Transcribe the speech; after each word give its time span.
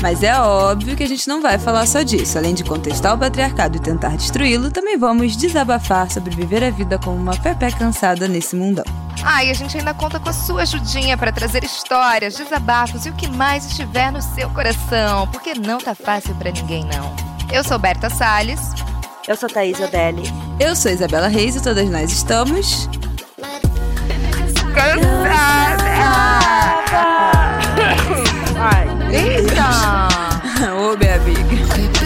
Mas 0.00 0.22
é 0.22 0.38
óbvio 0.38 0.96
que 0.96 1.02
a 1.02 1.08
gente 1.08 1.26
não 1.26 1.42
vai 1.42 1.58
falar 1.58 1.86
só 1.86 2.02
disso. 2.02 2.38
Além 2.38 2.54
de 2.54 2.62
contestar 2.62 3.14
o 3.14 3.18
patriarcado 3.18 3.76
e 3.76 3.80
tentar 3.80 4.16
destruí-lo, 4.16 4.70
também 4.70 4.96
vamos 4.96 5.36
desabafar 5.36 6.10
sobre 6.10 6.34
viver 6.34 6.62
a 6.62 6.70
vida 6.70 6.98
como 6.98 7.16
uma 7.16 7.36
Pepe 7.36 7.72
cansada 7.76 8.28
nesse 8.28 8.54
mundão. 8.54 8.84
Ah, 9.24 9.42
e 9.44 9.50
a 9.50 9.54
gente 9.54 9.76
ainda 9.76 9.92
conta 9.92 10.20
com 10.20 10.28
a 10.28 10.32
sua 10.32 10.62
ajudinha 10.62 11.16
para 11.16 11.32
trazer 11.32 11.64
histórias, 11.64 12.36
desabafos 12.36 13.04
e 13.06 13.10
o 13.10 13.12
que 13.14 13.28
mais 13.28 13.66
estiver 13.66 14.12
no 14.12 14.22
seu 14.22 14.48
coração, 14.50 15.26
porque 15.28 15.54
não 15.54 15.78
tá 15.78 15.94
fácil 15.94 16.34
para 16.36 16.52
ninguém 16.52 16.84
não. 16.84 17.14
Eu 17.52 17.64
sou 17.64 17.78
Berta 17.78 18.08
Salles. 18.08 18.60
Eu 19.26 19.36
sou 19.36 19.48
Thaís 19.48 19.78
Odelli. 19.80 20.22
Eu 20.60 20.76
sou 20.76 20.90
Isabela 20.90 21.28
Reis 21.28 21.56
e 21.56 21.62
todas 21.62 21.90
nós 21.90 22.12
estamos. 22.12 22.88
Cansada! 24.74 26.67
Eita! 29.10 30.08
Ô, 30.76 30.96
minha 30.96 31.14
amiga. 31.16 31.98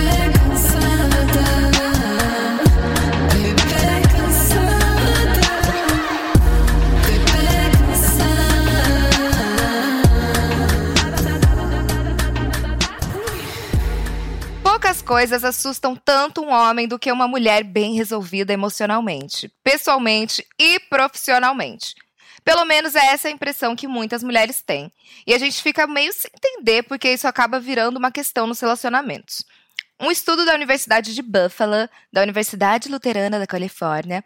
Poucas 14.62 15.02
coisas 15.02 15.44
assustam 15.44 15.96
tanto 15.96 16.42
um 16.42 16.50
homem 16.50 16.86
do 16.86 16.98
que 16.98 17.10
uma 17.10 17.26
mulher 17.26 17.64
bem 17.64 17.94
resolvida 17.94 18.52
emocionalmente, 18.52 19.50
pessoalmente 19.64 20.46
e 20.58 20.78
profissionalmente. 20.88 21.94
Pelo 22.44 22.64
menos 22.64 22.94
é 22.94 23.06
essa 23.06 23.28
a 23.28 23.30
impressão 23.30 23.76
que 23.76 23.86
muitas 23.86 24.22
mulheres 24.22 24.62
têm. 24.62 24.92
E 25.26 25.32
a 25.32 25.38
gente 25.38 25.62
fica 25.62 25.86
meio 25.86 26.12
sem 26.12 26.30
entender 26.34 26.82
porque 26.82 27.12
isso 27.12 27.28
acaba 27.28 27.60
virando 27.60 27.98
uma 27.98 28.10
questão 28.10 28.46
nos 28.46 28.60
relacionamentos. 28.60 29.44
Um 30.00 30.10
estudo 30.10 30.44
da 30.44 30.54
Universidade 30.54 31.14
de 31.14 31.22
Buffalo, 31.22 31.88
da 32.12 32.22
Universidade 32.22 32.88
Luterana 32.88 33.38
da 33.38 33.46
Califórnia 33.46 34.24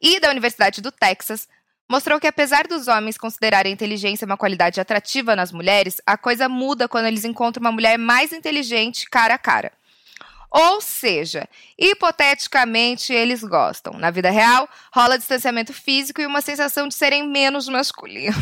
e 0.00 0.18
da 0.18 0.30
Universidade 0.30 0.80
do 0.80 0.90
Texas 0.90 1.46
mostrou 1.88 2.20
que 2.20 2.26
apesar 2.26 2.66
dos 2.66 2.86
homens 2.86 3.16
considerarem 3.16 3.70
a 3.70 3.74
inteligência 3.74 4.26
uma 4.26 4.36
qualidade 4.36 4.80
atrativa 4.80 5.34
nas 5.34 5.50
mulheres, 5.52 6.00
a 6.06 6.18
coisa 6.18 6.48
muda 6.48 6.88
quando 6.88 7.06
eles 7.06 7.24
encontram 7.24 7.62
uma 7.62 7.72
mulher 7.72 7.98
mais 7.98 8.32
inteligente 8.32 9.08
cara 9.08 9.34
a 9.34 9.38
cara. 9.38 9.72
Ou 10.50 10.80
seja, 10.80 11.48
hipoteticamente 11.78 13.12
eles 13.12 13.42
gostam. 13.42 13.94
Na 13.94 14.10
vida 14.10 14.30
real, 14.30 14.68
rola 14.94 15.18
distanciamento 15.18 15.72
físico 15.72 16.20
e 16.20 16.26
uma 16.26 16.40
sensação 16.40 16.88
de 16.88 16.94
serem 16.94 17.28
menos 17.28 17.68
masculinos. 17.68 18.36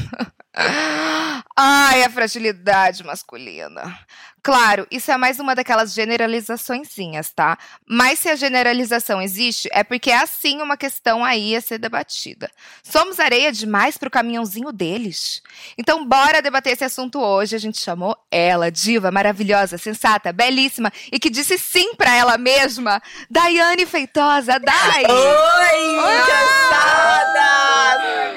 Ai, 1.57 2.03
a 2.05 2.11
fragilidade 2.11 3.05
masculina. 3.05 3.99
Claro, 4.47 4.87
isso 4.93 5.11
é 5.11 5.17
mais 5.17 5.41
uma 5.41 5.57
daquelas 5.57 5.93
generalizaçõezinhas, 5.93 7.33
tá? 7.33 7.59
Mas 7.85 8.21
se 8.21 8.29
a 8.29 8.37
generalização 8.37 9.21
existe, 9.21 9.69
é 9.73 9.83
porque 9.83 10.09
é 10.09 10.19
assim 10.19 10.63
uma 10.63 10.77
questão 10.77 11.25
aí 11.25 11.57
a 11.57 11.61
ser 11.61 11.79
debatida. 11.79 12.49
Somos 12.81 13.19
areia 13.19 13.51
demais 13.51 13.99
pro 13.99 14.09
caminhãozinho 14.09 14.71
deles? 14.71 15.43
Então 15.77 16.07
bora 16.07 16.41
debater 16.41 16.75
esse 16.75 16.85
assunto 16.85 17.21
hoje. 17.21 17.57
A 17.57 17.59
gente 17.59 17.81
chamou 17.81 18.17
ela, 18.31 18.71
diva, 18.71 19.11
maravilhosa, 19.11 19.77
sensata, 19.79 20.33
belíssima 20.33 20.93
e 21.11 21.19
que 21.19 21.29
disse 21.29 21.59
sim 21.59 21.97
pra 21.97 22.15
ela 22.15 22.39
mesma, 22.39 23.03
Daiane 23.29 23.85
Feitosa, 23.85 24.61
Dai! 24.61 25.07
Oi, 25.11 25.97
cansada! 26.25 27.49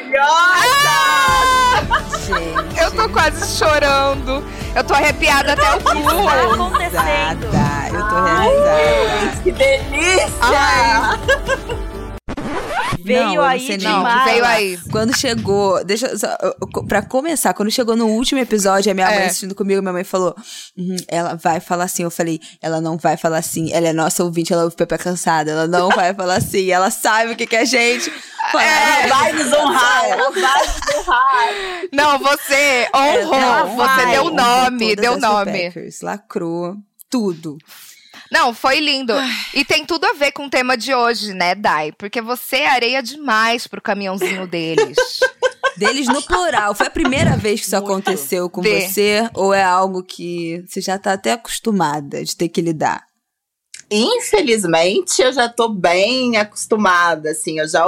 Maravilhosa! 0.10 0.60
Gente. 2.26 2.82
Eu 2.82 2.96
tô 2.96 3.08
quase 3.10 3.60
chorando. 3.60 4.44
Eu 4.76 4.84
tô 4.84 4.94
arrepiada 4.94 5.54
até 5.54 5.76
o 5.76 5.80
tá 5.82 5.92
cu. 5.94 6.10
acontecendo? 6.10 7.52
Realizada. 7.52 7.90
Eu 7.94 8.10
tô 8.10 8.24
realizada. 8.24 9.42
Que 9.44 9.52
delícia! 9.52 10.30
Ai. 10.42 11.89
Veio 13.04 13.36
Não, 13.36 13.42
aí 13.44 13.60
você 13.66 13.78
de 13.78 13.86
não, 13.86 14.04
mala. 14.04 14.24
veio 14.26 14.46
aí. 14.46 14.78
Quando 14.92 15.16
chegou, 15.18 15.84
deixa 15.84 16.08
eu 16.08 16.18
só, 16.20 16.28
pra 16.88 17.02
começar, 17.02 17.54
quando 17.54 17.72
chegou 17.72 17.96
no 17.96 18.08
último 18.08 18.40
episódio, 18.42 18.92
a 18.92 18.96
minha 18.96 19.08
mãe 19.08 19.16
É. 19.18 19.26
assistindo 19.28 19.54
comigo, 19.56 19.82
minha 19.82 19.94
mãe 19.94 20.04
falou, 20.04 20.36
"Uhum, 20.78 20.96
ela 21.08 21.36
vai 21.36 21.60
falar 21.60 21.86
assim. 21.86 22.04
Eu 22.04 22.12
falei, 22.12 22.40
ela 22.62 22.80
não 22.82 22.98
vai 22.98 23.18
falar 23.18 23.38
assim. 23.38 23.72
Ela 23.72 23.88
é 23.90 23.94
nossa 23.94 24.24
ouvinte, 24.24 24.52
ela 24.54 24.64
ouve 24.64 24.76
Pepe 24.76 24.98
Cansada. 24.98 25.52
Ela 25.52 25.68
não 25.68 25.90
vai 25.90 26.14
falar 26.14 26.36
assim. 26.36 26.70
Ela 26.72 26.90
sabe 26.92 27.34
o 27.34 27.36
que 27.36 27.46
que 27.48 27.56
é 27.56 27.66
gente. 27.66 28.12
Ela 28.54 29.08
vai 29.16 29.34
nos 29.34 29.52
honrar, 29.54 30.06
ela 30.06 30.32
vai 30.32 30.66
nos 30.66 30.98
honrar. 30.98 31.50
Não, 31.92 32.18
você 32.20 32.88
honrou. 32.96 33.76
Você 33.76 34.06
deu 34.08 34.30
nome, 34.34 34.96
deu 34.96 35.20
nome. 35.20 35.72
Lacrou, 36.02 36.76
tudo. 37.10 37.58
Não, 38.32 38.54
foi 38.54 38.80
lindo. 38.80 39.14
E 39.54 39.66
tem 39.66 39.86
tudo 39.86 40.06
a 40.06 40.14
ver 40.14 40.32
com 40.32 40.46
o 40.46 40.50
tema 40.50 40.78
de 40.78 40.94
hoje, 40.94 41.34
né, 41.34 41.56
Dai? 41.56 41.92
Porque 41.92 42.22
você 42.22 42.58
é 42.58 42.70
areia 42.70 43.02
demais 43.02 43.66
pro 43.66 43.82
caminhãozinho 43.82 44.48
deles. 44.48 44.98
Deles 45.78 46.08
no 46.08 46.22
plural. 46.22 46.76
Foi 46.76 46.88
a 46.88 46.92
primeira 46.92 47.38
vez 47.38 47.62
que 47.62 47.68
isso 47.68 47.76
Muito. 47.78 47.90
aconteceu 47.90 48.50
com 48.50 48.62
Vê. 48.62 48.82
você? 48.82 49.30
Ou 49.34 49.54
é 49.54 49.64
algo 49.64 50.04
que 50.04 50.62
você 50.68 50.82
já 50.82 51.00
tá 51.00 51.14
até 51.14 51.32
acostumada 51.32 52.22
de 52.22 52.36
ter 52.36 52.50
que 52.50 52.60
lidar? 52.60 53.06
Infelizmente, 53.90 55.22
eu 55.22 55.34
já 55.34 55.50
tô 55.50 55.70
bem 55.70 56.38
acostumada, 56.38 57.32
assim, 57.32 57.60
eu 57.60 57.68
já, 57.68 57.86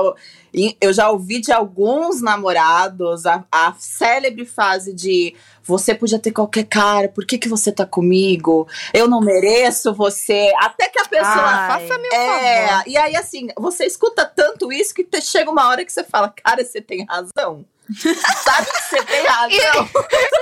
eu 0.79 0.91
já 0.91 1.11
ouvi 1.11 1.39
de 1.39 1.51
alguns 1.51 2.21
namorados 2.21 3.25
a, 3.27 3.45
a 3.51 3.73
célebre 3.77 4.45
frase 4.45 4.93
de 4.95 5.35
você 5.63 5.93
podia 5.93 6.19
ter 6.19 6.31
qualquer 6.31 6.65
cara, 6.65 7.09
por 7.09 7.25
que 7.25 7.37
que 7.37 7.49
você 7.49 7.71
tá 7.71 7.85
comigo? 7.85 8.67
Eu 8.93 9.07
não 9.07 9.21
mereço 9.21 9.93
você. 9.93 10.51
Até 10.59 10.89
que 10.89 10.99
a 10.99 11.05
pessoa... 11.05 11.45
Ai. 11.45 11.87
Faça-me 11.87 12.07
um 12.07 12.13
é, 12.13 12.67
favor. 12.67 12.83
e 12.87 12.97
aí 12.97 13.15
assim, 13.15 13.47
você 13.57 13.85
escuta 13.85 14.25
tanto 14.25 14.71
isso 14.71 14.93
que 14.93 15.07
chega 15.21 15.49
uma 15.49 15.67
hora 15.67 15.85
que 15.85 15.91
você 15.91 16.03
fala, 16.03 16.33
cara, 16.43 16.63
você 16.63 16.81
tem 16.81 17.05
razão. 17.05 17.65
Sabe 17.91 18.67
que 18.67 18.81
você 18.83 19.03
tem 19.03 19.25
razão? 19.25 19.89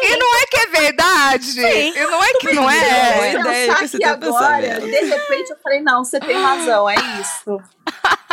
E 0.04 0.18
não 0.18 0.36
é 0.36 0.46
que 0.46 0.58
é 0.58 0.68
verdade. 0.68 1.52
Sim. 1.52 1.94
E 1.96 2.04
não 2.06 2.24
é 2.24 2.34
que 2.34 2.54
não 2.54 2.70
é. 2.70 3.34
ideia 3.34 3.44
pensar 3.44 3.80
que 3.80 3.88
você 3.88 4.00
tá 4.00 4.12
agora, 4.12 4.80
de 4.80 5.06
repente 5.06 5.50
eu 5.50 5.58
falei, 5.64 5.82
não, 5.82 6.04
você 6.04 6.20
tem 6.20 6.36
razão, 6.36 6.90
é 6.90 6.96
isso. 7.20 7.60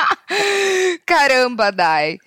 Caramba, 1.07 1.73
Dai. 1.73 2.19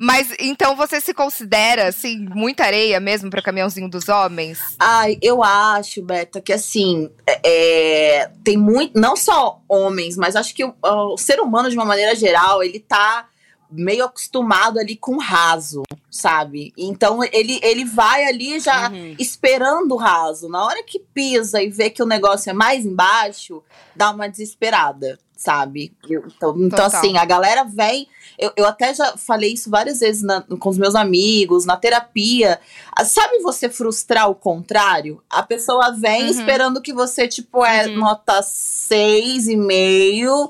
Mas 0.00 0.32
então 0.38 0.76
você 0.76 1.00
se 1.00 1.12
considera, 1.12 1.88
assim, 1.88 2.24
muita 2.32 2.64
areia 2.64 3.00
mesmo 3.00 3.28
pro 3.30 3.42
caminhãozinho 3.42 3.88
dos 3.88 4.08
homens? 4.08 4.60
Ai, 4.78 5.18
eu 5.20 5.42
acho, 5.42 6.00
Beta, 6.02 6.40
que 6.40 6.52
assim, 6.52 7.10
é, 7.26 7.40
é, 7.44 8.30
tem 8.44 8.56
muito, 8.56 8.98
não 8.98 9.16
só 9.16 9.60
homens, 9.68 10.16
mas 10.16 10.36
acho 10.36 10.54
que 10.54 10.64
o, 10.64 10.74
o 10.82 11.16
ser 11.16 11.40
humano, 11.40 11.68
de 11.68 11.76
uma 11.76 11.84
maneira 11.84 12.14
geral, 12.14 12.62
ele 12.62 12.78
tá 12.78 13.28
meio 13.70 14.04
acostumado 14.04 14.78
ali 14.78 14.96
com 14.96 15.18
raso, 15.18 15.82
sabe? 16.10 16.72
Então 16.76 17.22
ele, 17.32 17.60
ele 17.62 17.84
vai 17.84 18.24
ali 18.24 18.58
já 18.60 18.90
Uhum. 18.90 19.14
esperando 19.18 19.92
o 19.92 19.96
raso. 19.98 20.48
Na 20.48 20.64
hora 20.64 20.82
que 20.82 20.98
pisa 20.98 21.62
e 21.62 21.68
vê 21.68 21.90
que 21.90 22.02
o 22.02 22.06
negócio 22.06 22.50
é 22.50 22.52
mais 22.52 22.86
embaixo, 22.86 23.62
dá 23.94 24.10
uma 24.10 24.28
desesperada, 24.28 25.18
sabe? 25.36 25.92
Eu- 26.08 26.24
então, 26.26 26.54
então 26.58 26.84
assim, 26.86 27.16
a 27.18 27.24
galera 27.24 27.64
vem. 27.64 28.08
Eu, 28.38 28.52
eu 28.56 28.66
até 28.66 28.94
já 28.94 29.16
falei 29.16 29.52
isso 29.52 29.68
várias 29.68 29.98
vezes 30.00 30.22
na- 30.22 30.40
com 30.42 30.68
os 30.68 30.78
meus 30.78 30.94
amigos, 30.94 31.64
na 31.66 31.76
terapia. 31.76 32.58
Ah, 32.96 33.04
Sabe 33.04 33.38
você 33.40 33.68
frustrar 33.68 34.30
o 34.30 34.34
contrário? 34.34 35.20
A 35.28 35.42
pessoa 35.42 35.90
vem 35.92 36.22
Uhum. 36.24 36.30
esperando 36.30 36.80
que 36.80 36.92
você, 36.92 37.26
tipo, 37.28 37.64
é 37.64 37.86
Uhum. 37.88 37.96
nota 37.98 38.40
seis 38.42 39.46
e 39.48 39.56
meio. 39.56 40.48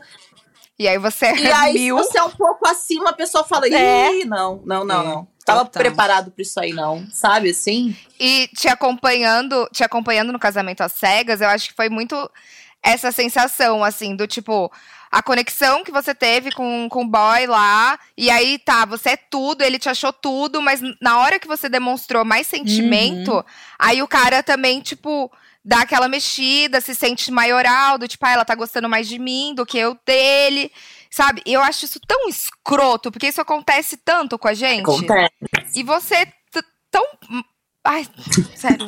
E 0.78 0.86
aí 0.86 0.96
você 0.98 1.26
é 1.26 1.36
E 1.36 1.50
aí, 1.52 1.72
se 1.72 1.78
mil. 1.80 1.96
você 1.96 2.18
é 2.18 2.22
um 2.22 2.30
pouco 2.30 2.66
acima, 2.68 3.10
a 3.10 3.12
pessoa 3.12 3.42
fala, 3.44 3.66
ih, 3.68 3.74
É. 3.74 4.24
não, 4.24 4.62
não, 4.64 4.84
não, 4.84 5.00
É, 5.00 5.04
não. 5.04 5.28
Tava 5.44 5.64
total. 5.64 5.82
preparado 5.82 6.30
pra 6.30 6.42
isso 6.42 6.60
aí, 6.60 6.72
não. 6.72 7.06
Sabe 7.10 7.50
assim? 7.50 7.96
E 8.20 8.48
te 8.54 8.68
acompanhando, 8.68 9.68
te 9.72 9.82
acompanhando 9.82 10.32
no 10.32 10.38
casamento 10.38 10.82
às 10.82 10.92
cegas, 10.92 11.40
eu 11.40 11.48
acho 11.48 11.70
que 11.70 11.74
foi 11.74 11.88
muito 11.88 12.30
essa 12.82 13.10
sensação, 13.10 13.82
assim, 13.82 14.14
do 14.14 14.26
tipo, 14.26 14.70
a 15.10 15.20
conexão 15.22 15.82
que 15.82 15.90
você 15.90 16.14
teve 16.14 16.52
com, 16.52 16.86
com 16.88 17.02
o 17.02 17.08
boy 17.08 17.46
lá, 17.46 17.98
e 18.16 18.30
aí 18.30 18.56
tá, 18.58 18.84
você 18.84 19.10
é 19.10 19.16
tudo, 19.16 19.62
ele 19.62 19.78
te 19.80 19.88
achou 19.88 20.12
tudo, 20.12 20.62
mas 20.62 20.80
na 21.00 21.18
hora 21.18 21.40
que 21.40 21.48
você 21.48 21.68
demonstrou 21.68 22.24
mais 22.24 22.46
sentimento, 22.46 23.44
aí 23.78 24.00
o 24.02 24.06
cara 24.06 24.42
também, 24.44 24.80
tipo, 24.80 25.32
dá 25.68 25.82
aquela 25.82 26.08
mexida, 26.08 26.80
se 26.80 26.94
sente 26.94 27.30
maioral, 27.30 27.98
do 27.98 28.08
tipo, 28.08 28.24
ah, 28.24 28.30
ela 28.30 28.44
tá 28.44 28.54
gostando 28.54 28.88
mais 28.88 29.06
de 29.06 29.18
mim 29.18 29.52
do 29.54 29.66
que 29.66 29.76
eu 29.78 29.98
dele. 30.06 30.72
Sabe? 31.10 31.42
Eu 31.44 31.60
acho 31.62 31.84
isso 31.84 32.00
tão 32.06 32.26
escroto, 32.26 33.10
porque 33.12 33.26
isso 33.28 33.40
acontece 33.40 33.98
tanto 33.98 34.38
com 34.38 34.48
a 34.48 34.54
gente. 34.54 34.80
Acontece. 34.80 35.30
E 35.74 35.82
você 35.82 36.26
tão. 36.90 37.04
Ai, 37.84 38.06
sério. 38.56 38.86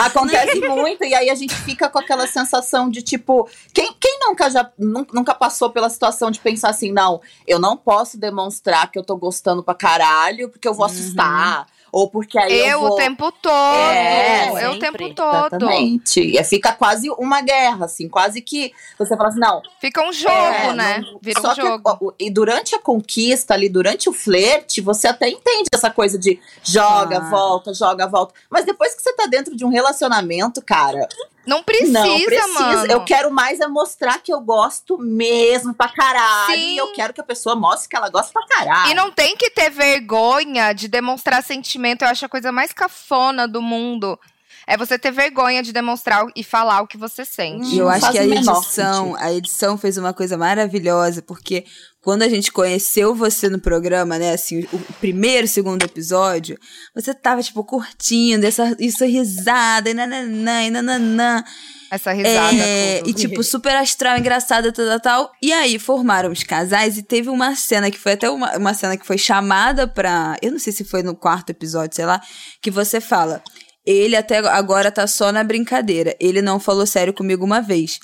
Acontece 0.00 0.60
muito, 0.60 1.04
e 1.04 1.14
aí 1.14 1.30
a 1.30 1.34
gente 1.34 1.54
fica 1.54 1.88
com 1.88 1.98
aquela 1.98 2.26
sensação 2.26 2.88
de 2.88 3.02
tipo, 3.02 3.48
quem, 3.74 3.92
quem 4.00 4.18
nunca 4.20 4.48
já 4.50 4.70
nun- 4.78 5.06
nunca 5.12 5.34
passou 5.34 5.70
pela 5.70 5.90
situação 5.90 6.30
de 6.30 6.40
pensar 6.40 6.70
assim, 6.70 6.92
não, 6.92 7.20
eu 7.46 7.58
não 7.58 7.76
posso 7.76 8.18
demonstrar 8.18 8.90
que 8.90 8.98
eu 8.98 9.04
tô 9.04 9.16
gostando 9.16 9.62
pra 9.62 9.74
caralho, 9.74 10.48
porque 10.48 10.66
eu 10.68 10.74
vou 10.74 10.86
assustar. 10.86 11.66
Ou 11.92 12.08
porque 12.08 12.38
aí 12.38 12.50
eu, 12.60 12.66
Eu 12.68 12.80
vou... 12.80 12.92
o 12.92 12.96
tempo 12.96 13.30
todo. 13.30 13.54
É, 13.92 14.64
eu 14.64 14.70
o 14.72 14.78
tempo 14.78 15.14
todo. 15.14 15.46
Exatamente. 15.56 16.20
E 16.20 16.42
fica 16.42 16.72
quase 16.72 17.10
uma 17.18 17.42
guerra, 17.42 17.84
assim, 17.84 18.08
quase 18.08 18.40
que 18.40 18.72
você 18.98 19.14
fala 19.14 19.28
assim, 19.28 19.38
não, 19.38 19.60
Fica 19.78 20.02
um 20.02 20.10
jogo, 20.12 20.32
É, 20.34 20.72
né? 20.72 20.98
não- 21.00 21.18
Vira 21.20 21.40
Só 21.40 21.52
um 21.52 21.54
que 21.54 21.60
jogo. 21.60 21.98
o- 22.00 22.12
e 22.18 22.30
durante 22.30 22.74
a 22.74 22.78
conquista 22.78 23.52
ali, 23.52 23.68
durante 23.68 24.08
o 24.08 24.12
flerte, 24.12 24.80
você 24.80 25.06
até 25.06 25.28
entende 25.28 25.68
essa 25.72 25.90
coisa 25.90 26.18
de 26.18 26.40
joga, 26.62 27.18
Ah. 27.18 27.28
volta, 27.30 27.74
joga, 27.74 28.06
volta. 28.06 28.32
Mas 28.48 28.64
depois 28.64 28.94
que 28.94 29.02
você 29.02 29.12
tá 29.12 29.26
dentro 29.26 29.54
de 29.54 29.64
um 29.64 29.68
relacionamento, 29.68 30.62
cara, 30.62 31.06
Não 31.46 31.62
precisa, 31.62 31.92
não 32.04 32.24
precisa. 32.24 32.60
mano. 32.60 32.92
Eu 32.92 33.04
quero 33.04 33.30
mais 33.30 33.60
é 33.60 33.66
mostrar 33.66 34.18
que 34.22 34.32
eu 34.32 34.40
gosto 34.40 34.98
mesmo 34.98 35.74
pra 35.74 35.88
caralho. 35.88 36.54
Sim. 36.54 36.74
E 36.74 36.76
eu 36.76 36.92
quero 36.92 37.12
que 37.12 37.20
a 37.20 37.24
pessoa 37.24 37.56
mostre 37.56 37.88
que 37.88 37.96
ela 37.96 38.08
gosta 38.08 38.32
pra 38.32 38.46
caralho. 38.46 38.90
E 38.90 38.94
não 38.94 39.10
tem 39.10 39.36
que 39.36 39.50
ter 39.50 39.70
vergonha 39.70 40.72
de 40.72 40.88
demonstrar 40.88 41.42
sentimento. 41.42 42.02
Eu 42.02 42.08
acho 42.08 42.24
a 42.24 42.28
coisa 42.28 42.52
mais 42.52 42.72
cafona 42.72 43.48
do 43.48 43.60
mundo. 43.60 44.18
É 44.66 44.76
você 44.76 44.98
ter 44.98 45.10
vergonha 45.10 45.62
de 45.62 45.72
demonstrar 45.72 46.24
e 46.36 46.44
falar 46.44 46.82
o 46.82 46.86
que 46.86 46.96
você 46.96 47.24
sente. 47.24 47.74
E 47.74 47.78
eu 47.78 47.86
Não 47.86 47.92
acho 47.92 48.00
faz 48.00 48.12
que 48.12 48.18
a 48.18 48.24
edição, 48.24 49.16
a 49.16 49.32
edição 49.32 49.78
fez 49.78 49.96
uma 49.96 50.12
coisa 50.12 50.36
maravilhosa, 50.36 51.22
porque 51.22 51.64
quando 52.00 52.22
a 52.22 52.28
gente 52.28 52.50
conheceu 52.50 53.14
você 53.14 53.48
no 53.48 53.60
programa, 53.60 54.18
né, 54.18 54.32
assim, 54.32 54.66
o 54.72 54.82
o 54.92 54.92
primeiro, 54.94 55.46
segundo 55.48 55.82
episódio, 55.82 56.58
você 56.94 57.14
tava, 57.14 57.42
tipo, 57.42 57.64
curtindo 57.64 58.46
essa, 58.46 58.76
isso 58.78 59.04
risada, 59.04 59.90
e 59.90 59.94
nananã, 59.94 60.62
e 60.62 60.70
nananã. 60.70 61.44
Essa 61.90 62.12
risada. 62.12 62.56
É, 62.56 62.98
tudo. 62.98 63.10
e 63.10 63.14
tipo, 63.14 63.42
super 63.42 63.76
astral, 63.76 64.18
engraçada, 64.18 64.72
tal, 64.72 64.86
tal, 64.86 65.00
tal. 65.00 65.32
E 65.42 65.52
aí 65.52 65.78
formaram 65.78 66.30
os 66.30 66.42
casais 66.42 66.96
e 66.96 67.02
teve 67.02 67.28
uma 67.28 67.54
cena 67.54 67.90
que 67.90 67.98
foi 67.98 68.12
até 68.12 68.30
uma, 68.30 68.56
uma 68.56 68.74
cena 68.74 68.96
que 68.96 69.06
foi 69.06 69.18
chamada 69.18 69.86
pra. 69.86 70.36
Eu 70.40 70.52
não 70.52 70.58
sei 70.58 70.72
se 70.72 70.84
foi 70.84 71.02
no 71.02 71.14
quarto 71.14 71.50
episódio, 71.50 71.94
sei 71.94 72.06
lá, 72.06 72.20
que 72.60 72.70
você 72.70 73.00
fala. 73.00 73.42
Ele 73.84 74.16
até 74.16 74.38
agora 74.38 74.90
tá 74.90 75.06
só 75.06 75.32
na 75.32 75.42
brincadeira. 75.42 76.16
Ele 76.20 76.40
não 76.40 76.60
falou 76.60 76.86
sério 76.86 77.12
comigo 77.12 77.44
uma 77.44 77.60
vez. 77.60 77.98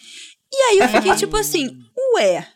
E 0.52 0.56
aí 0.56 0.78
eu 0.78 0.88
fiquei 0.88 1.14
tipo 1.14 1.36
assim, 1.36 1.70
ué. 2.16 2.46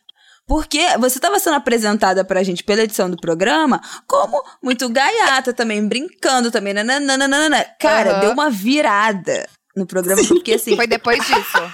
Porque 0.46 0.80
você 0.98 1.18
estava 1.18 1.38
sendo 1.38 1.54
apresentada 1.56 2.24
pra 2.24 2.42
gente 2.42 2.64
pela 2.64 2.82
edição 2.82 3.08
do 3.08 3.16
programa 3.16 3.80
como 4.06 4.42
muito 4.62 4.88
gaiata 4.88 5.52
também, 5.52 5.86
brincando 5.86 6.50
também. 6.50 6.74
Nananana. 6.74 7.64
Cara, 7.78 8.12
Aham. 8.12 8.20
deu 8.20 8.30
uma 8.32 8.50
virada 8.50 9.48
no 9.76 9.86
programa, 9.86 10.22
porque 10.26 10.54
assim. 10.54 10.74
Foi 10.76 10.86
depois 10.86 11.18
disso. 11.24 11.72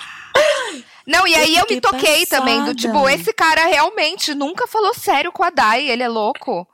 Não, 1.07 1.27
e 1.27 1.35
aí 1.35 1.57
eu, 1.57 1.63
me 1.63 1.75
fiquei 1.77 1.81
toquei 1.81 2.27
também, 2.27 2.57
do 2.65 2.75
passada. 2.75 2.81
tipo, 2.83 3.09
esse 3.09 3.33
cara 3.33 3.65
realmente 3.67 4.35
nunca 4.35 4.67
falou 4.67 4.93
sério 4.95 5.33
com 5.33 5.43
a 5.43 5.49
Dai, 5.49 5.89
ele 5.89 6.03
é 6.03 6.09
louco. 6.09 6.69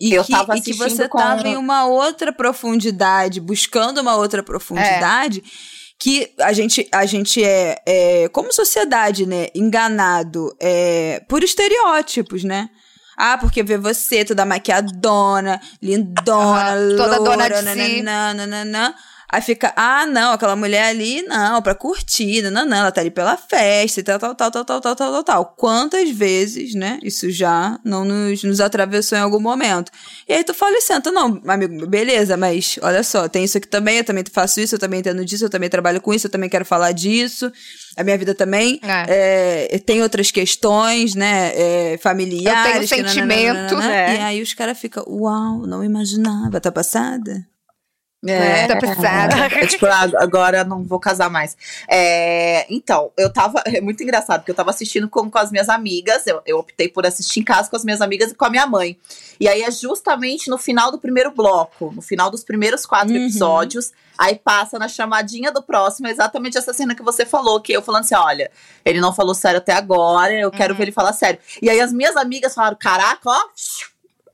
E, 0.00 0.12
Eu 0.12 0.24
que, 0.24 0.32
tava 0.32 0.56
e 0.56 0.60
que 0.60 0.72
você 0.72 1.08
com- 1.08 1.18
tava 1.18 1.46
em 1.48 1.56
uma 1.56 1.86
outra 1.86 2.32
profundidade, 2.32 3.40
buscando 3.40 4.00
uma 4.00 4.16
outra 4.16 4.42
profundidade, 4.42 5.42
que 5.98 6.32
a 6.40 6.52
gente, 6.52 6.88
a 6.92 7.06
gente 7.06 7.42
é, 7.42 7.76
é, 7.86 8.28
como 8.28 8.52
sociedade, 8.52 9.24
né, 9.26 9.46
enganado 9.54 10.54
é, 10.60 11.22
por 11.28 11.42
estereótipos, 11.44 12.42
né? 12.44 12.68
Ah, 13.16 13.38
porque 13.38 13.62
vê 13.62 13.78
você 13.78 14.24
toda 14.24 14.44
maquiadona, 14.44 15.60
lindona, 15.80 16.74
toda 16.96 17.16
loura, 17.18 17.48
dona 17.48 17.48
de 17.48 17.54
si. 17.74 18.02
Aí 19.30 19.40
fica, 19.42 19.72
ah, 19.76 20.06
não, 20.06 20.32
aquela 20.32 20.54
mulher 20.54 20.84
ali, 20.84 21.22
não, 21.22 21.60
pra 21.60 21.74
curtir, 21.74 22.42
não, 22.50 22.64
não, 22.64 22.76
ela 22.76 22.92
tá 22.92 23.00
ali 23.00 23.10
pela 23.10 23.36
festa 23.36 24.00
e 24.00 24.02
tal, 24.02 24.18
tal, 24.18 24.34
tal, 24.34 24.50
tal, 24.50 24.64
tal, 24.64 24.80
tal, 24.80 24.94
tal, 24.96 25.12
tal, 25.12 25.24
tal. 25.24 25.54
Quantas 25.56 26.10
vezes, 26.10 26.74
né, 26.74 26.98
isso 27.02 27.30
já 27.30 27.78
não 27.84 28.04
nos, 28.04 28.44
nos 28.44 28.60
atravessou 28.60 29.18
em 29.18 29.20
algum 29.20 29.40
momento. 29.40 29.90
E 30.28 30.32
aí 30.34 30.44
tu 30.44 30.54
fala 30.54 30.76
e 30.76 30.80
senta, 30.80 31.10
não, 31.10 31.40
amigo, 31.46 31.86
beleza, 31.86 32.36
mas 32.36 32.78
olha 32.82 33.02
só, 33.02 33.28
tem 33.28 33.44
isso 33.44 33.58
aqui 33.58 33.66
também, 33.66 33.98
eu 33.98 34.04
também 34.04 34.22
faço 34.30 34.60
isso, 34.60 34.74
eu 34.76 34.78
também 34.78 35.00
entendo 35.00 35.24
disso, 35.24 35.44
eu 35.46 35.50
também 35.50 35.68
trabalho 35.68 36.00
com 36.00 36.14
isso, 36.14 36.26
eu 36.26 36.30
também 36.30 36.48
quero 36.48 36.64
falar 36.64 36.92
disso. 36.92 37.50
A 37.96 38.02
minha 38.04 38.18
vida 38.18 38.34
também 38.34 38.80
É. 38.82 39.68
é, 39.74 39.78
tem 39.78 40.02
outras 40.02 40.30
questões, 40.30 41.14
né, 41.14 41.52
é, 41.54 41.98
familiares. 41.98 42.88
que 42.90 42.96
sentimentos, 42.96 43.72
nananana. 43.72 43.94
é. 43.94 44.16
E 44.16 44.18
aí 44.20 44.42
os 44.42 44.52
caras 44.54 44.78
ficam, 44.78 45.04
uau, 45.08 45.66
não 45.66 45.82
imaginava, 45.82 46.60
tá 46.60 46.70
passada? 46.70 47.44
É, 48.26 48.66
Tá 48.66 48.76
pesada. 48.76 49.36
É 49.46 49.66
tipo, 49.66 49.86
ah, 49.86 50.08
agora 50.18 50.64
não 50.64 50.82
vou 50.82 50.98
casar 50.98 51.28
mais. 51.30 51.56
É, 51.88 52.66
então, 52.72 53.10
eu 53.16 53.32
tava. 53.32 53.62
É 53.66 53.80
muito 53.80 54.02
engraçado, 54.02 54.40
porque 54.40 54.50
eu 54.50 54.54
tava 54.54 54.70
assistindo 54.70 55.08
com, 55.08 55.30
com 55.30 55.38
as 55.38 55.50
minhas 55.50 55.68
amigas. 55.68 56.26
Eu, 56.26 56.40
eu 56.46 56.58
optei 56.58 56.88
por 56.88 57.04
assistir 57.06 57.40
em 57.40 57.44
casa 57.44 57.68
com 57.68 57.76
as 57.76 57.84
minhas 57.84 58.00
amigas 58.00 58.30
e 58.30 58.34
com 58.34 58.44
a 58.44 58.50
minha 58.50 58.66
mãe. 58.66 58.96
E 59.38 59.48
aí 59.48 59.62
é 59.62 59.70
justamente 59.70 60.48
no 60.48 60.56
final 60.58 60.90
do 60.90 60.98
primeiro 60.98 61.30
bloco, 61.30 61.92
no 61.94 62.00
final 62.02 62.30
dos 62.30 62.44
primeiros 62.44 62.86
quatro 62.86 63.10
Uhum. 63.14 63.22
episódios. 63.26 63.92
Aí 64.16 64.36
passa 64.36 64.78
na 64.78 64.86
chamadinha 64.86 65.50
do 65.50 65.60
próximo, 65.62 66.06
exatamente 66.06 66.56
essa 66.56 66.72
cena 66.72 66.94
que 66.94 67.02
você 67.02 67.26
falou, 67.26 67.60
que 67.60 67.72
eu 67.72 67.82
falando 67.82 68.02
assim: 68.02 68.14
olha, 68.14 68.50
ele 68.84 69.00
não 69.00 69.12
falou 69.12 69.34
sério 69.34 69.58
até 69.58 69.72
agora, 69.72 70.32
eu 70.32 70.50
quero 70.52 70.72
Uhum. 70.72 70.76
ver 70.78 70.84
ele 70.84 70.92
falar 70.92 71.12
sério. 71.12 71.40
E 71.60 71.68
aí 71.68 71.80
as 71.80 71.92
minhas 71.92 72.16
amigas 72.16 72.54
falaram: 72.54 72.76
caraca, 72.80 73.20
ó, 73.28 73.40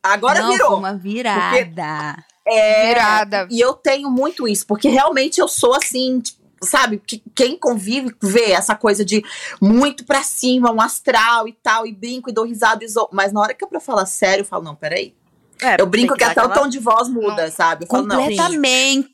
agora 0.02 0.40
não, 0.43 0.52
virou. 0.52 0.76
uma 0.78 0.94
virada. 0.94 2.25
É, 2.46 2.88
Virada. 2.88 3.48
e 3.50 3.60
eu 3.60 3.75
tenho 3.75 4.10
muito 4.10 4.48
isso, 4.48 4.66
porque 4.66 4.88
realmente 4.88 5.40
eu 5.40 5.46
sou 5.46 5.75
assim, 5.75 6.20
tipo, 6.20 6.40
sabe? 6.62 6.98
Que, 6.98 7.22
quem 7.34 7.56
convive 7.56 8.14
vê 8.20 8.52
essa 8.52 8.75
coisa 8.75 9.04
de 9.04 9.22
muito 9.60 10.04
pra 10.04 10.22
cima, 10.22 10.70
um 10.70 10.81
astral 10.81 11.48
e 11.48 11.52
tal, 11.52 11.87
e 11.87 11.92
brinco 11.92 12.31
e 12.31 12.32
dou 12.32 12.44
risada. 12.44 12.84
E 12.84 12.88
zo... 12.88 13.08
Mas 13.12 13.32
na 13.32 13.40
hora 13.40 13.54
que 13.54 13.64
é 13.64 13.69
pra 13.69 13.81
falar 13.81 14.06
sério, 14.06 14.42
eu 14.42 14.46
falo, 14.46 14.64
não, 14.64 14.75
peraí. 14.75 15.14
É, 15.62 15.80
Eu 15.80 15.86
brinco 15.86 16.14
que, 16.14 16.18
tem 16.20 16.28
até 16.28 16.42
o 16.42 16.48
tom 16.48 16.68
de 16.68 16.78
voz 16.78 17.08
muda, 17.08 17.50
sabe? 17.50 17.84
Eu 17.84 17.88
falo, 17.88 18.06
não. 18.06 18.16
Completamente. 18.16 19.08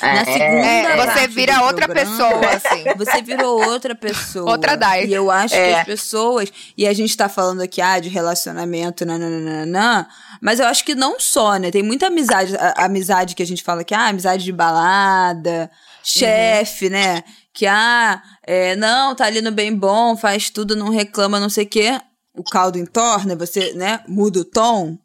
Na 0.00 0.06
É, 0.20 0.24
segunda 0.24 0.66
É, 0.66 0.96
você 0.96 1.06
parte 1.06 1.26
vira 1.28 1.62
outra 1.64 1.86
programa, 1.88 2.10
pessoa, 2.10 2.46
assim. 2.54 2.84
Você 2.96 3.22
virou 3.22 3.64
outra 3.68 3.94
pessoa. 3.94 4.50
Outra 4.50 4.76
Dai. 4.76 5.06
E 5.06 5.12
eu 5.12 5.30
acho 5.30 5.54
que 5.54 5.60
É. 5.60 5.80
as 5.80 5.84
pessoas. 5.86 6.52
E 6.78 6.86
a 6.86 6.92
gente 6.92 7.16
tá 7.16 7.28
falando 7.28 7.60
aqui, 7.60 7.80
ah, 7.80 7.98
de 7.98 8.08
relacionamento, 8.08 9.04
nananana. 9.04 10.08
Mas 10.40 10.60
eu 10.60 10.66
acho 10.66 10.84
que 10.84 10.94
não 10.94 11.18
só, 11.18 11.56
né? 11.56 11.70
Tem 11.70 11.82
muita 11.82 12.06
amizade. 12.06 12.56
a- 12.56 12.74
a 12.78 12.84
amizade 12.86 13.34
que 13.34 13.42
a 13.42 13.46
gente 13.46 13.62
fala 13.62 13.82
que, 13.84 13.94
ah, 13.94 14.06
amizade 14.06 14.44
de 14.44 14.52
balada, 14.52 15.70
chefe, 16.02 16.88
né? 16.88 17.22
Que, 17.52 17.66
ah, 17.66 18.22
é, 18.44 18.74
não, 18.76 19.14
tá 19.14 19.26
ali 19.26 19.40
no 19.42 19.50
bem 19.52 19.74
bom, 19.74 20.16
faz 20.16 20.48
tudo, 20.50 20.74
não 20.76 20.88
reclama, 20.90 21.38
não 21.40 21.50
sei 21.50 21.64
o 21.64 21.68
quê. 21.68 22.00
O 22.34 22.42
caldo 22.42 22.78
entorna, 22.78 23.36
você, 23.36 23.74
né, 23.74 24.00
muda 24.08 24.40
o 24.40 24.44
tom 24.44 24.96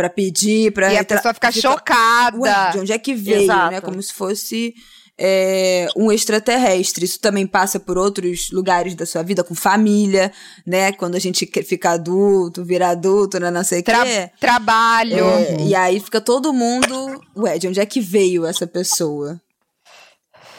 pra 0.00 0.08
pedir, 0.08 0.72
pra... 0.72 0.90
E 0.94 0.96
a 0.96 1.04
pessoa 1.04 1.34
fica 1.34 1.52
chocada. 1.52 2.38
Ué, 2.38 2.70
de 2.72 2.78
onde 2.78 2.92
é 2.92 2.98
que 2.98 3.14
veio, 3.14 3.42
Exato. 3.42 3.70
né? 3.70 3.80
Como 3.82 4.02
se 4.02 4.14
fosse 4.14 4.74
é, 5.18 5.86
um 5.94 6.10
extraterrestre. 6.10 7.04
Isso 7.04 7.20
também 7.20 7.46
passa 7.46 7.78
por 7.78 7.98
outros 7.98 8.50
lugares 8.50 8.94
da 8.94 9.04
sua 9.04 9.22
vida, 9.22 9.44
com 9.44 9.54
família, 9.54 10.32
né? 10.66 10.90
Quando 10.92 11.16
a 11.16 11.18
gente 11.18 11.44
quer 11.44 11.62
ficar 11.64 11.92
adulto, 11.92 12.64
vira 12.64 12.88
adulto, 12.88 13.38
né? 13.38 13.50
Não 13.50 13.62
sei 13.62 13.80
o 13.80 13.82
Tra- 13.82 14.06
quê. 14.06 14.30
trabalho. 14.40 15.22
É, 15.22 15.56
e 15.66 15.74
aí 15.74 16.00
fica 16.00 16.18
todo 16.18 16.50
mundo. 16.50 17.20
Ué, 17.36 17.58
de 17.58 17.68
onde 17.68 17.78
é 17.78 17.84
que 17.84 18.00
veio 18.00 18.46
essa 18.46 18.66
pessoa? 18.66 19.38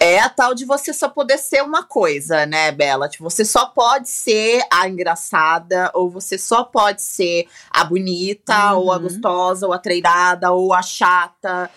É 0.04 0.20
a 0.20 0.28
tal 0.30 0.56
de 0.56 0.66
você 0.66 0.92
só 0.94 1.08
poder 1.08 1.38
ser 1.38 1.62
uma 1.62 1.84
coisa, 1.84 2.44
né, 2.48 2.72
Bela? 2.72 3.08
Tipo, 3.08 3.24
você 3.26 3.46
só 3.46 3.68
pode 3.68 4.10
ser 4.10 4.66
a 4.74 4.90
engraçada, 4.90 5.92
ou 5.94 6.10
você 6.10 6.40
só 6.40 6.64
pode 6.64 7.04
ser 7.04 7.48
a 7.70 7.84
bonita, 7.84 8.74
ou 8.74 8.92
a 8.92 8.96
Uhum. 8.96 9.04
gostosa, 9.04 9.68
ou 9.68 9.74
a 9.74 9.78
treinada, 9.78 10.50
ou 10.52 10.74
a 10.74 10.82
chata. 10.82 11.70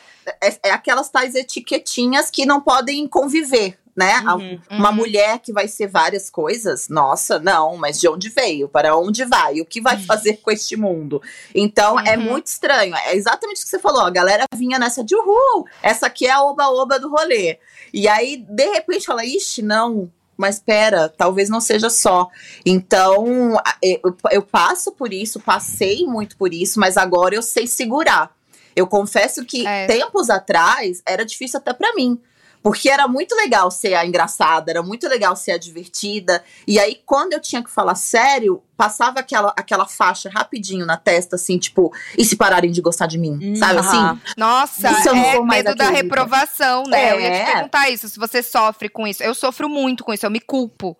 É, 0.43 0.69
é 0.69 0.71
aquelas 0.71 1.11
tais 1.11 1.35
etiquetinhas 1.35 2.31
que 2.31 2.47
não 2.47 2.62
podem 2.62 3.07
conviver, 3.07 3.78
né? 3.96 4.20
Uhum. 4.20 4.60
Uma 4.70 4.90
Uhum. 4.90 4.96
mulher 4.96 5.38
que 5.38 5.52
vai 5.52 5.68
ser 5.68 5.86
várias 5.86 6.28
coisas, 6.28 6.88
nossa, 6.88 7.38
não, 7.38 7.76
mas 7.76 8.00
de 8.00 8.08
onde 8.08 8.28
veio? 8.28 8.68
Para 8.68 8.96
onde 8.96 9.24
vai? 9.24 9.60
O 9.60 9.64
que 9.66 9.80
vai 9.80 9.98
fazer 10.02 10.38
com 10.38 10.50
este 10.50 10.76
mundo? 10.76 11.22
Então 11.54 11.98
é 12.00 12.16
Uhum. 12.16 12.24
muito 12.24 12.46
estranho. 12.48 12.94
É 12.96 13.14
exatamente 13.14 13.60
o 13.60 13.64
que 13.64 13.68
você 13.70 13.78
falou. 13.78 14.02
A 14.02 14.10
galera 14.10 14.44
vinha 14.54 14.78
nessa 14.78 15.04
de 15.04 15.14
uhul, 15.14 15.64
essa 15.82 16.06
aqui 16.06 16.26
é 16.26 16.30
a 16.32 16.42
oba-oba 16.42 16.98
do 16.98 17.08
rolê. 17.08 17.58
E 17.92 18.08
aí, 18.08 18.36
de 18.48 18.66
repente, 18.70 19.06
fala, 19.06 19.24
ixi, 19.24 19.62
não. 19.62 20.10
Mas 20.36 20.58
pera, 20.58 21.08
talvez 21.08 21.48
não 21.48 21.60
seja 21.60 21.88
só. 21.88 22.28
Então, 22.66 23.54
eu, 23.80 24.00
eu 24.32 24.42
passo 24.42 24.90
por 24.90 25.12
isso, 25.12 25.38
passei 25.38 26.04
muito 26.06 26.36
por 26.36 26.52
isso, 26.52 26.80
mas 26.80 26.96
agora 26.96 27.36
eu 27.36 27.42
sei 27.42 27.68
segurar. 27.68 28.34
Eu 28.74 28.88
confesso 28.88 29.44
que 29.44 29.64
É. 29.64 29.86
tempos 29.86 30.28
atrás 30.30 31.00
era 31.06 31.24
difícil 31.24 31.58
até 31.60 31.72
pra 31.72 31.94
mim. 31.94 32.20
Porque 32.64 32.88
era 32.88 33.06
muito 33.06 33.35
legal 33.37 33.71
ser 33.71 33.92
a 33.92 34.06
engraçada, 34.06 34.71
era 34.71 34.83
muito 34.83 35.06
legal 35.06 35.37
ser 35.37 35.50
a 35.52 35.59
divertida. 35.59 36.42
E 36.66 36.78
aí, 36.78 36.99
quando 37.04 37.35
eu 37.35 37.40
tinha 37.40 37.62
que 37.62 37.71
falar 37.71 37.94
sério, 37.94 38.62
passava 38.75 39.21
aquela, 39.21 39.52
aquela 39.54 39.85
faixa 39.87 40.30
rapidinho 40.30 40.87
na 40.87 40.97
testa, 40.97 41.37
assim, 41.37 41.59
tipo, 41.59 41.92
e 42.16 42.25
se 42.25 42.37
pararem 42.37 42.73
de 42.73 42.80
gostar 42.80 43.06
de 43.06 43.18
mim, 43.18 43.38
Hum, 43.42 43.54
sabe 43.56 43.80
assim? 43.80 44.18
Nossa, 44.35 44.88
é 44.88 45.40
medo 45.42 45.75
da 45.75 45.90
reprovação, 45.90 46.85
né? 46.85 47.12
Eu 47.12 47.21
ia 47.21 47.30
te 47.33 47.37
É. 47.37 47.52
perguntar 47.52 47.90
isso, 47.90 48.09
se 48.09 48.18
você 48.18 48.42
sofre 48.42 48.88
com 48.88 49.06
isso. 49.06 49.23
Eu 49.23 49.35
sofro 49.35 49.68
muito 49.68 50.02
com 50.02 50.14
isso, 50.14 50.25
eu 50.25 50.30
me 50.30 50.40
culpo. 50.40 50.97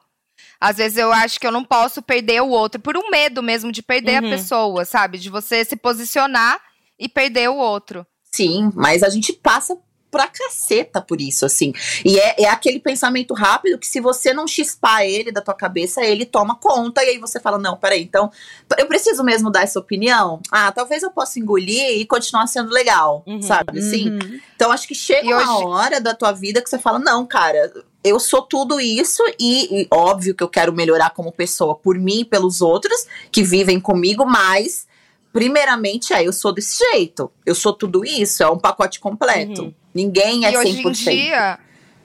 Às 0.61 0.77
vezes 0.77 0.99
eu 0.99 1.11
acho 1.15 1.41
que 1.41 1.47
eu 1.47 1.53
não 1.53 1.65
posso 1.65 2.03
perder 2.03 2.43
o 2.43 2.49
outro, 2.51 2.79
por 2.79 2.95
um 2.95 3.09
medo 3.09 3.43
mesmo 3.43 3.73
de 3.73 3.83
perder 3.83 4.21
Uhum. 4.23 4.27
a 4.29 4.37
pessoa, 4.37 4.85
sabe? 4.85 5.17
De 5.17 5.31
você 5.31 5.65
se 5.65 5.77
posicionar 5.77 6.61
e 6.99 7.09
perder 7.09 7.49
o 7.49 7.57
outro. 7.57 8.07
Sim, 8.31 8.71
mas 8.75 9.03
a 9.05 9.09
gente 9.09 9.33
passa 9.33 9.79
pra 10.15 10.29
caceta 10.29 11.01
por 11.03 11.21
isso, 11.21 11.45
assim. 11.45 11.73
E 12.05 12.17
é, 12.21 12.43
é 12.45 12.49
aquele 12.49 12.79
pensamento 12.79 13.35
rápido 13.35 13.77
que 13.77 13.87
se 13.87 14.01
você 14.01 14.33
não 14.33 14.47
chispar 14.47 15.03
ele 15.03 15.33
da 15.33 15.41
tua 15.41 15.55
cabeça, 15.55 16.05
ele 16.05 16.25
toma 16.25 16.55
conta 16.55 17.03
e 17.03 17.09
aí 17.09 17.19
você 17.19 17.41
fala, 17.41 17.59
não, 17.59 17.77
peraí, 17.77 18.01
então 18.05 18.31
eu 18.79 18.87
preciso 18.87 19.25
mesmo 19.25 19.51
dar 19.51 19.63
essa 19.65 19.81
opinião? 19.81 20.41
Ah, 20.53 20.71
talvez 20.71 21.03
eu 21.03 21.11
possa 21.11 21.41
engolir 21.41 21.99
e 21.99 22.07
continuar 22.07 22.47
sendo 22.47 22.71
legal, 22.73 23.25
Uhum, 23.27 23.43
sabe? 23.43 23.81
Assim, 23.81 24.11
Uhum. 24.11 24.41
Então 24.55 24.71
acho 24.71 24.87
que 24.87 24.95
chega 24.95 25.27
E 25.29 25.35
uma 25.35 25.57
hoje- 25.57 25.67
hora 25.67 26.01
da 26.01 26.15
tua 26.15 26.31
vida 26.31 26.63
que 26.63 26.71
você 26.71 26.79
fala, 26.79 27.01
não, 27.01 27.27
cara, 27.27 27.73
eu 28.05 28.21
sou 28.21 28.41
tudo 28.41 28.81
isso 28.81 29.21
e, 29.37 29.81
e 29.83 29.89
óbvio 29.91 30.33
que 30.33 30.45
eu 30.45 30.49
quero 30.49 30.73
melhorar 30.73 31.11
como 31.11 31.33
pessoa 31.33 31.75
por 31.75 31.99
mim 31.99 32.21
e 32.21 32.25
pelos 32.25 32.61
outros 32.61 33.05
que 33.33 33.43
vivem 33.43 33.81
comigo, 33.81 34.25
mas 34.25 34.87
primeiramente 35.33 36.13
é, 36.15 36.23
eu 36.27 36.33
sou 36.33 36.53
desse 36.53 36.79
jeito. 36.93 37.29
Eu 37.45 37.55
sou 37.57 37.73
tudo 37.73 38.05
isso, 38.05 38.43
é 38.43 38.49
um 38.49 38.57
pacote 38.59 39.01
completo. 39.01 39.63
Uhum. 39.65 39.75
Ninguém 39.95 40.45
é 40.45 40.53
e 40.53 40.57
hoje 40.57 40.83
100%. 40.83 40.89
em 40.89 40.93
dia, 40.93 41.59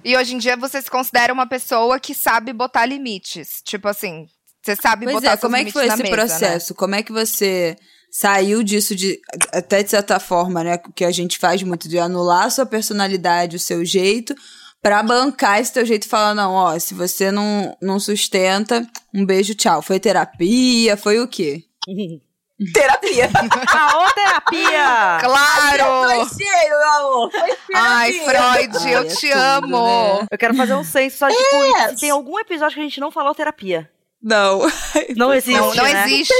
e 0.04 0.16
hoje 0.16 0.36
em 0.36 0.38
dia 0.38 0.56
você 0.56 0.82
se 0.82 0.90
considera 0.90 1.34
uma 1.34 1.48
pessoa 1.48 2.00
que 2.00 2.14
sabe 2.14 2.54
botar 2.54 2.86
limites. 2.86 3.62
Tipo 3.64 3.88
assim, 3.88 4.28
você 4.62 4.76
sabe 4.76 5.06
Pois 5.06 5.16
botar 5.16 5.32
é, 5.32 5.38
como 5.38 5.56
é 5.56 5.60
que 5.60 5.66
limites 5.66 5.74
foi 5.74 5.88
esse 5.88 6.04
mesa, 6.04 6.10
né? 6.10 6.16
processo? 6.16 6.76
Como 6.76 6.96
é 6.96 7.04
que 7.04 7.12
você 7.12 7.76
saiu 8.12 8.64
disso 8.64 8.96
de 8.96 9.20
até 9.52 9.84
de 9.84 9.90
certa 9.90 10.20
forma, 10.20 10.64
né, 10.64 10.80
que 10.96 11.06
a 11.06 11.12
gente 11.12 11.38
faz 11.38 11.62
muito 11.64 11.88
de 11.88 12.00
anular 12.00 12.46
a 12.46 12.50
sua 12.50 12.66
personalidade, 12.66 13.56
o 13.56 13.60
seu 13.60 13.86
jeito, 13.86 14.34
pra 14.82 15.04
bancar 15.04 15.60
esse 15.60 15.74
teu 15.74 15.86
jeito 15.86 16.06
e 16.06 16.10
falar 16.10 16.34
não, 16.34 16.54
ó, 16.54 16.78
se 16.80 16.94
você 16.94 17.32
não 17.32 17.76
não 17.82 18.00
sustenta, 18.00 18.88
um 19.14 19.26
beijo, 19.26 19.56
tchau. 19.56 19.82
Foi 19.82 20.00
terapia, 20.00 20.96
foi 20.96 21.20
o 21.20 21.28
quê? 21.28 21.64
Terapia. 22.74 23.30
Aô, 23.72 24.06
terapia! 24.14 25.18
Claro! 25.22 26.26
Foi 26.28 26.44
cheio, 26.44 26.70
meu 26.70 26.90
amor. 26.90 27.32
Foi 27.32 27.50
Ai. 27.76 28.12
Freud, 28.14 28.92
eu 28.92 29.00
Ai, 29.00 29.06
é 29.06 29.10
te 29.10 29.30
tudo, 29.30 29.40
amo. 29.40 30.18
né? 30.22 30.28
Eu 30.32 30.38
quero 30.38 30.54
fazer 30.56 30.74
um 30.76 30.84
senso 30.84 31.18
só, 31.20 31.28
tipo, 31.30 31.56
É. 31.78 31.90
se 31.90 32.02
tem 32.02 32.10
algum 32.10 32.38
episódio 32.38 32.76
que 32.76 32.82
a 32.82 32.84
gente 32.84 33.00
não 33.00 33.12
falou 33.12 33.34
terapia. 33.34 33.90
Não. 34.22 34.60
Não 35.16 35.34
existe, 35.34 35.58
Não, 35.58 35.74
não 35.74 35.84
né? 35.86 36.04
existe. 36.06 36.34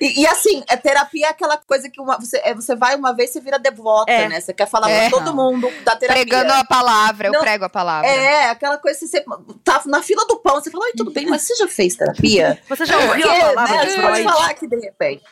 E, 0.00 0.22
e 0.22 0.26
assim, 0.26 0.62
a 0.68 0.76
terapia 0.76 1.26
é 1.26 1.30
aquela 1.30 1.56
coisa 1.56 1.88
que 1.88 2.00
uma- 2.00 2.18
você, 2.18 2.38
é, 2.44 2.52
você 2.52 2.74
vai 2.74 2.96
uma 2.96 3.12
vez, 3.14 3.30
você 3.30 3.40
vira 3.40 3.58
devota, 3.58 4.10
É. 4.10 4.28
né? 4.28 4.40
Você 4.40 4.52
quer 4.52 4.66
falar 4.68 4.90
É. 4.90 5.08
pra 5.08 5.18
todo 5.18 5.34
mundo 5.34 5.70
da 5.84 5.94
terapia. 5.96 6.24
Pregando 6.24 6.52
a 6.52 6.64
palavra, 6.64 7.28
eu 7.28 7.32
Não, 7.32 7.40
prego 7.40 7.64
a 7.64 7.68
palavra. 7.68 8.08
É, 8.08 8.50
aquela 8.50 8.76
coisa 8.78 8.98
que 8.98 9.06
você 9.06 9.24
tá 9.62 9.82
na 9.86 10.02
fila 10.02 10.26
do 10.26 10.36
pão, 10.38 10.54
você 10.60 10.70
fala, 10.70 10.84
oi, 10.86 10.92
tudo 10.96 11.12
bem, 11.12 11.26
mas 11.26 11.42
você 11.42 11.54
já 11.54 11.68
fez 11.68 11.94
terapia? 11.94 12.58
Você 12.68 12.84
já 12.84 12.98
ouviu 12.98 13.22
Porque, 13.28 13.40
a 13.40 13.52
palavra 13.54 13.76
né, 13.76 13.90
você 13.90 14.00
pode 14.02 14.22
falar 14.24 14.50
aqui 14.50 14.66
de 14.66 14.76
repente. 14.80 15.22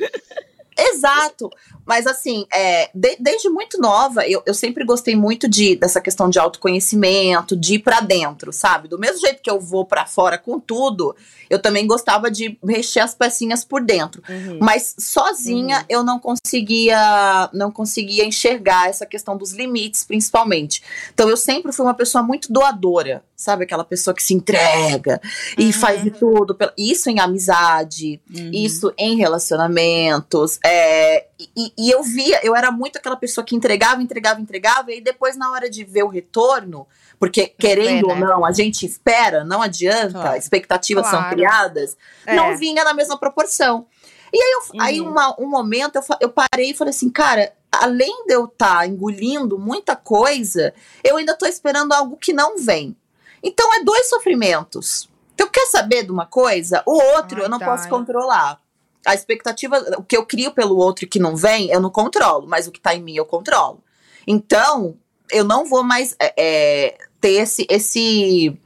Exato. 0.78 1.50
Mas 1.84 2.06
assim, 2.06 2.46
é, 2.52 2.90
de- 2.94 3.16
desde 3.18 3.48
muito 3.48 3.78
nova, 3.80 4.26
eu, 4.26 4.42
eu 4.46 4.54
sempre 4.54 4.84
gostei 4.84 5.16
muito 5.16 5.48
de, 5.48 5.74
dessa 5.76 6.00
questão 6.00 6.30
de 6.30 6.38
autoconhecimento, 6.38 7.56
de 7.56 7.74
ir 7.74 7.78
pra 7.80 8.00
dentro, 8.00 8.52
sabe? 8.52 8.88
Do 8.88 8.98
mesmo 8.98 9.18
jeito 9.20 9.42
que 9.42 9.50
eu 9.50 9.60
vou 9.60 9.84
pra 9.84 10.06
fora 10.06 10.38
com 10.38 10.60
tudo, 10.60 11.14
eu 11.50 11.58
também 11.60 11.86
gostava 11.86 12.30
de 12.30 12.56
mexer 12.62 13.00
as 13.00 13.14
pecinhas 13.14 13.64
por 13.64 13.82
dentro. 13.84 14.22
Uhum. 14.28 14.58
Mas 14.60 14.94
sozinha 14.98 15.84
eu 15.88 16.02
não 16.02 16.18
conseguia, 16.18 17.50
não 17.52 17.70
conseguia 17.70 18.24
enxergar 18.24 18.88
essa 18.88 19.04
questão 19.04 19.36
dos 19.36 19.52
limites, 19.52 20.04
principalmente. 20.04 20.82
Então 21.12 21.28
eu 21.28 21.36
sempre 21.36 21.72
fui 21.72 21.84
uma 21.84 21.94
pessoa 21.94 22.22
muito 22.22 22.52
doadora, 22.52 23.22
sabe? 23.36 23.64
Aquela 23.64 23.84
pessoa 23.84 24.14
que 24.14 24.22
se 24.22 24.32
entrega 24.34 25.20
e 25.58 25.66
Uhum. 25.66 25.72
faz 25.72 26.02
de 26.02 26.10
tudo. 26.12 26.56
Isso 26.78 27.10
em 27.10 27.18
amizade, 27.20 28.20
Uhum. 28.34 28.50
isso 28.52 28.92
em 28.96 29.16
relacionamentos. 29.16 30.58
é, 30.64 31.26
e, 31.56 31.71
e 31.76 31.90
eu 31.90 32.02
via, 32.02 32.40
eu 32.42 32.54
era 32.56 32.70
muito 32.70 32.96
aquela 32.96 33.16
pessoa 33.16 33.44
que 33.44 33.54
entregava, 33.56 34.02
entregava, 34.02 34.40
entregava, 34.40 34.90
e 34.90 34.94
aí 34.94 35.00
depois, 35.00 35.36
na 35.36 35.50
hora 35.50 35.68
de 35.70 35.84
ver 35.84 36.02
o 36.02 36.08
retorno, 36.08 36.86
porque 37.18 37.46
querendo 37.58 38.08
ou 38.08 38.14
né? 38.14 38.20
não, 38.20 38.44
a 38.44 38.52
gente 38.52 38.84
espera, 38.86 39.44
não 39.44 39.62
adianta, 39.62 40.12
Claro. 40.12 40.36
expectativas 40.36 41.06
são 41.06 41.18
Claro. 41.20 41.34
criadas, 41.36 41.96
É. 42.26 42.34
não 42.34 42.56
vinha 42.56 42.84
na 42.84 42.92
mesma 42.94 43.18
proporção. 43.18 43.86
E 44.32 44.40
aí, 44.42 44.50
eu, 44.52 44.80
aí 44.80 45.00
Uhum. 45.00 45.10
uma- 45.10 45.36
um 45.40 45.46
momento 45.46 45.96
eu, 45.96 46.02
eu 46.20 46.28
parei 46.30 46.70
e 46.70 46.74
falei 46.74 46.90
assim, 46.90 47.10
cara, 47.10 47.52
além 47.70 48.24
de 48.26 48.34
eu 48.34 48.46
estar 48.46 48.88
engolindo 48.88 49.58
muita 49.58 49.94
coisa, 49.94 50.72
eu 51.04 51.16
ainda 51.16 51.36
tô 51.36 51.46
esperando 51.46 51.92
algo 51.92 52.16
que 52.16 52.32
não 52.32 52.56
vem. 52.58 52.96
Então 53.42 53.72
é 53.74 53.82
dois 53.84 54.08
sofrimentos. 54.08 55.08
Então, 55.34 55.48
quer 55.48 55.66
saber 55.66 56.04
de 56.04 56.12
uma 56.12 56.26
coisa? 56.26 56.82
O 56.86 56.92
outro 56.92 57.38
Ai, 57.38 57.44
eu 57.46 57.48
não 57.48 57.58
Dai. 57.58 57.68
posso 57.68 57.88
controlar. 57.88 58.60
A 59.04 59.14
expectativa, 59.14 59.78
o 59.98 60.02
que 60.02 60.16
eu 60.16 60.24
crio 60.24 60.52
pelo 60.52 60.76
outro 60.76 61.08
que 61.08 61.18
não 61.18 61.34
vem, 61.34 61.70
eu 61.70 61.80
não 61.80 61.90
controlo, 61.90 62.46
mas 62.46 62.66
o 62.66 62.72
que 62.72 62.80
tá 62.80 62.94
em 62.94 63.02
mim 63.02 63.16
eu 63.16 63.24
controlo. 63.24 63.82
Então, 64.26 64.96
eu 65.30 65.44
não 65.44 65.64
vou 65.64 65.82
mais 65.82 66.14
é, 66.20 66.34
é, 66.36 66.98
ter 67.20 67.32
esse, 67.32 67.66
esse, 67.68 68.56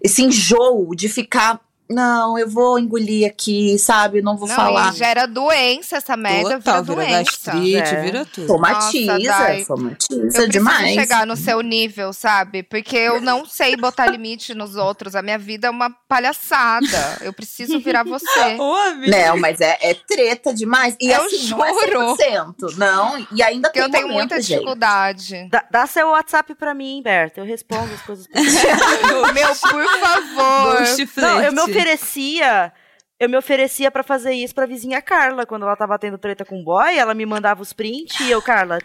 esse 0.00 0.22
enjoo 0.22 0.94
de 0.94 1.08
ficar. 1.08 1.60
Não, 1.88 2.36
eu 2.38 2.48
vou 2.48 2.78
engolir 2.78 3.26
aqui, 3.28 3.78
sabe? 3.78 4.20
Não 4.20 4.36
vou 4.36 4.48
Não, 4.48 4.56
falar. 4.56 4.92
gera 4.94 5.26
doença 5.26 5.96
essa 5.98 6.16
merda, 6.16 6.56
Total, 6.58 6.82
vira 6.82 6.96
vira 7.02 7.06
doença. 7.18 7.30
gastrite, 7.52 7.76
É. 7.94 8.02
vira 8.02 8.24
tudo. 8.24 8.46
Somatiza, 8.48 9.12
Nossa, 9.18 9.28
Dai. 9.28 9.64
somatiza 9.64 10.14
Eu 10.14 10.20
preciso 10.22 10.48
demais. 10.48 10.94
chegar 10.94 11.26
no 11.26 11.36
seu 11.36 11.60
nível, 11.60 12.12
sabe? 12.12 12.62
Porque 12.64 12.96
eu 12.96 13.20
não 13.20 13.44
sei 13.46 13.76
botar 13.76 14.06
limite 14.08 14.52
nos 14.54 14.74
outros. 14.76 15.14
A 15.14 15.22
minha 15.22 15.38
vida 15.38 15.68
é 15.68 15.70
uma 15.70 15.88
palhaçada. 16.08 17.18
Eu 17.20 17.32
preciso 17.32 17.78
virar 17.80 18.02
você. 18.04 18.26
Ô. 18.58 18.76
Não, 19.08 19.38
mas 19.38 19.60
é, 19.60 19.78
é 19.80 19.94
treta 19.94 20.52
demais. 20.52 20.96
E 21.00 21.08
Eu 21.10 21.22
assim, 21.24 21.48
não 21.50 21.64
é 21.64 21.72
juro. 21.86 22.16
100%, 22.16 22.76
não. 22.76 23.26
E 23.32 23.42
ainda 23.42 23.68
Porque 23.68 23.78
tem 23.80 23.82
eu 23.86 23.90
tenho 23.92 24.08
momento, 24.08 24.18
muita 24.30 24.40
gente. 24.40 24.54
dificuldade. 24.58 25.48
Dá, 25.50 25.64
dá 25.70 25.86
seu 25.86 26.08
WhatsApp 26.08 26.54
pra 26.54 26.74
mim, 26.74 27.00
Berta. 27.02 27.40
Eu 27.40 27.44
respondo 27.44 27.92
as 27.94 28.02
coisas 28.02 28.26
pra 28.26 28.40
você. 28.42 29.32
Meu, 29.32 29.48
por 29.54 30.00
favor. 30.00 30.74
Não, 31.16 31.42
eu 31.42 31.52
me 31.52 31.58
flerte. 31.60 31.75
Oferecia. 31.76 32.72
Eu 33.18 33.28
me 33.30 33.36
oferecia 33.36 33.90
pra 33.90 34.02
fazer 34.02 34.32
isso 34.32 34.54
pra 34.54 34.66
vizinha 34.66 35.00
Carla. 35.00 35.46
Quando 35.46 35.62
ela 35.64 35.76
tava 35.76 35.98
tendo 35.98 36.18
treta 36.18 36.44
com 36.44 36.60
o 36.60 36.64
boy, 36.64 36.96
ela 36.96 37.14
me 37.14 37.24
mandava 37.24 37.62
os 37.62 37.72
prints 37.72 38.18
e 38.20 38.30
eu, 38.30 38.42
Carla. 38.42 38.78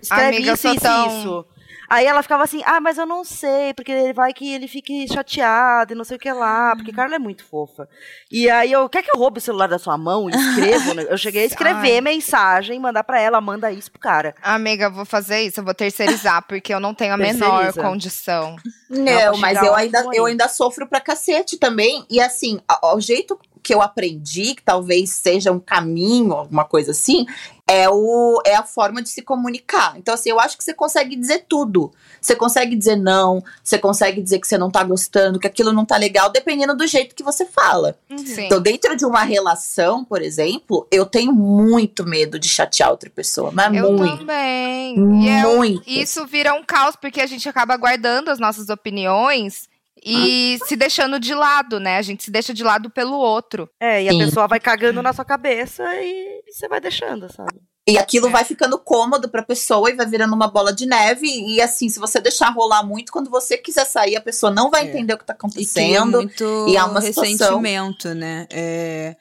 Escreve 0.00 0.36
Amiga, 0.36 0.50
eu 0.50 0.54
isso, 0.54 0.68
isso, 0.68 0.80
tão- 0.80 1.18
isso. 1.18 1.46
Aí 1.92 2.06
ela 2.06 2.22
ficava 2.22 2.42
assim, 2.42 2.62
ah, 2.64 2.80
mas 2.80 2.96
eu 2.96 3.04
não 3.04 3.22
sei, 3.22 3.74
porque 3.74 3.92
ele 3.92 4.14
vai 4.14 4.32
que 4.32 4.50
ele 4.50 4.66
fique 4.66 5.06
chateado 5.12 5.92
e 5.92 5.94
não 5.94 6.04
sei 6.04 6.16
o 6.16 6.18
que 6.18 6.32
lá, 6.32 6.74
porque 6.74 6.90
Carla 6.90 7.16
é 7.16 7.18
muito 7.18 7.44
fofa. 7.44 7.86
E 8.30 8.48
aí 8.48 8.72
eu, 8.72 8.88
quer 8.88 9.02
que 9.02 9.10
eu 9.10 9.18
roube 9.18 9.36
o 9.36 9.42
celular 9.42 9.66
da 9.66 9.78
sua 9.78 9.98
mão 9.98 10.30
e 10.30 10.32
escrevo? 10.34 10.94
né? 10.94 11.04
Eu 11.06 11.18
cheguei 11.18 11.42
a 11.42 11.44
escrever 11.44 11.96
Ai. 11.96 12.00
mensagem, 12.00 12.80
mandar 12.80 13.04
pra 13.04 13.20
ela, 13.20 13.42
manda 13.42 13.70
isso 13.70 13.90
pro 13.92 14.00
cara. 14.00 14.34
Amiga, 14.40 14.84
eu 14.84 14.90
vou 14.90 15.04
fazer 15.04 15.42
isso. 15.42 15.60
Eu 15.60 15.64
vou 15.64 15.74
terceirizar, 15.74 16.42
porque 16.48 16.72
eu 16.72 16.80
não 16.80 16.94
tenho 16.94 17.12
a 17.12 17.18
menor 17.18 17.70
condição. 17.74 18.56
Não, 18.88 19.32
Não, 19.32 19.36
mas 19.36 19.62
eu 19.62 19.74
ainda, 19.74 20.02
eu 20.14 20.24
ainda 20.24 20.48
sofro 20.48 20.86
pra 20.86 20.98
cacete 20.98 21.58
também. 21.58 22.06
E 22.08 22.18
assim, 22.22 22.58
o 22.82 23.00
jeito 23.00 23.38
que 23.62 23.72
eu 23.72 23.80
aprendi, 23.80 24.54
que 24.54 24.62
talvez 24.62 25.10
seja 25.10 25.52
um 25.52 25.60
caminho, 25.60 26.32
alguma 26.32 26.64
coisa 26.64 26.90
assim, 26.90 27.26
é, 27.72 27.88
o, 27.88 28.42
é 28.44 28.54
a 28.54 28.62
forma 28.62 29.00
de 29.00 29.08
se 29.08 29.22
comunicar. 29.22 29.94
Então, 29.96 30.12
assim, 30.12 30.28
eu 30.28 30.38
acho 30.38 30.58
que 30.58 30.62
você 30.62 30.74
consegue 30.74 31.16
dizer 31.16 31.46
tudo. 31.48 31.90
Você 32.20 32.36
consegue 32.36 32.76
dizer 32.76 32.96
não, 32.96 33.42
você 33.64 33.78
consegue 33.78 34.20
dizer 34.20 34.40
que 34.40 34.46
você 34.46 34.58
não 34.58 34.70
tá 34.70 34.84
gostando, 34.84 35.38
que 35.38 35.46
aquilo 35.46 35.72
não 35.72 35.86
tá 35.86 35.96
legal, 35.96 36.28
dependendo 36.28 36.76
do 36.76 36.86
jeito 36.86 37.14
que 37.14 37.22
você 37.22 37.46
fala. 37.46 37.96
Sim. 38.14 38.44
Então, 38.44 38.60
dentro 38.60 38.94
de 38.94 39.06
uma 39.06 39.22
relação, 39.22 40.04
por 40.04 40.20
exemplo, 40.20 40.86
eu 40.90 41.06
tenho 41.06 41.32
muito 41.32 42.04
medo 42.04 42.38
de 42.38 42.46
chatear 42.46 42.90
outra 42.90 43.08
pessoa. 43.08 43.50
Mas 43.50 43.74
Eu 43.74 43.94
muito. 43.94 44.18
também. 44.18 44.98
Muito. 44.98 45.82
isso 45.86 46.26
vira 46.26 46.52
um 46.52 46.62
caos, 46.62 46.94
porque 46.94 47.22
a 47.22 47.26
gente 47.26 47.48
acaba 47.48 47.74
guardando 47.78 48.28
as 48.28 48.38
nossas 48.38 48.68
opiniões 48.68 49.71
e 50.04 50.58
se 50.66 50.76
deixando 50.76 51.18
de 51.20 51.34
lado, 51.34 51.78
né? 51.80 51.96
A 51.98 52.02
gente 52.02 52.22
se 52.24 52.30
deixa 52.30 52.52
de 52.52 52.62
lado 52.64 52.90
pelo 52.90 53.16
outro. 53.16 53.68
É, 53.80 54.02
e 54.02 54.08
a 54.08 54.12
Sim. 54.12 54.18
pessoa 54.18 54.46
vai 54.48 54.58
cagando 54.60 55.02
na 55.02 55.12
sua 55.12 55.24
cabeça 55.24 55.82
e 56.02 56.42
você 56.50 56.68
vai 56.68 56.80
deixando, 56.80 57.32
sabe? 57.32 57.60
E 57.88 57.98
aquilo 57.98 58.28
É. 58.28 58.30
vai 58.30 58.44
ficando 58.44 58.78
cômodo 58.78 59.28
pra 59.28 59.42
pessoa 59.42 59.90
e 59.90 59.94
vai 59.96 60.06
virando 60.06 60.34
uma 60.34 60.46
bola 60.48 60.72
de 60.72 60.86
neve. 60.86 61.26
E 61.26 61.60
assim, 61.60 61.88
se 61.88 61.98
você 61.98 62.20
deixar 62.20 62.50
rolar 62.50 62.84
muito, 62.84 63.10
quando 63.12 63.28
você 63.28 63.58
quiser 63.58 63.84
sair, 63.84 64.14
a 64.14 64.20
pessoa 64.20 64.52
não 64.52 64.70
vai 64.70 64.82
É. 64.86 64.88
entender 64.88 65.14
o 65.14 65.18
que 65.18 65.26
tá 65.26 65.32
E 65.32 65.36
acontecendo. 65.36 66.18
muito 66.18 66.66
e 66.68 66.76
há 66.76 66.84
uma 66.86 67.00
situação- 67.00 67.58
ressentimento, 67.60 68.14
né? 68.14 68.46
É, 68.52 69.16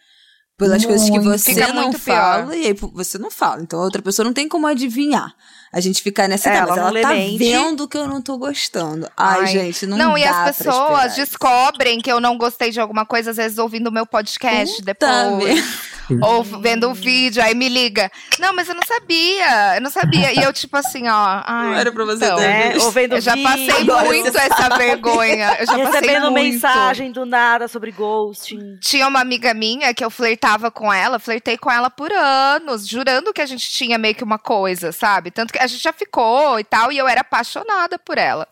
pelas 0.57 0.85
coisas 0.85 1.09
que 1.09 1.19
Muito. 1.19 1.39
você 1.39 1.55
não 1.73 1.83
muito 1.85 1.99
fala 1.99 2.51
pior. 2.51 2.55
e 2.55 2.67
aí 2.67 2.73
você 2.93 3.17
não 3.17 3.31
fala. 3.31 3.63
Então 3.63 3.79
a 3.79 3.83
outra 3.83 3.99
pessoa 4.01 4.23
não 4.23 4.33
tem 4.33 4.47
como 4.47 4.67
adivinhar. 4.67 5.33
A 5.73 5.79
gente 5.79 6.01
ficar 6.01 6.27
nessa 6.27 6.49
É, 6.49 6.57
ela 6.57 6.77
ela 6.77 7.01
tá 7.01 7.09
mente. 7.09 7.37
vendo 7.37 7.87
que 7.87 7.97
eu 7.97 8.07
não 8.07 8.21
tô 8.21 8.37
gostando. 8.37 9.09
Ai, 9.15 9.39
Ai. 9.41 9.47
gente, 9.47 9.85
não, 9.85 9.97
Não, 9.97 10.11
dá 10.13 10.19
e 10.19 10.23
as 10.25 10.57
pessoas 10.57 11.15
descobrem 11.15 12.01
que 12.01 12.11
eu 12.11 12.19
não 12.19 12.37
gostei 12.37 12.71
de 12.71 12.79
alguma 12.79 13.05
coisa, 13.05 13.31
às 13.31 13.37
vezes 13.37 13.57
ouvindo 13.57 13.87
o 13.87 13.91
meu 13.91 14.05
podcast 14.05 14.75
Puta 14.77 14.85
depois. 14.85 15.91
Ou 16.21 16.43
vendo 16.43 16.89
um 16.89 16.93
vídeo, 16.93 17.41
aí 17.41 17.55
me 17.55 17.69
liga. 17.69 18.11
Não, 18.37 18.53
mas 18.53 18.67
eu 18.67 18.75
não 18.75 18.83
sabia, 18.85 19.75
eu 19.75 19.81
não 19.81 19.89
sabia. 19.89 20.33
E 20.33 20.43
eu, 20.43 20.51
tipo 20.51 20.75
assim, 20.75 21.07
ó. 21.07 21.41
Ai, 21.45 21.67
Não 21.67 21.73
era 21.75 21.89
pra 21.89 22.03
você 22.03 22.25
então, 22.25 22.35
ter 22.37 22.43
É, 22.75 22.77
ou 22.81 22.91
vendo 22.91 23.15
Eu 23.15 23.21
já 23.21 23.33
vídeo, 23.33 23.49
passei 23.49 23.81
Agora 23.83 24.05
muito 24.07 24.37
essa 24.37 24.77
vergonha. 24.77 25.55
Eu 25.57 25.65
já 25.65 25.77
passei 25.77 25.85
recebendo 26.01 26.31
muito. 26.31 26.51
mensagem 26.53 27.11
do 27.13 27.25
nada 27.25 27.69
sobre 27.69 27.91
ghosting. 27.91 28.77
Tinha 28.81 29.07
uma 29.07 29.21
amiga 29.21 29.53
minha 29.53 29.93
que 29.93 30.03
eu 30.03 30.09
flertava 30.09 30.69
com 30.69 30.91
ela, 30.91 31.17
flertei 31.17 31.57
com 31.57 31.71
ela 31.71 31.89
por 31.89 32.11
anos, 32.11 32.85
jurando 32.85 33.31
que 33.31 33.41
a 33.41 33.45
gente 33.45 33.71
tinha 33.71 33.97
meio 33.97 34.13
que 34.15 34.23
uma 34.23 34.39
coisa, 34.39 34.91
sabe? 34.91 35.31
Tanto 35.31 35.53
que 35.53 35.59
a 35.61 35.67
gente 35.67 35.81
já 35.83 35.93
ficou 35.93 36.59
e 36.59 36.63
tal, 36.63 36.91
e 36.91 36.97
eu 36.97 37.07
era 37.07 37.21
apaixonada 37.21 37.97
por 37.99 38.17
ela. 38.17 38.47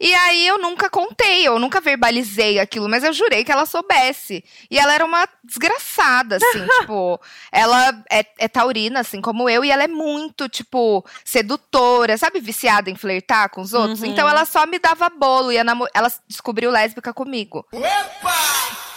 E 0.00 0.14
aí 0.14 0.46
eu 0.46 0.58
nunca 0.58 0.88
contei, 0.88 1.44
eu 1.48 1.58
nunca 1.58 1.80
verbalizei 1.80 2.60
aquilo, 2.60 2.88
mas 2.88 3.02
eu 3.02 3.12
jurei 3.12 3.42
que 3.42 3.50
ela 3.50 3.66
soubesse. 3.66 4.44
E 4.70 4.78
ela 4.78 4.94
era 4.94 5.04
uma 5.04 5.28
desgraçada, 5.42 6.36
assim, 6.36 6.64
tipo, 6.80 7.20
ela 7.50 8.00
é, 8.08 8.24
é 8.38 8.46
taurina, 8.46 9.00
assim 9.00 9.20
como 9.20 9.50
eu, 9.50 9.64
e 9.64 9.72
ela 9.72 9.82
é 9.82 9.88
muito, 9.88 10.48
tipo, 10.48 11.04
sedutora, 11.24 12.16
sabe, 12.16 12.38
viciada 12.38 12.88
em 12.88 12.94
flertar 12.94 13.50
com 13.50 13.60
os 13.60 13.72
outros. 13.72 14.00
Uhum. 14.02 14.06
Então 14.06 14.28
ela 14.28 14.44
só 14.44 14.66
me 14.66 14.78
dava 14.78 15.10
bolo, 15.10 15.50
e 15.50 15.60
namo- 15.64 15.88
ela 15.92 16.12
descobriu 16.28 16.70
lésbica 16.70 17.12
comigo. 17.12 17.66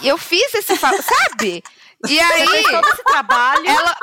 E 0.01 0.07
eu 0.07 0.19
fiz 0.19 0.53
esse, 0.53 0.75
fa- 0.77 0.91
sabe? 1.01 1.63
E 2.07 2.19
aí, 2.19 2.47
Fez 2.47 2.67
todo 2.69 2.87
esse 2.89 3.03
trabalho. 3.05 3.67
ela. 3.67 3.97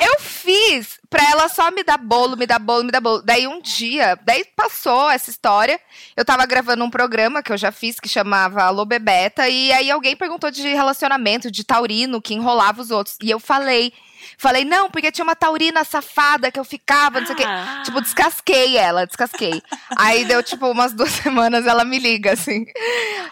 Eu 0.00 0.18
fiz 0.18 0.98
pra 1.08 1.22
ela 1.30 1.48
só 1.48 1.70
me 1.70 1.84
dar 1.84 1.98
bolo, 1.98 2.36
me 2.36 2.46
dar 2.46 2.58
bolo, 2.58 2.84
me 2.84 2.90
dar 2.90 3.00
bolo. 3.00 3.22
Daí 3.22 3.46
um 3.46 3.60
dia, 3.60 4.18
daí 4.24 4.44
passou 4.56 5.08
essa 5.08 5.30
história. 5.30 5.80
Eu 6.16 6.24
tava 6.24 6.44
gravando 6.46 6.84
um 6.84 6.90
programa 6.90 7.42
que 7.42 7.52
eu 7.52 7.56
já 7.56 7.70
fiz 7.70 8.00
que 8.00 8.08
chamava 8.08 8.64
Alô 8.64 8.84
Bebeta. 8.84 9.48
E 9.48 9.72
aí 9.72 9.90
alguém 9.90 10.16
perguntou 10.16 10.50
de 10.50 10.62
relacionamento, 10.62 11.50
de 11.50 11.62
taurino, 11.62 12.20
que 12.20 12.34
enrolava 12.34 12.82
os 12.82 12.90
outros. 12.90 13.16
E 13.22 13.30
eu 13.30 13.38
falei. 13.38 13.92
Falei, 14.38 14.64
não, 14.64 14.90
porque 14.90 15.10
tinha 15.12 15.24
uma 15.24 15.36
taurina 15.36 15.84
safada 15.84 16.50
que 16.50 16.58
eu 16.58 16.64
ficava, 16.64 17.20
não 17.20 17.26
sei 17.26 17.34
o 17.34 17.38
quê. 17.38 17.44
Ah. 17.46 17.82
Tipo, 17.84 18.00
descasquei 18.00 18.76
ela, 18.76 19.06
descasquei. 19.06 19.62
Aí 19.96 20.24
deu, 20.24 20.42
tipo, 20.42 20.66
umas 20.70 20.92
duas 20.92 21.10
semanas, 21.22 21.66
ela 21.66 21.84
me 21.84 21.98
liga, 21.98 22.32
assim. 22.32 22.64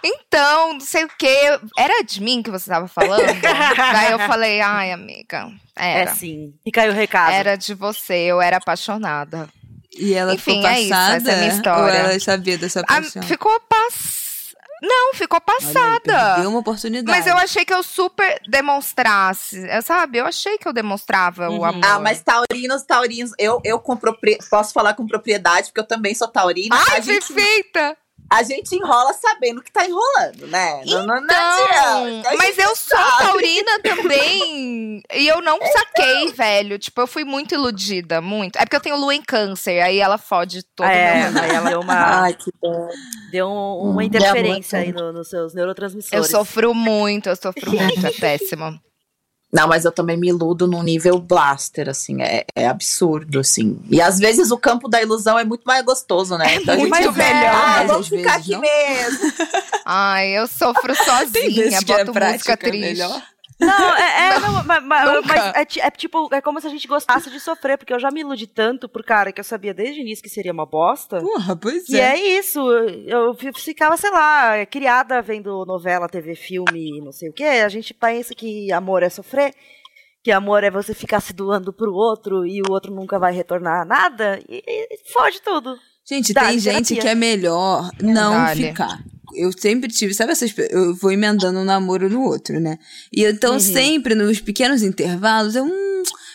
Então, 0.04 0.74
não 0.74 0.80
sei 0.80 1.04
o 1.04 1.08
quê. 1.18 1.58
Era 1.78 2.02
de 2.04 2.20
mim 2.22 2.42
que 2.42 2.50
você 2.50 2.70
tava 2.70 2.88
falando? 2.88 3.22
Daí 3.92 4.12
eu 4.12 4.18
falei, 4.20 4.60
ai, 4.60 4.92
amiga, 4.92 5.50
É 5.76 6.00
era. 6.00 6.14
sim. 6.14 6.54
Fica 6.64 6.82
aí 6.82 6.88
o 6.88 6.92
recado. 6.92 7.32
Era 7.32 7.56
de 7.56 7.74
você, 7.74 8.14
eu 8.14 8.40
era 8.40 8.56
apaixonada. 8.58 9.48
E 9.94 10.14
ela 10.14 10.32
Enfim, 10.34 10.54
ficou 10.56 10.70
é 10.70 10.80
isso, 10.80 10.88
passada? 10.88 11.16
essa 11.16 11.30
é 11.30 11.34
a 11.34 11.36
minha 11.38 11.52
história. 11.52 11.82
Ou 11.82 11.88
ela 12.10 12.20
sabia 12.20 12.56
da 12.56 12.68
sua 12.68 12.82
Ah, 12.82 12.94
paixão? 13.02 13.22
ficou 13.24 13.60
pass... 13.68 14.21
Não, 14.82 15.14
ficou 15.14 15.40
passada. 15.40 16.34
Perdeu 16.34 16.50
uma 16.50 16.58
oportunidade. 16.58 17.16
Mas 17.16 17.26
eu 17.26 17.36
achei 17.36 17.64
que 17.64 17.72
eu 17.72 17.82
super 17.84 18.40
demonstrasse, 18.48 19.64
é, 19.68 19.80
sabe? 19.80 20.18
Eu 20.18 20.26
achei 20.26 20.58
que 20.58 20.66
eu 20.66 20.72
demonstrava 20.72 21.48
o 21.48 21.58
Uhum. 21.58 21.64
amor. 21.64 21.84
Ah, 21.84 21.98
mas 22.00 22.20
taurinos, 22.20 22.82
taurinos, 22.82 23.30
eu, 23.38 23.60
eu 23.64 23.78
com 23.78 23.96
propri- 23.96 24.38
posso 24.50 24.72
falar 24.72 24.94
com 24.94 25.06
propriedade, 25.06 25.68
porque 25.68 25.80
eu 25.80 25.86
também 25.86 26.14
sou 26.14 26.26
taurina. 26.26 26.74
Ai, 26.76 26.98
a, 26.98 27.00
gente, 27.00 27.32
perfeita! 27.32 27.96
A 28.30 28.42
gente 28.42 28.74
enrola 28.74 29.12
sabendo 29.12 29.62
que 29.62 29.70
tá 29.70 29.84
enrolando, 29.86 30.46
né? 30.46 30.82
Não- 30.86 31.06
não, 31.06 31.20
não 31.20 32.08
Então, 32.08 32.36
mas 32.38 32.56
eu 32.56 32.74
sou 32.74 32.96
sabe. 32.98 33.18
taurina 33.26 33.78
também. 33.82 35.02
E 35.12 35.26
eu 35.28 35.42
não 35.42 35.58
saquei, 35.60 36.32
velho. 36.32 36.78
Tipo, 36.78 37.02
eu 37.02 37.06
fui 37.06 37.24
muito 37.24 37.54
iludida, 37.54 38.22
muito. 38.22 38.56
É 38.56 38.60
porque 38.60 38.76
eu 38.76 38.80
tenho 38.80 38.96
lua 38.96 39.14
em 39.14 39.20
câncer, 39.22 39.80
aí 39.82 39.98
ela 39.98 40.16
fode 40.16 40.62
todo 40.74 40.86
é, 40.88 41.30
meu 41.30 41.42
aí 41.42 41.50
ela 41.50 41.68
deu 41.70 41.80
uma, 41.80 42.22
Ai, 42.22 42.32
que 42.34 42.50
bom. 42.60 42.88
deu 43.30 43.48
um- 43.48 43.90
uma 43.90 44.02
interferência 44.04 44.78
aí 44.78 44.92
no- 44.92 45.12
nos 45.12 45.28
seus 45.28 45.52
neurotransmissores. 45.52 46.24
Eu 46.24 46.24
sofro 46.24 46.72
muito, 46.74 47.28
eu 47.28 47.36
sofro 47.36 47.70
muito, 47.70 48.06
é 48.06 48.12
péssimo. 48.12 48.80
Não, 49.52 49.68
mas 49.68 49.84
eu 49.84 49.92
também 49.92 50.16
me 50.16 50.28
iludo 50.28 50.66
num 50.66 50.82
nível 50.82 51.18
blaster, 51.18 51.88
assim, 51.90 52.22
é, 52.22 52.44
é 52.56 52.66
absurdo, 52.66 53.38
assim. 53.40 53.78
E 53.90 54.00
às 54.00 54.18
vezes 54.18 54.50
o 54.50 54.56
campo 54.56 54.88
da 54.88 55.02
ilusão 55.02 55.38
é 55.38 55.44
muito 55.44 55.64
mais 55.66 55.84
gostoso, 55.84 56.38
né? 56.38 56.54
Então 56.56 56.72
a 56.74 56.78
muito 56.78 56.96
gente- 56.96 57.16
melhor. 57.18 57.54
Ah, 57.54 57.84
vamos 57.86 58.08
ficar 58.08 58.36
vezes 58.36 58.40
aqui 58.40 58.52
não. 58.52 58.60
mesmo. 58.62 59.32
Ai, 59.84 60.28
eu 60.38 60.46
sofro 60.46 60.94
Tem 60.96 61.04
sozinha, 61.04 61.64
é 61.76 61.80
boto 61.82 61.98
música 61.98 62.12
prática 62.12 62.56
triste. 62.56 62.80
melhor. 62.80 63.22
Não, 63.64 63.96
é, 63.96 64.28
é, 64.34 64.38
não, 64.40 64.64
mas, 64.64 64.84
mas- 64.84 65.26
mas 65.26 65.54
é, 65.56 65.64
é 65.86 65.90
tipo, 65.90 66.28
é 66.32 66.40
como 66.40 66.60
se 66.60 66.66
a 66.66 66.70
gente 66.70 66.86
gostasse 66.88 67.30
de 67.30 67.38
sofrer, 67.40 67.78
porque 67.78 67.92
eu 67.92 67.98
já 68.00 68.10
me 68.10 68.20
iludi 68.20 68.46
tanto 68.46 68.88
por 68.88 69.02
cara 69.04 69.32
que 69.32 69.40
eu 69.40 69.44
sabia 69.44 69.72
desde 69.72 70.00
o 70.00 70.02
início 70.02 70.22
que 70.22 70.28
seria 70.30 70.52
uma 70.52 70.66
bosta. 70.66 71.20
Porra, 71.20 71.54
pois 71.56 71.88
E 71.88 71.98
é. 72.00 72.16
é 72.16 72.38
isso, 72.38 72.60
eu 73.06 73.34
fi- 73.34 73.52
ficava, 73.54 73.96
sei 73.96 74.10
lá, 74.10 74.64
criada 74.66 75.20
vendo 75.22 75.64
novela, 75.64 76.08
TV, 76.08 76.34
filme, 76.34 77.00
não 77.04 77.12
sei 77.12 77.28
o 77.28 77.32
quê. 77.32 77.44
A 77.44 77.68
gente 77.68 77.92
pensa 77.94 78.34
que 78.34 78.70
amor 78.72 79.02
é 79.02 79.08
sofrer, 79.08 79.54
que 80.22 80.30
amor 80.30 80.62
é 80.64 80.70
você 80.70 80.94
ficar 80.94 81.20
se 81.20 81.32
doando 81.32 81.72
pro 81.72 81.92
outro 81.94 82.46
e 82.46 82.60
o 82.62 82.70
outro 82.70 82.92
nunca 82.94 83.18
vai 83.18 83.32
retornar 83.32 83.86
nada, 83.86 84.38
e, 84.48 84.62
e 84.66 85.12
fode 85.12 85.40
tudo. 85.42 85.76
Gente, 86.08 86.32
Dá, 86.32 86.46
tem 86.46 86.58
terapia. 86.58 86.72
gente 86.84 86.96
que 87.00 87.06
é 87.08 87.14
melhor 87.14 87.88
não 88.00 88.46
ficar. 88.48 88.98
Eu 89.34 89.50
sempre 89.56 89.90
tive, 89.90 90.14
sabe 90.14 90.32
essas 90.32 90.54
eu 90.70 90.94
vou 90.94 91.10
emendando 91.12 91.58
um 91.58 91.64
namoro 91.64 92.08
no 92.08 92.22
outro, 92.22 92.58
né? 92.60 92.78
E 93.12 93.24
então 93.24 93.54
Uhum. 93.54 93.60
sempre 93.60 94.14
nos 94.14 94.40
pequenos 94.40 94.82
intervalos 94.82 95.54
eu, 95.54 95.64
hum, 95.64 95.81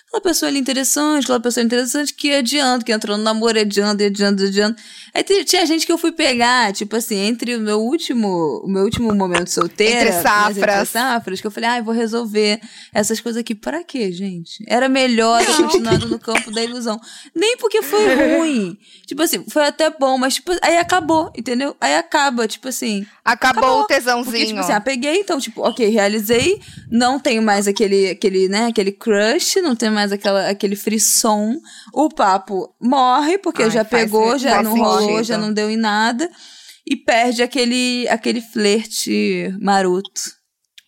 aquela 0.08 0.22
pessoa 0.22 0.50
ali 0.50 0.58
interessante, 0.60 1.24
aquela 1.24 1.40
pessoa 1.40 1.64
interessante 1.64 2.14
que 2.14 2.34
adianta, 2.34 2.84
que 2.86 2.92
entrou 2.92 3.18
no 3.18 3.24
namoro, 3.24 3.60
adianta, 3.60 4.06
adianta, 4.06 4.44
adianta. 4.46 4.82
Aí 5.14 5.24
tinha 5.24 5.66
gente 5.66 5.86
que 5.86 5.92
eu 5.92 5.98
fui 5.98 6.12
pegar, 6.12 6.72
tipo 6.74 6.96
assim, 6.96 7.16
entre 7.18 7.56
o 7.56 7.60
meu 7.60 7.80
último, 7.82 8.62
o 8.64 8.68
meu 8.70 8.84
último 8.84 9.14
momento 9.14 9.50
solteira, 9.50 10.10
Entre 10.10 10.14
mas 10.14 10.22
safras. 10.24 10.90
safras, 10.90 11.42
que 11.42 11.48
eu 11.48 11.52
falei, 11.52 11.70
ai, 11.70 11.82
vou 11.82 11.94
resolver 11.94 12.60
essas 12.94 13.20
coisas 13.20 13.40
aqui. 13.42 13.54
Pra 13.54 13.84
quê, 13.84 14.12
gente? 14.12 14.64
Era 14.68 14.88
melhor 14.88 15.46
ter 15.46 15.56
continuado 15.58 16.08
no 16.08 16.18
campo 16.20 16.52
da 16.52 16.64
ilusão. 16.64 17.00
Nem 17.36 17.58
porque 17.58 17.82
foi 17.82 18.06
ruim. 18.38 18.78
Tipo 19.06 19.22
assim, 19.24 19.44
foi 19.50 19.66
até 19.66 19.90
bom, 19.90 20.18
mas 20.18 20.36
tipo, 20.36 20.52
aí 20.62 20.78
acabou, 20.78 21.32
entendeu? 21.38 21.76
Aí 21.82 21.96
acaba, 21.96 22.48
tipo 22.48 22.68
assim. 22.70 23.06
Acabou, 23.26 23.62
Acabou. 23.64 23.82
o 23.82 23.86
tesãozinho. 23.86 24.24
Porque, 24.32 24.46
tipo 24.46 24.60
assim, 24.60 24.72
ah, 24.72 24.80
peguei, 24.82 25.20
então, 25.20 25.38
tipo, 25.40 25.62
ok, 25.62 25.86
realizei, 25.90 26.62
não 26.90 27.20
tenho 27.20 27.42
mais 27.42 27.68
aquele, 27.68 28.10
aquele, 28.12 28.48
né, 28.48 28.68
aquele 28.68 28.92
crush, 28.92 29.58
não 29.62 29.76
tenho 29.76 29.97
mais 29.98 30.12
aquela, 30.12 30.48
aquele 30.50 30.76
frisson. 30.76 31.56
O 31.94 32.08
papo 32.10 32.74
morre, 32.82 33.38
porque 33.40 33.64
Ai, 33.64 33.72
já 33.72 33.84
faz- 33.84 34.04
pegou, 34.04 34.38
já 34.38 34.52
faz 34.52 34.64
não 34.64 34.76
rolou, 34.78 35.02
sentido. 35.02 35.24
já 35.24 35.38
não 35.38 35.52
deu 35.52 35.70
em 35.70 35.78
nada. 35.78 36.30
E 36.86 36.96
perde 36.96 37.42
aquele, 37.44 38.08
aquele 38.10 38.40
flerte 38.40 39.52
maroto. 39.60 40.22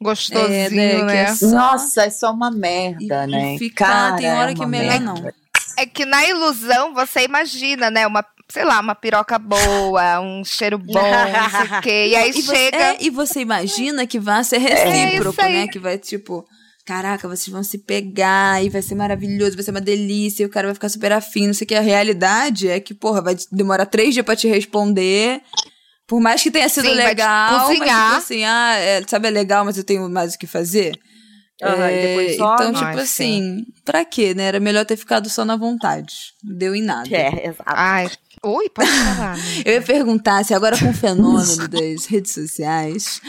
Gostosinho, 0.02 0.54
É, 0.54 0.69
né, 0.69 0.95
que 1.00 1.04
né? 1.04 1.22
é 1.24 1.36
só- 1.36 1.48
Nossa, 1.50 2.04
é 2.06 2.10
só 2.10 2.32
uma 2.32 2.50
merda, 2.52 3.26
E- 3.26 3.28
e 3.28 3.32
né? 3.32 3.58
ficar, 3.58 4.15
tem 4.15 4.32
hora 4.32 4.54
que 4.54 4.62
é 4.62 4.63
uma 4.63 4.69
melhor 4.69 5.00
merda. 5.02 5.06
não. 5.06 5.32
É 5.78 5.86
que 5.86 6.06
na 6.06 6.26
ilusão 6.26 6.93
você 6.93 7.24
imagina, 7.24 7.89
né? 7.89 8.06
Uma, 8.08 8.24
sei 8.50 8.63
lá, 8.65 8.80
uma 8.82 8.95
piroca 8.95 9.38
boa, 9.39 10.19
um 10.22 10.43
cheiro 10.45 10.78
bom, 10.78 10.93
não 10.93 11.50
sei 11.50 11.78
o 11.78 11.82
quê. 11.82 12.08
E 12.10 12.15
aí 12.15 12.30
e 12.30 12.41
você, 12.41 12.56
chega. 12.56 12.78
é, 12.78 12.98
e 13.02 13.10
você 13.10 13.39
imagina 13.41 14.06
que 14.08 14.19
vai 14.19 14.43
ser 14.43 14.58
É 14.58 14.60
recíproco, 14.86 15.41
né? 15.41 15.67
Que 15.67 15.80
vai, 15.80 15.98
tipo, 15.98 16.45
caraca, 16.89 17.28
vocês 17.28 17.49
vão 17.49 17.62
se 17.63 17.78
pegar 17.78 18.65
e 18.65 18.69
vai 18.69 18.82
ser 18.82 18.95
maravilhoso, 18.95 19.56
vai 19.56 19.63
ser 19.63 19.69
uma 19.69 19.80
delícia, 19.80 20.41
e 20.41 20.45
o 20.47 20.49
cara 20.49 20.69
vai 20.69 20.73
ficar 20.73 20.89
super 20.89 21.12
afim, 21.12 21.45
não 21.45 21.54
sei 21.54 21.65
o 21.65 21.67
que. 21.67 21.75
A 21.75 21.82
realidade 21.82 22.67
é 22.67 22.80
que, 22.80 22.95
porra, 22.95 23.21
vai 23.21 23.38
demorar 23.52 23.86
três 23.86 24.15
dias 24.15 24.25
pra 24.25 24.36
te 24.36 24.47
responder. 24.47 25.39
Por 26.08 26.19
mais 26.19 26.41
que 26.41 26.49
tenha 26.49 26.67
sido 26.67 26.89
Sim, 26.89 26.95
legal, 26.95 27.67
mas 27.67 27.78
tipo 27.78 28.17
assim, 28.17 28.43
ah, 28.43 28.73
é, 28.75 29.04
sabe, 29.08 29.28
é 29.28 29.30
legal, 29.32 29.63
mas 29.63 29.78
eu 29.78 29.84
tenho 29.84 30.10
mais 30.10 30.34
o 30.34 30.39
que 30.39 30.47
fazer. 30.47 30.99
E 31.62 31.63
É, 31.63 32.08
depois 32.08 32.38
some. 32.38 32.54
então, 32.56 32.73
tipo 32.73 32.86
Ai, 32.86 32.99
assim, 32.99 33.65
pra 33.86 34.04
quê, 34.04 34.34
né? 34.34 34.45
Era 34.45 34.60
melhor 34.60 34.84
ter 34.84 34.97
ficado 34.97 35.30
só 35.30 35.45
na 35.45 35.56
vontade. 35.56 36.15
Não 36.43 36.58
deu 36.58 36.73
em 36.73 36.82
nada. 36.82 37.15
É, 37.15 37.49
exato. 37.49 37.63
Ai. 37.67 38.10
Ui, 38.43 38.67
pode 38.69 38.89
falar. 38.89 39.38
Eu 39.63 39.73
ia 39.73 39.82
perguntar 39.82 40.43
se 40.43 40.56
agora 40.56 40.80
com 40.80 40.89
o 40.89 40.93
fenômeno 40.93 41.67
das 41.67 42.06
redes 42.08 42.32
sociais, 42.34 43.21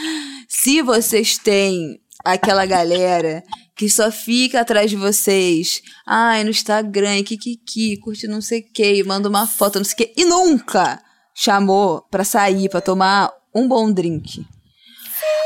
se 0.47 0.81
vocês 0.81 1.37
têm 1.37 2.00
aquela 2.23 2.65
galera 2.65 3.43
que 3.75 3.89
só 3.89 4.11
fica 4.11 4.61
atrás 4.61 4.89
de 4.89 4.95
vocês, 4.95 5.81
ai, 6.05 6.43
no 6.43 6.49
Instagram, 6.51 7.23
kikiki, 7.23 7.97
curte 7.97 8.27
não 8.27 8.41
sei 8.41 8.59
o 8.59 8.73
que, 8.73 9.03
manda 9.03 9.27
uma 9.27 9.47
foto, 9.47 9.79
não 9.79 9.85
sei 9.85 9.93
o 9.93 9.97
que, 9.97 10.13
e 10.21 10.25
nunca 10.25 11.01
chamou 11.33 12.01
pra 12.11 12.23
sair, 12.23 12.69
pra 12.69 12.81
tomar 12.81 13.31
um 13.55 13.67
bom 13.67 13.91
drink. 13.91 14.45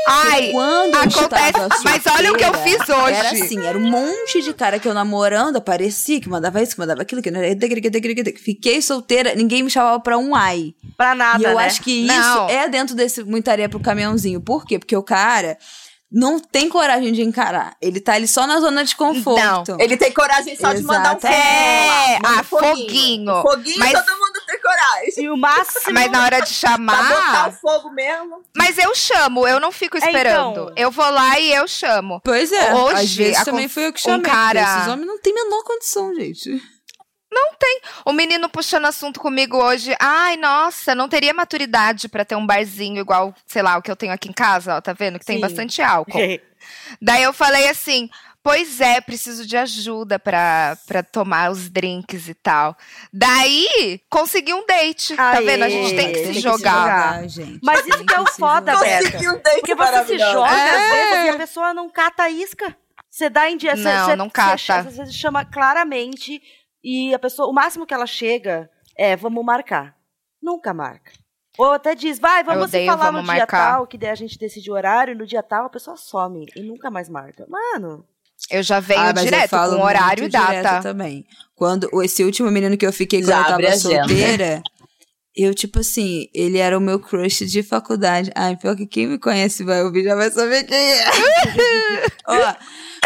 Ai, 0.08 0.52
Quando 0.52 0.94
eu 0.94 1.00
acontece- 1.00 1.82
mas 1.84 2.06
olha 2.06 2.32
o 2.32 2.36
que 2.36 2.44
eu 2.44 2.54
fiz 2.54 2.76
hoje. 2.88 3.12
Era 3.14 3.30
assim, 3.32 3.66
era 3.66 3.76
um 3.76 3.90
monte 3.90 4.40
de 4.40 4.54
cara 4.54 4.78
que 4.78 4.86
eu 4.86 4.94
namorando, 4.94 5.56
aparecia, 5.56 6.20
que 6.20 6.28
mandava 6.28 6.62
isso, 6.62 6.74
que 6.74 6.78
mandava 6.78 7.02
aquilo, 7.02 7.20
que 7.20 7.30
não 7.30 7.40
era... 7.40 7.58
Fiquei 8.42 8.80
solteira, 8.80 9.34
ninguém 9.34 9.64
me 9.64 9.70
chamava 9.70 9.98
pra 9.98 10.16
um 10.16 10.32
ai. 10.34 10.74
Pra 10.96 11.14
nada, 11.14 11.42
E 11.42 11.44
eu 11.44 11.56
né? 11.56 11.64
acho 11.64 11.82
que 11.82 11.90
isso 12.06 12.14
Não. 12.14 12.48
é 12.48 12.68
dentro 12.68 12.94
desse 12.94 13.24
muita 13.24 13.50
areia 13.50 13.68
pro 13.68 13.80
caminhãozinho. 13.80 14.40
Por 14.40 14.64
quê? 14.64 14.78
Porque 14.78 14.96
o 14.96 15.02
cara 15.02 15.58
não 16.10 16.38
tem 16.38 16.68
coragem 16.68 17.12
de 17.12 17.22
encarar. 17.22 17.76
Ele 17.82 18.00
tá 18.00 18.14
ali 18.14 18.28
só 18.28 18.46
na 18.46 18.60
zona 18.60 18.84
de 18.84 18.94
conforto. 18.96 19.76
Ele 19.80 19.96
tem 19.96 20.12
coragem 20.12 20.56
só 20.56 20.72
de 20.72 20.82
mandar 20.82 21.14
um 21.14 21.18
Exato. 21.18 21.26
foguinho. 21.26 21.42
É, 21.42 22.18
lá, 22.22 22.36
ah, 22.36 22.40
um 22.40 22.44
foguinho. 22.44 23.42
Foguinho 23.42 23.78
Mas- 23.78 23.92
todo 23.92 24.18
mundo 24.18 24.40
tem 24.46 24.60
coragem. 24.60 25.24
E 25.24 25.28
o 25.30 25.36
máximo. 25.36 25.94
Mas 25.94 26.10
na 26.10 26.24
hora 26.24 26.40
de 26.40 26.54
Pra 26.54 26.70
botar 26.70 26.76
chamar. 26.76 27.48
o 27.48 27.52
fogo 27.52 27.90
mesmo. 27.90 28.42
Mas 28.56 28.78
eu 28.78 28.94
chamo, 28.94 29.46
eu 29.48 29.58
não 29.60 29.72
fico 29.72 29.96
É, 29.96 30.00
esperando. 30.00 30.50
então. 30.52 30.72
Eu 30.76 30.90
vou 30.90 31.10
lá 31.10 31.38
e 31.40 31.52
eu 31.52 31.66
chamo. 31.66 32.20
Pois 32.24 32.52
é, 32.52 32.72
Hoje, 32.74 32.94
às 33.00 33.14
vezes 33.14 33.40
a 33.40 33.44
também 33.44 33.68
foi 33.68 33.86
eu 33.86 33.92
que 33.92 34.00
um 34.00 34.02
chamei. 34.02 34.22
cara- 34.30 34.60
porque 34.64 34.78
Esses 34.78 34.92
homens 34.92 35.06
não 35.06 35.18
têm 35.20 35.34
menor 35.34 35.62
condição, 35.64 36.14
gente. 36.14 36.62
O 38.04 38.12
menino 38.12 38.48
puxando 38.48 38.84
assunto 38.86 39.18
comigo 39.20 39.56
hoje. 39.56 39.94
Ai, 40.00 40.36
nossa, 40.36 40.94
não 40.94 41.08
teria 41.08 41.34
maturidade 41.34 42.08
pra 42.08 42.24
ter 42.24 42.36
um 42.36 42.46
barzinho 42.46 43.00
igual, 43.00 43.34
sei 43.46 43.62
lá, 43.62 43.76
o 43.76 43.82
que 43.82 43.90
eu 43.90 43.96
tenho 43.96 44.12
aqui 44.12 44.28
em 44.28 44.32
casa, 44.32 44.76
ó, 44.76 44.80
tá 44.80 44.92
vendo? 44.92 45.18
Que 45.18 45.24
tem 45.24 45.36
Sim. 45.36 45.40
bastante 45.40 45.82
álcool. 45.82 46.18
Daí 47.02 47.22
eu 47.22 47.32
falei 47.32 47.68
assim: 47.68 48.08
Pois 48.42 48.80
é, 48.80 49.00
preciso 49.00 49.44
de 49.44 49.56
ajuda 49.56 50.18
pra, 50.20 50.76
pra 50.86 51.02
tomar 51.02 51.50
os 51.50 51.68
drinks 51.68 52.28
e 52.28 52.34
tal. 52.34 52.76
Daí, 53.12 54.00
consegui 54.08 54.54
um 54.54 54.64
date. 54.66 55.16
tá 55.16 55.30
Aê, 55.32 55.44
vendo? 55.44 55.64
A 55.64 55.68
gente 55.68 55.96
tem 55.96 56.12
que 56.12 56.14
tem 56.14 56.26
se 56.26 56.28
que 56.28 56.34
se 56.36 56.40
jogar. 56.40 57.14
jogar. 57.16 57.28
gente. 57.28 57.60
Mas 57.62 57.86
isso 57.86 58.04
que 58.04 58.14
é 58.14 58.20
o 58.20 58.24
Tem 58.24 58.32
se 58.34 58.38
foda, 58.38 58.72
jogar. 58.72 58.84
Beto. 58.84 59.04
Consegui 59.12 59.28
um 59.28 59.42
date 59.42 59.56
Porque 59.56 59.74
você 59.74 60.04
se 60.06 60.18
joga, 60.18 60.50
É. 60.56 61.10
vezes, 61.10 61.24
e 61.26 61.28
a 61.30 61.36
pessoa 61.38 61.74
não 61.74 61.88
cata 61.90 62.22
a 62.22 62.30
isca. 62.30 62.76
Você 63.10 63.28
dá 63.30 63.50
em 63.50 63.56
dia. 63.56 63.74
você- 63.76 63.82
Não, 63.82 64.04
você- 64.06 64.16
não 64.16 64.30
cata. 64.30 64.74
Às 64.76 64.96
vezes 64.96 65.14
chama 65.14 65.44
claramente 65.44 66.40
e 66.88 67.12
a 67.12 67.18
pessoa, 67.18 67.48
o 67.48 67.52
máximo 67.52 67.84
que 67.84 67.92
ela 67.92 68.06
chega 68.06 68.70
é 68.96 69.16
vamos 69.16 69.44
marcar. 69.44 69.96
Nunca 70.40 70.72
marca. 70.72 71.10
Ou 71.58 71.72
até 71.72 71.94
diz, 71.94 72.18
vai, 72.18 72.44
vamos 72.44 72.70
se 72.70 72.76
odeio 72.76 72.90
falar 72.92 73.06
vamos 73.06 73.22
no 73.22 73.26
dia 73.26 73.38
marcar. 73.40 73.72
tal, 73.72 73.86
que 73.86 73.98
daí 73.98 74.10
a 74.10 74.14
gente 74.14 74.38
decide 74.38 74.70
o 74.70 74.74
horário, 74.74 75.12
e 75.12 75.14
no 75.16 75.26
dia 75.26 75.42
tal 75.42 75.64
a 75.66 75.70
pessoa 75.70 75.96
some 75.96 76.46
e 76.54 76.62
nunca 76.62 76.90
mais 76.90 77.08
marca. 77.08 77.46
Mano, 77.48 78.04
Eu 78.50 78.62
já 78.62 78.78
venho 78.78 79.00
Ah, 79.00 79.12
direto 79.12 79.50
falo 79.50 79.76
com 79.76 79.82
horário 79.82 80.24
e 80.24 80.28
data. 80.28 80.82
também. 80.82 81.26
Quando 81.54 81.88
esse 82.04 82.22
último 82.22 82.50
menino 82.50 82.76
que 82.76 82.86
eu 82.86 82.92
fiquei 82.92 83.22
quando 83.22 83.30
eu 83.30 83.44
tava 83.44 83.76
solteira, 83.78 84.62
eu, 85.34 85.54
tipo 85.54 85.80
assim, 85.80 86.28
ele 86.34 86.58
era 86.58 86.76
o 86.76 86.80
meu 86.80 87.00
crush 87.00 87.46
de 87.46 87.62
faculdade. 87.62 88.30
Ai, 88.34 88.56
pior 88.56 88.76
que 88.76 88.86
quem 88.86 89.06
me 89.06 89.18
conhece 89.18 89.64
vai 89.64 89.82
ouvir, 89.82 90.04
já 90.04 90.14
vai 90.14 90.30
saber 90.30 90.64
quem 90.64 90.76
é. 90.78 91.04
Ó, 92.28 92.54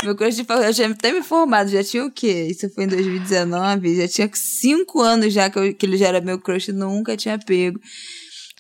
meu 0.05 0.15
crush 0.15 0.37
de 0.37 0.45
faculdade, 0.45 0.81
eu 0.83 0.89
já 0.89 0.93
até 0.95 1.13
me 1.13 1.23
formado, 1.23 1.69
já 1.71 1.83
tinha 1.85 2.05
o 2.05 2.11
quê? 2.11 2.49
Isso 2.51 2.69
foi 2.75 2.85
em 2.85 2.89
2019, 2.89 3.97
já 3.97 4.09
tinha 4.09 4.31
cinco 4.35 5.01
anos 5.01 5.33
já 5.33 5.49
que, 5.51 5.59
eu- 5.59 5.75
que 5.75 5.85
ele 5.87 5.97
já 5.97 6.09
era 6.09 6.21
meu 6.21 6.39
crush, 6.39 6.69
nunca 6.73 7.17
tinha 7.17 7.39
pego. 7.39 7.79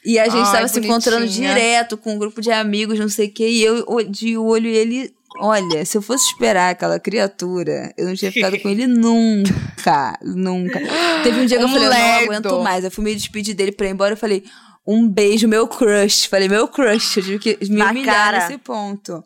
E 0.04 0.18
a 0.18 0.24
gente 0.24 0.46
Ai, 0.46 0.52
tava 0.52 0.68
se 0.68 0.80
encontrando 0.80 1.26
direto 1.28 1.96
com 1.96 2.14
um 2.14 2.18
grupo 2.18 2.40
de 2.40 2.50
amigos, 2.50 2.98
não 2.98 3.08
sei 3.08 3.26
o 3.26 3.32
quê, 3.32 3.48
e 3.48 3.62
eu 3.62 3.84
de 4.08 4.36
olho 4.36 4.66
e 4.68 4.76
ele. 4.76 5.14
Olha, 5.38 5.84
se 5.84 5.96
eu 5.96 6.02
fosse 6.02 6.26
esperar 6.32 6.70
aquela 6.70 6.98
criatura, 6.98 7.92
eu 7.96 8.06
não 8.08 8.14
tinha 8.16 8.32
ficado 8.32 8.58
com 8.60 8.68
ele 8.68 8.86
nunca. 8.86 10.18
Nunca. 10.22 10.80
Teve 11.22 11.40
um 11.40 11.46
dia 11.46 11.56
que 11.58 11.62
eu 11.64 11.68
Um 11.68 11.72
falei, 11.72 11.86
eu 11.86 11.90
não 11.92 12.24
aguento 12.24 12.62
mais. 12.62 12.84
Eu 12.84 12.90
fui 12.90 13.04
me 13.04 13.14
despedir 13.14 13.54
dele 13.54 13.72
pra 13.72 13.86
ir 13.86 13.90
embora. 13.90 14.14
Eu 14.14 14.16
falei, 14.16 14.42
um 14.86 15.08
beijo, 15.08 15.46
meu 15.46 15.68
crush. 15.68 16.26
Falei, 16.26 16.48
meu 16.48 16.66
crush. 16.66 17.16
Eu 17.18 17.22
tive 17.22 17.38
que 17.38 17.58
me 17.70 17.76
Na 17.78 17.90
humilhar 17.90 18.14
cara. 18.14 18.38
nesse 18.48 18.58
ponto. 18.58 19.22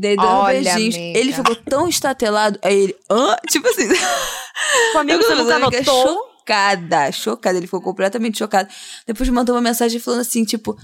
Dei 0.00 0.16
dando 0.16 0.28
Olha, 0.28 0.62
beijinhos. 0.62 0.94
amiga. 0.94 1.18
Ele 1.18 1.32
ficou 1.34 1.54
tão 1.56 1.86
estatelado. 1.86 2.58
Aí 2.62 2.84
ele, 2.84 2.96
hã? 3.10 3.36
Tipo 3.50 3.68
assim. 3.68 3.86
comigo 4.94 5.22
você 5.22 5.32
Eu 5.32 5.36
nunca 5.36 5.56
amiga 5.56 5.78
notou. 5.78 6.06
Chocada, 6.40 7.12
chocada. 7.12 7.58
Ele 7.58 7.66
ficou 7.66 7.82
completamente 7.82 8.38
chocado. 8.38 8.66
Depois 9.06 9.28
mandou 9.28 9.54
uma 9.54 9.60
mensagem 9.60 10.00
falando 10.00 10.20
assim, 10.20 10.42
tipo. 10.42 10.74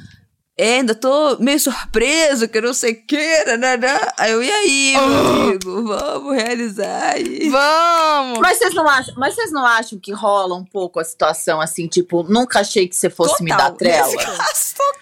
É, 0.59 0.77
ainda 0.77 0.95
tô 0.95 1.37
meio 1.39 1.61
surpreso, 1.61 2.49
que 2.49 2.57
eu 2.57 2.63
não 2.63 2.73
sei 2.73 2.93
o 2.93 3.03
que, 3.07 3.45
né? 3.59 3.79
Aí 4.17 4.33
eu, 4.33 4.43
e 4.43 4.51
aí, 4.51 4.93
meu 4.93 5.03
amigo? 5.05 5.85
Vamos 5.85 6.35
realizar 6.35 7.13
aí. 7.13 7.51
Vamos! 7.51 8.39
Mas 8.39 8.57
vocês 8.57 8.73
não 8.75 8.89
acham, 8.89 9.15
mas 9.19 9.35
vocês 9.35 9.53
não 9.53 9.67
acham 9.67 9.99
que 9.99 10.13
rola 10.13 10.55
um 10.55 10.65
pouco 10.65 10.99
a 10.99 11.05
situação 11.05 11.61
assim, 11.61 11.87
tipo, 11.87 12.23
nunca 12.23 12.61
achei 12.61 12.89
que 12.89 12.97
você 12.97 13.11
fosse 13.11 13.43
me 13.43 13.51
dar 13.51 13.73
trela? 13.73 14.11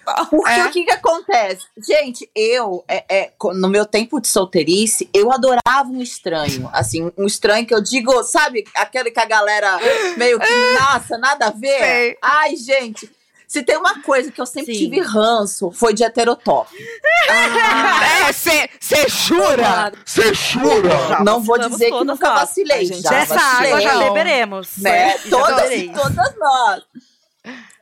Total. 0.05 0.25
Porque 0.25 0.51
É. 0.51 0.65
o 0.65 0.71
que 0.71 0.83
que 0.83 0.91
acontece? 0.91 1.65
Gente, 1.87 2.29
eu, 2.35 2.83
é, 2.87 3.05
é, 3.09 3.31
no 3.53 3.69
meu 3.69 3.85
tempo 3.85 4.19
de 4.19 4.27
solteirice, 4.27 5.09
eu 5.13 5.31
adorava 5.31 5.89
um 5.89 6.01
estranho. 6.01 6.69
Assim, 6.73 7.11
um 7.17 7.25
estranho 7.25 7.65
que 7.65 7.73
eu 7.73 7.81
digo, 7.81 8.23
sabe, 8.23 8.65
aquele 8.75 9.09
que 9.09 9.19
a 9.21 9.25
galera 9.25 9.79
meio 10.17 10.37
que, 10.37 10.45
nossa, 10.79 11.17
nada 11.17 11.47
a 11.47 11.51
ver. 11.51 11.79
Sei. 11.79 12.17
Ai, 12.21 12.55
gente, 12.57 13.09
se 13.47 13.63
tem 13.63 13.77
uma 13.77 14.01
coisa 14.01 14.31
que 14.31 14.39
eu 14.41 14.45
sempre 14.45 14.73
Sim. 14.73 14.79
tive 14.85 14.99
ranço, 15.01 15.71
foi 15.71 15.93
de 15.93 16.03
heterotop. 16.03 16.69
É, 17.29 18.31
você 18.33 19.07
jura? 19.07 19.91
Você 20.05 20.33
jura? 20.33 21.23
Não 21.23 21.41
vou 21.41 21.57
dizer 21.57 21.91
que 21.91 22.03
nunca 22.03 22.29
nós. 22.29 22.39
vacilei. 22.41 22.81
A 22.81 22.83
gente 22.83 23.01
já 23.01 23.09
Dessa 23.09 23.35
vacilei. 23.35 23.71
água 23.71 23.81
já 23.81 23.99
beberemos. 23.99 24.69
né? 24.77 25.17
Já 25.17 25.29
Todas, 25.29 25.55
beberei. 25.63 25.89
todas 25.93 26.35
nós. 26.37 26.83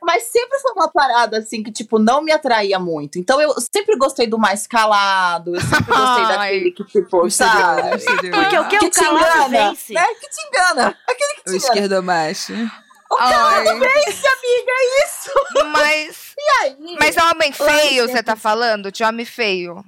Mas 0.02 0.24
sempre 0.24 0.58
foi 0.60 0.72
uma 0.72 0.90
parada 0.92 1.38
assim 1.38 1.62
que, 1.62 1.72
tipo, 1.72 1.98
não 1.98 2.22
me 2.22 2.30
atraía 2.30 2.78
muito. 2.78 3.18
Então 3.18 3.40
eu 3.40 3.54
sempre 3.74 3.96
gostei 3.96 4.26
do 4.26 4.38
mais 4.38 4.66
calado, 4.66 5.54
eu 5.56 5.60
sempre 5.62 5.84
gostei 5.86 6.24
daquele 6.28 6.70
que, 6.72 6.84
tipo, 6.84 7.30
sabe? 7.30 7.82
Porque 8.30 8.58
o 8.58 8.68
que 8.68 8.78
Que 8.78 8.86
o 8.86 8.90
te 8.90 9.00
calado 9.00 9.24
engana, 9.24 9.70
vence. 9.70 9.94
né? 9.94 10.04
Que 10.20 10.28
te 10.28 10.46
engana. 10.46 10.98
Aquele 11.08 11.34
que 11.42 11.50
O 11.50 12.83
engana. 13.16 13.58
esquerdomacho. 13.58 13.94
Ai, 13.96 14.04
Vence, 14.06 14.26
amiga, 14.28 14.72
é 14.72 15.04
isso. 15.04 15.30
mas, 15.66 16.34
E 16.38 16.62
aí? 16.62 16.96
mas 16.98 17.16
homem 17.16 17.52
feio, 17.52 18.02
Ai, 18.02 18.08
você 18.08 18.22
tá 18.22 18.36
falando? 18.36 18.90
De 18.92 19.02
homem 19.04 19.24
feio. 19.26 19.84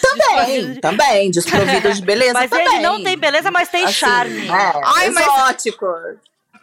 também, 0.00 0.80
também, 0.80 1.30
desprovido 1.30 1.92
de 1.92 2.02
beleza 2.02 2.34
Mas 2.34 2.50
também. 2.50 2.66
ele 2.66 2.82
não 2.82 3.02
tem 3.02 3.16
beleza, 3.16 3.50
mas 3.50 3.68
tem 3.68 3.84
Assim, 3.84 3.92
charme. 3.94 4.48
É, 4.48 4.72
Ai, 4.84 5.10
mas- 5.10 5.26
exótico. 5.26 5.86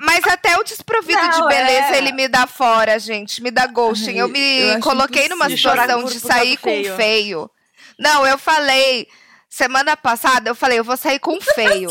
Mas 0.02 0.26
até 0.28 0.58
o 0.58 0.64
desprovido 0.64 1.20
Não, 1.22 1.30
de 1.42 1.48
beleza, 1.50 1.96
é. 1.96 1.98
ele 1.98 2.14
me 2.14 2.30
dá 2.30 2.48
fora, 2.48 2.98
gente. 2.98 3.44
Me 3.44 3.52
dá 3.52 3.68
ghosting. 3.68 4.12
Ai, 4.12 4.22
eu 4.22 4.30
me 4.30 4.40
eu 4.76 4.80
coloquei 4.80 5.28
numa 5.28 5.50
situação 5.50 6.06
de 6.06 6.20
sair 6.22 6.56
com 6.56 6.70
um 6.70 6.96
feio. 6.96 7.52
Não, 7.98 8.26
eu 8.26 8.38
falei. 8.38 9.08
Semana 9.50 9.98
passada, 9.98 10.50
eu 10.52 10.56
falei, 10.56 10.80
eu 10.80 10.84
vou 10.86 10.96
sair 10.96 11.20
com 11.20 11.34
um 11.36 11.42
feio. 11.42 11.90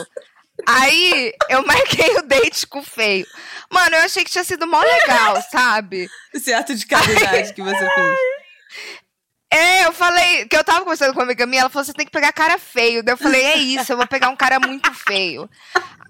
Aí, 0.67 1.33
eu 1.49 1.65
marquei 1.65 2.17
o 2.17 2.23
date 2.23 2.67
com 2.67 2.81
o 2.81 2.85
feio. 2.85 3.27
Mano, 3.71 3.97
eu 3.97 4.03
achei 4.03 4.25
que 4.25 4.31
tinha 4.31 4.45
sido 4.45 4.67
mó 4.67 4.81
legal, 4.81 5.43
sabe? 5.51 6.09
Esse 6.35 6.53
ato 6.53 6.75
de 6.75 6.87
caridade 6.87 7.55
que 7.55 7.63
você 7.63 7.91
fez. 7.95 8.19
É, 9.51 9.87
eu 9.87 9.93
falei, 9.93 10.47
que 10.47 10.57
eu 10.57 10.63
tava 10.63 10.81
conversando 10.81 11.15
com 11.15 11.21
uma 11.21 11.25
amiga 11.25 11.47
minha, 11.47 11.63
ela 11.63 11.71
falou, 11.71 11.85
você 11.85 11.95
tem 11.95 12.05
que 12.05 12.13
pegar 12.13 12.33
cara 12.33 12.59
feio. 12.59 13.03
Daí 13.03 13.15
eu 13.15 13.19
falei, 13.19 13.45
é 13.45 13.57
isso, 13.57 13.93
eu 13.93 13.97
vou 13.97 14.07
pegar 14.07 14.29
um 14.29 14.37
cara 14.37 14.61
muito 14.61 14.93
feio. 14.93 15.49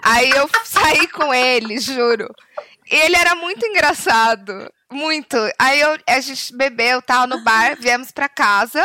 Aí 0.02 0.30
eu 0.30 0.48
saí 0.64 1.06
com 1.08 1.32
ele, 1.32 1.78
juro. 1.78 2.28
E 2.90 2.96
ele 2.96 3.16
era 3.16 3.34
muito 3.34 3.64
engraçado, 3.64 4.72
muito. 4.90 5.37
Aí 5.58 5.80
eu, 5.80 5.98
a 6.08 6.20
gente 6.20 6.56
bebeu, 6.56 7.00
tal, 7.02 7.26
no 7.26 7.42
bar, 7.44 7.76
viemos 7.78 8.11
pra 8.11 8.28
casa. 8.28 8.84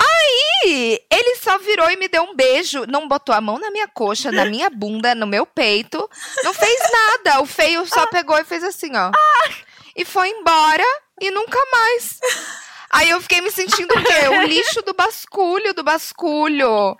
Aí, 0.00 1.00
ele 1.10 1.36
só 1.36 1.58
virou 1.58 1.90
e 1.90 1.96
me 1.96 2.08
deu 2.08 2.22
um 2.22 2.34
beijo, 2.34 2.84
não 2.86 3.08
botou 3.08 3.34
a 3.34 3.40
mão 3.40 3.58
na 3.58 3.70
minha 3.70 3.88
coxa, 3.88 4.30
na 4.30 4.44
minha 4.44 4.70
bunda, 4.70 5.14
no 5.14 5.26
meu 5.26 5.44
peito, 5.44 6.08
não 6.44 6.54
fez 6.54 6.80
nada. 6.92 7.40
O 7.40 7.46
feio 7.46 7.86
só 7.86 8.06
pegou 8.06 8.38
e 8.38 8.44
fez 8.44 8.62
assim, 8.62 8.96
ó. 8.96 9.10
E 9.96 10.04
foi 10.04 10.28
embora 10.28 10.84
e 11.20 11.30
nunca 11.30 11.58
mais. 11.72 12.20
Aí 12.90 13.10
eu 13.10 13.20
fiquei 13.20 13.40
me 13.40 13.50
sentindo 13.50 13.92
o 13.92 14.02
quê? 14.04 14.28
O 14.28 14.42
lixo 14.42 14.80
do 14.82 14.94
basculho, 14.94 15.74
do 15.74 15.82
basculho. 15.82 16.96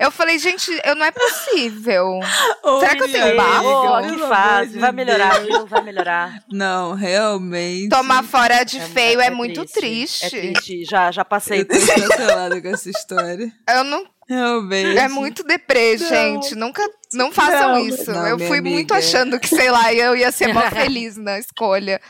Eu 0.00 0.10
falei, 0.10 0.38
gente, 0.40 0.70
eu 0.84 0.94
não 0.96 1.06
é 1.06 1.12
possível. 1.12 2.18
Será 2.80 2.96
que 2.96 3.02
eu 3.04 3.12
tenho 3.12 3.36
bafo? 3.36 3.66
Ô, 3.68 4.02
Pelo 4.02 4.14
que 4.20 4.26
fase. 4.28 4.72
de 4.72 4.78
Vai 4.80 4.90
melhorar, 4.92 5.34
Deus. 5.38 5.46
viu? 5.46 5.66
Vai 5.66 5.82
melhorar. 5.82 6.42
Não, 6.50 6.94
realmente. 6.94 7.88
Tomar 7.90 8.24
fora 8.24 8.64
de 8.64 8.80
feio 8.80 9.20
é, 9.20 9.26
é 9.26 9.30
muito 9.30 9.64
triste. 9.64 10.24
É 10.26 10.30
triste. 10.30 10.84
Já, 10.84 11.10
já 11.12 11.24
passei 11.24 11.60
Eu 11.60 11.66
por 11.66 11.78
tô 11.78 11.86
cancelada 11.86 12.60
com 12.60 12.68
essa 12.68 12.90
história. 12.90 13.52
Eu 13.68 13.84
não. 13.84 14.04
Realmente. 14.28 14.98
É 14.98 15.08
muito 15.08 15.44
deprê, 15.44 15.96
gente. 15.98 16.54
Nunca. 16.56 16.82
Não 17.12 17.30
façam 17.30 17.74
Não. 17.74 17.78
isso. 17.78 18.10
Não, 18.10 18.26
eu 18.26 18.38
fui 18.38 18.58
amiga. 18.58 18.74
muito 18.74 18.94
achando 18.94 19.38
que, 19.38 19.48
sei 19.48 19.70
lá, 19.70 19.92
eu 19.94 20.16
ia 20.16 20.32
ser 20.32 20.52
mó 20.52 20.62
feliz 20.72 21.16
na 21.16 21.38
escolha. 21.38 22.00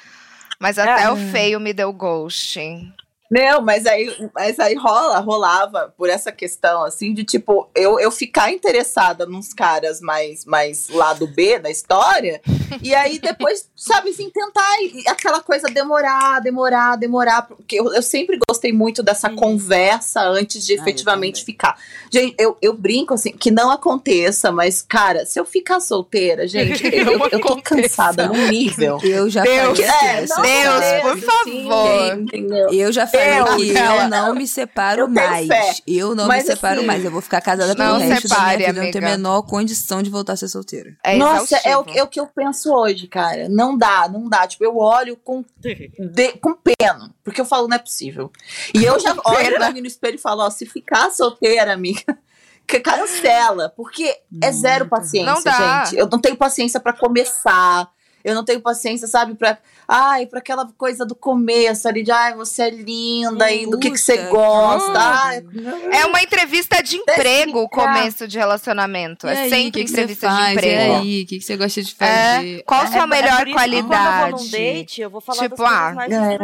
Mas 0.59 0.79
até 0.79 1.03
É. 1.03 1.11
o 1.11 1.17
feio 1.17 1.61
me 1.61 1.73
deu 1.75 1.93
ghosting. 1.93 2.91
Não, 3.31 3.61
mas 3.63 3.87
aí, 3.87 4.15
mas 4.35 4.61
aí 4.61 4.75
rola, 4.75 5.19
rolava 5.19 5.93
por 5.97 6.09
essa 6.11 6.31
questão, 6.31 6.85
assim, 6.85 7.15
de 7.15 7.25
tipo, 7.25 7.69
eu, 7.75 7.99
eu 7.99 8.11
ficar 8.11 8.53
interessada 8.53 9.25
nos 9.27 9.53
caras 9.55 10.01
mais, 10.01 10.45
mais 10.45 10.89
lado 10.91 11.27
B 11.27 11.59
da 11.59 11.71
história, 11.71 12.41
e 12.83 12.95
aí 12.95 13.19
depois, 13.19 13.69
sabe, 13.75 14.11
assim, 14.11 14.29
tentar 14.31 14.81
e 14.83 15.05
aquela 15.09 15.41
coisa 15.41 15.67
demorar, 15.69 16.41
demorar, 16.41 16.97
demorar, 16.97 17.43
porque 17.43 17.81
eu, 17.81 17.93
eu 17.95 18.03
sempre 18.03 18.39
gostei 18.47 18.73
muito 18.73 19.03
dessa 19.03 19.31
Sim. 19.31 19.37
conversa 19.37 20.21
antes 20.23 20.65
de 20.65 20.75
Ah, 20.75 20.77
eu 20.77 20.83
efetivamente 20.83 21.41
também. 21.41 21.45
ficar. 21.47 21.79
Gente, 22.13 22.35
eu, 22.39 22.57
eu 22.61 22.75
brinco, 22.75 23.15
assim, 23.15 23.33
que 23.33 23.51
não 23.51 23.71
aconteça, 23.71 24.53
mas, 24.53 24.83
cara, 24.83 25.25
se 25.25 25.41
eu 25.41 25.47
ficar 25.47 25.81
solteira, 25.81 26.47
gente, 26.47 26.85
eu, 26.95 27.13
eu, 27.13 27.29
eu 27.33 27.41
tô 27.41 27.57
cansada 27.63 28.29
num 28.29 28.47
nível. 28.49 28.99
Eu 29.03 29.29
já 29.31 29.43
Deus, 29.43 29.79
É, 29.81 30.17
Deus, 30.19 30.31
frase. 30.31 31.01
por 31.03 31.19
sim, 31.19 31.25
favor. 31.69 32.19
entendeu? 32.21 32.69
Eu 32.71 32.93
já 32.93 33.07
falei 33.07 33.24
que 33.57 33.73
Deus, 33.73 34.03
eu 34.03 34.09
não 34.09 34.35
me 34.35 34.47
separo 34.49 35.01
Eu 35.03 35.09
mais. 35.09 35.47
fé. 35.47 35.75
Eu 35.87 36.15
não 36.15 36.27
Mas, 36.27 36.45
me 36.45 36.51
separo 36.51 36.79
assim, 36.79 36.87
mais. 36.87 37.05
Eu 37.05 37.11
vou 37.11 37.21
ficar 37.21 37.41
casada 37.41 37.75
pelo 37.75 37.97
resto 37.99 38.29
da 38.29 38.35
separe, 38.35 38.57
minha 38.59 38.69
vida. 38.69 38.81
Eu 38.81 38.85
não 38.85 38.91
tenho 38.93 39.05
a 39.07 39.11
menor 39.11 39.43
condição 39.43 40.03
de 40.03 40.11
voltar 40.11 40.35
a 40.35 40.37
ser 40.37 40.49
solteira. 40.49 40.97
É 41.03 41.17
Nossa, 41.17 41.57
é 41.65 41.77
o, 41.77 41.85
é 41.89 42.03
o 42.03 42.07
que 42.07 42.21
eu 42.21 42.27
penso 42.27 42.73
hoje, 42.73 43.07
cara. 43.07 43.49
Não 43.49 43.77
dá, 43.77 44.09
não 44.09 44.29
dá. 44.29 44.47
Tipo, 44.47 44.65
eu 44.65 44.77
olho 44.77 45.17
com, 45.17 45.45
de- 45.61 46.33
com 46.41 46.55
pena. 46.55 47.11
Porque 47.23 47.41
eu 47.41 47.45
falo, 47.45 47.69
não 47.69 47.77
é 47.77 47.79
possível. 47.79 48.31
E 48.75 48.85
eu 48.85 48.99
já 49.01 49.15
olho 49.25 49.55
pra 49.57 49.71
mim 49.71 49.81
no 49.81 49.87
espelho 49.87 50.17
e 50.17 50.19
falo, 50.19 50.43
ó, 50.43 50.51
se 50.51 50.67
ficar 50.67 51.11
solteira, 51.11 51.73
amiga, 51.73 52.03
que 52.67 52.81
cancela. 52.81 53.69
Porque 53.77 54.15
é 54.43 54.53
zero 54.53 54.87
paciência, 54.89 55.33
Não 55.33 55.43
dá. 55.43 55.85
gente. 55.87 55.99
Eu 55.99 56.09
não 56.11 56.19
tenho 56.21 56.37
paciência 56.37 56.79
pra 56.81 56.93
começar. 56.93 57.89
Eu 58.25 58.35
não 58.35 58.43
tenho 58.45 58.61
paciência, 58.61 59.07
sabe, 59.07 59.35
pra. 59.35 59.59
Ai, 59.87 60.25
pra 60.25 60.39
aquela 60.39 60.67
coisa 60.79 61.05
do 61.05 61.15
começo 61.15 61.87
ali, 61.87 62.03
de 62.03 62.11
ai, 62.11 62.35
você 62.35 62.63
é 62.63 62.71
linda 62.71 63.51
e 63.53 63.67
do 63.67 63.79
que, 63.79 63.91
que 63.91 63.99
você 63.99 64.17
gosta. 64.29 64.99
Ai, 64.99 65.45
É 65.93 66.07
uma 66.07 66.23
entrevista 66.23 66.83
de 66.83 66.97
emprego 66.97 67.59
o 67.61 67.69
começo 67.69 68.27
de 68.27 68.39
relacionamento. 68.39 69.27
E 69.27 69.31
é 69.31 69.37
aí, 69.43 69.51
sempre 69.51 69.71
que 69.73 69.85
que 69.85 69.89
você 69.91 70.01
entrevista 70.01 70.29
de 70.31 70.51
emprego. 70.53 70.71
E 70.81 70.95
aí, 70.97 71.23
o 71.23 71.27
que, 71.27 71.39
que 71.39 71.45
você 71.45 71.57
gosta 71.59 71.83
de 71.83 71.95
É, 72.01 72.35
fazer? 72.37 72.63
qual 72.65 72.81
a 72.81 72.85
É- 72.85 72.87
sua 72.93 73.03
é 73.03 73.07
melhor 73.07 73.39
por 73.41 73.49
isso 73.49 73.59
que 73.59 73.65
Quando 73.65 73.75
eu 73.75 73.83
vou 73.83 73.91
qualidade? 73.91 74.43
num 74.43 74.51
date, 74.51 75.01
eu 75.03 75.11
vou 75.11 75.21
falar 75.21 75.43
Tipo, 75.43 75.57
das 75.57 75.69
coisas 75.69 75.85
ah, 75.91 75.95
mais 75.95 76.13
é. 76.13 76.39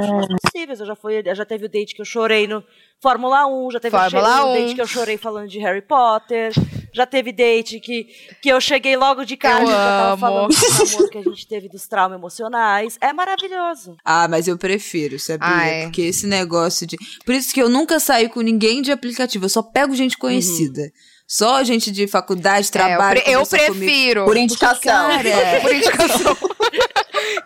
possíveis. 0.45 0.81
Eu 0.81 0.87
já, 0.87 0.95
fui, 0.97 1.23
já 1.35 1.45
teve 1.47 1.65
o 1.65 1.69
date 1.71 1.95
que 1.95 2.03
eu 2.03 2.05
chorei 2.07 2.47
no 2.47 2.63
Fórmula 3.03 3.47
1, 3.47 3.71
já 3.71 3.81
teve 3.81 3.97
Fórmula 3.97 4.47
1. 4.47 4.53
date 4.55 4.75
que 4.75 4.81
eu 4.83 4.87
chorei 4.87 5.17
falando 5.17 5.49
de 5.49 5.59
Harry 5.59 5.81
Potter, 5.81 6.53
já 6.93 7.07
teve 7.07 7.33
date 7.33 7.81
que, 7.81 8.07
que 8.43 8.49
eu 8.51 8.61
cheguei 8.61 8.95
logo 8.97 9.25
de 9.25 9.37
cara 9.39 9.65
Eu 9.65 9.69
e 9.69 9.71
já 9.71 9.77
tava 9.77 10.17
falando 10.21 10.49
do 10.51 10.97
amor 10.97 11.11
que 11.11 11.19
a 11.19 11.23
gente 11.23 11.47
teve 11.47 11.69
dos 11.69 11.87
traumas 11.89 12.19
emocionais. 12.19 12.99
É 13.01 13.13
maravilhoso. 13.13 13.97
Ah, 14.05 14.29
mas 14.29 14.47
eu 14.49 14.59
prefiro, 14.59 15.19
sabia? 15.19 15.49
Ai. 15.49 15.83
Porque 15.85 16.03
esse 16.03 16.27
negócio 16.27 16.87
de. 16.87 16.99
Por 17.25 17.35
isso 17.35 17.55
que 17.55 17.63
eu 17.63 17.71
nunca 17.71 17.99
saio 17.99 18.29
com 18.29 18.41
ninguém 18.43 18.83
de 18.83 18.93
aplicativo. 18.93 19.47
Eu 19.47 19.49
só 19.51 19.63
pego 19.63 19.95
gente 19.95 20.19
conhecida. 20.19 20.93
Só 21.27 21.63
gente 21.63 21.93
de 21.93 22.09
faculdade, 22.09 22.67
É, 22.67 22.69
eu 22.69 22.73
trabalho. 22.73 23.21
pre- 23.23 23.33
eu, 23.33 23.41
conversa 23.45 23.67
comigo. 23.69 23.85
prefiro. 23.87 24.25
por 24.25 24.37
indicação. 24.37 24.81
Cara, 24.83 25.23
Por 25.63 25.73
indicação. 25.75 26.37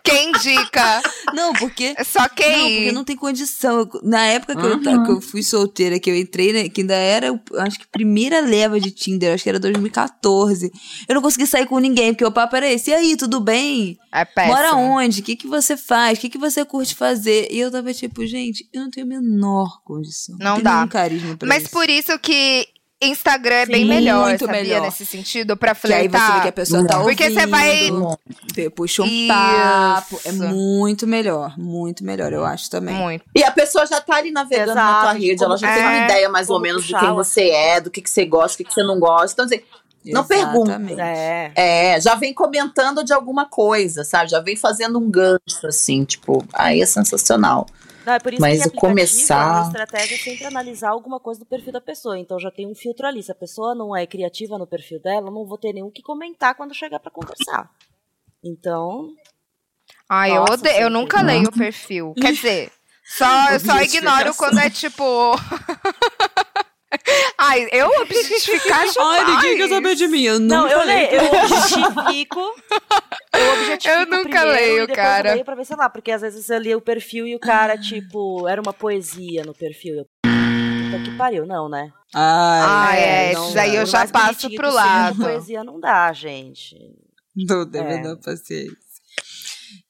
Quem 0.03 0.31
indica? 0.31 1.03
não, 1.33 1.53
porque. 1.55 1.94
É 1.97 2.05
só 2.05 2.20
Não, 2.20 2.29
quem 2.29 2.77
porque 2.77 2.92
não 2.92 3.05
tem 3.05 3.16
condição. 3.16 3.79
Eu- 3.81 4.01
Na 4.03 4.25
época 4.27 4.55
que, 4.57 4.62
eu, 4.66 4.83
ta- 4.83 5.03
que 5.05 5.11
eu 5.11 5.20
fui 5.20 5.42
solteira, 5.42 5.99
que 5.99 6.11
eu 6.11 6.16
entrei, 6.16 6.53
né, 6.53 6.68
que 6.68 6.81
ainda 6.83 6.94
era, 6.94 7.27
eu 7.27 7.40
acho 7.59 7.79
que 7.79 7.87
primeira 7.87 8.40
leva 8.40 8.79
de 8.81 8.90
Tinder, 8.90 9.35
acho 9.35 9.42
que 9.42 9.49
era 9.49 9.59
2014. 9.59 10.70
Eu 11.09 11.14
não 11.14 11.23
consegui 11.23 11.47
sair 11.47 11.66
com 11.66 11.79
ninguém, 11.79 12.12
porque 12.12 12.25
o 12.25 12.33
papo 12.33 12.57
era 12.57 12.70
esse. 12.70 12.90
E 12.90 12.94
aí, 12.94 13.16
tudo 13.16 13.40
bem? 13.40 13.99
É 14.12 14.25
péssimo. 14.25 14.55
Mora 14.55 14.75
onde? 14.77 15.20
O 15.20 15.25
que, 15.25 15.37
que 15.37 15.47
você 15.47 15.77
faz? 15.77 16.18
O 16.18 16.20
que, 16.20 16.29
que 16.29 16.38
você 16.38 16.64
curte 16.64 16.94
fazer? 16.94 17.49
E 17.51 17.59
eu 17.59 17.70
tava 17.70 17.92
tipo, 17.92 18.25
gente, 18.27 18.68
eu 18.73 18.83
não 18.83 18.90
tenho 18.90 19.07
a 19.07 19.09
menor 19.09 19.81
condição. 19.85 20.37
Não 20.38 20.55
tenho 20.55 20.64
dá. 20.64 20.77
nenhum 20.77 20.88
carisma 20.88 21.37
pra 21.37 21.49
Mas 21.49 21.64
isso. 21.64 21.73
por 21.73 21.88
isso 21.90 22.18
que 22.18 22.68
Instagram 23.11 23.55
é 23.57 23.67
bem 23.67 23.83
Sim, 23.83 23.88
melhor, 23.88 24.29
muito 24.29 24.47
sabia? 24.47 24.62
melhor. 24.62 24.81
Nesse 24.83 25.05
sentido, 25.07 25.57
pra 25.57 25.75
Que 25.75 25.93
aí 25.93 26.03
você 26.03 26.09
vê 26.09 26.09
flertar. 26.19 26.43
que 26.43 26.49
a 26.49 26.53
pessoa 26.53 26.87
tá 26.87 26.99
ouvindo. 27.01 27.17
Porque 27.17 27.31
você 27.31 27.47
vai- 27.47 27.90
Puxa 28.75 29.03
um 29.03 29.07
Isso. 29.07 29.29
papo. 29.29 30.21
É 30.25 30.33
muito 30.33 31.07
melhor. 31.07 31.59
Muito 31.59 32.05
melhor, 32.05 32.33
eu 32.33 32.45
acho 32.45 32.71
também. 32.71 32.95
Muito. 32.95 33.25
E 33.35 33.43
a 33.43 33.51
pessoa 33.51 33.87
já 33.87 34.01
tá 34.01 34.17
ali 34.17 34.31
navegando 34.31 34.75
na 34.75 34.81
Exato, 34.81 35.03
tua 35.11 35.14
de 35.19 35.27
rede, 35.27 35.45
ela 35.45 35.57
já 35.57 35.67
como- 35.67 35.79
tem 35.79 35.87
uma 35.88 35.97
é, 35.99 36.05
ideia 36.05 36.29
mais 36.29 36.51
ou 36.51 36.61
menos 36.61 36.83
de 36.85 36.93
puxar 36.93 37.01
quem 37.01 37.11
o 37.11 37.14
você 37.17 37.51
é, 37.51 37.81
do 37.81 37.90
que, 37.90 38.01
que 38.03 38.11
você 38.11 38.25
gosta, 38.27 38.55
do 38.55 38.59
que, 38.59 38.64
que 38.64 38.75
você 38.75 38.83
não 38.83 38.99
gosta. 38.99 39.33
Então, 39.33 39.45
assim, 39.47 39.64
Não 40.07 40.23
pergunta. 40.23 40.73
Exatamente. 40.73 41.01
É. 41.01 41.53
é, 41.57 42.01
já 42.01 42.14
vem 42.14 42.35
comentando 42.35 43.03
de 43.03 43.12
alguma 43.14 43.47
coisa, 43.47 44.05
sabe? 44.05 44.31
Já 44.31 44.38
vem 44.38 44.55
fazendo 44.55 44.99
um 44.99 45.11
gancho, 45.11 45.67
assim, 45.67 46.05
tipo, 46.05 46.45
aí 46.53 46.83
é 46.83 46.87
sensacional. 46.87 47.67
Não, 48.05 48.12
é 48.12 48.19
por 48.19 48.33
isso 48.33 48.40
Mas 48.40 48.62
que 48.64 48.71
começar- 48.77 49.64
a 49.64 49.67
estratégia 49.67 50.14
é 50.14 50.19
sempre 50.19 50.45
analisar 50.47 50.90
alguma 50.90 51.19
coisa 51.19 51.40
do 51.40 51.47
perfil 51.47 51.73
da 51.73 51.81
pessoa. 51.81 52.19
Então 52.19 52.38
já 52.38 52.51
tem 52.51 52.67
um 52.67 52.75
filtro 52.75 53.07
ali. 53.07 53.23
Se 53.23 53.33
a 53.33 53.35
pessoa 53.35 53.75
não 53.75 53.97
é 53.97 54.07
criativa 54.07 54.59
no 54.59 54.67
perfil 54.67 55.01
dela, 55.01 55.29
eu 55.29 55.33
não 55.33 55.47
vou 55.47 55.57
ter 55.59 55.73
nenhum 55.73 55.90
que 55.90 56.03
comentar 56.03 56.55
quando 56.55 56.75
chegar 56.75 57.01
pra 57.01 57.11
conversar. 57.11 57.71
Então, 58.45 59.09
Ai, 60.09 60.31
eu, 60.33 60.37
Nossa, 60.40 60.55
odeio, 60.55 60.81
eu 60.83 60.90
nunca 60.90 61.23
leio 61.23 61.49
o 61.49 61.53
perfil. 61.53 62.12
Quer 62.21 62.33
dizer, 62.33 62.73
só, 63.05 63.51
eu 63.51 63.61
só 63.61 63.81
ignoro 63.81 64.35
quando 64.35 64.59
é 64.59 64.69
tipo. 64.71 65.33
Ai, 67.38 67.68
eu 67.72 67.88
objetificar 68.02 68.85
Ai, 68.98 69.24
ninguém 69.24 69.57
quer 69.57 69.68
saber 69.68 69.94
de 69.94 70.07
mim. 70.09 70.22
Eu 70.22 70.38
não, 70.40 70.66
eu 70.68 70.85
leio. 70.85 71.09
eu 71.11 71.24
objetifico. 71.42 72.40
Eu 73.33 73.52
objetifico 73.54 73.88
Eu 73.94 74.07
nunca 74.07 74.22
primeiro 74.40 74.50
leio, 74.52 74.76
e 74.76 74.80
depois 74.87 74.96
cara. 74.96 75.28
Eu 75.30 75.33
leio 75.35 75.44
pra 75.44 75.54
ver, 75.54 75.64
sei 75.64 75.76
lá, 75.76 75.88
porque 75.90 76.11
às 76.11 76.22
vezes 76.22 76.48
eu 76.48 76.59
li 76.59 76.74
o 76.74 76.80
perfil 76.80 77.26
e 77.26 77.35
o 77.35 77.38
cara, 77.40 77.76
tipo, 77.78 78.46
era 78.48 78.61
uma 78.61 78.72
poesia 78.72 79.42
no 79.44 79.54
perfil. 79.54 79.96
Eu, 79.96 80.04
puta 80.24 81.02
que 81.04 81.16
pariu, 81.16 81.46
não, 81.46 81.68
né? 81.68 81.90
Ah, 82.14 82.92
é, 82.96 83.33
não 83.33 83.44
esses 83.46 83.57
aí 83.57 83.72
dá. 83.72 83.76
eu 83.78 83.87
já 83.87 84.07
passo 84.07 84.48
pro 84.54 84.72
lado. 84.72 85.16
Poesia 85.22 85.64
não 85.64 85.80
dá, 85.80 86.12
gente. 86.12 86.76
Não 87.37 87.66
deve 87.68 87.94
É. 87.94 88.02
dar 88.02 88.16
paciência. 88.16 88.76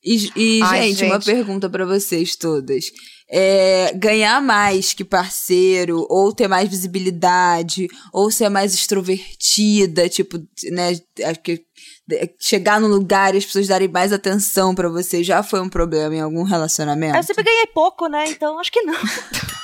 E, 0.02 0.30
e, 0.36 0.62
Ai, 0.62 0.88
gente, 0.92 1.04
uma 1.04 1.14
gente. 1.20 1.24
pergunta 1.26 1.68
pra 1.68 1.84
vocês 1.84 2.36
todas. 2.36 2.86
É, 3.28 3.92
ganhar 3.94 4.40
mais 4.42 4.92
que 4.92 5.04
parceiro, 5.04 6.06
ou 6.10 6.32
ter 6.32 6.46
mais 6.46 6.68
visibilidade, 6.68 7.88
ou 8.12 8.30
ser 8.30 8.48
mais 8.50 8.74
extrovertida, 8.74 10.08
tipo, 10.08 10.38
né, 10.70 10.92
acho 11.24 11.40
que 11.40 11.64
de- 12.06 12.34
chegar 12.38 12.80
no 12.80 12.86
lugar 12.86 13.34
e 13.34 13.38
as 13.38 13.44
pessoas 13.46 13.66
darem 13.66 13.88
mais 13.88 14.12
atenção 14.12 14.74
pra 14.74 14.88
você, 14.90 15.24
já 15.24 15.42
foi 15.42 15.60
um 15.60 15.68
problema 15.70 16.14
em 16.14 16.20
algum 16.20 16.42
relacionamento? 16.42 17.16
Eu 17.16 17.22
sempre 17.22 17.44
ganhei 17.44 17.66
pouco, 17.68 18.06
né? 18.08 18.24
Então 18.28 18.58
acho 18.58 18.70
que 18.70 18.82
não. 18.82 18.94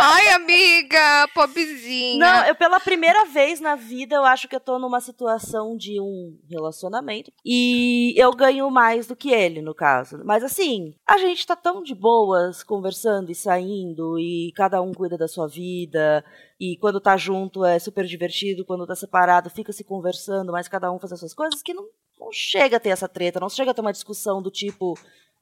Ai, 0.00 0.30
amiga, 0.30 1.28
pobrezinha. 1.34 2.18
Não, 2.18 2.44
eu 2.46 2.54
pela 2.54 2.80
primeira 2.80 3.24
vez 3.24 3.60
na 3.60 3.76
vida 3.76 4.16
eu 4.16 4.24
acho 4.24 4.48
que 4.48 4.56
eu 4.56 4.60
tô 4.60 4.78
numa 4.78 5.00
situação 5.00 5.76
de 5.76 6.00
um 6.00 6.36
relacionamento 6.50 7.30
e 7.44 8.14
eu 8.16 8.32
ganho 8.32 8.68
mais 8.70 9.06
do 9.06 9.14
que 9.14 9.30
ele, 9.30 9.62
no 9.62 9.74
caso. 9.74 10.20
Mas 10.24 10.42
assim, 10.42 10.94
a 11.06 11.18
gente 11.18 11.46
tá 11.46 11.54
tão 11.54 11.82
de 11.82 11.94
boas 11.94 12.62
conversando 12.62 13.30
e 13.30 13.34
saindo 13.34 14.18
e 14.18 14.52
cada 14.56 14.82
um 14.82 14.92
cuida 14.92 15.16
da 15.16 15.28
sua 15.28 15.46
vida 15.46 16.24
e 16.58 16.76
quando 16.78 17.00
tá 17.00 17.16
junto 17.16 17.64
é 17.64 17.78
super 17.78 18.04
divertido, 18.04 18.64
quando 18.64 18.86
tá 18.86 18.96
separado 18.96 19.50
fica 19.50 19.72
se 19.72 19.84
conversando, 19.84 20.52
mas 20.52 20.68
cada 20.68 20.90
um 20.90 20.98
faz 20.98 21.12
as 21.12 21.20
suas 21.20 21.34
coisas 21.34 21.62
que 21.62 21.72
não, 21.72 21.86
não 22.18 22.32
chega 22.32 22.76
a 22.76 22.80
ter 22.80 22.90
essa 22.90 23.08
treta, 23.08 23.40
não 23.40 23.48
chega 23.48 23.70
a 23.70 23.74
ter 23.74 23.80
uma 23.80 23.92
discussão 23.92 24.42
do 24.42 24.50
tipo 24.50 24.94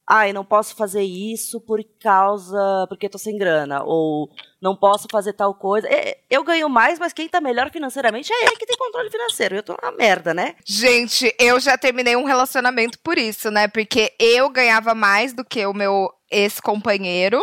ai, 0.07 0.33
não 0.33 0.43
posso 0.43 0.75
fazer 0.75 1.01
isso 1.03 1.59
por 1.61 1.79
causa. 2.01 2.85
porque 2.89 3.07
tô 3.09 3.17
sem 3.17 3.37
grana. 3.37 3.81
Ou 3.83 4.29
não 4.61 4.75
posso 4.75 5.07
fazer 5.11 5.33
tal 5.33 5.53
coisa. 5.55 5.87
É, 5.87 6.17
Eu 6.29 6.43
ganho 6.43 6.67
mais, 6.69 6.99
mas 6.99 7.13
quem 7.13 7.27
tá 7.29 7.39
melhor 7.41 7.71
financeiramente 7.71 8.31
é 8.31 8.45
ele 8.45 8.55
que 8.57 8.65
tem 8.65 8.77
controle 8.77 9.09
financeiro. 9.09 9.55
Eu 9.55 9.63
tô 9.63 9.75
na 9.81 9.91
merda, 9.91 10.33
né? 10.33 10.55
Gente, 10.65 11.33
eu 11.39 11.59
já 11.59 11.77
terminei 11.77 12.15
um 12.15 12.25
relacionamento 12.25 12.99
por 12.99 13.17
isso, 13.17 13.49
né? 13.49 13.67
Porque 13.67 14.13
eu 14.19 14.49
ganhava 14.49 14.93
mais 14.93 15.33
do 15.33 15.43
que 15.45 15.65
o 15.65 15.73
meu 15.73 16.09
ex-companheiro. 16.29 17.39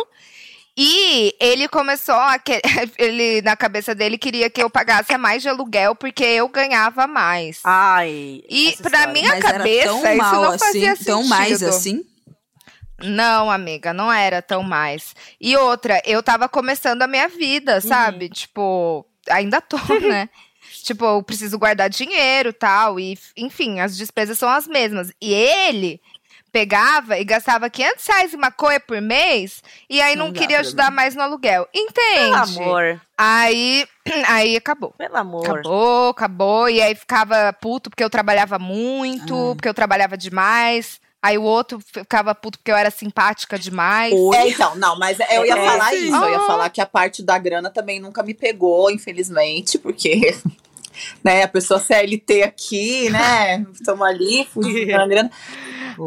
E 0.77 1.35
ele 1.41 1.67
começou 1.67 2.15
a. 2.15 2.39
que- 2.39 2.61
Ele, 2.97 3.41
na 3.41 3.55
cabeça 3.57 3.93
dele, 3.93 4.17
queria 4.17 4.49
que 4.49 4.63
eu 4.63 4.69
pagasse 4.69 5.11
a 5.13 5.17
mais 5.17 5.41
de 5.41 5.49
aluguel 5.49 5.93
porque 5.93 6.23
eu 6.23 6.47
ganhava 6.47 7.05
mais. 7.05 7.59
Ai. 7.65 8.41
E 8.49 8.69
história. 8.69 9.07
minha 9.07 9.27
Mas 9.27 9.43
era 9.43 9.57
cabeça, 9.57 9.85
tão 9.87 9.97
isso 10.05 10.15
mal 10.17 10.33
não 10.35 10.51
assim, 10.51 10.59
fazia 10.65 10.95
tão 10.95 11.23
mais 11.25 11.49
sentido. 11.57 11.69
assim? 11.69 12.05
Não, 13.03 13.49
amiga, 13.49 13.93
não 13.93 14.11
era 14.11 14.41
tão 14.41 14.63
mais. 14.63 15.15
E 15.39 15.55
outra, 15.57 16.01
eu 16.05 16.21
tava 16.23 16.47
começando 16.49 17.01
a 17.01 17.07
minha 17.07 17.27
vida, 17.27 17.81
sabe? 17.81 18.29
Tipo, 18.29 19.05
ainda 19.29 19.61
tô, 19.61 19.77
né? 20.01 20.29
tipo, 20.83 21.05
eu 21.05 21.21
preciso 21.23 21.57
guardar 21.59 21.89
dinheiro 21.89 22.51
tal. 22.53 22.99
E, 22.99 23.17
enfim, 23.37 23.79
as 23.79 23.95
despesas 23.97 24.37
são 24.37 24.49
as 24.49 24.67
mesmas. 24.67 25.11
E 25.21 25.33
ele 25.33 26.01
pegava 26.51 27.19
e 27.19 27.23
gastava 27.23 27.69
500 27.69 28.07
reais 28.07 28.33
em 28.33 28.37
maconha 28.37 28.79
por 28.79 28.99
mês 28.99 29.61
e 29.87 30.01
aí 30.01 30.15
não, 30.15 30.27
Não 30.27 30.33
queria 30.33 30.59
ajudar 30.61 30.89
mais 30.89 31.15
no 31.15 31.21
aluguel. 31.21 31.67
Entende? 31.71 32.31
Pelo 32.55 32.63
amor. 32.63 33.01
Aí, 33.15 33.85
aí 34.27 34.55
acabou. 34.55 34.91
Pelo 34.97 35.15
amor. 35.15 35.45
Acabou, 35.47 36.09
acabou. 36.09 36.69
E 36.69 36.81
aí 36.81 36.95
ficava 36.95 37.53
puto 37.53 37.91
porque 37.91 38.03
eu 38.03 38.09
trabalhava 38.09 38.57
muito, 38.57 39.51
Ah. 39.51 39.55
porque 39.55 39.69
eu 39.69 39.73
trabalhava 39.75 40.17
demais. 40.17 40.99
Aí 41.21 41.37
o 41.37 41.43
outro 41.43 41.79
ficava 41.85 42.33
puto 42.33 42.57
porque 42.59 42.71
eu 42.71 42.77
era 42.77 42.89
simpática 42.89 43.59
demais. 43.59 44.13
É, 44.35 44.47
então, 44.49 44.75
não, 44.75 44.97
mas 44.97 45.17
eu 45.31 45.45
ia 45.45 45.57
É, 45.57 45.65
falar 45.65 45.89
sim. 45.91 46.07
isso. 46.07 46.15
Eu 46.15 46.29
ia 46.31 46.39
falar 46.41 46.69
que 46.69 46.79
a 46.79 46.85
parte 46.85 47.21
da 47.21 47.37
grana 47.37 47.69
também 47.69 47.99
nunca 47.99 48.23
me 48.23 48.33
pegou, 48.33 48.89
infelizmente, 48.89 49.77
porque. 49.77 50.35
Né, 51.23 51.43
a 51.43 51.47
pessoa 51.47 51.79
CLT 51.79 52.43
aqui, 52.43 53.09
né? 53.09 53.65
Estamos 53.73 54.05
ali, 54.05 54.45
fugindo 54.51 54.91
da 54.91 55.07
grana. 55.07 55.31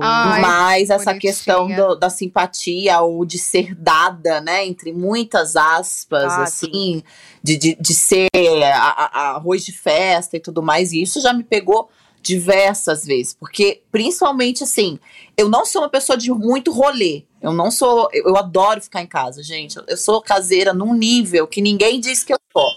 Ai, 0.03 0.41
Mas 0.41 0.91
essa 0.91 1.05
bonitinha. 1.07 1.21
questão 1.33 1.67
do- 1.75 1.95
da 1.95 2.11
simpatia 2.11 3.01
ou 3.01 3.25
de 3.25 3.39
ser 3.39 3.75
dada, 3.75 4.41
né? 4.43 4.67
Entre 4.67 4.93
muitas 4.93 5.57
aspas, 5.57 6.33
Ah, 6.35 6.43
assim, 6.43 7.03
de, 7.43 7.57
de, 7.57 7.75
de 7.81 7.95
ser 7.95 8.29
a- 8.75 9.11
a 9.13 9.21
arroz 9.37 9.65
de 9.65 9.73
festa 9.73 10.37
e 10.37 10.41
tudo 10.41 10.63
mais, 10.63 10.93
e 10.93 11.01
isso 11.01 11.23
já 11.23 11.33
me 11.33 11.45
pegou 11.45 11.89
diversas 12.23 13.05
vezes, 13.05 13.35
porque 13.35 13.83
principalmente 13.91 14.63
assim, 14.63 14.99
eu 15.37 15.49
não 15.49 15.67
sou 15.67 15.83
uma 15.83 15.89
pessoa 15.89 16.17
de 16.17 16.31
muito 16.31 16.71
rolê. 16.71 17.25
Eu 17.43 17.53
não 17.53 17.73
sou, 17.73 18.09
eu, 18.13 18.29
eu 18.29 18.37
adoro 18.37 18.81
ficar 18.81 19.03
em 19.03 19.07
casa, 19.07 19.43
gente. 19.43 19.77
Eu, 19.77 19.85
eu 19.89 19.97
sou 19.97 20.23
caseira 20.23 20.73
num 20.73 20.95
nível 20.95 21.45
que 21.49 21.61
ninguém 21.61 21.99
diz 21.99 22.23
que 22.23 22.33
eu 22.33 22.39
sou. 22.53 22.71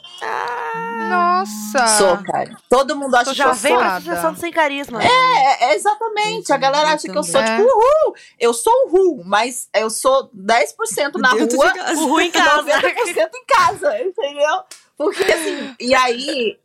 Nossa! 1.08 1.88
Sou, 2.00 2.18
cara. 2.24 2.58
Todo 2.68 2.96
mundo 2.96 3.14
acha 3.14 3.30
que 3.30 3.38
já 3.38 3.50
eu 3.50 3.54
vem 3.54 3.74
sou. 3.74 3.80
pra 3.80 3.96
associação 3.98 4.36
sem 4.36 4.52
carisma. 4.52 5.00
É, 5.04 5.66
é, 5.66 5.76
exatamente. 5.76 6.52
A 6.52 6.58
galera 6.58 6.94
acha 6.94 7.08
que 7.08 7.16
eu 7.16 7.24
sou 7.24 7.44
tipo, 7.44 7.62
uhul. 7.62 8.16
Eu 8.40 8.56
sou 8.56 8.74
uhul, 8.88 9.22
mas 9.24 9.70
eu 9.76 9.92
sou 9.92 10.32
10% 10.36 11.20
na 11.20 11.34
Dentro 11.34 11.48
de 11.50 11.56
rua, 11.56 11.74
ruim 12.08 12.26
em 12.26 12.32
casa. 12.32 12.64
90% 12.82 13.30
em 13.36 13.46
casa, 13.46 14.02
entendeu? 14.02 14.64
Porque 14.98 15.24
assim, 15.24 15.76
e 15.80 15.94
aí. 15.94 16.58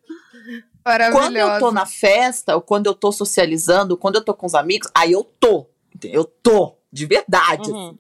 Quando 1.13 1.37
eu 1.37 1.59
tô 1.59 1.71
na 1.73 1.87
festa, 1.87 2.55
ou 2.55 2.61
quando 2.61 2.87
eu 2.87 2.95
tô 2.95 3.13
socializando, 3.13 3.97
quando 3.97 4.17
eu 4.17 4.25
tô 4.25 4.35
com 4.35 4.47
os 4.47 4.55
amigos, 4.55 4.89
aí 4.95 5.13
eu 5.13 5.25
tô. 5.25 5.67
Eu 6.03 6.25
tô, 6.25 6.77
de 6.93 7.07
verdade. 7.07 7.71
Uhum. 7.71 7.99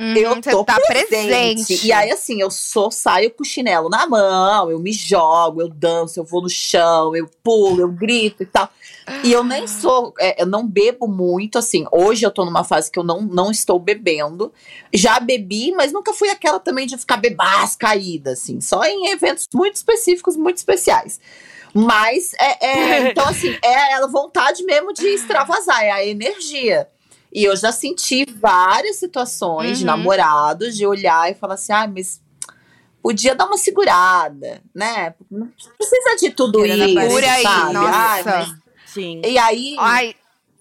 Uhum, 0.00 0.16
Eu 0.16 0.40
tô 0.40 0.64
tá 0.64 0.80
presente. 0.80 1.08
presente. 1.08 1.86
E 1.86 1.92
aí, 1.92 2.10
assim, 2.10 2.40
eu 2.40 2.50
sou, 2.50 2.90
saio 2.90 3.30
com 3.30 3.42
o 3.42 3.46
chinelo 3.46 3.90
na 3.90 4.06
mão, 4.06 4.70
eu 4.70 4.78
me 4.78 4.92
jogo, 4.92 5.60
eu 5.60 5.68
danço, 5.68 6.18
eu 6.18 6.24
vou 6.24 6.40
no 6.40 6.48
chão, 6.48 7.14
eu 7.14 7.28
pulo, 7.42 7.82
eu 7.82 7.88
grito 7.88 8.42
e 8.42 8.46
tal. 8.46 8.70
E 9.22 9.30
eu 9.30 9.44
nem 9.44 9.66
sou, 9.66 10.14
é, 10.18 10.40
eu 10.40 10.46
não 10.46 10.66
bebo 10.66 11.06
muito, 11.06 11.58
assim. 11.58 11.84
Hoje 11.92 12.24
eu 12.24 12.30
tô 12.30 12.46
numa 12.46 12.64
fase 12.64 12.90
que 12.90 12.98
eu 12.98 13.02
não, 13.02 13.20
não 13.20 13.50
estou 13.50 13.78
bebendo. 13.78 14.50
Já 14.90 15.20
bebi, 15.20 15.70
mas 15.72 15.92
nunca 15.92 16.14
fui 16.14 16.30
aquela 16.30 16.58
também 16.58 16.86
de 16.86 16.96
ficar 16.96 17.18
bebaz, 17.18 17.76
caída, 17.76 18.32
assim. 18.32 18.58
Só 18.62 18.82
em 18.84 19.08
eventos 19.10 19.46
muito 19.52 19.74
específicos, 19.74 20.34
muito 20.34 20.56
especiais. 20.56 21.20
Mas, 21.74 22.32
é, 22.40 22.66
é, 22.66 23.10
então, 23.10 23.28
assim, 23.28 23.54
é 23.62 23.94
a 23.96 24.06
vontade 24.06 24.64
mesmo 24.64 24.94
de 24.94 25.06
extravasar, 25.08 25.82
é 25.84 25.90
a 25.90 26.06
energia. 26.06 26.88
E 27.32 27.44
eu 27.44 27.54
já 27.56 27.70
senti 27.72 28.24
várias 28.24 28.96
situações 28.96 29.78
de 29.78 29.84
Uhum. 29.84 29.86
namorados 29.90 30.76
de 30.76 30.86
olhar 30.86 31.30
e 31.30 31.34
falar 31.34 31.54
assim: 31.54 31.72
ah, 31.72 31.86
mas 31.86 32.20
podia 33.02 33.34
dar 33.34 33.46
uma 33.46 33.56
segurada, 33.56 34.60
né? 34.74 35.14
Não 35.30 35.48
precisa 35.78 36.16
de 36.20 36.30
tudo 36.30 36.58
Querendo 36.60 36.84
isso. 36.86 37.08
Por 37.08 37.24
aí, 37.24 37.42
sabe? 37.42 37.72
nossa. 37.72 37.90
Ai, 37.96 38.22
mas- 38.24 38.54
Sim. 38.86 39.22
E 39.24 39.38
aí, 39.38 39.76
Ai, 39.78 40.14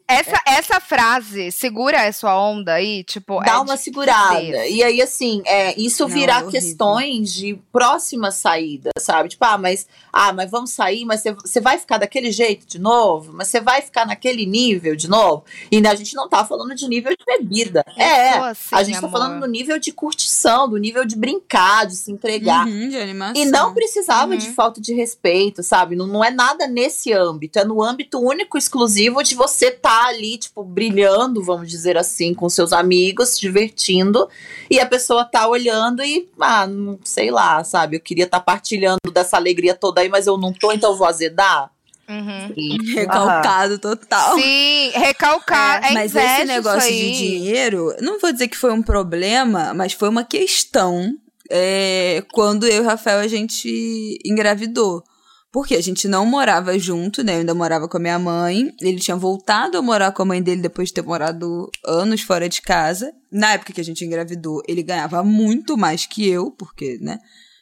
essa, 0.10 0.42
essa 0.46 0.80
frase, 0.80 1.52
segura 1.52 2.08
a 2.08 2.12
sua 2.12 2.40
onda 2.40 2.74
aí, 2.74 3.04
tipo. 3.04 3.40
dá 3.44 3.54
é 3.54 3.58
uma 3.58 3.78
segurada. 3.78 4.66
E 4.68 4.84
aí, 4.84 5.02
assim, 5.02 5.42
é, 5.46 5.80
isso 5.80 6.04
Não, 6.08 6.10
virar 6.14 6.46
é 6.48 6.50
questões 6.52 7.34
de 7.34 7.56
próxima 7.72 8.32
saída, 8.32 8.90
sabe? 8.98 9.30
Tipo, 9.30 9.46
ah, 9.46 9.58
mas, 9.58 9.88
ah, 10.12 10.34
mas 10.34 10.50
vamos 10.50 10.72
sair, 10.72 11.06
mas 11.06 11.24
você- 11.24 11.60
vai 11.62 11.78
ficar 11.78 11.98
daquele 12.00 12.32
jeito 12.32 12.66
de 12.66 12.80
novo? 12.80 13.32
Mas 13.34 13.50
você 13.50 13.62
vai 13.62 13.82
ficar 13.82 14.06
naquele 14.08 14.46
nível 14.46 14.96
de 14.96 15.08
novo? 15.08 15.44
E 15.72 15.86
a 15.86 15.96
gente 15.96 16.16
não 16.16 16.28
tá 16.28 16.44
falando 16.44 16.74
de 16.74 16.88
nível 16.88 17.12
de 17.12 17.24
bebida. 17.26 17.86
Eu 17.96 18.04
É, 18.04 18.34
sou 18.34 18.44
assim, 18.46 18.76
a 18.76 18.84
gente 18.84 18.94
tá 19.00 19.08
amor. 19.08 19.12
falando 19.12 19.40
do 19.42 19.48
nível 19.48 19.78
de 19.78 19.92
curtição, 19.92 20.68
do 20.68 20.78
nível 20.78 21.06
de 21.06 21.16
brincar, 21.16 21.86
de 21.86 21.96
se 21.96 22.12
entregar. 22.12 22.66
Uhum, 22.66 22.90
de 22.90 22.98
animação. 22.98 23.36
E 23.42 23.46
não 23.46 23.74
precisava 23.74 24.32
Uhum. 24.32 24.38
de 24.38 24.50
falta 24.52 24.82
de 24.82 24.94
respeito, 24.94 25.62
sabe? 25.62 25.96
Não, 25.96 26.08
não 26.08 26.24
é 26.24 26.32
nada 26.32 26.66
nesse 26.68 27.14
âmbito. 27.14 27.60
É 27.60 27.64
no 27.64 27.84
âmbito 27.84 28.20
único, 28.20 28.58
exclusivo 28.58 29.22
de 29.24 29.36
você 29.36 29.70
tá 29.70 29.99
ali, 30.08 30.38
tipo, 30.38 30.64
brilhando, 30.64 31.44
vamos 31.44 31.70
dizer 31.70 31.98
assim, 31.98 32.34
com 32.34 32.50
seus 32.50 32.72
amigos, 32.74 33.30
se 33.30 33.42
divertindo. 33.42 34.28
E 34.70 34.80
a 34.80 34.86
pessoa 34.86 35.26
tá 35.26 35.48
olhando 35.48 36.04
e, 36.04 36.28
ah, 36.40 36.66
não 36.68 37.00
sei 37.04 37.32
lá, 37.32 37.64
sabe? 37.64 37.98
Eu 37.98 38.02
queria 38.02 38.26
estar 38.26 38.40
partilhando 38.40 39.00
dessa 39.14 39.38
alegria 39.38 39.74
toda 39.76 40.02
aí, 40.02 40.10
mas 40.10 40.28
eu 40.28 40.38
não 40.38 40.54
tô, 40.54 40.72
então 40.72 40.92
eu 40.92 40.98
vou 40.98 41.08
azedar. 41.08 41.72
Uhum. 42.10 42.54
E- 42.58 42.94
Recalcado 42.96 43.78
total. 43.78 44.36
Sim, 44.36 44.90
recalcar. 44.96 45.84
É, 45.86 45.94
mas 45.94 46.12
inveja 46.12 46.36
esse 46.38 46.46
negócio 46.46 46.92
de 46.92 47.12
dinheiro, 47.18 47.96
não 48.02 48.20
vou 48.20 48.32
dizer 48.32 48.48
que 48.48 48.58
foi 48.58 48.72
um 48.74 48.82
problema, 48.82 49.74
mas 49.76 49.94
foi 49.94 50.10
uma 50.10 50.24
questão 50.24 51.14
é, 51.52 52.24
quando 52.34 52.66
eu 52.66 52.78
e 52.78 52.80
o 52.80 52.84
Rafael 52.86 53.20
a 53.20 53.28
gente 53.28 54.18
engravidou. 54.26 55.04
Porque 55.52 55.76
a 55.76 55.82
gente 55.82 56.08
não 56.08 56.26
morava 56.26 56.78
junto, 56.78 57.24
né? 57.24 57.34
Eu 57.34 57.40
ainda 57.40 57.56
morava 57.56 57.88
com 57.88 57.98
a 57.98 58.00
minha 58.00 58.20
mãe. 58.20 58.72
Ele 58.80 59.00
tinha 59.00 59.18
voltado 59.18 59.78
a 59.78 59.82
morar 59.82 60.12
com 60.12 60.22
a 60.22 60.26
mãe 60.26 60.44
dele 60.44 60.62
depois 60.62 60.90
de 60.90 60.94
ter 60.94 61.02
morado 61.02 61.70
anos 61.84 62.22
fora 62.22 62.48
de 62.48 62.62
casa. 62.62 63.12
Na 63.32 63.54
época 63.54 63.74
que 63.74 63.82
a 63.82 63.84
gente 63.84 64.06
engravidou, 64.06 64.62
ele 64.68 64.84
ganhava 64.84 65.24
muito 65.24 65.76
mais 65.76 66.06
que 66.06 66.28
eu, 66.28 66.52
porque, 66.52 67.00
né? 67.02 67.18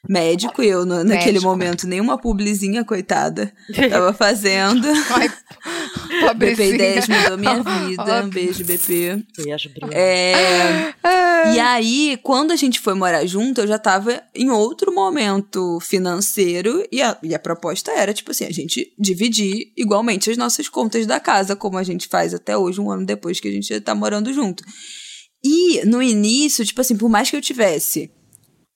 Médico, 0.07 0.61
e 0.63 0.67
eu 0.67 0.85
no- 0.85 1.03
naquele 1.03 1.33
Médico. 1.33 1.45
momento, 1.45 1.87
nenhuma 1.87 2.17
publizinha, 2.17 2.83
coitada, 2.85 3.51
tava 3.89 4.11
fazendo. 4.13 4.87
Ai, 5.11 5.29
pobrezinha. 6.21 7.01
BP10 7.01 7.21
mudou 7.23 7.37
minha 7.37 7.63
vida. 7.63 8.23
Um 8.23 8.29
beijo, 8.29 8.63
BP. 8.63 9.23
Beijo, 9.37 9.69
Bruno. 9.73 9.93
É, 9.93 10.93
e 11.53 11.59
aí, 11.59 12.17
quando 12.23 12.51
a 12.51 12.55
gente 12.55 12.79
foi 12.79 12.93
morar 12.93 13.25
junto, 13.25 13.61
eu 13.61 13.67
já 13.67 13.77
tava 13.79 14.21
em 14.33 14.49
outro 14.49 14.93
momento 14.93 15.79
financeiro 15.81 16.85
e 16.91 17.01
a, 17.01 17.17
e 17.23 17.33
a 17.35 17.39
proposta 17.39 17.91
era, 17.91 18.13
tipo 18.13 18.31
assim, 18.31 18.45
a 18.45 18.51
gente 18.51 18.93
dividir 18.97 19.71
igualmente 19.77 20.29
as 20.29 20.37
nossas 20.37 20.69
contas 20.69 21.05
da 21.05 21.19
casa, 21.19 21.55
como 21.55 21.77
a 21.77 21.83
gente 21.83 22.07
faz 22.07 22.33
até 22.33 22.57
hoje, 22.57 22.79
um 22.79 22.89
ano 22.91 23.05
depois 23.05 23.39
que 23.39 23.47
a 23.47 23.51
gente 23.51 23.79
tá 23.81 23.93
morando 23.95 24.33
junto. 24.33 24.63
E 25.43 25.85
no 25.85 26.01
início, 26.01 26.65
tipo 26.65 26.81
assim, 26.81 26.97
por 26.97 27.09
mais 27.09 27.29
que 27.29 27.35
eu 27.35 27.41
tivesse 27.41 28.09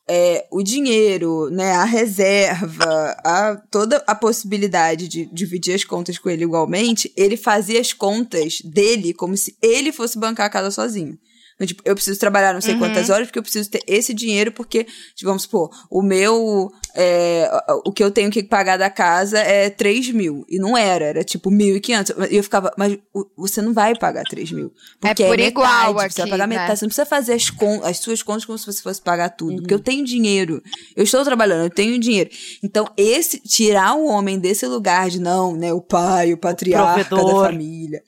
é, 0.10 0.48
o 0.52 0.62
dinheiro, 0.62 1.50
né, 1.50 1.74
a 1.74 1.84
reserva, 1.84 3.16
a, 3.24 3.56
toda 3.70 4.04
a 4.08 4.16
possibilidade 4.16 5.08
de 5.08 5.26
dividir 5.26 5.74
as 5.74 5.84
contas 5.84 6.18
com 6.18 6.30
ele 6.30 6.44
igualmente, 6.44 7.12
ele 7.16 7.38
fazia 7.38 7.80
as 7.80 7.94
contas 7.94 8.62
dele 8.62 9.14
como 9.14 9.38
se 9.38 9.56
ele 9.62 9.92
fosse 9.92 10.18
bancar 10.18 10.48
a 10.48 10.50
casa 10.50 10.72
sozinho. 10.72 11.18
Então, 11.62 11.68
tipo, 11.68 11.84
eu 11.86 11.94
preciso 11.94 12.20
trabalhar 12.20 12.54
não 12.54 12.62
sei 12.62 12.74
Uhum. 12.74 12.80
quantas 12.80 13.10
horas 13.12 13.28
porque 13.28 13.38
eu 13.38 13.44
preciso 13.44 13.70
ter 13.70 13.84
esse 13.86 14.14
dinheiro 14.16 14.52
porque, 14.52 14.84
tipo, 14.84 15.26
vamos 15.26 15.44
supor, 15.44 15.70
o 15.92 16.02
meu, 16.02 16.72
é, 16.96 17.48
o 17.86 17.92
que 17.92 18.04
eu 18.04 18.10
tenho 18.10 18.32
que 18.32 18.42
pagar 18.42 18.78
da 18.78 18.90
casa 18.90 19.38
é 19.38 19.70
3 19.70 20.10
mil. 20.12 20.44
E 20.50 20.58
não 20.58 20.76
era, 20.76 21.06
era 21.06 21.24
tipo 21.24 21.52
1.500. 21.52 22.16
E 22.32 22.36
eu 22.38 22.44
ficava, 22.44 22.74
mas 22.78 22.98
o- 23.14 23.26
você 23.38 23.62
não 23.62 23.74
vai 23.74 23.96
pagar 23.96 24.24
3 24.24 24.52
mil. 24.52 24.74
Porque 25.00 25.22
É 25.24 25.28
por 25.28 25.38
metade, 25.38 25.50
igual 25.52 25.88
Você 25.88 25.94
vai 25.94 26.06
aqui, 26.08 26.30
pagar 26.30 26.48
né? 26.48 26.56
metade. 26.58 26.80
Você 26.80 26.86
não 26.86 26.90
precisa 26.90 27.06
fazer 27.06 27.34
as, 27.34 27.52
as 27.84 27.98
suas 28.00 28.24
contas 28.24 28.44
como 28.46 28.58
se 28.58 28.66
você 28.66 28.82
fosse 28.82 29.02
pagar 29.02 29.30
tudo. 29.30 29.58
Porque 29.62 29.74
eu 29.74 29.80
tenho 29.80 30.04
dinheiro. 30.04 30.62
Eu 30.96 31.04
estou 31.04 31.24
trabalhando, 31.24 31.64
eu 31.66 31.70
tenho 31.70 32.00
dinheiro. 32.00 32.30
Então, 32.64 32.88
esse, 32.98 33.40
tirar 33.40 33.94
o 33.96 34.06
homem 34.06 34.40
desse 34.40 34.66
lugar 34.66 35.10
de 35.10 35.20
não, 35.20 35.56
né? 35.56 35.72
O 35.74 35.82
pai, 35.82 36.34
o 36.34 36.38
patriarca 36.38 37.04
da 37.04 37.10
provedor. 37.10 37.46
família. 37.46 38.02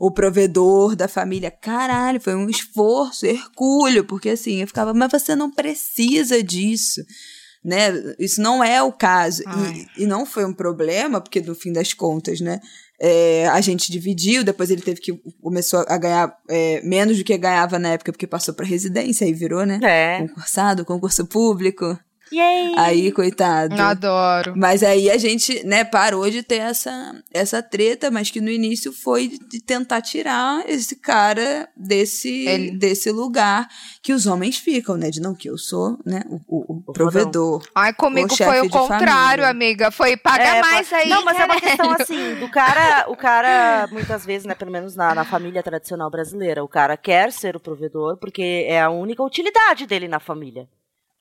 O 0.00 0.10
provedor 0.10 0.96
da 0.96 1.06
família. 1.06 1.50
Caralho, 1.50 2.20
foi 2.20 2.34
um 2.34 2.48
esforço, 2.48 3.26
hercúleo. 3.26 4.04
Porque 4.04 4.30
assim, 4.30 4.62
eu 4.62 4.66
ficava, 4.66 4.94
mas 4.94 5.12
você 5.12 5.36
não 5.36 5.50
precisa 5.50 6.42
disso. 6.42 7.02
Né? 7.62 7.92
Isso 8.18 8.40
não 8.40 8.64
é 8.64 8.82
o 8.82 8.90
caso. 8.90 9.42
E, 9.96 10.02
e 10.02 10.06
não 10.06 10.24
foi 10.24 10.46
um 10.46 10.54
problema, 10.54 11.20
porque 11.20 11.42
no 11.42 11.54
fim 11.54 11.72
das 11.72 11.92
contas, 11.92 12.40
né? 12.40 12.60
é, 13.00 13.48
a 13.48 13.60
gente 13.62 13.90
dividiu, 13.90 14.44
depois 14.44 14.70
ele 14.70 14.82
teve 14.82 15.00
que 15.00 15.18
começou 15.42 15.84
a 15.88 15.96
ganhar 15.96 16.36
é, 16.48 16.82
menos 16.82 17.16
do 17.16 17.24
que 17.24 17.36
ganhava 17.38 17.78
na 17.78 17.90
época, 17.90 18.12
porque 18.12 18.26
passou 18.26 18.52
pra 18.52 18.66
residência, 18.66 19.26
aí 19.26 19.32
virou, 19.32 19.64
né? 19.64 19.80
É. 19.82 20.18
Concursado, 20.20 20.84
concurso 20.84 21.26
público. 21.26 21.98
Yay! 22.32 22.74
Aí, 22.76 23.12
coitado. 23.12 23.74
Eu 23.74 23.84
adoro. 23.84 24.54
Mas 24.56 24.82
aí 24.82 25.10
a 25.10 25.18
gente, 25.18 25.64
né, 25.66 25.84
parou 25.84 26.28
de 26.30 26.42
ter 26.42 26.58
essa, 26.60 27.14
essa 27.32 27.62
treta, 27.62 28.10
mas 28.10 28.30
que 28.30 28.40
no 28.40 28.50
início 28.50 28.92
foi 28.92 29.28
de 29.48 29.60
tentar 29.60 30.00
tirar 30.00 30.62
esse 30.68 30.96
cara 30.96 31.68
desse, 31.76 32.46
Ele- 32.46 32.70
desse 32.72 33.10
lugar 33.10 33.68
que 34.02 34.12
os 34.12 34.26
homens 34.26 34.56
ficam, 34.58 34.96
né? 34.96 35.10
De 35.10 35.20
não, 35.20 35.34
que 35.34 35.48
eu 35.50 35.58
sou, 35.58 35.98
né, 36.06 36.22
o, 36.28 36.40
o- 36.46 36.82
o 36.86 36.92
provedor. 36.92 37.62
Ai, 37.74 37.92
comigo 37.92 38.32
O 38.32 38.36
chefe 38.36 38.50
foi 38.50 38.60
o 38.60 38.70
contrário, 38.70 39.08
família. 39.44 39.48
amiga. 39.48 39.90
Foi 39.90 40.16
paga 40.16 40.44
É, 40.44 40.60
mais 40.60 40.92
aí. 40.92 41.08
Não, 41.08 41.24
mas 41.24 41.38
é 41.38 41.44
uma 41.44 41.56
questão 41.60 41.90
assim, 41.90 42.34
do 42.36 42.48
cara, 42.48 43.06
o 43.10 43.16
cara, 43.16 43.88
muitas 43.90 44.24
vezes, 44.24 44.46
né, 44.46 44.54
pelo 44.54 44.70
menos 44.70 44.94
na, 44.94 45.14
na 45.14 45.24
família 45.24 45.62
tradicional 45.62 46.10
brasileira, 46.10 46.62
o 46.62 46.68
cara 46.68 46.96
quer 46.96 47.32
ser 47.32 47.56
o 47.56 47.60
provedor 47.60 48.16
porque 48.18 48.66
é 48.68 48.80
a 48.80 48.90
única 48.90 49.22
utilidade 49.22 49.86
dele 49.86 50.06
na 50.08 50.20
família. 50.20 50.68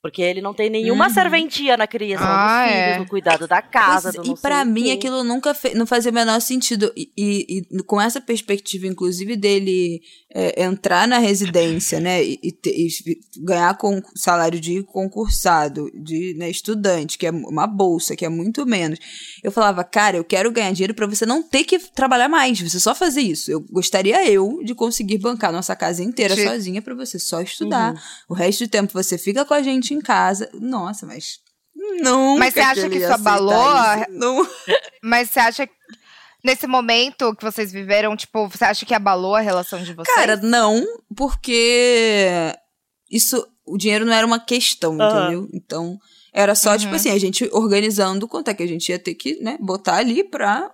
Porque 0.02 0.22
ele 0.22 0.42
não 0.42 0.54
tem 0.54 0.70
nenhuma 0.70 1.08
Uhum. 1.08 1.14
serventia 1.14 1.76
na 1.76 1.86
criação 1.86 2.26
Ah, 2.26 2.64
dos 2.64 2.72
filhos, 2.72 2.86
é. 2.96 3.00
no 3.00 3.08
cuidado 3.08 3.48
da 3.50 3.62
casa, 3.62 4.14
Pois, 4.14 4.28
e 4.28 4.32
o 4.64 4.66
mim 4.66 4.84
quê. 4.86 4.92
aquilo 4.92 5.24
nunca 5.26 5.54
fe- 5.54 5.74
não 5.74 5.86
fazia 5.86 6.10
o 6.10 6.14
menor 6.14 6.40
sentido. 6.40 6.90
E, 6.96 7.12
e- 7.18 7.64
e 7.70 7.84
com 7.84 8.00
essa 8.00 8.22
perspectiva, 8.22 8.88
inclusive, 8.88 9.36
dele 9.36 10.02
é, 10.34 10.64
entrar 10.64 11.08
na 11.08 11.18
residência, 11.18 12.00
né? 12.00 12.24
E, 12.24 12.40
e 12.44 12.56
e 12.66 13.20
ganhar 13.44 13.76
com 13.78 14.00
salário 14.16 14.60
de 14.60 14.84
concursado, 14.84 15.92
de 15.94 16.34
né, 16.38 16.50
estudante, 16.50 17.18
que 17.18 17.26
é 17.28 17.32
uma 17.32 17.68
bolsa, 17.68 18.16
que 18.16 18.24
é 18.24 18.30
muito 18.30 18.66
menos. 18.66 19.00
Eu 19.44 19.52
falava, 19.52 19.84
cara, 19.84 20.18
eu 20.18 20.24
quero 20.24 20.52
ganhar 20.52 20.72
dinheiro 20.72 20.94
pra 20.94 21.08
você 21.08 21.26
não 21.26 21.42
ter 21.44 21.64
que 21.64 21.78
trabalhar 21.80 22.30
mais, 22.30 22.62
você 22.62 22.80
só 22.80 22.94
fazer 22.96 23.22
isso. 23.22 23.52
Eu 23.52 23.60
gostaria 23.72 24.24
eu 24.30 24.62
de 24.64 24.74
conseguir 24.76 25.18
bancar 25.18 25.52
nossa 25.52 25.76
casa 25.76 26.04
inteira 26.04 26.36
Ti- 26.36 26.44
sozinha 26.44 26.82
pra 26.82 26.94
você 26.96 27.20
só 27.20 27.42
estudar. 27.42 27.94
Uhum. 27.94 28.00
O 28.30 28.34
resto 28.34 28.64
do 28.66 28.70
tempo 28.70 28.94
você 28.94 29.18
fica 29.18 29.44
com 29.44 29.54
a 29.54 29.62
gente 29.62 29.89
em 29.94 30.02
casa. 30.02 30.50
Nossa, 30.54 31.06
mas. 31.06 31.40
Não. 32.02 32.38
Mas 32.38 32.54
você 32.54 32.60
acha 32.60 32.90
que 32.90 32.98
isso 32.98 33.14
abalou? 33.14 33.54
Não. 34.10 34.48
Mas 35.04 35.30
você 35.30 35.40
acha 35.40 35.70
Nesse 36.42 36.66
momento 36.68 37.36
que 37.36 37.44
vocês 37.44 37.70
viveram, 37.70 38.16
tipo, 38.16 38.48
você 38.48 38.64
acha 38.64 38.86
que 38.86 38.94
abalou 38.94 39.36
a 39.36 39.42
relação 39.42 39.84
de 39.84 39.94
vocês? 39.94 40.16
Cara, 40.16 40.38
não, 40.38 40.86
porque 41.14 42.56
isso, 43.12 43.46
o 43.66 43.78
dinheiro 43.78 44.06
não 44.06 44.14
era 44.14 44.26
uma 44.26 44.40
questão, 44.40 44.98
Aham. 45.02 45.20
entendeu? 45.20 45.50
Então, 45.54 46.00
era 46.34 46.56
só, 46.56 46.72
Uhum. 46.72 46.78
tipo 46.78 46.96
assim, 46.96 47.12
a 47.12 47.20
gente 47.20 47.50
organizando 47.52 48.26
quanto 48.26 48.48
é 48.48 48.54
que 48.54 48.64
a 48.64 48.68
gente 48.68 48.88
ia 48.90 48.98
ter 48.98 49.16
que, 49.16 49.38
né, 49.44 49.58
botar 49.60 49.96
ali 49.98 50.24
pra 50.24 50.72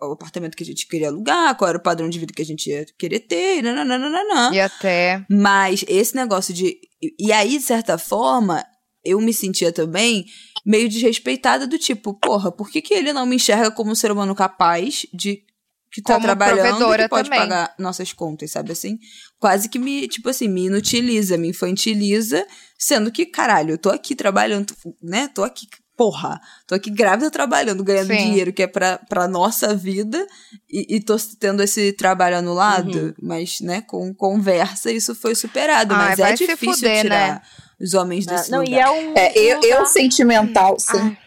o, 0.00 0.12
apartamento 0.12 0.56
que 0.56 0.62
a 0.62 0.66
gente 0.66 0.86
queria 0.86 1.08
alugar, 1.08 1.56
qual 1.56 1.68
era 1.68 1.78
o 1.78 1.82
padrão 1.82 2.08
de 2.08 2.18
vida 2.18 2.32
que 2.32 2.42
a 2.42 2.44
gente 2.44 2.70
ia 2.70 2.86
querer 2.98 3.20
ter, 3.20 3.62
nananana. 3.62 4.54
E 4.54 4.60
até. 4.60 5.24
Mas 5.30 5.84
esse 5.88 6.14
negócio 6.14 6.54
de. 6.54 6.78
E 7.18 7.32
aí, 7.32 7.58
de 7.58 7.62
certa 7.62 7.96
forma, 7.98 8.64
eu 9.04 9.20
me 9.20 9.32
sentia 9.32 9.72
também 9.72 10.26
meio 10.64 10.88
desrespeitada 10.88 11.66
do 11.66 11.78
tipo, 11.78 12.14
porra, 12.14 12.52
por 12.52 12.70
que, 12.70 12.82
que 12.82 12.94
ele 12.94 13.12
não 13.12 13.26
me 13.26 13.36
enxerga 13.36 13.70
como 13.70 13.90
um 13.90 13.94
ser 13.94 14.10
humano 14.10 14.34
capaz 14.34 15.06
de. 15.12 15.42
Que 15.90 16.02
tá 16.02 16.14
Como 16.14 16.26
trabalhando 16.26 16.94
e 16.94 16.98
que 16.98 17.08
pode 17.08 17.30
também. 17.30 17.40
pagar 17.40 17.74
nossas 17.78 18.12
contas, 18.12 18.50
sabe 18.50 18.72
assim? 18.72 18.98
Quase 19.38 19.70
que 19.70 19.78
me, 19.78 20.06
tipo 20.06 20.28
assim, 20.28 20.46
me 20.46 20.66
inutiliza, 20.66 21.38
me 21.38 21.48
infantiliza, 21.48 22.46
sendo 22.78 23.10
que, 23.10 23.24
caralho, 23.24 23.70
eu 23.70 23.78
tô 23.78 23.88
aqui 23.88 24.14
trabalhando, 24.14 24.74
né? 25.02 25.28
Tô 25.28 25.42
aqui, 25.42 25.66
porra, 25.98 26.40
tô 26.66 26.76
aqui 26.76 26.90
grávida 26.90 27.28
trabalhando, 27.30 27.82
ganhando 27.82 28.06
Sim. 28.12 28.16
dinheiro 28.16 28.52
que 28.52 28.62
é 28.62 28.66
pra, 28.68 28.98
pra 29.08 29.26
nossa 29.26 29.74
vida 29.74 30.24
e, 30.70 30.96
e 30.96 31.00
tô 31.00 31.16
tendo 31.40 31.60
esse 31.62 31.92
trabalho 31.92 32.38
anulado, 32.38 32.96
Uhum. 32.98 33.14
mas, 33.20 33.60
né, 33.60 33.82
com 33.82 34.14
conversa 34.14 34.92
isso 34.92 35.12
foi 35.14 35.34
superado. 35.34 35.92
Ai, 35.94 36.10
mas 36.10 36.18
é 36.20 36.32
difícil 36.34 36.74
fuder, 36.74 37.02
tirar 37.02 37.34
né? 37.34 37.40
os 37.80 37.94
homens 37.94 38.24
desse 38.24 38.50
Não, 38.50 38.60
lugar. 38.62 38.72
e 38.72 38.78
é 38.80 38.88
um. 38.90 39.14
É, 39.16 39.36
eu, 39.36 39.60
eu 39.62 39.84
sentimental, 39.86 40.78
sen- 40.78 41.00
Ai. 41.00 41.18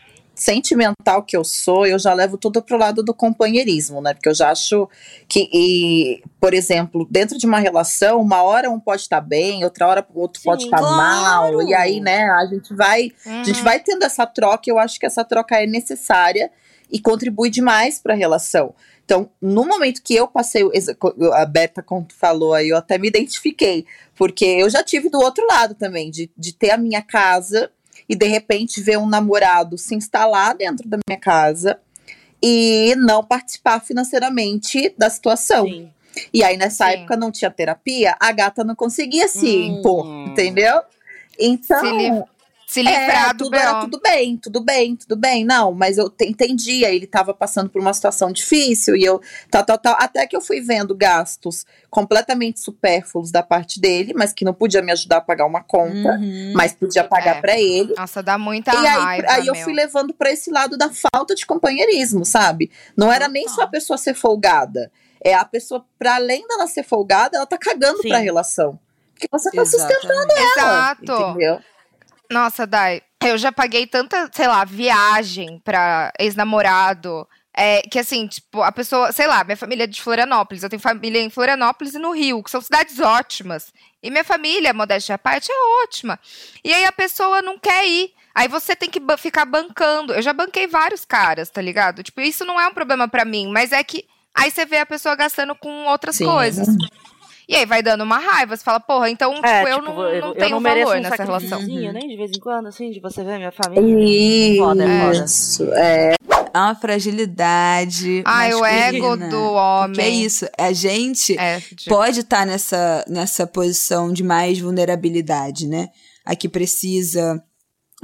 Sentimental 0.42 1.22
que 1.22 1.38
eu 1.38 1.44
sou, 1.44 1.86
eu 1.86 2.00
já 2.00 2.16
levo 2.16 2.36
tudo 2.36 2.64
pro 2.64 2.76
lado 2.76 3.04
do 3.04 3.14
companheirismo, 3.14 4.02
né? 4.02 4.12
Porque 4.16 4.28
eu 4.28 4.34
já 4.34 4.50
acho 4.50 4.90
que, 5.28 5.48
e, 5.54 6.24
por 6.40 6.52
exemplo, 6.52 7.08
dentro 7.12 7.38
de 7.38 7.46
uma 7.46 7.60
relação, 7.60 8.20
uma 8.20 8.42
hora 8.42 8.68
um 8.68 8.80
pode 8.80 9.04
estar 9.04 9.22
bem, 9.22 9.64
outra 9.64 9.86
hora 9.86 10.08
o 10.12 10.20
outro 10.20 10.42
Sim, 10.42 10.50
pode 10.50 10.64
estar 10.64 10.80
claro. 10.80 10.98
mal, 10.98 11.62
e 11.62 11.76
aí, 11.76 12.00
né, 12.00 12.24
a 12.32 12.48
gente 12.48 12.74
vai 12.74 13.12
a 13.24 13.44
gente 13.44 13.60
Uhum. 13.60 13.64
vai 13.64 13.80
tendo 13.80 14.04
essa 14.04 14.26
troca, 14.26 14.68
eu 14.68 14.80
acho 14.80 15.00
que 15.00 15.06
essa 15.06 15.24
troca 15.24 15.62
é 15.62 15.68
necessária 15.68 16.50
e 16.92 17.00
contribui 17.00 17.52
demais 17.52 18.00
para 18.00 18.14
a 18.16 18.18
relação. 18.18 18.74
Então, 19.06 19.30
no 19.40 19.64
momento 19.64 20.02
que 20.02 20.16
eu 20.16 20.28
passei, 20.28 20.64
a 21.34 21.46
Berta 21.46 21.86
falou 22.18 22.56
aí, 22.56 22.70
eu 22.70 22.78
até 22.78 22.98
me 22.98 23.08
identifiquei, 23.08 23.86
porque 24.16 24.46
eu 24.46 24.70
já 24.72 24.84
tive 24.84 25.08
do 25.08 25.20
outro 25.20 25.46
lado 25.46 25.76
também, 25.76 26.10
de, 26.10 26.32
de 26.36 26.52
ter 26.54 26.72
a 26.72 26.78
minha 26.78 27.02
casa 27.04 27.70
e 28.12 28.16
de 28.16 28.28
repente 28.28 28.82
ver 28.82 28.98
um 28.98 29.08
namorado 29.08 29.78
se 29.78 29.96
instalar 29.96 30.54
dentro 30.54 30.86
da 30.86 30.98
minha 31.08 31.18
casa 31.18 31.80
e 32.44 32.94
não 32.98 33.24
participar 33.24 33.80
financeiramente 33.80 34.94
da 34.98 35.10
situação. 35.10 35.66
Sim. 35.66 35.90
E 36.34 36.44
aí, 36.44 36.58
nessa 36.58 36.88
Sim. 36.88 36.92
época, 36.98 37.16
não 37.16 37.32
tinha 37.32 37.50
terapia, 37.50 38.18
a 38.20 38.34
gata 38.34 38.66
não 38.66 38.76
conseguia 38.76 39.30
se 39.30 39.48
Hum. 39.48 39.78
impor, 39.78 40.06
entendeu? 40.28 40.82
Então, 41.40 42.28
Se 42.72 42.82
li- 42.82 42.88
Se 42.88 42.98
livrar 43.00 43.30
é, 43.32 43.34
do 43.34 43.44
tudo 43.44 43.56
era 43.58 43.82
tudo 43.82 44.00
bem, 44.02 44.38
tudo 44.38 44.62
bem, 44.62 44.96
tudo 44.96 45.18
bem. 45.18 45.44
Não, 45.44 45.74
mas 45.74 45.98
eu 45.98 46.10
te- 46.10 46.26
entendia, 46.26 46.90
ele 46.90 47.04
estava 47.04 47.34
passando 47.34 47.70
por 47.70 47.82
uma 47.82 47.94
situação 47.94 48.32
difícil 48.32 48.96
e 48.96 49.04
eu 49.04 49.20
tal, 49.50 49.66
tal, 49.66 49.78
tal. 49.78 49.96
Até 50.00 50.26
que 50.26 50.38
eu 50.38 50.40
fui 50.40 50.62
vendo 50.62 50.96
gastos 50.96 51.66
completamente 51.90 52.62
supérfluos 52.62 53.30
da 53.30 53.44
parte 53.44 53.78
dele, 53.78 54.14
mas 54.16 54.32
que 54.32 54.46
não 54.46 54.54
podia 54.54 54.82
me 54.82 54.90
ajudar 54.94 55.18
a 55.18 55.22
pagar 55.22 55.46
uma 55.46 55.62
conta, 55.62 56.12
Uhum. 56.18 56.54
mas 56.56 56.72
podia 56.74 57.04
pagar 57.04 57.38
É. 57.38 57.42
pra 57.42 57.60
ele. 57.60 57.94
Nossa, 57.98 58.24
dá 58.24 58.38
muita 58.38 58.72
e 58.74 58.78
aí, 58.78 58.86
raiva, 58.86 59.28
aí 59.32 59.48
eu 59.48 59.54
meu. 59.54 59.64
fui 59.66 59.74
levando 59.74 60.14
pra 60.14 60.32
esse 60.32 60.50
lado 60.50 60.78
da 60.78 60.90
falta 61.14 61.36
de 61.36 61.46
companheirismo, 61.46 62.24
sabe? 62.24 62.72
Não 62.96 63.12
era 63.12 63.28
nem 63.28 63.50
só 63.50 63.64
a 63.64 63.68
pessoa 63.68 63.98
ser 63.98 64.14
folgada. 64.14 64.90
É 65.22 65.34
a 65.34 65.44
pessoa, 65.44 65.84
pra 66.00 66.16
além 66.16 66.48
dela 66.48 66.68
ser 66.68 66.84
folgada, 66.84 67.36
ela 67.36 67.46
tá 67.46 67.58
cagando 67.58 68.02
Sim. 68.02 68.08
pra 68.08 68.20
relação. 68.20 68.80
Porque 69.14 69.28
você 69.30 69.52
tá 69.52 69.66
sustentando 69.66 70.32
Exatamente. 70.32 70.60
ela. 70.60 70.98
Exato. 71.04 71.30
Entendeu? 71.32 71.60
Nossa, 72.32 72.66
Dai, 72.66 73.02
eu 73.24 73.38
já 73.38 73.52
paguei 73.52 73.86
tanta, 73.86 74.30
sei 74.34 74.48
lá, 74.48 74.64
viagem 74.64 75.60
pra 75.64 76.12
ex-namorado. 76.20 77.28
É, 77.54 77.82
que 77.82 78.00
assim, 78.00 78.28
tipo, 78.28 78.62
a 78.64 78.72
pessoa, 78.72 79.12
sei 79.12 79.28
lá, 79.28 79.44
minha 79.44 79.58
família 79.58 79.84
é 79.84 79.88
de 79.88 80.02
Florianópolis, 80.02 80.64
eu 80.64 80.70
tenho 80.70 80.82
família 80.82 81.20
em 81.22 81.30
Florianópolis 81.30 81.94
e 81.94 82.00
no 82.00 82.12
Rio, 82.14 82.42
que 82.42 82.50
são 82.50 82.62
cidades 82.62 82.98
ótimas. 83.02 83.74
E 84.02 84.10
minha 84.10 84.24
família, 84.24 84.74
modéstia 84.74 85.16
à 85.16 85.18
parte, 85.18 85.52
é 85.52 85.84
ótima. 85.84 86.18
E 86.64 86.74
aí 86.74 86.86
a 86.86 86.92
pessoa 86.94 87.42
não 87.42 87.60
quer 87.60 87.86
ir. 87.86 88.14
Aí 88.34 88.48
você 88.48 88.74
tem 88.74 88.90
que 88.90 89.02
ba- 89.02 89.18
ficar 89.18 89.44
bancando. 89.44 90.14
Eu 90.14 90.22
já 90.22 90.32
banquei 90.32 90.66
vários 90.66 91.04
caras, 91.04 91.50
tá 91.50 91.62
ligado? 91.62 92.02
Tipo, 92.02 92.22
isso 92.22 92.46
não 92.46 92.60
é 92.60 92.66
um 92.66 92.74
problema 92.74 93.06
pra 93.10 93.26
mim, 93.26 93.52
mas 93.52 93.74
é 93.74 93.84
que 93.84 94.06
aí 94.34 94.50
você 94.50 94.66
vê 94.66 94.78
a 94.78 94.86
pessoa 94.86 95.14
gastando 95.16 95.54
com 95.54 95.84
outras 95.88 96.16
Sim. 96.16 96.26
coisas. 96.26 96.68
E 97.52 97.56
aí 97.58 97.66
vai 97.66 97.84
dando 97.84 98.02
uma 98.06 98.18
raiva, 98.18 98.56
você 98.56 98.64
fala, 98.64 98.80
porra, 98.80 99.10
então, 99.10 99.34
tipo, 99.36 99.46
É, 99.46 99.64
eu 99.64 99.80
tipo, 99.80 99.82
não, 99.92 100.04
eu, 100.10 100.22
não 100.22 100.28
eu 100.30 100.36
tenho 100.36 100.50
não 100.52 100.60
mereço 100.62 100.86
valor 100.88 101.00
um 101.00 101.04
nessa 101.04 101.24
relação. 101.24 101.60
Uhum. 101.60 101.92
nem 101.92 102.08
de 102.08 102.16
vez 102.16 102.32
em 102.32 102.40
quando, 102.40 102.68
assim, 102.68 102.92
de 102.92 103.00
você 103.02 103.24
ver 103.26 103.38
minha 103.38 103.52
família. 103.52 104.58
Foda, 104.64 104.84
é 104.86 105.02
foda. 105.14 105.26
Isso, 105.26 105.74
é. 105.74 106.14
Há 106.54 106.66
uma 106.68 106.76
fragilidade. 106.76 108.24
Ah, 108.26 108.48
o 108.56 108.66
ego 108.66 109.18
do 109.18 109.54
homem. 109.54 109.94
Que 109.96 110.02
é 110.02 110.10
isso. 110.10 110.46
A 110.58 110.72
gente 110.74 111.38
É, 111.38 111.60
de- 111.60 111.86
pode 111.90 112.22
estar 112.22 112.46
nessa, 112.46 113.04
nessa 113.08 113.46
posição 113.46 114.12
de 114.12 114.24
mais 114.24 114.60
vulnerabilidade, 114.60 115.68
né? 115.68 115.90
A 116.26 116.36
que 116.36 116.48
precisa 116.48 117.42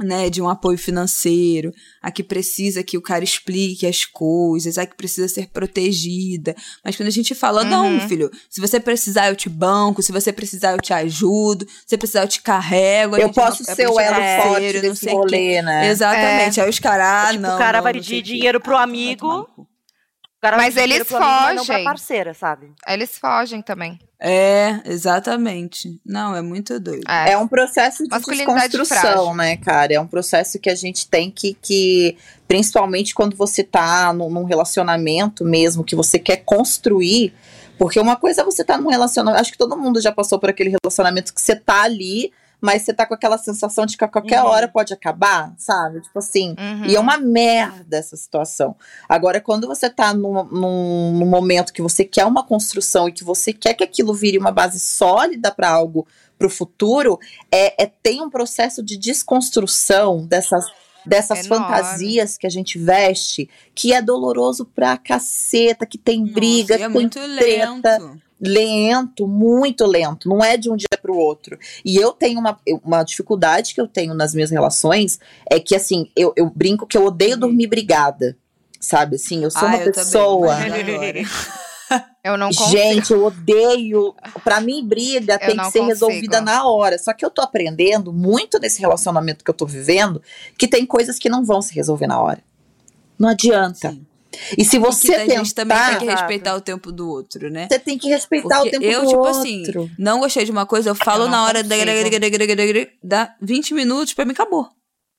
né, 0.00 0.30
de 0.30 0.40
um 0.40 0.48
apoio 0.48 0.78
financeiro, 0.78 1.72
a 2.00 2.10
que 2.10 2.22
precisa 2.22 2.82
que 2.82 2.96
o 2.96 3.02
cara 3.02 3.24
explique 3.24 3.86
as 3.86 4.04
coisas, 4.04 4.78
a 4.78 4.86
que 4.86 4.96
precisa 4.96 5.26
ser 5.28 5.48
protegida. 5.48 6.54
Mas 6.84 6.94
quando 6.96 7.08
a 7.08 7.12
gente 7.12 7.34
fala, 7.34 7.62
Uhum. 7.62 7.68
não, 7.98 8.08
filho, 8.08 8.30
se 8.48 8.60
você 8.60 8.78
precisar 8.78 9.28
eu 9.28 9.36
te 9.36 9.48
banco, 9.48 10.02
se 10.02 10.12
você 10.12 10.32
precisar 10.32 10.72
eu 10.72 10.80
te 10.80 10.92
ajudo, 10.92 11.66
se 11.68 11.84
você 11.88 11.98
precisar 11.98 12.22
eu 12.22 12.28
te 12.28 12.40
carrego. 12.42 13.16
Eu 13.16 13.26
gente 13.26 13.36
não- 13.36 13.44
posso 13.44 13.62
é 13.68 13.74
ser 13.74 13.88
o 13.88 13.98
elo 13.98 14.16
é 14.20 14.36
forte 14.42 14.52
parceiro, 14.52 14.88
não 14.88 14.94
sei 14.94 15.08
o 15.14 15.20
quê. 15.22 15.36
rolê, 15.36 15.62
né? 15.62 15.88
Exatamente. 15.88 16.60
Aí 16.60 16.68
os 16.70 16.78
caras, 16.78 17.06
ah, 17.06 17.30
Tipo, 17.32 17.42
não. 17.42 17.54
o 17.54 17.58
cara 17.58 17.78
não, 17.78 17.82
vai 17.84 17.92
pedir 17.92 18.22
dinheiro 18.22 18.60
pro 18.60 18.76
amigo. 18.76 19.48
Mas 20.56 20.76
eles 20.76 21.02
pro 21.02 21.16
amigo, 21.16 21.30
mas 21.30 21.56
não 21.56 21.64
pra 21.64 21.74
fogem. 21.74 21.84
parceira, 21.84 22.32
sabe? 22.34 22.72
Eles 22.86 23.18
fogem 23.18 23.60
também. 23.60 23.98
É, 24.20 24.80
exatamente. 24.84 26.00
Não, 26.04 26.34
é 26.34 26.42
muito 26.42 26.78
doido. 26.80 27.04
É. 27.08 27.32
É 27.32 27.38
um 27.38 27.46
processo 27.46 28.02
de 28.02 28.08
desconstrução, 28.08 28.86
frágil. 28.86 29.34
né, 29.34 29.56
cara? 29.56 29.94
É 29.94 30.00
um 30.00 30.06
processo 30.06 30.58
que 30.58 30.68
a 30.68 30.74
gente 30.74 31.08
tem 31.08 31.30
que, 31.30 31.56
que 31.62 32.16
principalmente 32.48 33.14
quando 33.14 33.36
você 33.36 33.62
tá 33.62 34.12
num, 34.12 34.28
num 34.28 34.44
relacionamento 34.44 35.44
mesmo, 35.44 35.84
que 35.84 35.94
você 35.94 36.18
quer 36.18 36.38
construir, 36.38 37.32
porque 37.78 38.00
uma 38.00 38.16
coisa 38.16 38.42
é 38.42 38.44
você 38.44 38.64
tá 38.64 38.76
num 38.76 38.90
relacionamento, 38.90 39.40
acho 39.40 39.52
que 39.52 39.58
todo 39.58 39.78
mundo 39.78 40.00
já 40.00 40.10
passou 40.10 40.38
por 40.38 40.50
aquele 40.50 40.74
relacionamento 40.82 41.32
que 41.32 41.40
você 41.40 41.54
tá 41.54 41.82
ali, 41.82 42.32
mas 42.60 42.82
você 42.82 42.92
tá 42.92 43.06
com 43.06 43.14
aquela 43.14 43.38
sensação 43.38 43.86
de 43.86 43.96
que 43.96 44.04
a 44.04 44.08
qualquer 44.08 44.42
Uhum. 44.42 44.48
hora 44.48 44.68
pode 44.68 44.92
acabar, 44.92 45.54
sabe? 45.56 46.00
Tipo 46.00 46.18
assim, 46.18 46.54
Uhum. 46.58 46.86
E 46.86 46.96
é 46.96 47.00
uma 47.00 47.16
merda 47.18 47.96
essa 47.98 48.16
situação. 48.16 48.74
Agora, 49.08 49.40
quando 49.40 49.66
você 49.66 49.88
tá 49.88 50.12
num, 50.12 50.44
num, 50.44 51.12
num 51.18 51.26
momento 51.26 51.72
que 51.72 51.82
você 51.82 52.04
quer 52.04 52.24
uma 52.24 52.42
construção 52.44 53.08
e 53.08 53.12
que 53.12 53.22
você 53.24 53.52
quer 53.52 53.74
que 53.74 53.84
aquilo 53.84 54.12
vire 54.12 54.38
uma 54.38 54.50
base 54.50 54.80
sólida 54.80 55.50
para 55.52 55.70
algo 55.70 56.06
pro 56.38 56.50
futuro, 56.50 57.18
é, 57.50 57.82
é 57.84 57.86
tem 57.86 58.22
um 58.22 58.30
processo 58.30 58.82
de 58.82 58.96
desconstrução 58.96 60.26
dessas. 60.26 60.64
Dessas 61.06 61.46
Enorme. 61.46 61.64
fantasias 61.64 62.36
que 62.36 62.46
a 62.46 62.50
gente 62.50 62.78
veste, 62.78 63.48
que 63.74 63.94
é 63.94 64.02
doloroso 64.02 64.66
pra 64.66 64.94
caceta, 64.98 65.86
que 65.86 65.96
tem 65.96 66.22
briga, 66.26 66.76
Nossa, 66.76 66.82
e 66.82 66.84
é 66.84 66.86
que 66.86 66.92
tem 66.92 67.00
muito 67.00 67.36
treta 67.38 67.98
lento. 67.98 68.20
Lento, 68.40 69.26
muito 69.26 69.84
lento, 69.86 70.28
não 70.28 70.42
é 70.44 70.56
de 70.56 70.70
um 70.70 70.76
dia 70.76 70.86
para 71.00 71.10
o 71.12 71.16
outro. 71.16 71.58
E 71.84 71.96
eu 71.96 72.12
tenho 72.12 72.38
uma, 72.40 72.58
uma 72.84 73.02
dificuldade 73.02 73.74
que 73.74 73.80
eu 73.80 73.88
tenho 73.88 74.14
nas 74.14 74.34
minhas 74.34 74.50
relações, 74.50 75.18
é 75.50 75.58
que 75.58 75.74
assim, 75.74 76.10
eu, 76.16 76.32
eu 76.36 76.48
brinco 76.50 76.86
que 76.86 76.96
eu 76.96 77.04
odeio 77.04 77.36
dormir 77.36 77.66
brigada, 77.66 78.36
sabe? 78.80 79.16
Assim, 79.16 79.42
eu 79.42 79.50
sou 79.50 79.62
Ah, 79.62 79.66
uma 79.66 79.76
eu 79.78 79.92
pessoa. 79.92 80.54
adoro. 80.54 81.18
Eu 82.22 82.36
não 82.36 82.48
consigo. 82.48 82.68
Gente, 82.68 83.12
eu 83.14 83.24
odeio. 83.24 84.14
Pra 84.44 84.60
mim, 84.60 84.84
briga 84.86 85.34
Eu 85.34 85.38
tem 85.38 85.48
que 85.56 85.64
ser 85.70 85.78
consigo. 85.78 85.86
resolvida 85.86 86.38
na 86.42 86.66
hora. 86.68 86.98
Só 86.98 87.14
que 87.14 87.24
eu 87.24 87.30
tô 87.30 87.40
aprendendo 87.40 88.12
muito 88.12 88.58
nesse 88.58 88.78
relacionamento 88.80 89.42
que 89.42 89.50
eu 89.50 89.54
tô 89.54 89.64
vivendo 89.64 90.20
que 90.58 90.68
tem 90.68 90.84
coisas 90.84 91.18
que 91.18 91.30
não 91.30 91.42
vão 91.46 91.62
se 91.62 91.74
resolver 91.74 92.06
na 92.06 92.20
hora. 92.20 92.40
Não 93.18 93.30
adianta. 93.30 93.92
Sim. 93.92 94.06
E 94.56 94.64
se 94.64 94.76
E 94.76 94.78
você 94.78 95.08
que 95.08 95.14
a 95.14 95.18
tentar, 95.20 95.34
gente 95.36 95.54
também 95.54 95.78
tem 95.78 95.98
que 95.98 96.04
respeitar 96.06 96.54
o 96.54 96.60
tempo 96.60 96.92
do 96.92 97.08
outro, 97.08 97.50
né? 97.50 97.66
você 97.70 97.78
tem 97.78 97.96
que 97.98 98.08
respeitar 98.08 98.60
Porque 98.60 98.76
o 98.76 98.80
tempo 98.80 98.84
eu, 98.84 99.00
do 99.02 99.06
tipo 99.08 99.20
outro. 99.20 99.40
assim, 99.40 99.64
não 99.98 100.20
gostei 100.20 100.44
de 100.44 100.50
uma 100.50 100.66
coisa, 100.66 100.90
eu 100.90 100.94
falo 100.94 101.24
não 101.24 101.30
na 101.30 101.44
hora 101.44 101.62
da 101.62 101.74
consigo. 101.76 102.90
dá 103.02 103.34
20 103.40 103.74
minutos, 103.74 104.12
pra 104.14 104.24
mim 104.24 104.32
acabou. 104.32 104.68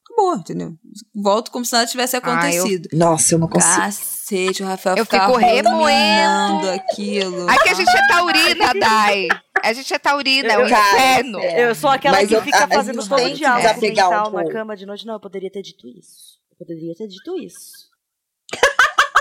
Acabou, 0.06 0.36
entendeu? 0.36 0.74
Volto 1.16 1.50
como 1.52 1.64
se 1.66 1.72
nada 1.74 1.86
tivesse 1.88 2.16
Ah, 2.16 2.20
eu- 2.24 2.32
acontecido. 2.32 2.90
Nossa, 2.94 3.34
eu 3.36 3.40
não 3.40 3.48
consigo. 3.48 3.76
Cacete, 3.76 4.64
o 4.64 4.66
Rafael 4.66 4.98
Eu 4.98 5.06
fico 5.06 5.36
remoendo. 5.38 6.70
aquilo. 6.70 7.50
Aqui 7.50 7.70
a 7.70 7.74
gente 7.74 7.90
é 7.90 8.08
taurina, 8.08 8.74
Dai. 8.80 9.28
A 9.64 9.74
gente 9.74 9.94
é 9.94 10.00
taurina, 10.00 10.54
é 10.54 10.58
o 10.58 10.62
Eu- 10.62 10.70
Cara, 10.70 10.98
inferno. 10.98 11.40
é. 11.40 11.66
Eu 11.70 11.76
sou 11.76 11.90
aquela 11.90 12.18
Mas 12.18 12.28
que 12.30 12.36
eu- 12.36 12.42
fica 12.42 12.58
a- 12.60 12.64
a 12.66 12.68
fazendo 12.68 13.08
todo 13.08 13.20
o 13.22 13.26
que 13.26 13.34
diálogo 13.34 13.62
desapegar 13.68 14.08
um 14.08 14.12
mental 14.12 14.32
na 14.32 14.52
cama 14.52 14.76
de 14.78 14.86
noite. 14.86 15.06
Não, 15.06 15.16
eu 15.16 15.20
poderia 15.20 15.50
ter 15.52 15.62
dito 15.62 15.88
isso. 15.88 16.38
Eu 16.52 16.58
poderia 16.66 16.96
ter 16.96 17.08
dito 17.08 17.38
isso. 17.38 17.89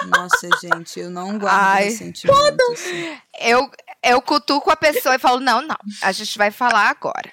Nossa, 0.07 0.49
gente, 0.63 1.01
eu 1.01 1.11
não 1.11 1.39
guardo 1.39 1.57
Ai. 1.77 1.85
ressentimento. 1.85 2.57
Assim. 2.73 3.17
Eu, 3.41 3.71
eu 4.03 4.23
cutuco 4.23 4.71
a 4.71 4.77
pessoa 4.77 5.15
e 5.15 5.19
falo, 5.19 5.41
não, 5.41 5.61
não, 5.63 5.77
a 6.03 6.13
gente 6.13 6.37
vai 6.39 6.51
falar 6.51 6.89
agora. 6.91 7.31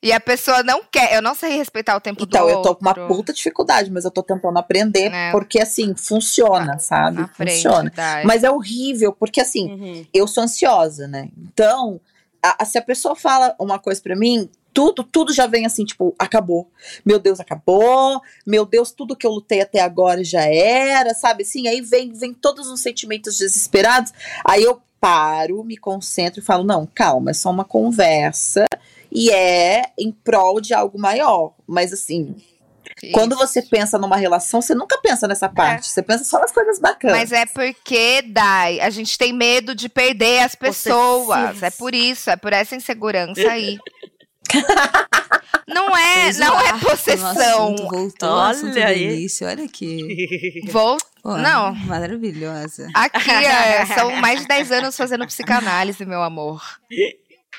E 0.00 0.12
a 0.12 0.20
pessoa 0.20 0.62
não 0.62 0.82
quer, 0.84 1.12
eu 1.16 1.20
não 1.20 1.34
sei 1.34 1.56
respeitar 1.56 1.96
o 1.96 2.00
tempo 2.00 2.22
Então, 2.22 2.44
do 2.46 2.50
eu 2.50 2.62
tô 2.62 2.72
com 2.76 2.82
uma 2.82 2.94
puta 2.94 3.32
dificuldade, 3.32 3.90
mas 3.90 4.04
eu 4.04 4.12
tô 4.12 4.22
tentando 4.22 4.56
aprender, 4.56 5.12
É. 5.12 5.32
porque 5.32 5.60
assim, 5.60 5.92
funciona, 5.96 6.78
sabe? 6.78 7.16
na 7.20 7.26
frente, 7.28 7.54
Funciona. 7.62 7.92
Mas 8.24 8.44
é 8.44 8.50
horrível, 8.50 9.12
porque 9.12 9.40
assim, 9.40 9.68
Uhum. 9.72 10.06
eu 10.14 10.28
sou 10.28 10.44
ansiosa, 10.44 11.08
né? 11.08 11.28
Então, 11.36 12.00
a- 12.40 12.62
a- 12.62 12.64
se 12.64 12.78
a 12.78 12.82
pessoa 12.82 13.16
fala 13.16 13.56
uma 13.58 13.76
coisa 13.80 14.00
pra 14.00 14.14
mim, 14.14 14.48
tudo, 14.72 15.02
tudo 15.02 15.32
já 15.32 15.46
vem 15.46 15.66
assim, 15.66 15.84
tipo, 15.84 16.14
acabou. 16.18 16.70
Meu 17.04 17.18
Deus, 17.18 17.40
acabou. 17.40 18.20
Meu 18.46 18.64
Deus, 18.64 18.92
tudo 18.92 19.16
que 19.16 19.26
eu 19.26 19.30
lutei 19.30 19.60
até 19.60 19.80
agora 19.80 20.22
já 20.22 20.42
era, 20.42 21.14
sabe? 21.14 21.42
Assim, 21.42 21.66
aí 21.68 21.80
vem, 21.80 22.12
vem 22.12 22.32
todos 22.32 22.68
os 22.68 22.80
sentimentos 22.80 23.38
desesperados. 23.38 24.12
Aí 24.44 24.62
eu 24.62 24.80
paro, 25.00 25.64
me 25.64 25.76
concentro 25.76 26.40
e 26.40 26.44
falo: 26.44 26.64
não, 26.64 26.86
calma, 26.86 27.30
é 27.30 27.34
só 27.34 27.50
uma 27.50 27.64
conversa 27.64 28.66
e 29.10 29.30
é 29.30 29.90
em 29.98 30.12
prol 30.12 30.60
de 30.60 30.74
algo 30.74 30.98
maior. 30.98 31.54
Mas 31.66 31.92
assim, 31.92 32.36
quando 33.12 33.36
você 33.36 33.62
pensa 33.62 33.98
numa 33.98 34.16
relação, 34.16 34.60
você 34.60 34.74
nunca 34.74 34.98
pensa 34.98 35.26
nessa 35.28 35.48
parte. 35.48 35.88
Você 35.88 36.02
pensa 36.02 36.24
só 36.24 36.40
nas 36.40 36.52
coisas 36.52 36.78
bacanas. 36.78 37.16
Mas 37.16 37.32
é 37.32 37.46
porque, 37.46 38.22
Dai, 38.22 38.80
a 38.80 38.90
gente 38.90 39.16
tem 39.16 39.32
medo 39.32 39.74
de 39.74 39.88
perder 39.88 40.40
as 40.40 40.54
pessoas. 40.54 41.62
É 41.62 41.70
por 41.70 41.94
isso, 41.94 42.30
é 42.30 42.36
por 42.36 42.52
essa 42.52 42.74
insegurança 42.74 43.48
aí. 43.48 43.78
Não 45.66 45.94
é, 45.96 46.32
não 46.34 46.58
é 46.60 46.78
possessão. 46.78 47.74
assunto, 47.74 47.88
voltou 47.90 48.28
Olha 48.30 48.86
aí. 48.86 49.04
início, 49.04 49.46
olha 49.46 49.64
aqui. 49.64 50.64
Pô, 50.72 50.96
Não. 51.24 51.74
Maravilhosa. 51.74 52.88
Aqui 52.94 53.30
é, 53.30 53.84
são 53.86 54.10
mais 54.16 54.40
de 54.40 54.48
10 54.48 54.72
anos 54.72 54.96
fazendo 54.96 55.26
psicanálise, 55.26 56.06
meu 56.06 56.22
amor. 56.22 56.62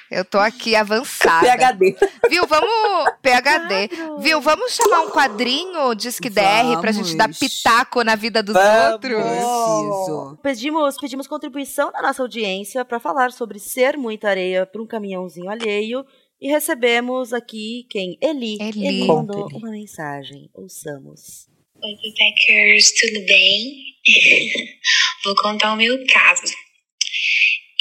Eu 0.09 0.25
tô 0.25 0.39
aqui 0.39 0.75
avançada. 0.75 1.45
PHD. 1.55 1.95
Viu, 2.31 2.47
vamos. 2.47 3.11
PHD. 3.21 3.89
Viu, 4.19 4.41
vamos 4.41 4.71
chamar 4.73 5.01
um 5.01 5.11
quadrinho 5.11 5.93
Disque 5.93 6.29
DR 6.31 6.79
pra 6.81 6.91
gente 6.91 7.15
dar 7.15 7.29
pitaco 7.29 8.03
na 8.03 8.15
vida 8.15 8.41
dos 8.41 8.55
Vamos. 8.55 8.93
outros? 8.93 9.13
Preciso. 9.21 10.39
Pedimos, 10.41 10.95
pedimos 10.99 11.27
contribuição 11.27 11.91
da 11.91 12.01
nossa 12.01 12.23
audiência 12.23 12.83
para 12.83 12.99
falar 12.99 13.31
sobre 13.31 13.59
ser 13.59 13.97
muita 13.97 14.29
areia 14.29 14.65
para 14.65 14.81
um 14.81 14.87
caminhãozinho 14.87 15.47
alheio. 15.49 16.03
E 16.41 16.47
recebemos 16.47 17.33
aqui 17.33 17.85
quem? 17.89 18.17
Eli. 18.21 18.57
Eli. 18.61 18.87
Eli 18.87 18.99
mandou 19.05 19.43
Conta, 19.43 19.55
Eli. 19.55 19.63
uma 19.63 19.71
mensagem. 19.71 20.49
Ouçamos. 20.53 21.47
Oi, 21.83 22.13
Packers, 22.17 22.93
tudo 22.93 23.25
bem? 23.25 23.83
Vou 25.25 25.35
contar 25.35 25.73
o 25.73 25.75
meu 25.75 25.97
caso. 26.07 26.53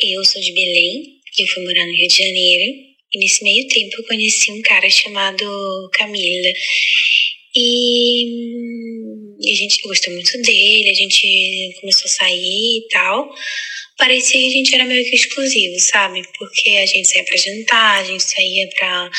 Eu 0.03 0.25
sou 0.25 0.43
de 0.43 0.53
Belém 0.53 1.21
e 1.39 1.43
eu 1.43 1.47
fui 1.47 1.65
morar 1.65 1.87
no 1.87 1.93
Rio 1.93 2.09
de 2.09 2.17
Janeiro. 2.17 2.75
E 3.15 3.19
nesse 3.21 3.45
meio 3.45 3.69
tempo 3.69 3.95
eu 3.97 4.07
conheci 4.09 4.51
um 4.51 4.63
cara 4.63 4.91
chamado 4.91 5.91
Camila. 5.93 6.53
E, 7.55 8.25
e 9.41 9.53
a 9.53 9.55
gente 9.55 9.81
gostou 9.83 10.13
muito 10.13 10.33
dele, 10.43 10.91
a 10.91 10.95
gente 10.95 11.77
começou 11.81 12.07
a 12.07 12.09
sair 12.09 12.79
e 12.79 12.89
tal. 12.91 13.33
Parecia 13.99 14.41
que 14.41 14.47
a 14.47 14.51
gente 14.51 14.75
era 14.75 14.85
meio 14.85 15.05
que 15.05 15.17
exclusivo, 15.17 15.79
sabe? 15.81 16.23
Porque 16.39 16.71
a 16.71 16.87
gente 16.87 17.09
saía 17.09 17.25
pra 17.25 17.37
jantar, 17.37 18.01
a 18.01 18.05
gente 18.05 18.23
saía 18.23 18.69
pra 18.77 19.11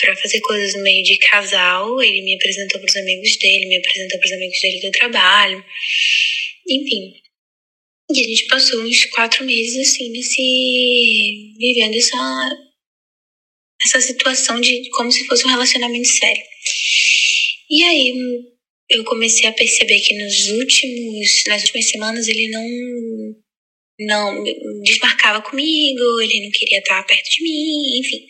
para 0.00 0.16
fazer 0.16 0.40
coisas 0.40 0.74
no 0.74 0.82
meio 0.82 1.04
de 1.04 1.16
casal. 1.18 2.02
Ele 2.02 2.22
me 2.22 2.34
apresentou 2.34 2.80
para 2.80 2.88
os 2.88 2.96
amigos 2.96 3.36
dele, 3.36 3.66
me 3.66 3.78
apresentou 3.78 4.18
para 4.18 4.26
os 4.26 4.32
amigos 4.32 4.60
dele 4.60 4.80
do 4.80 4.90
trabalho. 4.90 5.64
Enfim. 6.68 7.14
E 8.10 8.20
a 8.20 8.22
gente 8.22 8.46
passou 8.46 8.80
uns 8.82 9.04
quatro 9.06 9.44
meses 9.44 9.88
assim, 9.88 10.10
nesse. 10.10 11.54
vivendo 11.58 11.96
essa. 11.96 12.58
essa 13.84 14.00
situação 14.00 14.60
de 14.60 14.88
como 14.90 15.10
se 15.10 15.26
fosse 15.26 15.44
um 15.46 15.50
relacionamento 15.50 16.08
sério. 16.08 16.42
E 17.70 17.82
aí 17.82 18.14
eu 18.90 19.04
comecei 19.04 19.48
a 19.48 19.52
perceber 19.52 20.00
que 20.00 20.14
nos 20.14 20.48
últimos. 20.48 21.44
nas 21.46 21.62
últimas 21.62 21.86
semanas 21.86 22.28
ele 22.28 22.48
não. 22.48 23.43
Não 23.98 24.42
desmarcava 24.82 25.42
comigo, 25.42 26.20
ele 26.20 26.44
não 26.44 26.50
queria 26.50 26.78
estar 26.78 27.02
perto 27.04 27.30
de 27.30 27.42
mim, 27.42 27.98
enfim. 27.98 28.26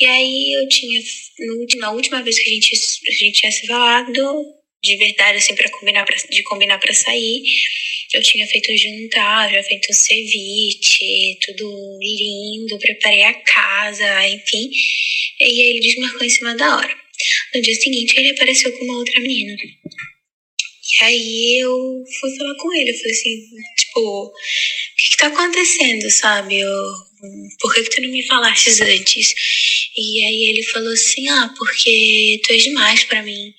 E 0.00 0.06
aí 0.06 0.52
eu 0.54 0.68
tinha, 0.68 1.00
na 1.78 1.90
última 1.90 2.22
vez 2.22 2.38
que 2.38 2.50
a 2.50 2.54
gente, 2.54 2.74
a 2.74 3.12
gente 3.12 3.40
tinha 3.40 3.52
se 3.52 3.66
falado, 3.66 4.44
de 4.82 4.96
verdade, 4.96 5.38
assim, 5.38 5.54
pra 5.54 5.70
combinar 5.70 6.04
pra, 6.04 6.16
de 6.16 6.42
combinar 6.44 6.78
pra 6.78 6.94
sair, 6.94 7.42
eu 8.12 8.22
tinha 8.22 8.46
feito 8.46 8.76
jantar, 8.76 9.52
já 9.52 9.62
feito 9.62 9.92
ceviche, 9.92 11.38
tudo 11.44 11.98
lindo, 12.00 12.78
preparei 12.78 13.22
a 13.24 13.34
casa, 13.34 14.28
enfim. 14.28 14.70
E 15.40 15.44
aí 15.44 15.60
ele 15.60 15.80
desmarcou 15.80 16.24
em 16.24 16.30
cima 16.30 16.56
da 16.56 16.76
hora. 16.76 16.96
No 17.54 17.60
dia 17.60 17.74
seguinte 17.74 18.14
ele 18.16 18.30
apareceu 18.30 18.72
com 18.72 18.84
uma 18.84 18.98
outra 18.98 19.20
menina. 19.20 19.56
E 20.90 21.04
aí 21.04 21.58
eu 21.62 22.04
fui 22.18 22.36
falar 22.36 22.54
com 22.56 22.72
ele, 22.74 22.90
eu 22.90 22.96
falei 22.96 23.12
assim, 23.12 23.48
tipo, 23.76 24.00
o 24.00 24.32
que, 24.96 25.10
que 25.10 25.16
tá 25.18 25.26
acontecendo, 25.26 26.10
sabe? 26.10 26.60
Eu, 26.60 26.92
por 27.60 27.74
que, 27.74 27.82
que 27.82 27.90
tu 27.90 28.02
não 28.02 28.10
me 28.10 28.26
falaste 28.26 28.70
antes? 28.82 29.34
E 29.96 30.24
aí 30.24 30.44
ele 30.50 30.62
falou 30.62 30.92
assim, 30.92 31.28
ah, 31.28 31.52
porque 31.58 32.40
tu 32.44 32.52
és 32.52 32.62
demais 32.62 33.04
pra 33.04 33.22
mim. 33.22 33.52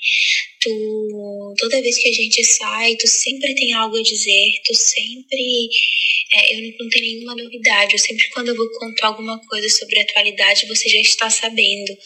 Tu, 0.62 1.56
toda 1.58 1.82
vez 1.82 1.98
que 1.98 2.10
a 2.10 2.14
gente 2.14 2.44
sai, 2.44 2.96
tu 2.96 3.08
sempre 3.08 3.54
tem 3.56 3.74
algo 3.74 3.98
a 3.98 4.02
dizer, 4.02 4.52
tu 4.66 4.74
sempre. 4.76 5.70
é, 6.34 6.56
eu 6.56 6.62
não, 6.62 6.78
não 6.82 6.90
tenho 6.90 7.06
nenhuma 7.06 7.36
novidade. 7.36 7.94
Eu 7.94 8.00
sempre, 8.00 8.28
quando 8.30 8.50
eu 8.50 8.56
vou 8.56 8.70
contar 8.80 9.08
alguma 9.08 9.40
coisa 9.48 9.70
sobre 9.70 10.00
a 10.00 10.04
atualidade, 10.04 10.68
você 10.68 10.90
já 10.90 11.00
está 11.00 11.30
sabendo. 11.30 11.98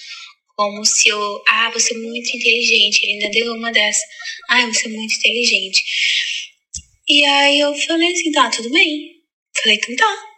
Como 0.56 0.86
se 0.86 1.10
eu. 1.10 1.42
Ah, 1.50 1.72
você 1.72 1.94
é 1.94 1.98
muito 1.98 2.30
inteligente. 2.36 3.04
Ele 3.04 3.14
ainda 3.14 3.30
deu 3.30 3.54
uma 3.54 3.72
dessa. 3.72 4.06
Ah, 4.50 4.66
você 4.68 4.88
é 4.88 4.90
muito 4.90 5.16
inteligente. 5.16 5.84
E 7.08 7.26
aí 7.26 7.60
eu 7.60 7.74
falei 7.76 8.12
assim, 8.12 8.32
tá, 8.32 8.50
tudo 8.50 8.70
bem. 8.72 9.14
Falei, 9.62 9.78
então 9.78 9.96
tá. 9.96 10.34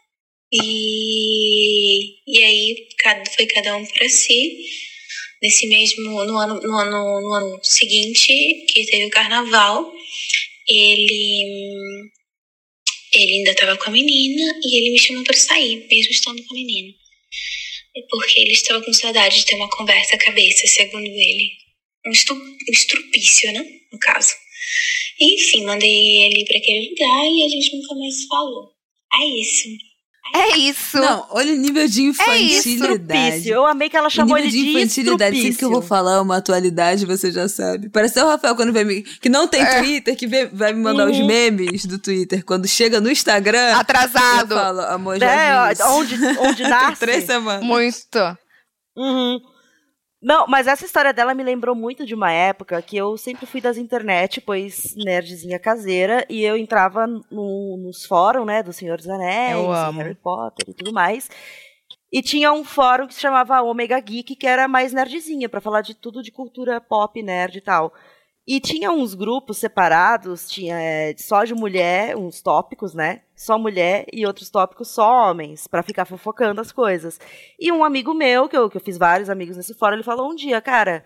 E, 0.52 2.16
e 2.28 2.44
aí 2.44 2.88
cada, 3.00 3.30
foi 3.32 3.46
cada 3.46 3.78
um 3.78 3.86
para 3.86 4.10
si. 4.10 4.58
Nesse 5.42 5.68
mesmo, 5.68 6.24
no 6.24 6.38
ano, 6.38 6.62
no, 6.62 6.78
ano, 6.78 7.22
no 7.22 7.34
ano 7.34 7.60
seguinte, 7.62 8.66
que 8.68 8.86
teve 8.86 9.06
o 9.06 9.10
carnaval, 9.10 9.94
ele, 10.68 12.10
ele 13.14 13.32
ainda 13.34 13.52
estava 13.52 13.78
com 13.78 13.90
a 13.90 13.94
menina 13.94 14.60
e 14.64 14.78
ele 14.78 14.92
me 14.92 15.00
chamou 15.00 15.24
para 15.24 15.36
sair, 15.36 15.86
mesmo 15.88 16.12
estando 16.12 16.44
com 16.46 16.54
a 16.54 16.58
menina. 16.58 16.94
Porque 18.10 18.42
ele 18.42 18.52
estava 18.52 18.84
com 18.84 18.92
saudade 18.94 19.38
de 19.38 19.46
ter 19.46 19.56
uma 19.56 19.70
conversa 19.70 20.18
cabeça, 20.18 20.68
segundo 20.68 21.06
ele. 21.06 21.52
Um, 22.06 22.12
estu, 22.12 22.34
um 22.34 22.72
estrupício, 22.72 23.52
né? 23.54 23.66
No 23.92 24.00
caso. 24.00 24.34
Enfim, 25.20 25.64
mandei 25.64 26.24
ele 26.24 26.46
para 26.46 26.58
aquele 26.58 26.90
lugar 26.90 27.26
e 27.26 27.46
a 27.46 27.50
gente 27.50 27.78
nunca 27.78 27.96
mais 27.96 28.26
falou. 28.28 28.74
É 29.14 29.26
isso. 29.40 29.70
É 30.34 30.58
isso. 30.58 30.98
Não, 30.98 31.26
olha 31.30 31.54
o 31.54 31.58
nível 31.58 31.88
de 31.88 32.02
isso. 32.08 32.22
infantilidade. 32.22 32.70
Estrupício. 32.70 33.54
Eu 33.54 33.66
amei 33.66 33.90
que 33.90 33.96
ela 33.96 34.10
chamou 34.10 34.38
ele 34.38 34.50
de 34.50 34.58
de 34.64 34.70
infantilidade, 34.70 35.42
sempre 35.42 35.58
que 35.58 35.64
eu 35.66 35.70
vou 35.70 35.82
falar 35.82 36.22
uma 36.22 36.38
atualidade, 36.38 37.06
você 37.06 37.32
já 37.32 37.48
sabe. 37.48 37.90
Parece 37.90 38.18
até 38.20 38.26
o 38.26 38.30
Rafael 38.32 38.56
quando 38.56 38.74
vem 38.74 38.84
me... 38.84 39.02
Que 39.04 39.30
não 39.30 39.48
tem 39.48 39.62
É. 39.62 39.80
Twitter, 39.80 40.16
que 40.16 40.28
vem- 40.28 40.48
vai 40.52 40.74
me 40.74 40.82
mandar 40.82 41.08
os 41.10 41.18
Uhum. 41.18 41.28
memes 41.28 41.86
do 41.86 42.00
Twitter. 42.00 42.44
Quando 42.44 42.68
chega 42.68 43.00
no 43.00 43.10
Instagram, 43.10 43.70
eu 43.72 43.78
Atrasado. 43.78 44.56
falo, 44.56 44.82
amor, 44.82 45.20
já 45.20 45.30
É, 45.32 45.68
vi 45.68 45.74
isso. 45.74 45.84
onde, 45.90 46.16
onde 46.40 46.58
Tem 46.64 46.70
nasce. 46.70 47.00
três 47.00 47.24
semanas. 47.26 47.64
Muito. 47.64 48.38
Uhum. 48.98 49.40
Não, 50.26 50.48
mas 50.48 50.66
essa 50.66 50.84
história 50.84 51.14
dela 51.14 51.36
me 51.36 51.44
lembrou 51.44 51.76
muito 51.76 52.04
de 52.04 52.16
uma 52.16 52.32
época 52.32 52.82
que 52.82 52.98
eu 52.98 53.16
sempre 53.16 53.46
fui 53.46 53.62
das 53.62 53.78
internet, 53.78 54.42
pois 54.42 54.96
nerdzinha 54.96 55.60
caseira, 55.60 56.26
e 56.28 56.44
eu 56.44 56.58
entrava 56.58 57.06
no- 57.06 57.78
nos 57.78 58.06
fóruns, 58.06 58.44
né, 58.48 58.64
do 58.64 58.74
Senhor 58.74 58.98
dos 58.98 59.08
Anéis. 59.08 59.56
Harry 60.02 60.16
Potter 60.16 60.66
e 60.70 60.74
tudo 60.74 60.92
mais. 60.92 61.30
E 62.12 62.24
tinha 62.24 62.52
um 62.52 62.64
fórum 62.64 63.06
que 63.06 63.14
se 63.14 63.22
chamava 63.22 63.62
Omega 63.62 64.00
Geek, 64.00 64.36
que 64.36 64.48
era 64.48 64.68
mais 64.68 64.92
nerdzinha, 64.92 65.48
pra 65.48 65.62
falar 65.62 65.82
de 65.82 65.94
tudo 65.94 66.24
de 66.24 66.32
cultura 66.32 66.82
pop, 66.82 67.22
nerd 67.22 67.58
e 67.58 67.62
tal. 67.62 67.94
E 68.48 68.60
tinha 68.60 68.92
uns 68.92 69.16
grupos 69.16 69.58
separados, 69.58 70.48
tinha 70.48 70.80
é, 70.80 71.16
só 71.18 71.44
de 71.44 71.56
mulher, 71.56 72.16
uns 72.16 72.42
tópicos, 72.44 72.94
né? 72.94 73.24
Só 73.36 73.58
mulher 73.58 74.06
e 74.14 74.26
outros 74.26 74.52
tópicos 74.52 74.90
só 74.90 75.30
homens, 75.32 75.68
pra 75.68 75.82
ficar 75.82 76.06
fofocando 76.06 76.62
as 76.62 76.72
coisas. 76.72 77.20
E 77.60 77.72
um 77.72 77.84
amigo 77.84 78.14
meu, 78.14 78.48
que 78.48 78.56
eu, 78.56 78.70
que 78.70 78.78
eu 78.78 78.82
fiz 78.82 79.00
vários 79.00 79.32
amigos 79.32 79.58
nesse 79.58 79.74
fórum, 79.74 79.96
ele 79.96 80.04
falou 80.04 80.32
um 80.32 80.36
dia, 80.36 80.62
cara, 80.62 81.04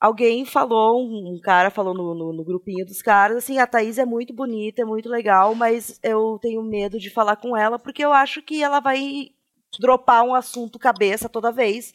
alguém 0.00 0.46
falou, 0.46 1.02
um, 1.04 1.34
um 1.34 1.40
cara 1.40 1.70
falou 1.70 1.92
no, 1.92 2.14
no, 2.14 2.32
no 2.32 2.44
grupinho 2.44 2.86
dos 2.86 3.02
caras, 3.02 3.36
assim, 3.36 3.58
a 3.58 3.66
Thaís 3.66 3.98
é 3.98 4.06
muito 4.06 4.34
bonita, 4.34 4.80
é 4.80 4.84
muito 4.86 5.08
legal, 5.08 5.54
mas 5.54 6.00
eu 6.02 6.38
tenho 6.40 6.62
medo 6.62 6.98
de 6.98 7.10
falar 7.10 7.36
com 7.36 7.54
ela, 7.54 7.78
porque 7.78 8.02
eu 8.02 8.12
acho 8.12 8.40
que 8.40 8.62
ela 8.62 8.80
vai 8.80 9.30
dropar 9.78 10.24
um 10.24 10.34
assunto 10.34 10.78
cabeça 10.78 11.28
toda 11.28 11.52
vez. 11.52 11.92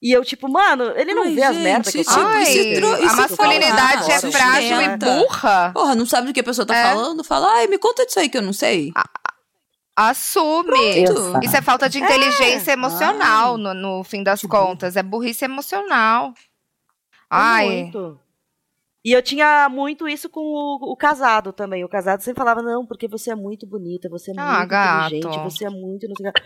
E 0.00 0.12
eu, 0.12 0.24
tipo, 0.24 0.48
mano, 0.48 0.92
ele 0.96 1.12
não 1.12 1.24
Ai, 1.24 1.34
vê 1.34 1.42
as 1.42 1.54
gente, 1.56 1.64
merdas 1.64 1.92
que 1.92 1.98
eu 2.00 2.04
tipo. 2.04 2.20
Ai, 2.20 2.42
isso 2.44 2.80
tro- 2.80 2.94
a 3.10 3.16
masculinidade 3.16 4.02
fala, 4.04 4.12
é 4.14 4.30
frágil 4.32 4.80
e 4.82 4.96
burra. 4.96 5.70
Porra, 5.74 5.94
não 5.96 6.06
sabe 6.06 6.28
do 6.28 6.32
que 6.32 6.38
a 6.40 6.44
pessoa 6.44 6.64
tá 6.64 6.76
É. 6.76 6.84
falando? 6.84 7.24
Fala, 7.24 7.48
ai, 7.54 7.66
me 7.66 7.78
conta 7.78 8.06
disso 8.06 8.20
aí 8.20 8.28
que 8.28 8.38
eu 8.38 8.42
não 8.42 8.52
sei. 8.52 8.92
Assume. 9.96 10.78
Exato. 11.02 11.44
Isso 11.44 11.56
é 11.56 11.60
falta 11.62 11.88
de 11.88 11.98
inteligência 12.00 12.70
emocional, 12.72 13.58
no, 13.58 13.74
no 13.74 14.04
fim 14.04 14.22
das 14.22 14.40
contas. 14.42 14.96
É 14.96 15.02
burrice 15.02 15.44
emocional. 15.44 16.32
Ai. 17.28 17.66
Muito. 17.82 18.20
E 19.04 19.12
eu 19.12 19.22
tinha 19.22 19.68
muito 19.68 20.06
isso 20.08 20.28
com 20.28 20.40
o, 20.40 20.92
o 20.92 20.96
casado 20.96 21.52
também. 21.52 21.82
O 21.84 21.88
casado 21.88 22.20
sempre 22.20 22.38
falava, 22.38 22.62
não, 22.62 22.86
porque 22.86 23.08
você 23.08 23.32
é 23.32 23.34
muito 23.34 23.66
bonita, 23.66 24.08
você 24.08 24.30
é 24.30 24.34
Ah, 24.36 24.58
muito 24.58 24.68
gato. 24.68 25.14
inteligente, 25.14 25.42
você 25.42 25.64
é 25.66 25.70
muito... 25.70 26.06
Não 26.06 26.14
sei 26.16 26.28
o 26.28 26.32
que. 26.32 26.42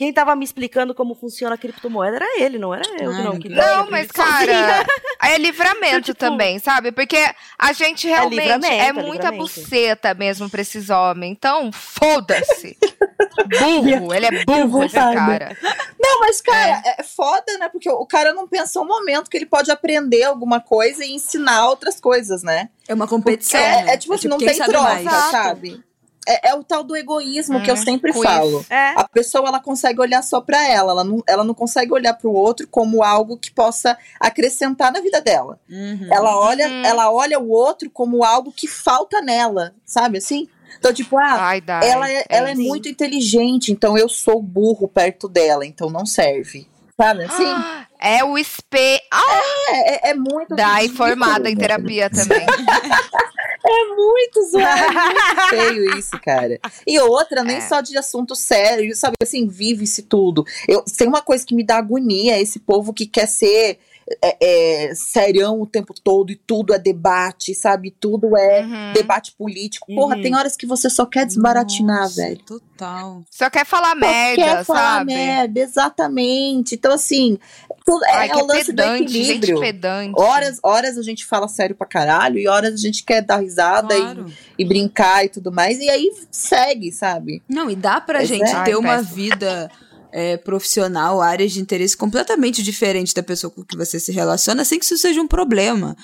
Quem 0.00 0.14
tava 0.14 0.34
me 0.34 0.46
explicando 0.46 0.94
como 0.94 1.14
funciona 1.14 1.56
a 1.56 1.58
criptomoeda 1.58 2.16
era 2.16 2.42
ele, 2.42 2.56
não 2.56 2.72
era 2.72 2.82
eu. 2.98 3.10
Ai, 3.10 3.22
não, 3.22 3.38
que. 3.38 3.50
Não, 3.50 3.90
mas, 3.90 4.10
cara, 4.10 4.82
é 5.22 5.36
livramento 5.36 6.06
Tipo, 6.06 6.18
também, 6.18 6.58
sabe? 6.58 6.90
Porque 6.90 7.18
a 7.58 7.74
gente 7.74 8.08
realmente 8.08 8.40
livramento, 8.40 8.72
é 8.72 8.86
é 8.86 8.92
muita 8.94 9.30
buceta 9.30 10.14
mesmo 10.14 10.48
pra 10.48 10.62
esses 10.62 10.88
homens. 10.88 11.32
Então, 11.32 11.70
foda-se. 11.70 12.78
burro, 13.60 14.14
ele 14.14 14.24
é 14.24 14.42
burro, 14.42 14.84
esse 14.84 14.94
cara. 14.94 15.54
Não, 16.00 16.20
mas, 16.20 16.40
cara, 16.40 16.82
é. 16.96 17.02
foda, 17.02 17.58
né? 17.58 17.68
Porque 17.68 17.90
o 17.90 18.06
cara 18.06 18.32
não 18.32 18.48
pensa 18.48 18.80
um 18.80 18.86
momento 18.86 19.28
que 19.28 19.36
ele 19.36 19.44
pode 19.44 19.70
aprender 19.70 20.22
alguma 20.22 20.60
coisa 20.60 21.04
e 21.04 21.12
ensinar 21.12 21.68
outras 21.68 22.00
coisas, 22.00 22.42
né? 22.42 22.70
É 22.88 22.94
uma 22.94 23.06
competição. 23.06 23.60
É, 23.60 23.84
né? 23.84 23.92
é 23.92 23.96
tipo 23.98 24.14
assim, 24.14 24.28
não 24.28 24.38
quem 24.38 24.48
tem 24.48 24.56
sabe 24.56 24.70
troca, 24.70 24.88
mais. 24.88 25.06
Exato. 25.06 25.30
sabe? 25.30 25.89
É, 26.32 26.48
é 26.50 26.54
o 26.54 26.62
tal 26.62 26.82
do 26.84 26.96
egoísmo 26.96 27.60
que 27.62 27.70
eu 27.70 27.74
Hum, 27.74 27.78
sempre 27.84 28.12
quiz. 28.12 28.22
falo. 28.22 28.64
É, 28.70 28.90
A 29.00 29.08
pessoa 29.08 29.48
ela 29.48 29.60
consegue 29.60 30.00
olhar 30.00 30.22
só 30.22 30.40
pra 30.40 30.66
ela, 30.68 30.92
ela 30.92 31.04
não, 31.04 31.22
ela 31.28 31.44
não 31.44 31.54
consegue 31.54 31.92
olhar 31.92 32.14
pro 32.14 32.30
outro 32.32 32.66
como 32.68 33.02
algo 33.02 33.36
que 33.36 33.50
possa 33.50 33.96
acrescentar 34.18 34.92
na 34.92 35.00
vida 35.00 35.20
dela. 35.20 35.58
Uhum. 35.68 36.08
Ela 36.10 36.36
olha, 36.38 36.68
Uhum. 36.68 36.82
ela 36.84 37.10
olha 37.12 37.38
o 37.38 37.48
outro 37.50 37.90
como 37.90 38.24
algo 38.24 38.52
que 38.52 38.68
falta 38.68 39.20
nela, 39.20 39.74
sabe 39.84 40.18
assim? 40.18 40.48
Então, 40.78 40.92
tipo, 40.94 41.18
ah, 41.18 41.36
Ai, 41.48 41.60
dai. 41.60 41.88
ela 41.88 42.10
é, 42.10 42.24
ela 42.28 42.50
é 42.50 42.54
sim. 42.54 42.66
muito 42.66 42.88
inteligente, 42.88 43.72
então 43.72 43.98
eu 43.98 44.08
sou 44.08 44.40
burro 44.40 44.86
perto 44.86 45.28
dela, 45.28 45.66
então 45.66 45.90
não 45.90 46.06
serve. 46.06 46.66
Sabe 46.96 47.24
assim? 47.24 47.44
Ah, 47.46 47.86
É 47.98 48.22
o 48.24 48.38
espelho. 48.38 49.00
Ah, 49.12 49.40
É, 49.72 50.08
é, 50.08 50.10
é 50.10 50.14
muito. 50.14 50.54
Dai 50.54 50.82
ridículo, 50.82 51.08
formada 51.08 51.50
em 51.50 51.56
terapia 51.56 52.08
também. 52.10 52.46
É 53.64 53.94
muito 53.94 54.42
zoado, 54.50 54.82
é 54.82 54.90
muito 54.90 55.48
feio 55.50 55.98
isso, 55.98 56.18
cara. 56.22 56.58
E 56.86 56.98
outra, 57.00 57.42
nem 57.44 57.56
É. 57.56 57.60
só 57.60 57.80
de 57.80 57.96
assunto 57.98 58.34
sério, 58.34 58.94
sabe 58.96 59.14
assim, 59.22 59.46
vive-se 59.46 60.02
tudo. 60.02 60.44
Eu, 60.66 60.82
tem 60.96 61.06
uma 61.08 61.22
coisa 61.22 61.44
que 61.44 61.54
me 61.54 61.64
dá 61.64 61.76
agonia, 61.78 62.40
esse 62.40 62.58
povo 62.58 62.92
que 62.92 63.06
quer 63.06 63.26
ser 63.26 63.78
é, 64.22 64.88
é, 64.88 64.94
serião 64.94 65.60
o 65.60 65.66
tempo 65.66 65.94
todo 66.02 66.30
e 66.32 66.36
tudo 66.36 66.74
é 66.74 66.78
debate, 66.78 67.54
sabe? 67.54 67.90
Tudo 67.90 68.36
é 68.36 68.62
Uhum. 68.62 68.92
debate 68.92 69.32
político. 69.38 69.86
Porra, 69.94 70.16
Uhum. 70.16 70.22
tem 70.22 70.34
horas 70.34 70.56
que 70.56 70.66
você 70.66 70.90
só 70.90 71.06
quer 71.06 71.24
desbaratinar, 71.26 72.02
Nossa, 72.02 72.16
velho. 72.22 72.38
Total. 72.44 73.22
Só 73.30 73.48
quer 73.48 73.64
falar 73.64 73.90
Só 73.90 73.96
merda, 73.96 74.42
quer 74.42 74.64
falar 74.64 74.98
sabe? 74.98 75.12
merda, 75.14 75.60
exatamente. 75.60 76.74
Então, 76.74 76.92
assim, 76.92 77.38
tudo, 77.84 78.04
é, 78.06 78.12
Ai, 78.16 78.26
é 78.28 78.32
que 78.32 78.38
o 78.42 78.46
lance 78.46 78.64
pedante, 78.66 79.04
do 79.04 79.10
gente 79.12 79.22
equilíbrio. 79.30 79.60
pedante. 79.60 80.20
Horas, 80.20 80.58
horas 80.62 80.98
a 80.98 81.02
gente 81.02 81.24
fala 81.24 81.46
sério 81.48 81.76
pra 81.76 81.86
caralho 81.86 82.38
e 82.38 82.48
horas 82.48 82.74
a 82.74 82.76
gente 82.76 83.04
quer 83.04 83.22
dar 83.22 83.38
risada 83.38 83.94
e 83.96 84.00
Claro. 84.00 84.26
e 84.58 84.64
brincar 84.64 85.24
e 85.24 85.28
tudo 85.28 85.52
mais. 85.52 85.78
E 85.78 85.88
aí 85.88 86.10
segue, 86.30 86.90
sabe? 86.90 87.42
Não, 87.48 87.70
e 87.70 87.76
dá 87.76 88.00
pra 88.00 88.18
Pois 88.18 88.28
gente 88.28 88.48
é. 88.50 88.62
ter 88.64 88.72
Ai, 88.72 88.74
uma 88.76 88.96
péssimo. 88.96 89.14
vida 89.14 89.70
é, 90.12 90.36
profissional, 90.36 91.20
áreas 91.20 91.52
de 91.52 91.60
interesse 91.60 91.96
completamente 91.96 92.62
diferentes 92.62 93.12
da 93.12 93.22
pessoa 93.22 93.50
com 93.50 93.64
que 93.64 93.76
você 93.76 93.98
se 93.98 94.12
relaciona, 94.12 94.64
sem 94.64 94.78
que 94.78 94.84
isso 94.84 94.98
seja 94.98 95.20
um 95.20 95.28
problema. 95.28 95.96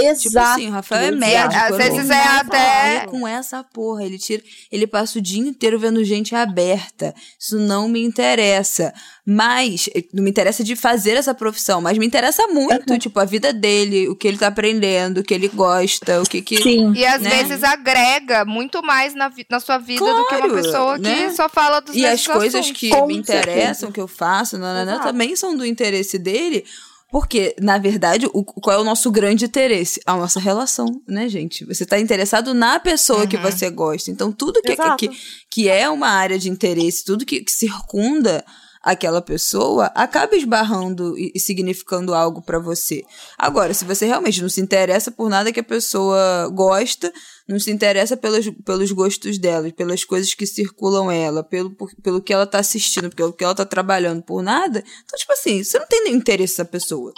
Exato. 0.00 0.20
Tipo 0.22 0.38
assim, 0.38 0.68
o 0.68 0.70
Rafael 0.70 1.08
é 1.08 1.10
médico. 1.10 1.54
Às 1.54 1.76
vezes 1.76 2.10
é 2.10 2.24
até- 2.26 3.06
com 3.06 3.28
essa 3.28 3.62
porra. 3.62 4.02
Ele 4.04 4.18
tira, 4.18 4.42
ele 4.70 4.86
passa 4.86 5.18
o 5.18 5.22
dia 5.22 5.40
inteiro 5.40 5.78
vendo 5.78 6.02
gente 6.02 6.34
aberta. 6.34 7.14
Isso 7.38 7.58
não 7.58 7.88
me 7.88 8.02
interessa. 8.02 8.92
Mas 9.24 9.88
eh, 9.94 10.02
não 10.12 10.24
me 10.24 10.30
interessa 10.30 10.64
de 10.64 10.74
fazer 10.74 11.12
essa 11.12 11.34
profissão, 11.34 11.80
mas 11.80 11.96
me 11.98 12.06
interessa 12.06 12.46
muito, 12.48 12.98
tipo, 12.98 13.20
a 13.20 13.24
vida 13.24 13.52
dele, 13.52 14.08
o 14.08 14.16
que 14.16 14.26
ele 14.26 14.38
tá 14.38 14.48
aprendendo, 14.48 15.18
o 15.18 15.22
que 15.22 15.32
ele 15.34 15.46
gosta, 15.48 16.20
o 16.20 16.24
que 16.24 16.40
que 16.42 16.60
Sim. 16.60 16.92
E 16.94 17.04
às 17.04 17.20
né? 17.22 17.30
vezes 17.30 17.62
agrega 17.62 18.44
muito 18.44 18.82
mais 18.82 19.14
na, 19.14 19.30
na 19.48 19.60
sua 19.60 19.78
vida 19.78 20.00
do 20.04 20.26
que 20.26 20.34
uma 20.34 20.48
Claro, 20.48 20.54
pessoa 20.54 20.94
que 20.96 21.02
né? 21.02 21.30
só 21.30 21.48
fala 21.48 21.80
dos 21.80 21.94
E 21.94 22.04
as 22.04 22.26
coisas 22.26 22.60
assuntos. 22.62 22.80
que 22.80 22.88
Com 22.90 23.06
me 23.06 23.16
interessam, 23.16 23.54
certeza. 23.54 23.92
que 23.92 24.00
eu 24.00 24.08
faço, 24.08 24.58
nananã, 24.58 24.98
também 25.00 25.36
são 25.36 25.54
do 25.56 25.64
interesse 25.66 26.18
dele. 26.18 26.64
Porque, 27.12 27.54
na 27.60 27.76
verdade, 27.76 28.26
o, 28.32 28.42
qual 28.42 28.78
é 28.78 28.80
o 28.80 28.84
nosso 28.84 29.10
grande 29.10 29.44
interesse? 29.44 30.00
A 30.06 30.16
nossa 30.16 30.40
relação, 30.40 30.86
né, 31.06 31.28
gente? 31.28 31.62
Você 31.66 31.84
tá 31.84 32.00
interessado 32.00 32.54
na 32.54 32.80
pessoa 32.80 33.26
que 33.26 33.36
Uhum. 33.36 33.42
você 33.42 33.68
gosta. 33.68 34.10
Então, 34.10 34.32
tudo 34.32 34.62
que, 34.62 34.72
Exato. 34.72 34.96
que, 34.96 35.10
que 35.50 35.68
é 35.68 35.90
uma 35.90 36.08
área 36.08 36.38
de 36.38 36.48
interesse, 36.48 37.04
tudo 37.04 37.26
que, 37.26 37.40
que 37.40 37.52
circunda 37.52 38.42
aquela 38.82 39.20
pessoa, 39.20 39.92
acaba 39.94 40.34
esbarrando 40.34 41.16
e, 41.18 41.30
e 41.34 41.38
significando 41.38 42.14
algo 42.14 42.40
pra 42.40 42.58
você. 42.58 43.02
Agora, 43.38 43.74
se 43.74 43.84
você 43.84 44.06
realmente 44.06 44.40
não 44.40 44.48
se 44.48 44.60
interessa 44.62 45.10
por 45.10 45.28
nada 45.28 45.52
que 45.52 45.60
a 45.60 45.64
pessoa 45.64 46.48
gosta, 46.52 47.12
não 47.52 47.60
se 47.60 47.70
interessa 47.70 48.16
pelos, 48.16 48.48
pelos 48.64 48.90
gostos 48.90 49.38
dela, 49.38 49.70
pelas 49.72 50.04
coisas 50.04 50.34
que 50.34 50.46
circulam 50.46 51.10
ela, 51.10 51.44
pelo, 51.44 51.70
por- 51.70 51.94
pelo 52.02 52.20
que 52.20 52.32
ela 52.32 52.46
tá 52.46 52.58
assistindo, 52.58 53.10
pelo 53.14 53.32
que 53.32 53.44
ela 53.44 53.54
tá 53.54 53.64
trabalhando, 53.64 54.22
por 54.22 54.42
nada. 54.42 54.82
Então, 55.04 55.18
tipo 55.18 55.32
assim, 55.32 55.62
você 55.62 55.78
não 55.78 55.86
tem 55.86 56.04
nenhum 56.04 56.16
interesse 56.16 56.54
nessa 56.54 56.64
pessoa. 56.64 57.12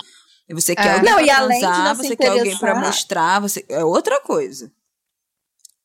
E 0.48 0.52
Você 0.54 0.74
quer 0.74 0.86
É. 0.86 0.92
alguém 0.96 1.10
Não, 1.10 1.16
pra 1.16 1.26
e 1.26 1.30
além 1.30 1.58
de 1.58 1.64
transar, 1.64 1.84
não 1.84 1.94
se 2.02 2.08
você 2.08 2.16
quer 2.16 2.28
alguém 2.28 2.58
pra 2.58 2.74
mostrar, 2.74 3.40
você 3.40 3.64
é 3.68 3.82
outra 3.84 4.20
coisa. 4.20 4.70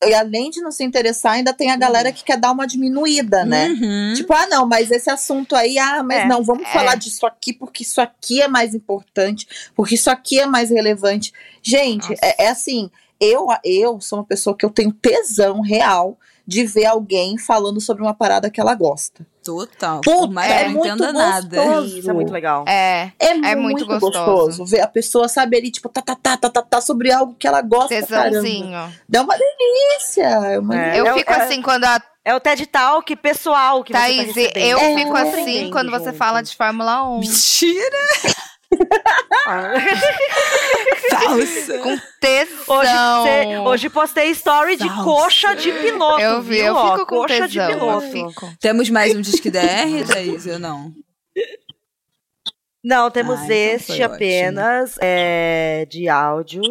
E 0.02 0.14
além 0.14 0.48
de 0.48 0.62
não 0.62 0.70
se 0.70 0.82
interessar, 0.82 1.32
ainda 1.32 1.52
tem 1.52 1.70
a 1.70 1.76
galera 1.76 2.10
que 2.10 2.24
quer 2.24 2.38
dar 2.38 2.52
uma 2.52 2.66
diminuída, 2.66 3.44
né? 3.44 3.68
Uhum. 3.68 4.14
Tipo, 4.14 4.32
ah, 4.32 4.46
não, 4.46 4.66
mas 4.66 4.90
esse 4.90 5.10
assunto 5.10 5.54
aí, 5.54 5.78
ah, 5.78 6.02
mas 6.02 6.20
É, 6.20 6.26
não, 6.26 6.42
vamos 6.42 6.64
é. 6.66 6.72
falar 6.72 6.94
disso 6.94 7.26
aqui 7.26 7.52
porque 7.52 7.82
isso 7.82 8.00
aqui 8.00 8.40
é 8.40 8.48
mais 8.48 8.74
importante, 8.74 9.46
porque 9.74 9.96
isso 9.96 10.08
aqui 10.10 10.38
é 10.40 10.46
mais 10.46 10.70
relevante. 10.70 11.32
Gente, 11.62 12.14
é, 12.22 12.44
é 12.44 12.48
assim, 12.48 12.90
eu, 13.20 13.46
eu 13.64 14.00
sou 14.00 14.18
uma 14.20 14.24
pessoa 14.24 14.56
que 14.56 14.64
eu 14.64 14.70
tenho 14.70 14.92
tesão 14.92 15.60
real 15.60 16.18
de 16.46 16.64
ver 16.64 16.86
alguém 16.86 17.38
falando 17.38 17.80
sobre 17.80 18.02
uma 18.02 18.14
parada 18.14 18.50
que 18.50 18.60
ela 18.60 18.74
gosta. 18.74 19.24
Total. 19.44 20.00
Puta, 20.00 20.40
que 20.42 20.52
é 20.52 20.62
eu 20.62 20.70
não 20.70 20.74
muito 20.78 20.88
entenda 20.94 21.12
nada. 21.12 21.56
gostoso. 21.64 21.98
Isso 21.98 22.10
é 22.10 22.12
muito 22.12 22.32
legal. 22.32 22.64
É, 22.66 23.12
É, 23.18 23.26
É 23.28 23.54
muito, 23.54 23.86
muito 23.86 23.86
gostoso. 23.86 24.12
gostoso. 24.24 24.64
ver 24.66 24.80
a 24.80 24.88
pessoa 24.88 25.28
saber 25.28 25.58
ali, 25.58 25.70
tipo, 25.70 25.88
tá, 25.88 26.02
tá, 26.02 26.16
tá, 26.16 26.36
tá, 26.36 26.50
tá, 26.50 26.62
tá, 26.62 26.80
sobre 26.80 27.12
algo 27.12 27.34
que 27.38 27.46
ela 27.46 27.62
gosta. 27.62 27.94
pra 27.98 28.06
caramba. 28.06 28.30
tesãozinho. 28.30 28.92
Dá 29.08 29.22
uma 29.22 29.36
delícia. 29.36 30.24
É 30.24 30.58
uma 30.58 30.76
É. 30.76 30.98
Eu 31.00 31.06
É 31.06 31.14
fico 31.14 31.32
é- 31.32 31.36
assim 31.42 31.62
quando 31.62 31.84
a 31.84 32.02
É 32.22 32.34
o 32.34 32.40
TED 32.40 32.66
Talk 32.66 33.16
pessoal 33.16 33.82
que 33.82 33.92
Thaís, 33.94 34.16
você 34.34 34.48
tá 34.48 34.58
recebendo. 34.58 34.66
eu 34.66 34.78
É, 34.78 34.94
fico 34.94 35.16
é. 35.16 35.22
assim 35.22 35.70
quando 35.70 35.90
você 35.90 36.04
junto. 36.06 36.16
fala 36.18 36.42
de 36.42 36.54
Fórmula 36.54 37.08
1. 37.12 37.20
Mentira! 37.20 37.98
Ah. 39.46 39.72
Falsa! 41.10 41.78
Com 41.78 41.88
Hoje, 41.92 42.02
tesão. 42.20 43.24
cê- 43.24 43.58
hoje 43.58 43.90
postei 43.90 44.30
story 44.30 44.76
de 44.76 44.88
coxa 45.02 45.54
de 45.54 45.72
piloto. 45.72 46.20
eu 46.20 46.42
vi, 46.42 46.56
viu? 46.56 46.66
eu 46.66 46.74
Ó, 46.76 46.92
fico 46.92 47.06
com 47.06 47.16
coxa 47.16 47.48
tesão. 47.48 47.66
de 47.68 47.74
piloto. 47.74 48.54
Temos 48.60 48.88
mais 48.90 49.14
um 49.14 49.20
Disque 49.20 49.50
DR, 49.50 50.06
Thaís, 50.06 50.46
ou 50.46 50.58
não? 50.58 50.92
Não, 52.82 53.10
temos 53.10 53.40
Ah, 53.40 53.44
então 53.44 53.56
este 53.56 54.02
apenas 54.02 54.96
é, 55.00 55.86
de 55.90 56.08
áudio. 56.08 56.62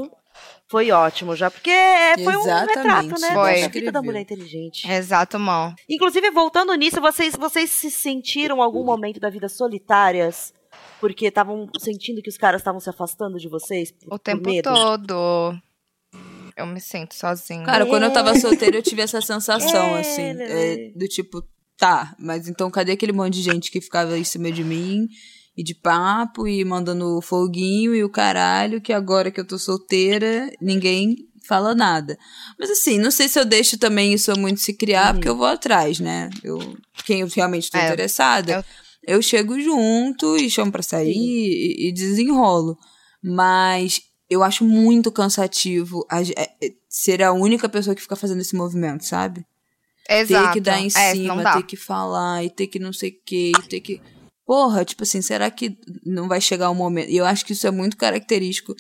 Foi 0.68 0.92
ótimo 0.92 1.36
já, 1.36 1.50
porque 1.50 1.70
é, 1.72 2.16
foi 2.24 2.36
um 2.38 2.42
Exatamente, 2.42 2.76
retrato, 2.78 3.22
né? 3.22 3.32
Foi. 3.34 3.62
Da 3.62 3.68
vida 3.70 3.92
da 3.92 4.02
mulher 4.04 4.22
inteligente. 4.22 4.90
Exato, 4.90 5.40
mão. 5.40 5.74
Inclusive, 5.90 6.30
voltando 6.30 6.74
nisso, 6.76 7.02
vocês, 7.02 7.36
vocês 7.36 7.72
se 7.72 7.90
sentiram 7.90 8.58
em 8.58 8.62
algum 8.62 8.84
momento 8.84 9.20
da 9.20 9.30
vida 9.32 9.50
solitárias? 9.50 10.54
Porque 11.00 11.28
estavam 11.28 11.70
sentindo 11.80 12.22
que 12.22 12.30
os 12.30 12.38
caras 12.38 12.62
estavam 12.62 12.80
se 12.80 12.90
afastando 12.90 13.38
de 13.40 13.48
vocês? 13.48 13.92
Por, 13.92 14.14
O 14.16 14.20
tempo 14.20 14.50
medo? 14.50 14.70
todo. 14.70 15.58
Eu 16.56 16.66
me 16.66 16.82
sinto 16.82 17.16
sozinha. 17.16 17.64
Cara, 17.64 17.86
quando 17.86 18.04
eu 18.04 18.12
tava 18.12 18.38
solteira, 18.38 18.76
eu 18.78 18.84
tive 18.84 19.02
essa 19.02 19.22
sensação, 19.22 19.96
É, 19.96 20.00
assim, 20.02 20.34
Lelê. 20.34 20.90
é, 20.90 20.92
do 20.94 21.08
tipo, 21.08 21.42
tá, 21.78 22.14
mas 22.20 22.50
então 22.50 22.70
cadê 22.70 22.92
aquele 22.92 23.14
monte 23.14 23.36
de 23.36 23.42
gente 23.44 23.72
que 23.72 23.80
ficava 23.80 24.18
em 24.18 24.26
cima 24.26 24.52
de 24.52 24.64
mim 24.64 25.08
e 25.56 25.64
de 25.64 25.74
papo 25.74 26.48
e 26.48 26.66
mandando 26.66 27.22
foguinho 27.22 27.96
e 27.96 28.04
o 28.04 28.10
caralho, 28.10 28.82
que 28.82 28.92
agora 28.92 29.32
que 29.32 29.40
eu 29.40 29.48
tô 29.48 29.58
solteira, 29.58 30.52
ninguém 30.60 31.16
fala 31.48 31.74
nada. 31.74 32.18
Mas 32.60 32.70
assim, 32.70 33.00
não 33.00 33.10
sei 33.10 33.30
se 33.30 33.40
eu 33.40 33.46
deixo 33.46 33.78
também 33.78 34.14
isso 34.14 34.38
muito 34.38 34.60
se 34.60 34.74
criar, 34.74 35.14
porque 35.14 35.30
eu 35.30 35.38
vou 35.38 35.48
atrás, 35.48 36.00
né? 36.00 36.30
Eu, 36.44 36.78
quem 37.06 37.22
eu 37.22 37.28
realmente 37.28 37.72
tô 37.72 37.78
É, 37.78 37.86
interessada, 37.86 38.52
eu... 38.52 38.64
chego 39.22 39.60
junto 39.60 40.38
e 40.38 40.50
chamo 40.50 40.72
pra 40.72 40.84
sair 40.84 41.16
e, 41.16 41.90
e 41.90 41.92
desenrolo. 41.94 42.78
Mas 43.24 44.02
eu 44.30 44.44
acho 44.44 44.64
muito 44.64 45.12
cansativo 45.12 46.06
a 46.10 46.24
ge- 46.24 46.34
é, 46.38 46.44
é, 46.64 46.72
ser 46.88 47.22
a 47.24 47.32
única 47.34 47.68
pessoa 47.68 47.96
que 47.96 48.02
fica 48.02 48.16
fazendo 48.16 48.42
esse 48.42 48.56
movimento, 48.56 49.04
sabe? 49.06 49.46
Exato. 50.10 50.48
Ter 50.48 50.54
que 50.54 50.62
dar 50.62 50.80
em 50.80 50.88
É, 50.88 51.14
cima, 51.14 51.52
ter 51.54 51.64
que 51.64 51.76
falar, 51.76 52.44
e 52.44 52.50
ter 52.50 52.68
que 52.68 52.80
não 52.80 52.92
sei 52.94 53.10
o 53.12 53.14
que, 53.26 53.52
ter 53.70 53.80
que. 53.80 54.02
porra, 54.46 54.84
tipo 54.86 55.04
assim, 55.04 55.22
será 55.22 55.50
que 55.52 55.78
não 56.06 56.28
vai 56.28 56.42
chegar 56.42 56.70
um 56.72 56.76
momento? 56.76 57.10
E 57.10 57.18
eu 57.18 57.26
acho 57.26 57.46
que 57.46 57.54
isso 57.54 57.68
é 57.68 57.72
muito 57.72 57.96
característico 57.98 58.74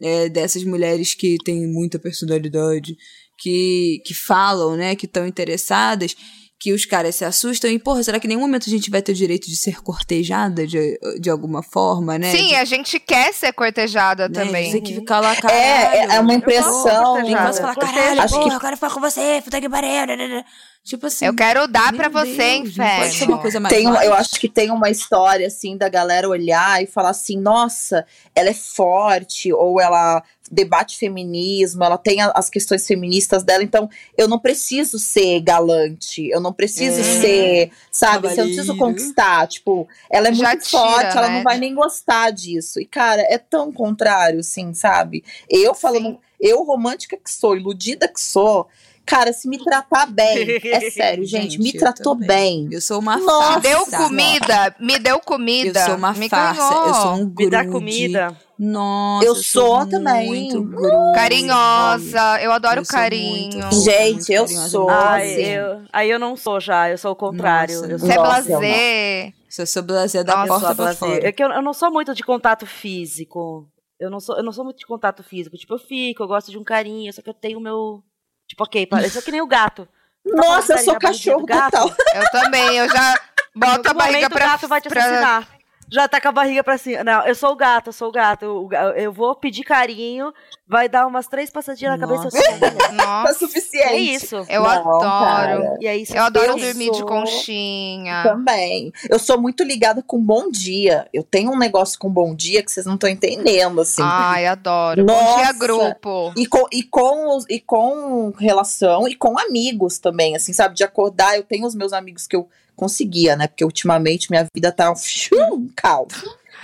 é, 0.00 0.28
dessas 0.28 0.64
mulheres 0.64 1.14
que 1.14 1.36
têm 1.44 1.66
muita 1.66 1.98
personalidade, 1.98 2.96
que, 3.38 4.00
que 4.04 4.14
falam, 4.14 4.76
né, 4.76 4.96
que 4.96 5.06
estão 5.06 5.26
interessadas, 5.26 6.16
que 6.62 6.72
os 6.72 6.84
caras 6.86 7.16
se 7.16 7.24
assustam 7.24 7.68
e, 7.68 7.76
porra, 7.76 8.04
será 8.04 8.20
que 8.20 8.26
em 8.28 8.28
nenhum 8.28 8.42
momento 8.42 8.68
a 8.68 8.70
gente 8.70 8.88
vai 8.88 9.02
ter 9.02 9.10
o 9.10 9.14
direito 9.16 9.48
de 9.48 9.56
ser 9.56 9.82
cortejada 9.82 10.64
de, 10.64 10.96
de 11.20 11.28
alguma 11.28 11.60
forma, 11.60 12.16
né? 12.20 12.30
Sim, 12.30 12.46
de, 12.48 12.54
a 12.54 12.64
gente 12.64 13.00
quer 13.00 13.34
ser 13.34 13.52
cortejada 13.52 14.28
né, 14.28 14.44
também. 14.44 14.70
Tem 14.70 14.80
que 14.80 14.94
ficar 14.94 15.18
lá, 15.18 15.34
caralho. 15.34 15.60
É, 15.60 16.14
é 16.14 16.20
uma 16.20 16.32
Eu 16.32 16.36
impressão. 16.38 17.14
Tem 17.16 17.24
que 17.24 17.32
falar, 17.32 17.74
caralho, 17.74 18.20
Acho 18.22 18.34
porra, 18.34 18.48
que- 18.48 18.54
eu 18.54 18.60
quero 18.60 18.76
falar 18.76 18.94
com 18.94 19.00
você, 19.00 19.40
puta 19.42 19.60
que 19.60 19.68
pariu. 19.68 20.06
né, 20.06 20.16
né, 20.16 20.28
né. 20.28 20.44
Tipo 20.84 21.06
assim. 21.06 21.26
Eu 21.26 21.34
quero 21.34 21.66
dar 21.66 21.92
pra 21.92 22.08
meu 22.08 22.20
você, 22.20 22.58
não 22.58 22.62
Pode 22.62 22.72
ser 22.72 22.80
uma 22.80 23.06
inferno. 23.08 23.38
coisa 23.40 23.58
mais 23.60 23.74
Tem, 23.74 23.86
uma- 23.86 23.94
light. 23.94 24.06
eu 24.06 24.14
acho 24.14 24.30
que 24.38 24.48
tem 24.48 24.70
uma 24.70 24.88
história 24.90 25.46
assim 25.48 25.76
da 25.76 25.88
galera 25.88 26.28
olhar 26.28 26.80
e 26.80 26.86
falar 26.86 27.10
assim, 27.10 27.38
nossa, 27.40 28.04
ela 28.36 28.50
é 28.50 28.54
forte, 28.54 29.52
ou 29.52 29.80
ela 29.80 30.22
debate 30.52 30.98
feminismo, 30.98 31.82
ela 31.82 31.96
tem 31.96 32.20
a- 32.20 32.30
as 32.34 32.50
questões 32.50 32.86
feministas 32.86 33.42
dela, 33.42 33.62
então 33.64 33.88
eu 34.18 34.28
não 34.28 34.38
preciso 34.38 34.98
ser 34.98 35.40
galante, 35.40 36.28
eu 36.28 36.40
não 36.40 36.52
preciso 36.52 37.00
É. 37.00 37.02
ser, 37.02 37.70
sabe, 37.90 38.26
eu 38.28 38.36
não 38.36 38.44
preciso 38.44 38.76
conquistar, 38.76 39.46
tipo, 39.48 39.88
ela 40.10 40.28
é 40.28 40.32
Já 40.34 40.48
muito 40.50 40.64
tira, 40.66 40.78
forte, 40.78 41.16
ela 41.16 41.28
né? 41.28 41.36
não 41.36 41.42
vai 41.42 41.56
nem 41.58 41.74
gostar 41.74 42.30
disso. 42.30 42.78
E 42.78 42.84
cara, 42.84 43.22
é 43.22 43.38
tão 43.38 43.72
contrário, 43.72 44.40
assim, 44.40 44.74
sabe? 44.74 45.24
Eu 45.48 45.74
falando, 45.74 46.10
Sim. 46.10 46.18
eu 46.38 46.62
romântica 46.64 47.16
que 47.16 47.32
sou, 47.32 47.56
iludida 47.56 48.06
que 48.06 48.20
sou, 48.20 48.68
cara, 49.06 49.32
se 49.32 49.48
me 49.48 49.56
tratar 49.58 50.06
bem, 50.06 50.60
é 50.64 50.90
sério, 50.90 51.24
gente, 51.24 51.58
me 51.58 51.64
Gente, 51.64 51.74
eu 51.76 51.80
tratou 51.80 52.14
bem. 52.14 52.68
Eu 52.70 52.80
sou 52.80 52.98
uma 52.98 53.16
Nossa, 53.16 53.56
Me 53.56 53.62
deu 53.62 53.86
farsa. 53.86 53.96
comida, 53.96 54.76
me 54.78 54.98
deu 54.98 55.14
Eu 55.16 55.20
comida. 55.20 55.84
sou 55.86 55.96
uma 55.96 56.12
me 56.12 56.28
farsa. 56.28 56.60
ganhou. 56.68 56.86
Eu 56.88 56.94
sou 56.94 57.12
um 57.14 57.24
Me 57.36 57.48
dá 57.50 57.62
grude. 57.62 57.72
comida. 57.72 58.36
Nossa, 58.64 59.26
Eu 59.26 59.34
sou 59.34 59.84
também. 59.88 60.26
Muito 60.28 60.62
grude. 60.62 61.14
Carinhosa, 61.16 62.40
eu 62.42 62.52
adoro 62.52 62.80
Eu 62.80 62.84
sou 62.84 62.94
carinho. 62.96 63.58
muito- 63.58 63.82
Gente, 63.82 64.12
muito 64.14 64.30
eu 64.32 64.42
carinhosa, 64.44 64.68
sou, 64.68 64.88
Ai, 64.88 65.30
eu, 65.58 65.82
aí 65.92 66.10
eu 66.10 66.18
não 66.18 66.36
sou 66.36 66.60
já, 66.60 66.88
eu 66.88 66.96
sou 66.96 67.12
o 67.12 67.16
contrário. 67.16 67.74
Nossa, 67.80 67.90
eu 67.92 67.98
sou 67.98 68.06
Você 68.08 68.12
é 68.12 68.16
blazer. 68.18 69.34
Se 69.48 69.62
eu 69.62 69.66
sou 69.66 69.82
blazer 69.82 70.24
da 70.24 70.36
Nossa, 70.36 70.48
porta 70.48 70.66
sou 70.66 70.74
pra 70.76 70.94
fora. 70.94 71.26
É 71.28 71.32
que 71.32 71.42
eu, 71.42 71.48
eu 71.50 71.60
não 71.62 71.72
sou 71.72 71.90
muito 71.90 72.14
de 72.14 72.22
contato 72.22 72.64
físico. 72.66 73.66
Eu 73.98 74.10
não 74.10 74.20
sou, 74.20 74.36
eu 74.36 74.42
não 74.42 74.52
sou 74.52 74.64
muito 74.64 74.78
de 74.78 74.86
contato 74.86 75.22
físico. 75.22 75.56
Tipo, 75.56 75.74
eu 75.74 75.78
fico, 75.78 76.22
eu 76.22 76.28
gosto 76.28 76.50
de 76.50 76.58
um 76.58 76.64
carinho, 76.64 77.12
só 77.12 77.20
que 77.20 77.28
eu 77.28 77.34
tenho 77.34 77.58
o 77.58 77.62
meu. 77.62 78.02
Tipo, 78.48 78.64
ok, 78.64 78.86
pa- 78.86 79.02
eu 79.02 79.10
sou 79.10 79.22
que 79.22 79.30
nem 79.32 79.40
o 79.40 79.46
gato. 79.46 79.86
Tá 80.24 80.36
Nossa, 80.36 80.74
eu 80.74 80.78
sou 80.78 80.98
barriguinha 80.98 81.00
cachorro 81.34 81.46
gato? 81.46 81.72
total. 81.72 81.96
Eu 82.14 82.30
também, 82.30 82.76
eu 82.78 82.88
já 82.88 83.14
boto 83.56 83.88
a 83.88 83.94
barriga 83.94 84.18
momento 84.28 84.32
pra, 84.32 84.46
o 84.46 84.48
gato 84.50 84.68
vai 84.68 84.80
te 84.80 84.88
pra- 84.88 85.00
assassinar. 85.04 85.48
Já 85.92 86.08
tá 86.08 86.18
com 86.18 86.28
a 86.28 86.32
barriga 86.32 86.64
pra 86.64 86.78
cima. 86.78 87.04
Não, 87.04 87.26
eu 87.26 87.34
sou 87.34 87.52
o 87.52 87.56
gato, 87.56 87.88
eu 87.88 87.92
sou 87.92 88.08
o 88.08 88.12
gato. 88.12 88.44
Eu, 88.46 88.70
eu 88.96 89.12
vou 89.12 89.36
pedir 89.36 89.62
carinho, 89.62 90.32
vai 90.72 90.88
dar 90.88 91.06
umas 91.06 91.26
três 91.28 91.50
passadinhas 91.50 91.98
na 91.98 92.06
cabeça. 92.06 92.24
Nossa. 92.24 92.38
É 92.38 92.92
Nossa, 92.96 93.34
suficiente. 93.38 93.86
É 93.88 93.96
isso. 93.98 94.36
eu 94.48 94.62
Não, 94.62 94.70
adoro. 94.70 95.00
cara. 95.00 95.76
E 95.80 95.86
aí, 95.86 96.06
você 96.06 96.16
Eu 96.18 96.22
adoro 96.22 96.46
Eu 96.52 96.56
dormir 96.58 96.90
de 96.90 96.96
sou- 96.96 97.06
conchinha. 97.06 98.22
Também. 98.22 98.90
Eu 99.10 99.18
sou 99.18 99.38
muito 99.40 99.62
ligada 99.62 100.02
com 100.02 100.18
bom 100.18 100.50
dia. 100.50 101.06
Eu 101.12 101.22
tenho 101.22 101.52
um 101.52 101.58
negócio 101.58 101.98
com 101.98 102.08
bom 102.10 102.34
dia 102.34 102.62
que 102.62 102.72
vocês 102.72 102.86
não 102.86 102.94
estão 102.94 103.08
entendendo, 103.10 103.80
assim. 103.82 104.02
Ai, 104.02 104.46
adoro. 104.46 105.04
Bom 105.04 105.36
dia, 105.36 105.46
Nossa. 105.46 105.52
grupo. 105.52 106.32
E 106.36 106.46
com, 106.46 106.66
e, 106.72 106.82
com, 106.82 107.36
os- 107.36 107.44
e 107.50 107.60
com 107.60 108.32
relação 108.38 109.06
e 109.06 109.14
com 109.14 109.38
amigos 109.38 109.98
também, 109.98 110.34
assim, 110.34 110.52
sabe? 110.52 110.74
De 110.74 110.82
acordar, 110.84 111.36
eu 111.36 111.42
tenho 111.42 111.66
os 111.66 111.74
meus 111.74 111.92
amigos 111.92 112.26
que 112.26 112.34
eu 112.34 112.48
conseguia, 112.74 113.36
né? 113.36 113.46
Porque 113.46 113.64
ultimamente 113.64 114.30
minha 114.30 114.46
vida 114.54 114.72
tá 114.72 114.90
um 114.90 114.94
caos. 115.76 116.14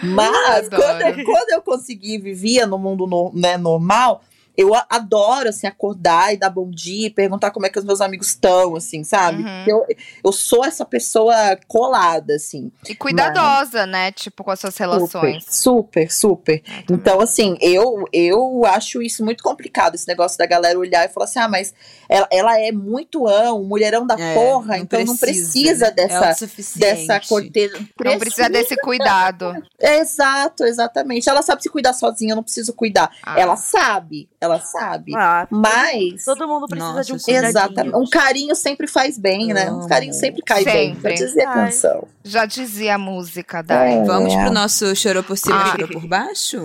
Mas 0.02 0.68
quando 0.68 1.00
eu, 1.02 1.24
quando 1.24 1.50
eu 1.50 1.62
consegui, 1.62 2.18
vivia 2.18 2.66
no 2.66 2.78
mundo 2.78 3.06
no- 3.06 3.32
né, 3.34 3.56
normal, 3.56 4.22
eu 4.58 4.72
adoro, 4.90 5.50
assim, 5.50 5.68
acordar 5.68 6.34
e 6.34 6.36
dar 6.36 6.50
bom 6.50 6.68
dia 6.68 7.06
e 7.06 7.10
perguntar 7.10 7.52
como 7.52 7.64
é 7.64 7.68
que 7.68 7.78
os 7.78 7.84
meus 7.84 8.00
amigos 8.00 8.26
estão, 8.26 8.74
assim, 8.74 9.04
sabe? 9.04 9.44
Uhum. 9.44 9.64
Eu, 9.64 9.86
eu 10.24 10.32
sou 10.32 10.64
essa 10.64 10.84
pessoa 10.84 11.56
colada, 11.68 12.34
assim. 12.34 12.72
E 12.88 12.92
cuidadosa, 12.96 13.86
né? 13.86 14.10
Tipo, 14.10 14.42
com 14.42 14.50
as 14.50 14.58
suas 14.58 14.76
relações. 14.76 15.44
Super, 15.48 16.10
super, 16.10 16.12
super. 16.12 16.60
Também. 16.60 16.84
Então, 16.90 17.20
assim, 17.20 17.56
eu, 17.60 18.04
eu 18.12 18.64
acho 18.64 19.00
isso 19.00 19.24
muito 19.24 19.44
complicado, 19.44 19.94
esse 19.94 20.08
negócio 20.08 20.36
da 20.36 20.44
galera 20.44 20.76
olhar 20.76 21.04
e 21.04 21.08
falar 21.08 21.26
assim, 21.26 21.38
ah, 21.38 21.48
mas 21.48 21.72
ela, 22.08 22.26
ela 22.32 22.60
é 22.60 22.72
muito 22.72 23.28
ão, 23.28 23.62
mulherão 23.62 24.04
da 24.04 24.16
É, 24.18 24.34
porra, 24.34 24.78
então 24.78 25.04
não 25.04 25.16
precisa 25.16 25.86
né? 25.86 25.90
dessa, 25.92 26.44
é 26.44 26.78
dessa 26.78 27.20
corteja. 27.20 27.78
Não 28.04 28.18
precisa 28.18 28.48
desse 28.48 28.76
cuidado. 28.78 29.54
Exato, 29.78 30.64
exatamente. 30.64 31.28
Ela 31.28 31.42
sabe 31.42 31.62
se 31.62 31.68
cuidar 31.68 31.92
sozinha, 31.92 32.32
eu 32.32 32.36
não 32.36 32.42
preciso 32.42 32.72
cuidar. 32.72 33.10
Ah. 33.22 33.38
Ela 33.38 33.56
sabe, 33.56 34.28
ela 34.40 34.47
sabe. 34.58 35.12
Ah, 35.16 35.46
Mas. 35.50 36.24
todo 36.24 36.46
mundo 36.48 36.66
precisa 36.66 36.92
Nossa, 36.92 37.04
de 37.04 37.12
um 37.12 37.18
cuidadinho. 37.18 37.48
Exatamente. 37.50 37.96
Um 37.96 38.08
carinho 38.08 38.54
sempre 38.54 38.86
faz 38.86 39.18
bem, 39.18 39.48
né? 39.48 39.70
Um 39.70 39.86
carinho 39.86 40.14
sempre 40.14 40.42
cai 40.42 40.64
bem. 40.64 40.94
Sempre. 40.94 41.16
Já 41.16 41.24
dizia 41.26 41.48
a 41.48 41.52
canção. 41.54 42.08
Já 42.24 42.46
dizia 42.46 42.94
a 42.94 42.98
música, 42.98 43.62
Dai. 43.62 43.98
É. 43.98 44.04
Vamos 44.04 44.34
pro 44.34 44.50
nosso 44.52 44.94
chorou 44.96 45.22
por 45.22 45.36
cima, 45.36 45.62
Ah. 45.62 45.70
chorou 45.72 45.88
por 45.88 46.06
baixo? 46.06 46.58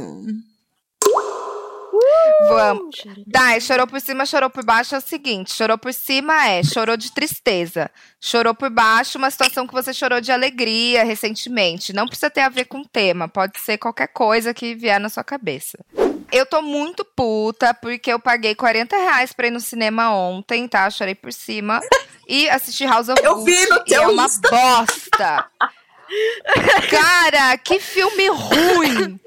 Vamos. 2.48 2.96
Dai, 3.26 3.62
chorou 3.62 3.88
por 3.88 4.02
cima, 4.02 4.26
chorou 4.26 4.50
por 4.50 4.66
baixo 4.66 4.96
é 4.96 4.98
o 4.98 5.02
seguinte: 5.02 5.54
chorou 5.54 5.78
por 5.78 5.94
cima 5.94 6.48
é 6.48 6.64
chorou 6.64 6.98
de 6.98 7.12
tristeza. 7.14 7.90
Chorou 8.20 8.54
por 8.54 8.70
baixo, 8.70 9.18
uma 9.18 9.30
situação 9.32 9.66
que 9.66 9.74
você 9.74 9.94
chorou 9.94 10.20
de 10.20 10.32
alegria 10.32 11.04
recentemente. 11.04 11.94
Não 11.94 12.06
precisa 12.08 12.30
ter 12.30 12.42
a 12.42 12.50
ver 12.50 12.66
com 12.66 12.80
o 12.82 12.88
tema, 12.88 13.28
pode 13.28 13.60
ser 13.60 13.78
qualquer 13.78 14.08
coisa 14.08 14.54
que 14.54 14.76
vier 14.76 15.00
na 15.00 15.10
sua 15.10 15.24
cabeça. 15.24 15.78
Eu 16.34 16.46
tô 16.48 16.62
muito 16.64 17.06
puta 17.06 17.74
porque 17.76 18.12
eu 18.12 18.20
paguei 18.20 18.56
40 18.56 18.98
reais 18.98 19.32
pra 19.32 19.48
ir 19.48 19.52
no 19.52 19.60
cinema 19.60 20.12
ontem, 20.14 20.68
tá? 20.68 20.90
Chorei 20.90 21.14
por 21.14 21.32
cima. 21.32 21.80
E 22.28 22.50
assisti 22.50 22.86
House 22.86 23.08
of 23.10 23.22
Eu 23.24 23.44
vi 23.44 23.60
no 23.68 23.78
Gucci, 23.80 23.92
e 23.92 23.94
é 23.94 24.00
teu 24.00 24.10
uma 24.10 24.26
Insta. 24.26 24.50
bosta. 24.50 25.46
Cara, 26.90 27.58
que 27.58 27.80
filme 27.80 28.28
ruim. 28.30 29.20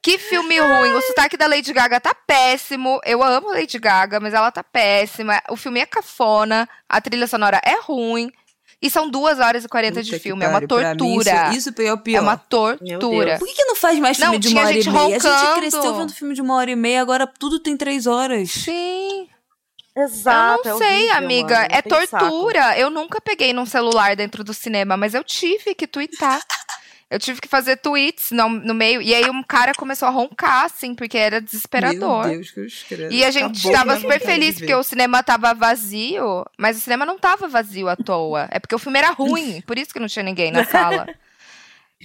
Que 0.00 0.18
filme 0.18 0.58
ruim. 0.58 0.92
O 0.92 1.02
sotaque 1.02 1.36
da 1.36 1.46
Lady 1.46 1.72
Gaga 1.72 2.00
tá 2.00 2.14
péssimo. 2.14 3.00
Eu 3.04 3.22
amo 3.22 3.50
Lady 3.50 3.78
Gaga, 3.78 4.20
mas 4.20 4.32
ela 4.32 4.50
tá 4.50 4.62
péssima. 4.62 5.42
O 5.50 5.56
filme 5.56 5.80
é 5.80 5.86
cafona. 5.86 6.68
A 6.88 7.00
trilha 7.00 7.26
sonora 7.26 7.60
é 7.64 7.78
ruim. 7.80 8.30
E 8.80 8.90
são 8.90 9.08
duas 9.08 9.38
horas 9.40 9.64
e 9.64 9.68
40 9.68 10.02
de 10.02 10.10
Puta 10.10 10.16
que 10.18 10.22
filme. 10.22 10.44
É 10.44 10.48
uma 10.48 10.54
pariu, 10.54 10.68
pra 10.68 10.94
mim, 10.94 10.96
tortura. 10.98 11.48
Isso, 11.50 11.70
isso 11.70 11.82
é 11.82 11.92
o 11.92 11.98
pior. 11.98 12.18
É 12.18 12.20
uma 12.20 12.36
tortura. 12.36 13.38
Por 13.38 13.48
que, 13.48 13.54
que 13.54 13.64
não 13.64 13.74
faz 13.76 13.98
mais 13.98 14.18
Não, 14.18 14.26
filme 14.26 14.38
de 14.38 14.48
tinha 14.48 14.60
uma 14.60 14.68
hora 14.68 14.78
e 14.78 14.84
meia? 14.84 15.06
A 15.06 15.18
gente 15.18 15.26
roncando. 15.32 15.60
cresceu 15.60 15.94
vendo 15.96 16.12
filme 16.12 16.34
de 16.34 16.42
uma 16.42 16.54
hora 16.56 16.70
e 16.70 16.76
meia, 16.76 17.00
agora 17.00 17.26
tudo 17.26 17.58
tem 17.58 17.76
três 17.76 18.06
horas. 18.06 18.50
Sim. 18.50 19.28
Exato. 19.96 20.68
eu 20.68 20.74
não 20.78 20.82
é 20.82 20.84
sei, 20.84 20.96
horrível, 20.98 21.16
amiga. 21.16 21.54
mano, 21.54 21.68
é 21.70 21.76
não 21.76 21.98
tem 21.98 22.06
saco. 22.06 22.24
tortura. 22.28 22.78
Eu 22.78 22.90
nunca 22.90 23.18
peguei 23.18 23.54
num 23.54 23.64
celular 23.64 24.14
dentro 24.14 24.44
do 24.44 24.52
cinema, 24.52 24.94
mas 24.94 25.14
eu 25.14 25.24
tive 25.24 25.74
que 25.74 25.86
twittar. 25.86 26.40
Eu 27.08 27.20
tive 27.20 27.40
que 27.40 27.46
fazer 27.46 27.76
tweets 27.76 28.32
no, 28.32 28.48
no 28.48 28.74
meio. 28.74 29.00
E 29.00 29.14
aí 29.14 29.30
um 29.30 29.42
cara 29.42 29.72
começou 29.74 30.08
a 30.08 30.10
roncar, 30.10 30.64
assim, 30.64 30.92
porque 30.94 31.16
era 31.16 31.40
desesperador. 31.40 32.26
Meu 32.26 32.36
Deus, 32.36 32.50
que 32.50 32.60
eu 32.60 32.66
escrevo. 32.66 33.12
E 33.12 33.24
a 33.24 33.30
gente 33.30 33.60
Acabou 33.68 33.72
tava 33.72 34.00
super 34.00 34.20
feliz 34.20 34.58
porque 34.58 34.74
o 34.74 34.82
cinema 34.82 35.22
tava 35.22 35.54
vazio, 35.54 36.44
mas 36.58 36.76
o 36.76 36.80
cinema 36.80 37.06
não 37.06 37.16
tava 37.16 37.46
vazio 37.46 37.88
à 37.88 37.94
toa. 37.94 38.48
É 38.50 38.58
porque 38.58 38.74
o 38.74 38.78
filme 38.78 38.98
era 38.98 39.10
ruim, 39.10 39.60
por 39.66 39.78
isso 39.78 39.92
que 39.92 40.00
não 40.00 40.08
tinha 40.08 40.24
ninguém 40.24 40.50
na 40.50 40.64
sala. 40.64 41.06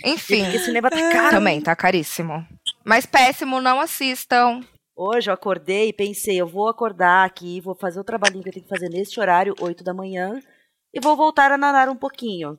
Enfim, 0.06 0.44
Porque 0.44 0.60
cinema 0.60 0.90
tá 0.90 1.12
caro. 1.12 1.32
também 1.32 1.62
tá 1.62 1.76
caríssimo. 1.76 2.48
Mas 2.84 3.06
péssimo, 3.06 3.60
não 3.60 3.80
assistam. 3.80 4.62
Hoje 4.96 5.30
eu 5.30 5.34
acordei 5.34 5.90
e 5.90 5.94
pensei, 5.94 6.40
eu 6.40 6.48
vou 6.48 6.70
acordar 6.70 7.26
aqui, 7.26 7.60
vou 7.60 7.76
fazer 7.76 8.00
o 8.00 8.04
trabalhinho 8.04 8.44
que 8.44 8.50
eu 8.50 8.54
tenho 8.54 8.66
que 8.66 8.70
fazer 8.70 8.90
neste 8.90 9.20
horário, 9.20 9.56
8 9.60 9.84
da 9.84 9.94
manhã, 9.94 10.40
e 10.94 11.00
vou 11.00 11.16
voltar 11.18 11.52
a 11.52 11.58
nadar 11.58 11.90
um 11.90 11.96
pouquinho. 11.96 12.58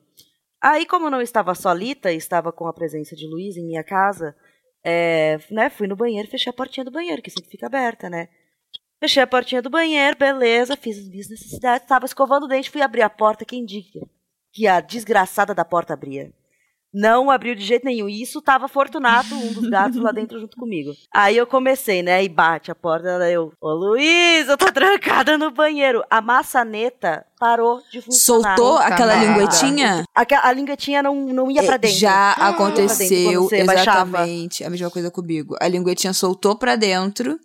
Aí, 0.63 0.85
como 0.85 1.07
eu 1.07 1.11
não 1.11 1.21
estava 1.21 1.53
solita, 1.53 2.09
estava 2.09 2.49
com 2.49 2.65
a 2.65 2.73
presença 2.73 3.17
de 3.17 3.27
Luiz 3.27 3.57
em 3.57 3.65
minha 3.65 3.83
casa, 3.83 4.33
é, 4.81 5.37
né, 5.51 5.69
fui 5.69 5.87
no 5.87 5.95
banheiro 5.95 6.29
fechei 6.29 6.49
a 6.49 6.53
portinha 6.53 6.85
do 6.85 6.91
banheiro, 6.91 7.21
que 7.21 7.29
sempre 7.29 7.49
fica 7.49 7.65
aberta, 7.65 8.09
né? 8.09 8.29
Fechei 8.97 9.21
a 9.21 9.27
portinha 9.27 9.61
do 9.61 9.69
banheiro, 9.69 10.17
beleza, 10.17 10.77
fiz 10.77 10.97
as 10.97 11.09
minhas 11.09 11.29
necessidades, 11.29 11.83
estava 11.83 12.05
escovando 12.05 12.45
o 12.45 12.47
dente, 12.47 12.69
fui 12.69 12.81
abrir 12.81 13.01
a 13.01 13.09
porta, 13.09 13.43
quem 13.43 13.65
diga 13.65 14.07
que 14.53 14.65
a 14.65 14.79
desgraçada 14.79 15.53
da 15.53 15.65
porta 15.65 15.93
abria. 15.93 16.31
Não 16.93 17.31
abriu 17.31 17.55
de 17.55 17.65
jeito 17.65 17.85
nenhum. 17.85 18.07
E 18.07 18.21
isso 18.21 18.39
tava 18.41 18.67
Fortunato, 18.67 19.33
um 19.33 19.51
dos 19.53 19.67
gatos 19.67 19.99
lá 19.99 20.11
dentro 20.11 20.39
junto 20.39 20.55
comigo. 20.55 20.91
Aí 21.11 21.35
eu 21.35 21.47
comecei, 21.47 22.03
né? 22.03 22.23
E 22.23 22.29
bate 22.29 22.69
a 22.69 22.75
porta, 22.75 23.17
daí 23.17 23.33
eu, 23.33 23.51
ô 23.59 23.71
Luiz, 23.71 24.47
eu 24.47 24.57
tô 24.57 24.71
trancada 24.71 25.37
no 25.37 25.49
banheiro. 25.49 26.03
A 26.09 26.21
maçaneta 26.21 27.25
parou 27.39 27.81
de 27.91 27.99
funcionar. 28.01 28.55
Soltou 28.55 28.77
aquela 28.77 29.15
linguetinha? 29.15 30.03
A, 30.15 30.47
a 30.47 30.51
linguetinha 30.53 31.01
não, 31.01 31.15
não 31.15 31.49
ia 31.49 31.63
pra 31.63 31.75
É, 31.75 31.77
dentro. 31.79 31.97
Já 31.97 32.33
pra 32.35 32.45
dentro 32.51 32.63
aconteceu 32.63 33.41
quando 33.41 33.49
você 33.49 33.63
baixava. 33.63 34.09
exatamente 34.09 34.63
a 34.63 34.69
mesma 34.69 34.89
coisa 34.91 35.09
comigo. 35.09 35.55
A 35.59 35.67
linguetinha 35.67 36.13
soltou 36.13 36.55
pra 36.55 36.75
dentro. 36.75 37.39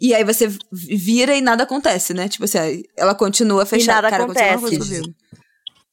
E 0.00 0.14
aí 0.14 0.24
você 0.24 0.48
vira 0.72 1.34
e 1.34 1.40
nada 1.40 1.64
acontece, 1.64 2.14
né? 2.14 2.28
Tipo 2.28 2.44
assim, 2.44 2.82
ela 2.96 3.14
continua 3.14 3.66
fechada. 3.66 4.02
nada 4.02 4.10
Cara, 4.10 4.24
acontece. 4.24 4.78
comigo. 4.78 5.14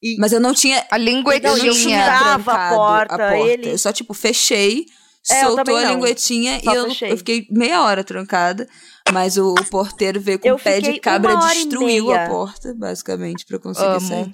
E- 0.03 0.17
Mas 0.19 0.31
eu 0.33 0.39
não 0.39 0.53
tinha. 0.53 0.85
A 0.89 0.97
linguetinha. 0.97 1.51
não 1.55 1.65
eu 1.65 1.73
tinha 1.73 2.03
chutava 2.03 2.33
a 2.33 2.55
trancado 2.55 2.75
porta, 2.75 3.37
ele- 3.37 3.71
Eu 3.73 3.77
só, 3.77 3.91
tipo, 3.93 4.13
fechei, 4.13 4.85
É, 5.29 5.45
soltou 5.45 5.75
a 5.77 5.81
não. 5.81 5.93
linguetinha 5.93 6.59
Só 6.63 6.71
e 6.71 6.75
eu, 6.75 6.87
eu 7.09 7.17
fiquei 7.17 7.45
meia 7.51 7.81
hora 7.83 8.03
trancada. 8.03 8.67
Mas 9.11 9.37
o, 9.37 9.53
o 9.53 9.65
porteiro 9.69 10.19
veio 10.19 10.39
com 10.39 10.47
Eu 10.47 10.55
o 10.55 10.59
pé 10.59 10.79
de 10.79 10.99
cabra, 10.99 11.33
e 11.33 11.37
destruiu 11.37 12.11
a 12.13 12.27
porta, 12.27 12.73
basicamente, 12.73 13.45
pra 13.45 13.57
eu 13.57 13.59
conseguir 13.59 13.87
Amo. 13.87 13.99
sair. 14.01 14.33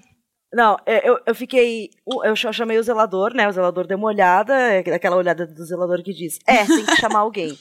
Não, 0.53 0.77
eu, 0.85 1.19
eu 1.25 1.35
fiquei. 1.35 1.89
Eu 2.23 2.35
ch- 2.35 2.53
chamei 2.53 2.77
o 2.77 2.83
zelador, 2.83 3.33
né? 3.33 3.47
O 3.47 3.51
zelador 3.51 3.85
deu 3.87 3.97
uma 3.97 4.07
olhada, 4.07 4.53
é 4.55 4.79
aquela 4.93 5.15
olhada 5.17 5.45
do 5.45 5.65
zelador 5.65 6.01
que 6.03 6.13
diz: 6.13 6.39
É, 6.47 6.65
tem 6.65 6.85
que 6.85 6.95
chamar 6.97 7.19
alguém. 7.19 7.57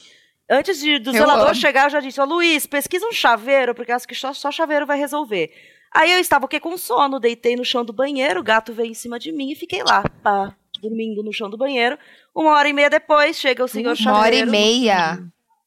Antes 0.49 0.79
de, 0.79 0.97
do 0.99 1.09
Eu 1.09 1.13
zelador 1.13 1.47
amo. 1.47 1.55
chegar, 1.55 1.85
eu 1.85 1.89
já 1.89 1.99
disse: 1.99 2.21
Ô 2.21 2.25
Luiz, 2.25 2.65
pesquisa 2.65 3.05
um 3.05 3.11
chaveiro, 3.11 3.75
porque 3.75 3.91
acho 3.91 4.07
que 4.07 4.15
só, 4.15 4.33
só 4.33 4.49
chaveiro 4.51 4.85
vai 4.85 4.97
resolver. 4.97 5.49
Aí 5.97 6.11
eu 6.11 6.19
estava 6.19 6.45
o 6.45 6.47
quê? 6.47 6.59
com 6.59 6.77
sono, 6.77 7.19
deitei 7.19 7.55
no 7.55 7.65
chão 7.65 7.83
do 7.83 7.91
banheiro, 7.91 8.39
o 8.39 8.43
gato 8.43 8.71
veio 8.71 8.91
em 8.91 8.93
cima 8.93 9.17
de 9.17 9.31
mim 9.31 9.49
e 9.51 9.55
fiquei 9.55 9.81
lá, 9.81 10.03
pá, 10.21 10.55
dormindo 10.79 11.23
no 11.23 11.33
chão 11.33 11.49
do 11.49 11.57
banheiro. 11.57 11.97
Uma 12.35 12.51
hora 12.51 12.69
e 12.69 12.73
meia 12.73 12.87
depois, 12.87 13.35
chega 13.39 13.63
o 13.63 13.67
senhor 13.67 13.95
Uma 13.99 14.19
hora 14.19 14.35
e 14.35 14.45
meia. 14.45 15.19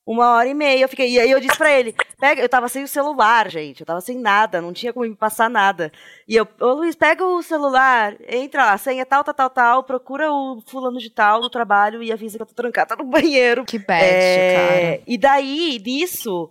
Uma 0.06 0.34
hora 0.34 0.48
e 0.48 0.54
meia, 0.54 0.82
eu 0.84 0.88
fiquei. 0.88 1.10
E 1.10 1.18
aí 1.18 1.30
eu 1.32 1.40
disse 1.40 1.58
pra 1.58 1.76
ele: 1.76 1.96
pega, 2.20 2.40
eu 2.40 2.48
tava 2.48 2.68
sem 2.68 2.84
o 2.84 2.88
celular, 2.88 3.50
gente. 3.50 3.80
Eu 3.80 3.86
tava 3.86 4.00
sem 4.00 4.18
nada, 4.18 4.60
não 4.60 4.72
tinha 4.72 4.92
como 4.92 5.04
me 5.04 5.16
passar 5.16 5.50
nada. 5.50 5.90
E 6.28 6.36
eu, 6.36 6.46
ô 6.60 6.74
Luiz, 6.74 6.94
pega 6.94 7.26
o 7.26 7.42
celular, 7.42 8.16
entra 8.28 8.66
lá, 8.66 8.78
senha 8.78 9.04
tal, 9.04 9.24
tal, 9.24 9.34
tal, 9.34 9.50
tal, 9.50 9.82
procura 9.82 10.32
o 10.32 10.62
fulano 10.64 10.98
de 10.98 11.10
tal 11.10 11.40
do 11.40 11.50
trabalho 11.50 12.04
e 12.04 12.12
avisa 12.12 12.38
que 12.38 12.42
eu 12.42 12.46
tô 12.46 12.54
trancada 12.54 12.94
no 12.94 13.02
banheiro. 13.10 13.64
Que 13.64 13.80
bad, 13.80 14.04
É, 14.04 14.54
cara. 14.54 15.02
E 15.08 15.18
daí, 15.18 15.82
nisso, 15.84 16.50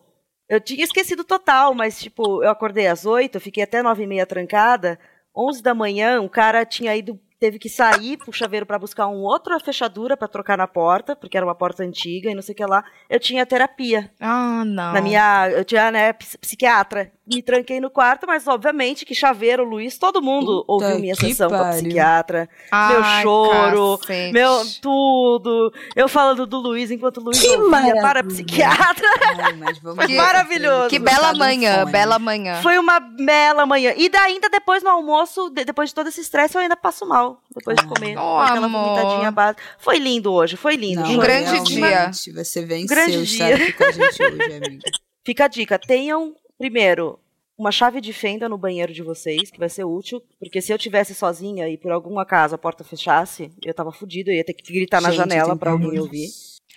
eu 0.50 0.60
tinha 0.60 0.84
esquecido 0.84 1.24
total, 1.24 1.74
mas, 1.74 2.00
tipo, 2.00 2.44
eu 2.44 2.50
acordei 2.50 2.88
às 2.88 3.06
oito, 3.06 3.40
fiquei 3.40 3.64
até 3.64 3.82
nove 3.84 4.04
e 4.04 4.08
meia 4.08 4.26
trancada. 4.26 5.00
Onze 5.36 5.62
da 5.62 5.74
manhã, 5.76 6.20
um 6.20 6.28
cara 6.28 6.66
tinha 6.66 6.94
ido, 6.96 7.18
teve 7.40 7.58
que 7.60 7.70
sair 7.70 8.18
pro 8.18 8.34
chaveiro 8.34 8.66
pra 8.66 8.80
buscar 8.80 9.08
um 9.08 9.22
outra 9.22 9.60
fechadura 9.60 10.18
pra 10.18 10.28
trocar 10.28 10.58
na 10.58 10.68
porta, 10.68 11.16
porque 11.16 11.38
era 11.38 11.46
uma 11.46 11.56
porta 11.56 11.84
antiga 11.84 12.30
e 12.30 12.36
não 12.36 12.42
sei 12.42 12.54
o 12.54 12.56
que 12.58 12.66
lá. 12.66 12.84
Eu 13.10 13.20
tinha 13.20 13.46
terapia. 13.46 14.12
Ah, 14.20 14.64
não. 14.66 14.92
Na 14.92 15.02
minha, 15.02 15.50
eu 15.52 15.64
tinha, 15.64 15.92
né, 15.92 16.12
ps- 16.14 16.36
psiquiatra. 16.36 17.12
Me 17.32 17.42
tranquei 17.42 17.80
no 17.80 17.90
quarto, 17.90 18.26
mas 18.26 18.48
obviamente 18.48 19.06
que 19.06 19.14
chaveiro, 19.14 19.64
Luiz, 19.64 19.98
todo 19.98 20.22
mundo 20.22 20.64
Puta 20.66 20.72
ouviu 20.86 21.00
minha 21.00 21.16
sessão 21.16 21.50
com 21.50 21.56
a 21.56 21.60
pariu. 21.60 21.82
psiquiatra. 21.84 22.50
Ai, 22.72 22.94
meu 22.94 23.04
choro, 23.22 23.98
cacete. 24.00 24.34
Meu 24.34 24.62
tudo. 24.82 25.72
Eu 25.96 26.08
falando 26.08 26.46
do 26.46 26.58
Luiz 26.58 26.90
enquanto 26.92 27.18
o 27.18 27.24
Luiz 27.26 27.40
Que 27.40 27.48
ouvia 27.50 27.70
maravilha. 27.70 28.02
para 28.02 28.20
a 28.22 28.24
psiquiatra. 28.24 29.08
Ai, 29.44 29.54
mas 29.54 29.78
vamos 29.80 30.06
Que 30.06 30.16
maravilhoso. 30.16 30.80
foi 30.82 30.90
Que 30.90 31.00
bela 31.00 31.32
um 31.34 31.38
manhã, 31.38 31.86
bela 31.86 32.20
manhã. 32.20 32.62
Foi 32.62 32.78
uma 32.78 33.00
bela 33.00 33.66
manhã. 33.66 33.94
E 33.96 34.10
daí, 34.10 34.34
ainda 34.34 34.50
depois 34.50 34.82
no 34.84 34.90
almoço, 34.90 35.50
de- 35.50 35.66
depois 35.66 35.90
de 35.90 35.96
todo 35.96 36.08
esse 36.08 36.22
estresse, 36.22 36.56
eu 36.56 36.62
ainda 36.62 36.78
passo 36.78 37.06
mal. 37.06 37.42
Depois 37.56 37.78
de 37.78 37.86
comer. 37.86 38.18
Oh, 38.18 38.40
aquela 38.40 38.66
amor. 38.68 38.96
vomitadinha 38.96 39.32
básica. 39.32 39.62
Foi 39.78 39.98
lindo 39.98 40.32
hoje, 40.32 40.56
foi 40.56 40.76
lindo. 40.76 41.02
Não, 41.02 41.12
Um 41.12 41.18
grande 41.18 41.64
dia. 41.64 42.12
Você 42.12 42.64
venceu 42.66 42.88
Grande 42.96 43.24
estar 43.24 43.46
dia. 43.48 43.56
aqui 43.56 43.74
com 43.74 43.84
a 43.84 43.92
gente 43.92 44.24
hoje, 44.24 44.42
amiga. 44.44 44.80
Fica 45.26 45.46
a 45.46 45.48
dica, 45.48 45.78
tenham, 45.78 46.34
primeiro, 46.60 47.18
uma 47.58 47.72
chave 47.72 48.00
de 48.00 48.14
fenda 48.14 48.48
no 48.48 48.58
banheiro 48.58 48.94
de 48.94 49.02
vocês, 49.02 49.50
que 49.50 49.58
vai 49.60 49.70
ser 49.70 49.84
útil, 49.86 50.22
porque 50.40 50.62
se 50.62 50.72
eu 50.72 50.78
tivesse 50.78 51.16
sozinha 51.16 51.68
e 51.68 51.78
por 51.78 51.92
algum 51.92 52.20
acaso 52.20 52.54
a 52.54 52.58
porta 52.58 52.84
fechasse, 52.84 53.52
eu 53.66 53.74
tava 53.74 53.92
fudido, 53.92 54.30
eu 54.30 54.36
ia 54.36 54.44
ter 54.46 54.54
que 54.54 54.72
gritar 54.72 55.02
na 55.02 55.10
Gente, 55.10 55.18
janela 55.20 55.50
tem 55.50 55.58
pra 55.58 55.72
alguém 55.72 56.00
ouvir. 56.00 56.28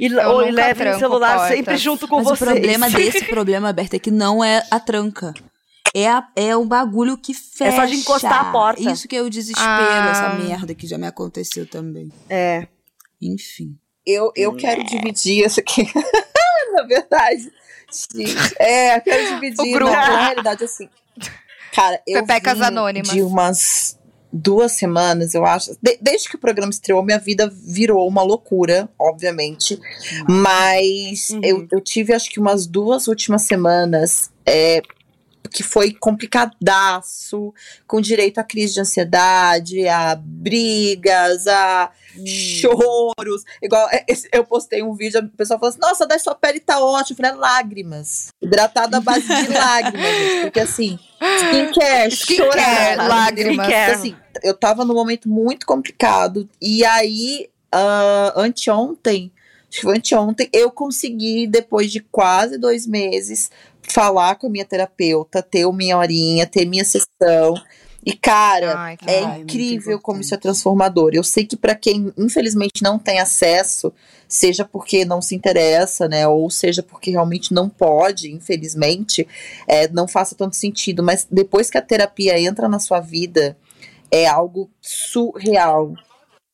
E, 0.01 0.07
Eu 0.07 0.30
ou 0.30 0.39
levem 0.39 0.89
o 0.91 0.99
celular 0.99 1.37
portas. 1.37 1.57
sempre 1.57 1.76
junto 1.76 2.09
com 2.09 2.16
Mas 2.16 2.24
vocês. 2.24 2.41
o 2.51 2.53
problema 2.55 2.89
desse 2.91 3.24
problema, 3.26 3.72
Berta, 3.74 3.97
é 3.97 3.99
que 3.99 4.11
não 4.11 4.43
é 4.43 4.62
a 4.70 4.80
tranca. 4.80 5.35
É, 5.95 6.09
a, 6.09 6.26
é 6.35 6.57
o 6.57 6.64
bagulho 6.64 7.18
que 7.18 7.35
fecha. 7.35 7.64
É 7.70 7.76
só 7.76 7.85
de 7.85 7.97
encostar 7.97 8.49
a 8.49 8.51
porta. 8.51 8.80
Isso 8.91 9.07
que 9.07 9.14
é 9.14 9.20
o 9.20 9.28
desespero, 9.28 9.66
Ah. 9.68 10.11
essa 10.11 10.35
merda 10.43 10.74
que 10.74 10.87
já 10.87 10.97
me 10.97 11.07
aconteceu 11.07 11.66
também. 11.66 12.09
É. 12.30 12.66
Enfim. 13.20 13.76
Eu, 14.07 14.33
eu 14.35 14.57
quero 14.57 14.83
dividir 14.85 15.45
isso 15.45 15.61
aqui. 15.61 15.83
na 16.72 16.83
verdade. 16.85 17.53
É, 18.59 18.97
eu 18.97 19.01
quero 19.03 19.34
dividir. 19.34 19.61
O 19.61 19.72
grupo. 19.72 19.93
Na, 19.93 20.09
na 20.09 20.24
realidade, 20.26 20.64
assim. 20.64 20.88
Cara, 21.74 22.01
eu. 22.07 22.20
Pepecas 22.20 22.61
anônimas. 22.61 23.11
De 23.11 23.22
umas 23.22 23.99
duas 24.32 24.72
semanas, 24.72 25.34
eu 25.34 25.45
acho. 25.45 25.76
de- 25.82 25.99
desde 26.01 26.28
que 26.28 26.36
o 26.36 26.38
programa 26.38 26.70
estreou, 26.70 27.03
minha 27.05 27.18
vida 27.18 27.53
virou 27.53 28.07
uma 28.09 28.22
loucura, 28.22 28.88
obviamente. 28.99 29.78
Mas 30.26 31.30
Uhum. 31.30 31.40
eu, 31.43 31.68
eu 31.70 31.80
tive, 31.80 32.12
acho 32.14 32.30
que 32.30 32.40
umas 32.40 32.66
duas 32.66 33.09
últimas 33.09 33.43
semanas. 33.43 34.30
É, 34.47 34.80
que 35.53 35.62
foi 35.62 35.92
complicadaço, 35.92 37.53
com 37.86 38.00
direito 38.00 38.38
a 38.38 38.44
crise 38.44 38.74
de 38.74 38.80
ansiedade, 38.80 39.86
a 39.88 40.14
brigas, 40.16 41.46
a 41.46 41.90
choros. 42.26 43.44
Igual 43.62 43.88
é, 43.90 44.05
eu 44.32 44.44
postei 44.44 44.82
um 44.82 44.94
vídeo, 44.94 45.20
a 45.20 45.36
pessoa 45.36 45.59
falou 45.59 45.70
assim: 45.70 45.80
Nossa, 45.80 46.07
daí 46.07 46.18
sua 46.18 46.34
pele 46.34 46.61
tá 46.61 46.78
ótima. 46.80 47.14
Eu 47.14 47.16
falei: 47.16 47.32
"É 47.32 47.34
lágrimas. 47.34 48.28
Hidratado 48.40 48.96
à 48.96 49.00
base 49.00 49.26
de 49.26 49.48
lágrimas. 49.53 50.42
Porque 50.42 50.61
assim, 50.61 50.98
skincare, 51.38 52.12
Skincare, 52.12 52.50
chorar, 52.50 53.09
lágrimas. 53.09 53.66
Então, 53.68 53.94
assim, 53.94 54.16
eu 54.42 54.55
tava 54.55 54.84
num 54.84 54.94
momento 54.94 55.28
muito 55.28 55.66
complicado. 55.66 56.48
E 56.61 56.84
aí, 56.84 57.48
ah, 57.70 58.32
anteontem, 58.36 59.32
acho 59.68 59.80
que 59.80 59.82
foi 59.82 59.96
anteontem, 59.96 60.48
eu 60.53 60.70
consegui, 60.70 61.46
depois 61.46 61.90
de 61.90 62.00
quase 62.00 62.59
dois 62.59 62.86
meses, 62.86 63.50
falar 63.83 64.37
com 64.37 64.47
a 64.47 64.51
minha 64.51 64.64
terapeuta, 64.64 65.43
ter 65.43 65.64
a 65.64 65.72
minha 65.72 65.99
horinha, 65.99 66.47
ter 66.47 66.64
minha 66.64 66.85
sessão. 66.85 67.55
E, 68.05 68.14
cara, 68.14 68.76
Ai, 68.76 68.99
é 69.07 69.39
incrível 69.39 70.01
como 70.01 70.20
isso 70.20 70.35
é 70.35 70.37
transformador. 70.37 71.12
Eu 71.14 71.22
sei 71.22 71.47
que 71.47 71.57
para 71.57 71.74
quem 71.74 72.12
infelizmente 72.18 72.83
não 72.83 72.99
tem 72.99 73.20
acesso, 73.20 73.93
seja 74.26 74.64
porque 74.64 75.05
não 75.05 75.22
se 75.22 75.37
interessa, 75.37 76.09
né, 76.09 76.26
ou 76.26 76.51
seja 76.51 76.83
porque 76.83 77.12
realmente 77.12 77.55
não 77.55 77.68
pode, 77.68 78.33
infelizmente, 78.33 79.26
é, 79.68 79.87
não 79.89 80.09
faça 80.09 80.35
tanto 80.35 80.57
sentido. 80.57 81.03
Mas 81.03 81.26
depois 81.30 81.70
que 81.70 81.78
a 81.78 81.83
terapia 81.83 82.41
entra 82.41 82.68
na 82.68 82.80
sua 82.80 82.99
vida, 82.99 83.57
é 84.11 84.26
algo 84.26 84.68
surreal. 84.80 85.95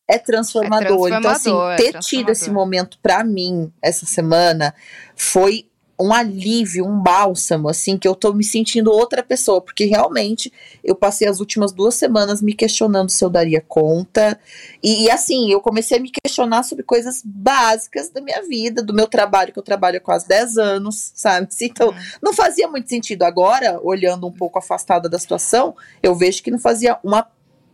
É 0.07 0.19
transformador. 0.19 1.09
então, 1.09 1.31
assim, 1.31 1.51
transformador, 1.51 1.73
é 1.73 1.77
ter 1.77 1.85
tido 1.85 1.99
transformador. 1.99 2.33
esse 2.33 2.51
momento 2.51 2.99
pra 3.03 3.25
mim 3.25 3.73
essa 3.83 4.07
semana 4.07 4.75
foi 5.15 5.68
um 6.01 6.13
alívio, 6.13 6.87
um 6.87 7.01
bálsamo, 7.01 7.69
assim, 7.69 7.99
que 7.99 8.07
eu 8.07 8.15
tô 8.15 8.33
me 8.33 8.45
sentindo 8.45 8.93
outra 8.93 9.23
pessoa, 9.23 9.61
porque 9.61 9.85
realmente 9.85 10.53
eu 10.85 10.95
passei 10.95 11.27
as 11.27 11.41
últimas 11.41 11.73
duas 11.73 11.95
semanas 11.97 12.41
me 12.41 12.55
questionando 12.55 13.09
se 13.11 13.25
eu 13.25 13.29
daria 13.29 13.61
conta. 13.61 14.39
E, 14.83 15.05
e, 15.07 15.11
assim, 15.11 15.51
eu 15.51 15.61
comecei 15.61 15.99
a 15.99 16.01
me 16.01 16.11
questionar 16.11 16.63
sobre 16.63 16.85
coisas 16.85 17.21
básicas 17.25 18.11
da 18.11 18.21
minha 18.21 18.43
vida, 18.43 18.83
do 18.83 18.95
meu 18.95 19.09
trabalho, 19.09 19.53
que 19.53 19.59
eu 19.59 19.63
trabalho 19.63 19.97
há 19.99 20.01
quase 20.01 20.29
10 20.29 20.57
anos, 20.57 21.13
sabe? 21.15 21.49
Então, 21.79 21.95
não 22.23 22.33
fazia 22.33 22.67
muito 22.67 22.89
sentido. 22.89 23.25
Agora, 23.25 23.79
olhando 23.83 24.27
um 24.27 24.33
pouco 24.33 24.59
afastada 24.59 25.09
da 25.09 25.19
situação, 25.19 25.77
eu 26.03 26.15
vejo 26.15 26.43
que 26.43 26.51
não 26.51 26.59
fazia 26.59 26.99
uma 27.05 27.27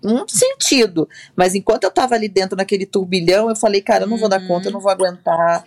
um 0.03 0.29
sentido, 0.29 1.09
mas 1.35 1.55
enquanto 1.55 1.85
eu 1.85 1.91
tava 1.91 2.15
ali 2.15 2.29
dentro 2.29 2.57
naquele 2.57 2.85
turbilhão, 2.85 3.49
eu 3.49 3.57
falei, 3.57 3.81
cara, 3.81 4.05
eu 4.05 4.09
não 4.09 4.19
vou 4.19 4.29
dar 4.29 4.39
Uhum. 4.41 4.47
conta, 4.49 4.69
eu 4.69 4.73
não 4.73 4.81
vou 4.81 4.93
aguentar. 4.93 5.65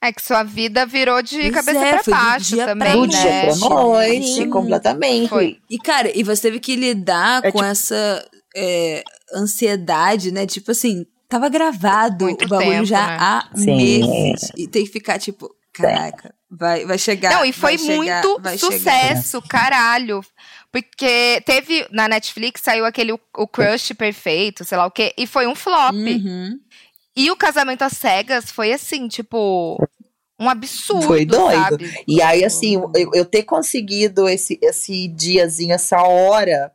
É 0.00 0.12
que 0.12 0.22
sua 0.22 0.42
vida 0.44 0.86
virou 0.86 1.20
de 1.22 1.36
Pois 1.50 1.54
cabeça 1.54 1.84
é, 1.84 1.90
pra 1.94 2.02
foi 2.04 2.14
do 2.14 2.20
baixo 2.20 2.54
dia 2.54 2.66
também, 2.66 2.92
pra 2.92 3.00
Do 3.00 3.06
né? 3.06 3.08
dia 3.08 3.56
pra 3.58 3.68
noite, 3.68 4.26
Sim. 4.34 4.50
completamente. 4.50 5.28
Foi. 5.28 5.58
E, 5.68 5.76
cara, 5.78 6.12
e 6.16 6.22
você 6.22 6.42
teve 6.42 6.60
que 6.60 6.76
lidar 6.76 7.40
É 7.44 7.50
com 7.50 7.58
tipo- 7.58 7.64
essa 7.70 8.24
é, 8.56 9.02
ansiedade, 9.34 10.30
né? 10.30 10.46
Tipo 10.46 10.70
assim, 10.70 11.04
tava 11.28 11.48
gravado 11.48 12.26
Muito 12.26 12.44
o 12.44 12.48
bagulho 12.48 12.70
tempo, 12.70 12.84
já 12.84 13.06
né? 13.06 13.16
há 13.20 13.48
Sim. 13.54 13.76
meses. 13.76 14.50
E 14.56 14.68
tem 14.68 14.84
que 14.84 14.92
ficar 14.92 15.18
tipo, 15.18 15.50
caraca, 15.72 16.32
vai, 16.50 16.84
vai 16.86 16.96
chegar. 16.98 17.30
Não, 17.32 17.44
e 17.44 17.52
foi 17.52 17.76
vai 17.76 17.86
chegar, 17.86 18.22
muito 18.24 18.40
vai 18.40 18.56
chegar. 18.56 18.72
sucesso, 18.78 19.42
caralho. 19.42 20.20
Porque 20.70 21.42
teve 21.46 21.86
na 21.90 22.06
Netflix 22.08 22.60
saiu 22.62 22.84
aquele 22.84 23.12
o, 23.12 23.20
o 23.38 23.48
Crush 23.48 23.94
Perfeito, 23.94 24.64
sei 24.64 24.76
lá 24.76 24.86
o 24.86 24.90
quê, 24.90 25.14
e 25.16 25.26
foi 25.26 25.46
um 25.46 25.54
flop. 25.54 25.94
Uhum. 25.94 26.58
E 27.18 27.32
o 27.32 27.36
Casamento 27.36 27.82
às 27.82 27.94
Cegas 27.94 28.48
foi 28.48 28.72
assim, 28.72 29.08
tipo, 29.08 29.76
um 30.38 30.48
absurdo, 30.48 31.08
Foi 31.08 31.26
doido. 31.26 31.52
sabe? 31.52 32.04
E 32.06 32.22
aí, 32.22 32.44
assim, 32.44 32.80
eu, 32.94 33.10
eu 33.12 33.24
ter 33.24 33.42
conseguido 33.42 34.28
esse, 34.28 34.56
esse 34.62 35.08
diazinho, 35.08 35.74
essa 35.74 36.00
hora 36.00 36.70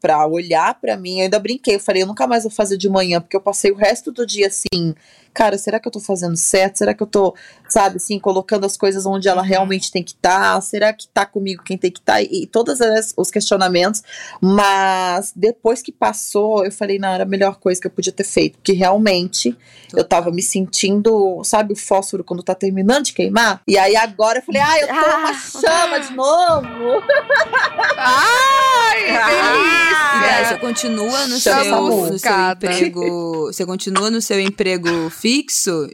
pra 0.00 0.24
olhar 0.24 0.72
pra 0.80 0.96
mim, 0.96 1.18
eu 1.18 1.24
ainda 1.24 1.40
brinquei, 1.40 1.74
eu 1.74 1.80
falei, 1.80 2.04
eu 2.04 2.06
nunca 2.06 2.28
mais 2.28 2.44
vou 2.44 2.52
fazer 2.52 2.76
de 2.76 2.88
manhã, 2.88 3.20
porque 3.20 3.36
eu 3.36 3.40
passei 3.40 3.72
o 3.72 3.74
resto 3.74 4.12
do 4.12 4.24
dia 4.24 4.46
assim, 4.46 4.94
cara, 5.38 5.56
será 5.56 5.78
que 5.78 5.86
eu 5.86 5.92
tô 5.92 6.00
fazendo 6.00 6.36
certo? 6.36 6.78
Será 6.78 6.92
que 6.92 7.00
eu 7.00 7.06
tô, 7.06 7.32
sabe, 7.68 7.98
assim, 7.98 8.18
colocando 8.18 8.66
as 8.66 8.76
coisas 8.76 9.06
onde 9.06 9.28
ela 9.28 9.40
realmente 9.40 9.92
tem 9.92 10.02
que 10.02 10.10
estar? 10.10 10.54
Tá? 10.54 10.60
Será 10.60 10.92
que 10.92 11.06
tá 11.06 11.24
comigo 11.24 11.62
quem 11.62 11.78
tem 11.78 11.92
que 11.92 12.00
estar? 12.00 12.14
Tá? 12.14 12.22
E, 12.22 12.42
e 12.42 12.46
todos 12.48 12.80
os 13.16 13.30
questionamentos. 13.30 14.02
Mas 14.42 15.32
depois 15.36 15.80
que 15.80 15.92
passou, 15.92 16.64
eu 16.64 16.72
falei, 16.72 16.98
não, 16.98 17.10
era 17.10 17.22
a 17.22 17.26
melhor 17.26 17.54
coisa 17.54 17.80
que 17.80 17.86
eu 17.86 17.90
podia 17.90 18.12
ter 18.12 18.24
feito. 18.24 18.58
Porque 18.58 18.72
realmente 18.72 19.52
Total. 19.52 19.98
eu 20.00 20.04
tava 20.04 20.32
me 20.32 20.42
sentindo, 20.42 21.40
sabe, 21.44 21.72
o 21.72 21.76
fósforo 21.76 22.24
quando 22.24 22.42
tá 22.42 22.56
terminando 22.56 23.04
de 23.04 23.12
queimar? 23.12 23.62
E 23.64 23.78
aí 23.78 23.94
agora 23.94 24.40
eu 24.40 24.42
falei, 24.42 24.60
ah, 24.60 24.80
eu 24.80 24.88
tô 24.88 25.18
uma 25.18 25.34
chama 25.34 26.00
de 26.00 26.16
novo. 26.16 26.66
Ai, 27.96 29.02
delícia! 29.04 30.40
E 30.40 30.44
você 30.46 30.58
continua 30.58 31.26
no 31.28 31.38
seu, 31.38 31.80
no 32.10 32.18
seu 32.18 32.50
emprego. 32.50 33.46
Você 33.46 33.64
continua 33.64 34.10
no 34.10 34.20
seu 34.20 34.40
emprego 34.40 35.08
fixo 35.10 35.27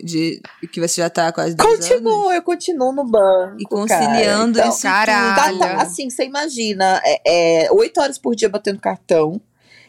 de 0.03 0.41
que 0.71 0.81
você 0.81 1.01
já 1.01 1.11
tá 1.11 1.33
quase 1.33 1.55
10 1.55 1.69
Continuo, 1.69 2.23
anos? 2.23 2.35
eu 2.35 2.43
continuo 2.43 2.93
no 2.93 3.05
banco. 3.05 3.57
E 3.59 3.65
conciliando 3.65 4.59
cara. 4.59 4.69
então, 4.69 4.69
isso 4.69 4.83
Tá, 4.83 5.53
tá, 5.59 5.83
assim, 5.83 6.09
você 6.09 6.25
imagina, 6.25 7.01
é, 7.05 7.65
é, 7.65 7.73
8 7.73 8.01
horas 8.01 8.19
por 8.19 8.35
dia 8.35 8.49
batendo 8.49 8.79
cartão. 8.79 9.41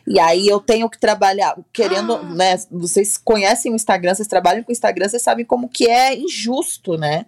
E 0.07 0.19
aí 0.19 0.47
eu 0.47 0.59
tenho 0.59 0.87
que 0.89 0.99
trabalhar, 0.99 1.57
querendo, 1.73 2.13
ah. 2.13 2.23
né? 2.23 2.55
Vocês 2.71 3.17
conhecem 3.17 3.71
o 3.71 3.75
Instagram, 3.75 4.13
vocês 4.13 4.27
trabalham 4.27 4.63
com 4.63 4.71
o 4.71 4.73
Instagram, 4.73 5.09
vocês 5.09 5.21
sabem 5.21 5.43
como 5.43 5.67
que 5.67 5.89
é 5.89 6.15
injusto, 6.15 6.95
né? 6.95 7.25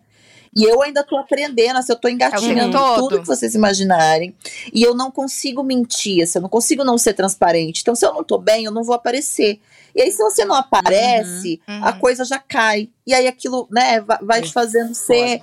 E 0.56 0.64
eu 0.64 0.82
ainda 0.82 1.04
tô 1.04 1.18
aprendendo, 1.18 1.78
assim, 1.78 1.92
eu 1.92 2.00
tô 2.00 2.08
engatinhando 2.08 2.78
é 2.78 2.96
tudo 2.96 3.22
que 3.22 3.28
vocês 3.28 3.54
imaginarem. 3.54 4.34
E 4.74 4.82
eu 4.82 4.96
não 4.96 5.12
consigo 5.12 5.64
mentir, 5.64 6.24
assim, 6.24 6.40
eu 6.40 6.42
não 6.42 6.50
consigo 6.50 6.84
não 6.84 6.98
ser 6.98 7.14
transparente. 7.14 7.82
Então, 7.82 7.94
se 7.94 8.06
eu 8.06 8.14
não 8.14 8.24
tô 8.24 8.38
bem, 8.38 8.66
eu 8.66 8.72
não 8.72 8.84
vou 8.84 8.96
aparecer. 8.96 9.60
E 9.98 10.02
aí, 10.04 10.12
se 10.12 10.20
você 10.20 10.46
não 10.46 10.54
aparece, 10.54 11.60
uhum, 11.68 11.80
uhum. 11.80 11.86
a 11.86 11.94
coisa 11.94 12.24
já 12.24 12.38
cai. 12.38 12.88
E 13.06 13.16
aí 13.16 13.28
aquilo, 13.28 13.68
né, 13.72 14.00
vai, 14.22 14.44
te 14.44 14.54
fazendo 14.54 14.94
ser. 14.94 15.42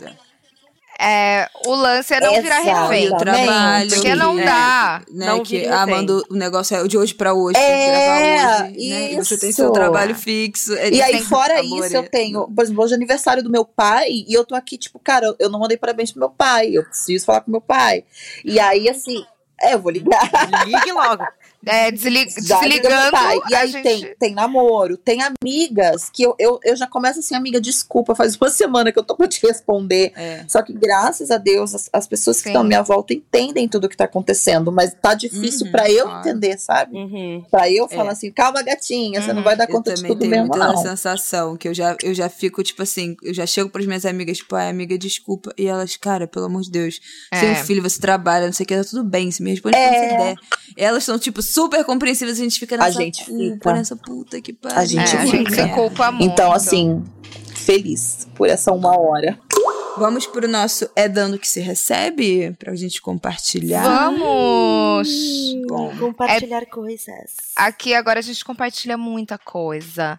É, 0.97 1.51
o 1.67 1.75
lance 1.75 2.15
é 2.15 2.21
não 2.21 2.41
virar 2.41 2.61
refém. 2.61 3.13
O 3.13 3.17
trabalho. 3.17 3.91
Porque 3.91 4.15
não 4.15 4.39
é, 4.39 4.45
dá. 4.45 5.03
Né, 5.11 5.27
não 5.27 5.43
que, 5.43 5.67
ah, 5.67 5.85
manda 5.89 6.23
o 6.31 6.35
negócio 6.35 6.77
é 6.77 6.87
de 6.87 6.97
hoje 6.97 7.13
pra 7.13 7.35
hoje. 7.35 7.59
É, 7.59 8.63
hoje, 8.63 8.89
né, 8.91 9.13
e 9.13 9.17
você 9.17 9.37
tem 9.37 9.51
seu 9.51 9.73
trabalho 9.73 10.15
fixo. 10.15 10.73
E 10.73 11.03
aí, 11.03 11.21
fora 11.21 11.61
isso, 11.61 11.97
eu 11.97 12.09
tenho, 12.09 12.47
por 12.47 12.63
exemplo, 12.63 12.85
hoje 12.85 12.93
é 12.93 12.97
aniversário 12.97 13.43
do 13.43 13.51
meu 13.51 13.65
pai, 13.65 14.09
e 14.09 14.33
eu 14.33 14.45
tô 14.45 14.55
aqui, 14.55 14.79
tipo, 14.79 15.01
cara, 15.01 15.35
eu 15.41 15.51
não 15.51 15.59
mandei 15.59 15.77
parabéns 15.77 16.13
pro 16.13 16.21
meu 16.21 16.31
pai. 16.31 16.71
Eu 16.73 16.85
preciso 16.85 17.27
falar 17.27 17.41
com 17.41 17.51
meu 17.51 17.61
pai. 17.61 18.05
E 18.45 18.61
aí, 18.61 18.89
assim, 18.89 19.27
é, 19.61 19.75
eu 19.75 19.81
vou 19.81 19.91
ligar. 19.91 20.31
Ligue 20.65 20.93
logo. 20.93 21.25
É, 21.67 21.91
desli 21.91 22.25
desligando. 22.25 23.17
E 23.51 23.55
aí 23.55 23.69
gente... 23.69 23.83
tem, 23.83 24.15
tem 24.19 24.35
namoro, 24.35 24.97
tem 24.97 25.21
amigas 25.23 26.11
que 26.11 26.23
eu, 26.23 26.35
eu, 26.39 26.61
eu 26.65 26.77
já 26.77 26.87
começo 26.87 27.21
assim, 27.21 27.35
amiga, 27.35 27.61
desculpa, 27.61 28.15
faz 28.15 28.37
uma 28.37 28.49
semana 28.51 28.93
que 28.93 28.99
eu 28.99 29.05
tô 29.05 29.17
pra 29.17 29.29
te 29.29 29.45
responder. 29.47 30.13
É. 30.17 30.45
Só 30.49 30.63
que 30.63 30.73
graças 30.73 31.31
a 31.31 31.39
Deus, 31.39 31.75
as, 31.75 31.91
as 31.93 32.07
pessoas 32.07 32.39
Sim. 32.39 32.43
que 32.45 32.49
estão 32.51 32.63
à 32.63 32.65
minha 32.65 32.83
volta 32.83 33.15
entendem 33.15 33.69
tudo 33.69 33.89
que 33.89 33.97
tá 33.97 34.05
acontecendo, 34.05 34.71
mas 34.71 34.95
tá 34.95 35.15
difícil 35.15 35.67
uhum, 35.67 35.73
pra 35.73 35.91
eu 35.91 36.05
claro. 36.05 36.21
entender, 36.21 36.59
sabe? 36.59 36.97
Uhum. 36.97 37.45
Pra 37.51 37.71
eu 37.71 37.89
falar 37.89 38.11
é. 38.11 38.13
assim, 38.13 38.31
calma, 38.31 38.63
gatinha, 38.63 39.21
uhum. 39.21 39.27
você 39.27 39.33
não 39.33 39.43
vai 39.43 39.57
dar 39.57 39.67
conta 39.67 39.95
de 39.95 40.03
tudo 40.03 40.27
mesmo, 40.27 40.49
não. 40.49 40.67
Eu 40.67 40.73
tenho 40.75 40.89
sensação 40.89 41.57
que 41.57 41.69
eu 41.69 41.75
já, 41.75 41.97
eu 42.03 42.15
já 42.15 42.29
fico, 42.29 42.63
tipo 42.63 42.83
assim, 42.83 43.17
eu 43.23 43.35
já 43.35 43.47
chego 43.47 43.71
pras 43.71 43.87
minhas 43.87 44.05
amigas, 44.05 44.39
tipo, 44.39 44.55
ai, 44.55 44.69
amiga, 44.69 44.97
desculpa. 44.99 45.53
E 45.57 45.67
elas, 45.67 45.97
cara, 45.97 46.27
pelo 46.27 46.47
amor 46.47 46.63
de 46.63 46.71
Deus, 46.71 47.01
é. 47.33 47.41
seu 47.41 47.55
filho, 47.67 47.83
você 47.83 48.01
trabalha, 48.01 48.47
não 48.47 48.53
sei 48.53 48.65
o 48.65 48.67
que, 48.67 48.77
tá 48.77 48.85
tudo 48.85 49.05
bem, 49.05 49.31
se 49.31 49.43
me 49.43 49.51
responde 49.51 49.77
é. 49.77 49.89
quando 49.89 49.99
você 49.99 50.17
der. 50.17 50.37
Elas 50.77 51.05
são, 51.05 51.19
tipo, 51.19 51.43
super 51.55 51.85
compreensivas, 51.85 52.39
a 52.41 52.43
gente 52.43 52.59
fica 52.59 52.77
nessa 52.77 52.99
a 52.99 53.03
gente 53.03 53.25
culpa, 53.25 53.55
fica. 53.55 53.73
nessa 53.75 53.97
puta 53.97 54.41
que 54.41 54.53
pariu. 54.53 54.77
A 54.77 54.85
gente, 54.85 55.17
é, 55.17 55.21
a 55.21 55.27
gente 55.27 55.55
se 55.55 55.69
culpa 55.69 56.11
muito. 56.11 56.33
Então, 56.33 56.53
assim, 56.53 57.05
feliz 57.55 58.27
por 58.35 58.49
essa 58.49 58.73
uma 58.73 58.99
hora. 58.99 59.39
Vamos 59.97 60.27
pro 60.27 60.49
nosso 60.49 60.91
É 60.97 61.09
Dando 61.09 61.39
Que 61.39 61.47
Se 61.47 61.61
Recebe, 61.61 62.53
pra 62.59 62.75
gente 62.75 63.01
compartilhar. 63.01 63.85
Vamos! 63.85 65.09
Bom, 65.69 65.97
compartilhar 65.97 66.63
é... 66.63 66.67
coisas. 66.67 67.37
Aqui 67.55 67.95
agora 67.95 68.19
a 68.19 68.23
gente 68.23 68.45
compartilha 68.45 68.99
muita 68.99 69.39
coisa. 69.39 70.19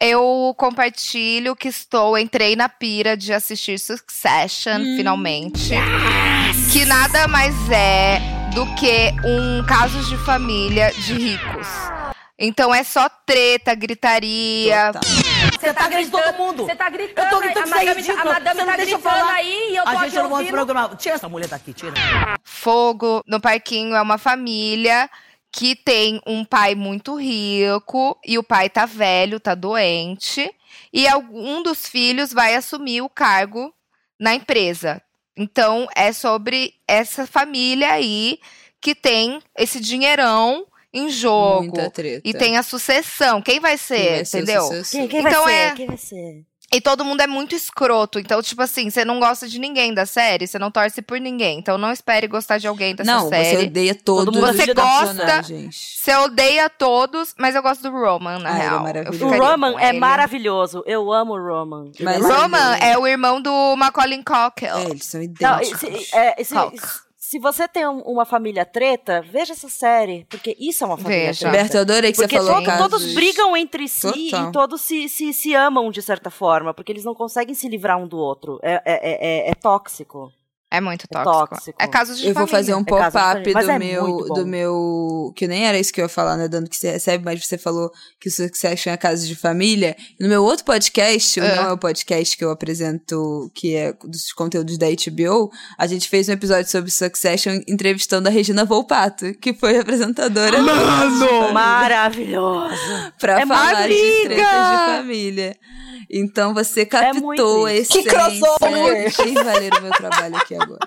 Eu 0.00 0.54
compartilho 0.56 1.54
que 1.54 1.68
estou, 1.68 2.16
entrei 2.16 2.56
na 2.56 2.70
pira 2.70 3.14
de 3.14 3.34
assistir 3.34 3.78
Succession, 3.78 4.80
hum. 4.80 4.96
finalmente. 4.96 5.74
Yes. 5.74 6.72
Que 6.72 6.86
nada 6.86 7.28
mais 7.28 7.54
é 7.70 8.29
do 8.54 8.66
que 8.74 9.12
um 9.24 9.64
caso 9.64 10.02
de 10.08 10.16
família 10.24 10.92
de 10.92 11.14
ricos. 11.14 11.68
Então 12.38 12.74
é 12.74 12.82
só 12.82 13.08
treta, 13.26 13.74
gritaria. 13.74 14.92
Você 15.58 15.74
tá 15.74 15.88
gritando 15.88 16.22
todo 16.22 16.36
mundo. 16.38 16.64
Você 16.64 16.74
tá 16.74 16.88
gritando. 16.88 17.26
Eu 17.26 17.30
tô 17.30 17.40
gritando 17.40 17.64
que 17.64 17.70
você 17.70 17.78
é 17.78 17.92
ridículo. 17.92 18.20
A 18.20 18.24
madame 18.24 18.60
você 18.60 18.66
tá 18.66 18.76
deixa 18.76 18.96
gritando 18.96 19.02
falar. 19.02 19.32
aí 19.34 19.68
e 19.70 19.76
eu 19.76 19.84
tô 19.84 19.90
A 19.90 19.94
gente 20.04 20.16
não 20.16 20.28
mostra 20.30 20.48
o 20.48 20.50
programa. 20.50 20.96
Tira 20.96 21.14
essa 21.14 21.28
mulher 21.28 21.48
daqui, 21.48 21.72
tira. 21.72 21.92
Fogo 22.42 23.22
no 23.26 23.40
parquinho 23.40 23.94
é 23.94 24.00
uma 24.00 24.18
família 24.18 25.08
que 25.52 25.76
tem 25.76 26.20
um 26.26 26.44
pai 26.44 26.74
muito 26.74 27.16
rico 27.16 28.18
e 28.24 28.38
o 28.38 28.42
pai 28.42 28.70
tá 28.70 28.86
velho, 28.86 29.38
tá 29.38 29.54
doente. 29.54 30.50
E 30.92 31.06
um 31.30 31.62
dos 31.62 31.86
filhos 31.86 32.32
vai 32.32 32.54
assumir 32.54 33.02
o 33.02 33.08
cargo 33.08 33.72
na 34.18 34.34
empresa. 34.34 35.02
Então, 35.40 35.86
é 35.96 36.12
sobre 36.12 36.74
essa 36.86 37.26
família 37.26 37.92
aí 37.92 38.38
que 38.78 38.94
tem 38.94 39.40
esse 39.56 39.80
dinheirão 39.80 40.66
em 40.92 41.08
jogo. 41.08 41.62
Muita 41.62 41.90
treta. 41.90 42.20
E 42.28 42.34
tem 42.34 42.58
a 42.58 42.62
sucessão. 42.62 43.40
Quem 43.40 43.58
vai 43.58 43.78
ser, 43.78 43.96
quem 43.96 44.10
vai 44.10 44.20
entendeu? 44.20 44.62
Ser 44.84 44.98
quem, 44.98 45.08
quem 45.08 45.20
então 45.20 45.44
vai 45.44 45.52
ser? 45.54 45.60
É... 45.60 45.74
Quem 45.74 45.86
vai 45.86 45.96
ser? 45.96 46.44
E 46.72 46.80
todo 46.80 47.04
mundo 47.04 47.20
é 47.20 47.26
muito 47.26 47.54
escroto. 47.54 48.18
Então, 48.20 48.40
tipo 48.40 48.62
assim, 48.62 48.90
você 48.90 49.04
não 49.04 49.18
gosta 49.18 49.48
de 49.48 49.58
ninguém 49.58 49.92
da 49.92 50.06
série, 50.06 50.46
você 50.46 50.58
não 50.58 50.70
torce 50.70 51.02
por 51.02 51.20
ninguém. 51.20 51.58
Então 51.58 51.76
não 51.76 51.90
espere 51.90 52.28
gostar 52.28 52.58
de 52.58 52.68
alguém 52.68 52.94
dessa 52.94 53.10
não, 53.10 53.28
série. 53.28 53.52
Não, 53.52 53.60
você 53.60 53.66
odeia 53.66 53.94
todos 53.94 54.34
todo 54.34 54.46
Você 54.46 54.74
gosta. 54.74 55.42
Você 55.42 56.16
odeia 56.16 56.70
todos, 56.70 57.34
mas 57.36 57.56
eu 57.56 57.62
gosto 57.62 57.82
do 57.82 57.90
Roman, 57.90 58.38
na 58.38 58.52
ah, 58.52 58.56
é 58.56 58.60
real. 58.60 58.86
É 58.86 59.24
o 59.24 59.38
Roman 59.38 59.80
é 59.80 59.92
maravilhoso. 59.92 60.84
Eu 60.86 61.12
amo 61.12 61.34
o 61.34 61.42
Roman. 61.42 61.90
Mas 62.00 62.22
Roman 62.22 62.76
é 62.76 62.96
o 62.96 63.06
irmão 63.06 63.42
do 63.42 63.74
Macaulay 63.76 64.22
Culkin. 64.22 64.66
É, 64.66 64.90
eles 64.90 65.04
são 65.04 65.20
idênticos. 65.20 65.82
Não, 65.82 65.90
esse, 65.92 66.16
é, 66.16 66.40
esse, 66.40 66.54
se 67.30 67.38
você 67.38 67.68
tem 67.68 67.86
um, 67.86 68.00
uma 68.00 68.24
família 68.24 68.64
treta, 68.64 69.22
veja 69.22 69.52
essa 69.52 69.68
série, 69.68 70.26
porque 70.28 70.56
isso 70.58 70.82
é 70.82 70.86
uma 70.88 70.96
família 70.96 71.26
veja. 71.26 71.48
treta. 71.48 71.56
Berta, 71.56 71.76
eu 71.76 71.82
adorei 71.82 72.10
que 72.10 72.16
porque 72.16 72.36
você 72.36 72.44
falou 72.44 72.64
todo, 72.64 72.90
todos 72.90 73.14
brigam 73.14 73.56
entre 73.56 73.86
si 73.86 74.30
Total. 74.30 74.48
e 74.48 74.52
todos 74.52 74.80
se, 74.80 75.08
se, 75.08 75.32
se 75.32 75.54
amam 75.54 75.92
de 75.92 76.02
certa 76.02 76.28
forma, 76.28 76.74
porque 76.74 76.90
eles 76.90 77.04
não 77.04 77.14
conseguem 77.14 77.54
se 77.54 77.68
livrar 77.68 77.98
um 77.98 78.08
do 78.08 78.18
outro. 78.18 78.58
É, 78.64 78.82
é, 78.84 79.46
é, 79.46 79.50
é 79.50 79.54
tóxico. 79.54 80.32
É 80.70 80.80
muito 80.80 81.08
tóxico. 81.08 81.30
É, 81.30 81.46
tóxico. 81.46 81.76
é 81.80 81.88
casos 81.88 82.18
de 82.18 82.28
Eu 82.28 82.34
família. 82.34 82.46
vou 82.46 82.58
fazer 82.58 82.74
um 82.74 82.80
é 82.80 82.84
pop-up 82.84 83.52
do, 83.52 83.70
é 83.70 83.78
meu, 83.78 84.24
do 84.28 84.46
meu. 84.46 85.32
Que 85.34 85.48
nem 85.48 85.66
era 85.66 85.78
isso 85.78 85.92
que 85.92 86.00
eu 86.00 86.04
ia 86.04 86.08
falar, 86.08 86.36
né? 86.36 86.46
Dando 86.46 86.70
que 86.70 86.76
você 86.76 86.92
recebe, 86.92 87.24
mas 87.24 87.44
você 87.44 87.58
falou 87.58 87.90
que 88.20 88.28
o 88.28 88.32
Succession 88.32 88.92
é 88.92 88.96
casos 88.96 89.26
de 89.26 89.34
família. 89.34 89.96
no 90.20 90.28
meu 90.28 90.44
outro 90.44 90.64
podcast, 90.64 91.40
uh. 91.40 91.42
não 91.42 91.64
é 91.64 91.72
o 91.72 91.78
podcast 91.78 92.36
que 92.36 92.44
eu 92.44 92.50
apresento, 92.50 93.50
que 93.52 93.74
é 93.74 93.92
dos 94.04 94.32
conteúdos 94.32 94.78
da 94.78 94.86
HBO, 94.86 95.50
a 95.76 95.86
gente 95.88 96.08
fez 96.08 96.28
um 96.28 96.32
episódio 96.32 96.70
sobre 96.70 96.90
Succession 96.90 97.60
entrevistando 97.66 98.28
a 98.28 98.30
Regina 98.30 98.64
Volpato, 98.64 99.34
que 99.34 99.52
foi 99.52 99.76
apresentadora. 99.76 100.62
Mano! 100.62 101.52
Maravilhosa! 101.52 103.12
pra 103.18 103.40
é 103.40 103.46
falar 103.46 103.88
de 103.88 104.22
tretas 104.22 104.36
de 104.36 104.96
família. 104.96 105.56
Então 106.10 106.52
você 106.52 106.84
captou 106.84 107.68
é 107.68 107.78
esse. 107.78 107.92
Que 107.92 108.04
crossover! 108.04 109.12
Fez 109.12 109.34
valer 109.34 109.72
o 109.74 109.82
meu 109.82 109.92
trabalho 109.92 110.36
aqui 110.36 110.56
agora. 110.60 110.86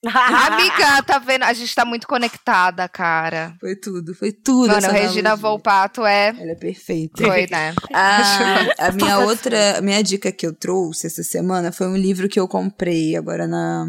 Amiga, 0.06 1.02
tá 1.02 1.18
vendo? 1.18 1.42
A 1.42 1.52
gente 1.52 1.74
tá 1.74 1.84
muito 1.84 2.06
conectada, 2.06 2.88
cara. 2.88 3.56
Foi 3.58 3.74
tudo, 3.74 4.14
foi 4.14 4.30
tudo. 4.30 4.68
Mano, 4.68 4.92
Regina 4.92 5.34
Volpato 5.34 6.06
é. 6.06 6.28
Ela 6.28 6.52
é 6.52 6.54
perfeita. 6.54 7.24
Foi, 7.24 7.48
né? 7.50 7.74
A, 7.92 8.58
a 8.86 8.92
minha 8.92 9.18
outra, 9.18 9.78
a 9.78 9.80
minha 9.80 10.00
dica 10.02 10.30
que 10.30 10.46
eu 10.46 10.52
trouxe 10.52 11.08
essa 11.08 11.24
semana 11.24 11.72
foi 11.72 11.88
um 11.88 11.96
livro 11.96 12.28
que 12.28 12.38
eu 12.38 12.46
comprei 12.46 13.16
agora 13.16 13.48
na, 13.48 13.86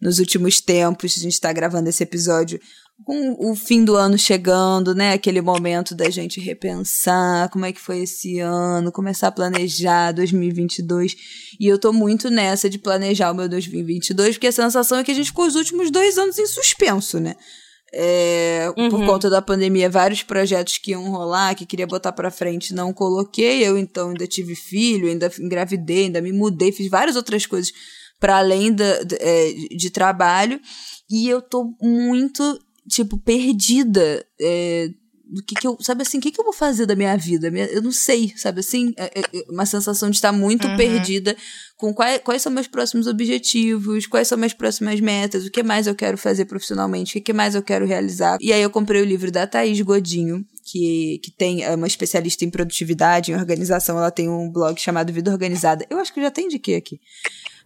nos 0.00 0.18
últimos 0.18 0.60
tempos. 0.60 1.16
A 1.16 1.20
gente 1.20 1.40
tá 1.40 1.50
gravando 1.54 1.88
esse 1.88 2.02
episódio 2.02 2.60
com 3.04 3.50
o 3.50 3.54
fim 3.54 3.84
do 3.84 3.94
ano 3.94 4.16
chegando, 4.16 4.94
né? 4.94 5.12
Aquele 5.12 5.40
momento 5.40 5.94
da 5.94 6.08
gente 6.08 6.40
repensar 6.40 7.48
como 7.50 7.64
é 7.64 7.72
que 7.72 7.80
foi 7.80 8.00
esse 8.00 8.38
ano, 8.40 8.90
começar 8.90 9.28
a 9.28 9.32
planejar 9.32 10.12
2022. 10.12 11.14
E 11.60 11.66
eu 11.66 11.78
tô 11.78 11.92
muito 11.92 12.30
nessa 12.30 12.70
de 12.70 12.78
planejar 12.78 13.30
o 13.30 13.34
meu 13.34 13.48
2022, 13.48 14.36
porque 14.36 14.46
a 14.46 14.52
sensação 14.52 14.98
é 14.98 15.04
que 15.04 15.12
a 15.12 15.14
gente 15.14 15.26
ficou 15.26 15.46
os 15.46 15.56
últimos 15.56 15.90
dois 15.90 16.16
anos 16.16 16.38
em 16.38 16.46
suspenso, 16.46 17.20
né? 17.20 17.36
É, 17.92 18.72
uhum. 18.76 18.90
Por 18.90 19.06
conta 19.06 19.30
da 19.30 19.40
pandemia, 19.40 19.88
vários 19.88 20.22
projetos 20.22 20.78
que 20.78 20.90
iam 20.90 21.10
rolar, 21.10 21.54
que 21.54 21.64
queria 21.64 21.86
botar 21.86 22.12
pra 22.12 22.30
frente, 22.30 22.74
não 22.74 22.92
coloquei. 22.92 23.66
Eu 23.66 23.78
então 23.78 24.10
ainda 24.10 24.26
tive 24.26 24.54
filho, 24.54 25.08
ainda 25.08 25.30
engravidei, 25.38 26.04
ainda 26.04 26.20
me 26.20 26.32
mudei, 26.32 26.72
fiz 26.72 26.90
várias 26.90 27.16
outras 27.16 27.46
coisas 27.46 27.72
para 28.18 28.38
além 28.38 28.72
da, 28.72 29.02
de, 29.02 29.16
é, 29.20 29.52
de 29.76 29.90
trabalho. 29.90 30.60
E 31.08 31.28
eu 31.28 31.40
tô 31.40 31.74
muito 31.80 32.58
tipo, 32.88 33.18
perdida 33.18 34.24
é, 34.40 34.90
do 35.28 35.42
que, 35.42 35.54
que 35.54 35.66
eu. 35.66 35.76
Sabe 35.80 36.02
assim, 36.02 36.18
o 36.18 36.20
que, 36.20 36.30
que 36.30 36.40
eu 36.40 36.44
vou 36.44 36.52
fazer 36.52 36.86
da 36.86 36.94
minha 36.94 37.16
vida? 37.16 37.48
Eu 37.48 37.82
não 37.82 37.90
sei, 37.90 38.32
sabe 38.36 38.60
assim? 38.60 38.94
É, 38.96 39.04
é, 39.04 39.20
é 39.20 39.44
uma 39.50 39.66
sensação 39.66 40.08
de 40.08 40.16
estar 40.16 40.32
muito 40.32 40.66
uhum. 40.68 40.76
perdida 40.76 41.36
com 41.76 41.92
quais, 41.92 42.20
quais 42.22 42.42
são 42.42 42.52
meus 42.52 42.68
próximos 42.68 43.06
objetivos, 43.06 44.06
quais 44.06 44.28
são 44.28 44.38
minhas 44.38 44.52
próximas 44.52 45.00
metas, 45.00 45.44
o 45.44 45.50
que 45.50 45.62
mais 45.62 45.86
eu 45.86 45.94
quero 45.94 46.16
fazer 46.16 46.44
profissionalmente, 46.44 47.18
o 47.18 47.22
que 47.22 47.32
mais 47.32 47.54
eu 47.54 47.62
quero 47.62 47.84
realizar. 47.84 48.38
E 48.40 48.52
aí 48.52 48.62
eu 48.62 48.70
comprei 48.70 49.02
o 49.02 49.04
livro 49.04 49.30
da 49.30 49.46
Thaís 49.46 49.80
Godinho, 49.80 50.44
que, 50.64 51.20
que 51.22 51.30
tem 51.30 51.64
é 51.64 51.74
uma 51.74 51.86
especialista 51.86 52.44
em 52.44 52.50
produtividade, 52.50 53.32
em 53.32 53.34
organização. 53.34 53.98
Ela 53.98 54.10
tem 54.10 54.28
um 54.28 54.50
blog 54.50 54.80
chamado 54.80 55.12
Vida 55.12 55.30
Organizada. 55.30 55.84
Eu 55.90 55.98
acho 55.98 56.14
que 56.14 56.22
já 56.22 56.30
tem 56.30 56.48
de 56.48 56.58
quê 56.58 56.74
aqui? 56.74 57.00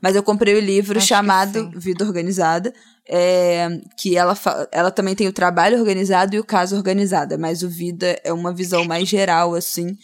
Mas 0.01 0.17
eu 0.17 0.23
comprei 0.23 0.55
o 0.55 0.61
livro 0.61 0.97
acho 0.97 1.07
chamado 1.07 1.71
Vida 1.79 2.05
Organizada 2.05 2.73
é, 3.09 3.69
que 3.97 4.17
ela, 4.17 4.39
ela 4.73 4.91
também 4.91 5.15
tem 5.15 5.29
o 5.29 5.33
trabalho 5.33 5.79
organizado 5.79 6.35
e 6.35 6.41
o 6.41 6.45
caso 6.45 6.77
organizada, 6.77 7.37
mas 7.37 7.63
o 7.63 7.69
Vida 7.69 8.19
é 8.25 8.33
uma 8.33 8.53
visão 8.53 8.85
mais 8.85 9.09
geral, 9.09 9.55
assim. 9.55 9.97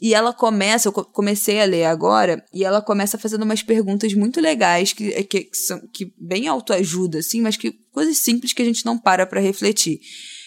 E 0.00 0.14
ela 0.14 0.32
começa, 0.32 0.88
eu 0.88 0.92
comecei 0.92 1.60
a 1.60 1.64
ler 1.64 1.84
agora, 1.86 2.44
e 2.52 2.64
ela 2.64 2.82
começa 2.82 3.16
fazendo 3.16 3.44
umas 3.44 3.62
perguntas 3.62 4.12
muito 4.12 4.40
legais, 4.40 4.92
que, 4.92 5.10
que, 5.24 5.44
que 5.44 5.56
são 5.56 5.80
que 5.92 6.12
bem 6.18 6.48
autoajuda, 6.48 7.18
assim, 7.18 7.40
mas 7.40 7.56
que 7.56 7.72
coisas 7.92 8.18
simples 8.18 8.52
que 8.52 8.60
a 8.60 8.64
gente 8.64 8.84
não 8.84 8.98
para 8.98 9.26
para 9.26 9.40
refletir 9.40 10.00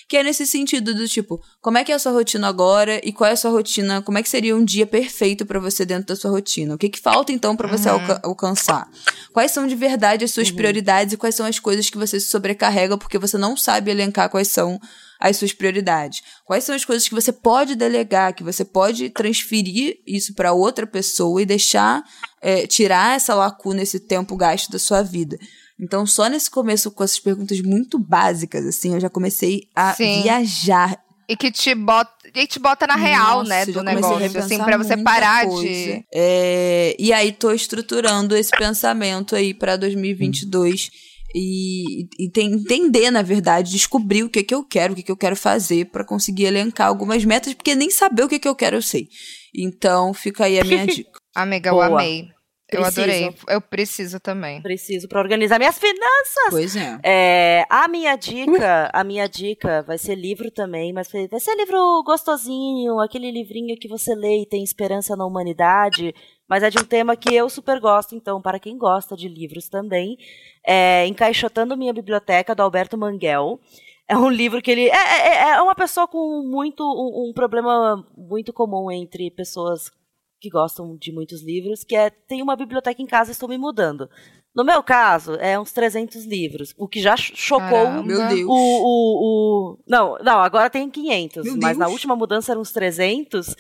que 0.10 0.18
é 0.18 0.24
nesse 0.24 0.48
sentido 0.48 0.96
do 0.96 1.08
tipo, 1.08 1.40
como 1.62 1.78
é 1.78 1.84
que 1.84 1.92
é 1.92 1.96
a 1.96 2.00
sua 2.00 2.12
rotina 2.12 2.48
agora 2.48 3.00
e 3.04 3.14
qual 3.14 3.30
é 3.30 3.34
a 3.34 3.36
sua 3.36 3.52
rotina, 3.52 4.02
como 4.02 4.18
é 4.18 4.24
que 4.24 4.30
seria 4.30 4.56
um 4.56 4.66
dia 4.66 4.88
perfeito 4.88 5.46
para 5.46 5.60
você 5.60 5.86
dentro 5.86 6.08
da 6.08 6.16
sua 6.16 6.32
rotina? 6.32 6.74
O 6.74 6.80
que 6.80 6.90
que 6.90 7.00
falta 7.00 7.32
então 7.32 7.56
para 7.56 7.68
você 7.68 7.88
uhum. 7.88 8.00
alca 8.00 8.20
alcançar? 8.24 8.90
Quais 9.32 9.52
são 9.52 9.68
de 9.68 9.76
verdade 9.76 10.26
as 10.26 10.32
suas 10.32 10.50
uhum. 10.50 10.56
prioridades 10.56 11.14
e 11.14 11.18
quais 11.18 11.36
são 11.36 11.46
as 11.46 11.60
coisas 11.60 11.92
que 11.92 11.98
você 11.98 12.20
se 12.20 12.26
sobrecarrega 12.26 12.98
porque 12.98 13.20
você 13.20 13.38
não 13.38 13.56
sabe 13.56 13.92
elencar 13.92 14.32
quais 14.32 14.48
são 14.48 14.80
as 15.20 15.38
suas 15.38 15.54
prioridades? 15.54 16.24
Quais 16.44 16.64
são 16.64 16.74
as 16.74 16.84
coisas 16.84 17.08
que 17.08 17.14
você 17.14 17.32
pode 17.32 17.76
delegar, 17.76 18.34
que 18.34 18.44
você 18.44 18.66
pode 18.66 19.12
transferir 19.12 20.00
isso 20.08 20.34
para 20.34 20.54
outra 20.54 20.88
pessoa 20.88 21.40
e 21.40 21.46
deixar 21.46 22.04
é, 22.42 22.66
tirar 22.66 23.16
essa 23.16 23.36
lacuna, 23.36 23.84
esse 23.84 24.00
tempo 24.00 24.36
gasto 24.36 24.72
da 24.72 24.80
sua 24.80 25.04
vida? 25.04 25.38
Então, 25.80 26.06
só 26.06 26.28
nesse 26.28 26.52
começo, 26.52 26.92
com 26.92 27.04
essas 27.04 27.20
perguntas 27.20 27.62
muito 27.62 27.98
básicas, 27.98 28.66
assim, 28.66 28.94
eu 28.94 29.00
já 29.00 29.10
comecei 29.10 29.70
a 29.74 29.94
Sim. 29.94 30.24
viajar. 30.24 31.02
E 31.28 31.38
que 31.38 31.52
te 31.52 31.74
bota, 31.74 32.12
e 32.36 32.48
te 32.48 32.60
bota 32.60 32.86
na 32.86 32.96
real, 32.96 33.44
né, 33.44 33.66
do 33.66 33.82
negócio, 33.82 34.40
assim, 34.40 34.58
pra 34.58 34.78
você 34.78 34.98
parar 34.98 35.46
coisa. 35.46 35.62
de... 35.62 36.04
É, 36.14 36.96
e 37.00 37.14
aí, 37.14 37.32
tô 37.32 37.52
estruturando 37.52 38.36
esse 38.36 38.52
pensamento 38.52 39.36
aí 39.36 39.54
pra 39.54 39.78
2022 39.78 40.88
hum. 40.88 40.98
e, 41.36 42.08
e 42.20 42.30
tem, 42.30 42.52
entender, 42.52 43.10
na 43.12 43.22
verdade, 43.22 43.72
descobrir 43.72 44.24
o 44.24 44.30
que 44.30 44.44
que 44.44 44.54
eu 44.54 44.64
quero, 44.66 44.94
o 44.94 44.96
que 44.96 45.04
que 45.04 45.12
eu 45.12 45.18
quero 45.18 45.36
fazer 45.36 45.86
para 45.86 46.04
conseguir 46.04 46.46
elencar 46.46 46.88
algumas 46.88 47.24
metas, 47.24 47.54
porque 47.54 47.74
nem 47.76 47.90
saber 47.90 48.24
o 48.24 48.28
que 48.28 48.40
que 48.40 48.48
eu 48.48 48.56
quero 48.56 48.76
eu 48.76 48.82
sei. 48.82 49.08
Então, 49.56 50.14
fica 50.14 50.46
aí 50.46 50.60
a 50.60 50.64
minha 50.66 50.86
dica. 50.88 51.20
Amiga, 51.36 51.72
Boa. 51.72 51.86
eu 51.86 51.94
amei. 51.94 52.39
Eu 52.72 52.84
adorei. 52.84 53.36
Eu 53.48 53.62
preciso 53.62 54.20
também. 54.20 54.62
Preciso 54.62 55.08
para 55.08 55.20
organizar 55.20 55.58
minhas 55.58 55.78
finanças. 55.78 56.50
Pois 56.50 56.76
é. 56.76 57.00
é. 57.04 57.66
A 57.70 57.88
minha 57.88 58.16
dica, 58.16 58.90
a 58.94 59.04
minha 59.04 59.28
dica 59.28 59.82
vai 59.84 59.98
ser 59.98 60.16
livro 60.16 60.52
também, 60.52 60.94
mas 60.94 61.10
vai 61.12 61.40
ser 61.40 61.56
livro 61.56 62.04
gostosinho, 62.04 63.00
aquele 63.00 63.32
livrinho 63.32 63.78
que 63.78 63.88
você 63.88 64.14
lê 64.14 64.42
e 64.42 64.46
tem 64.46 64.64
esperança 64.64 65.16
na 65.16 65.26
humanidade. 65.26 66.14
Mas 66.48 66.64
é 66.64 66.70
de 66.70 66.80
um 66.80 66.84
tema 66.84 67.16
que 67.16 67.34
eu 67.34 67.50
super 67.50 67.80
gosto, 67.80 68.16
então, 68.16 68.42
para 68.42 68.60
quem 68.60 68.78
gosta 68.78 69.16
de 69.16 69.28
livros 69.28 69.70
também, 69.70 70.18
é 70.66 71.06
Encaixotando 71.06 71.78
Minha 71.78 71.94
Biblioteca, 71.94 72.56
do 72.56 72.64
Alberto 72.64 72.98
Manguel. 72.98 73.60
É 74.08 74.18
um 74.18 74.30
livro 74.30 74.60
que 74.60 74.72
ele. 74.72 74.90
É, 74.90 74.96
é, 74.96 75.28
é, 75.28 75.50
é 75.52 75.62
uma 75.62 75.76
pessoa 75.76 76.08
com 76.08 76.42
muito. 76.44 76.84
Um, 76.84 77.30
um 77.30 77.34
problema 77.34 78.04
muito 78.18 78.52
comum 78.52 78.90
entre 78.90 79.30
pessoas 79.30 79.92
que 80.40 80.50
gostam 80.50 80.96
de 80.98 81.12
muitos 81.12 81.44
livros, 81.44 81.84
que 81.84 81.96
é 81.96 82.10
tem 82.10 82.42
uma 82.42 82.56
biblioteca 82.56 83.02
em 83.02 83.06
casa, 83.06 83.32
estou 83.32 83.50
me 83.50 83.58
mudando. 83.58 84.10
No 84.56 84.64
meu 84.64 84.82
caso, 84.82 85.36
é 85.36 85.60
uns 85.60 85.72
300 85.72 86.26
livros, 86.26 86.74
o 86.78 86.88
que 86.88 87.02
já 87.02 87.16
chocou 87.16 87.70
Caramba. 87.70 88.04
meu 88.04 88.28
Deus. 88.28 88.46
O, 88.48 88.52
o, 88.52 89.74
o, 89.74 89.80
Não, 89.88 90.18
não, 90.24 90.40
agora 90.40 90.70
tem 90.70 90.90
500, 90.90 91.46
meu 91.46 91.54
mas 91.54 91.78
Deus. 91.78 91.78
na 91.78 91.88
última 91.88 92.16
mudança 92.16 92.52
eram 92.52 92.62
uns 92.62 92.72
300. 92.72 93.56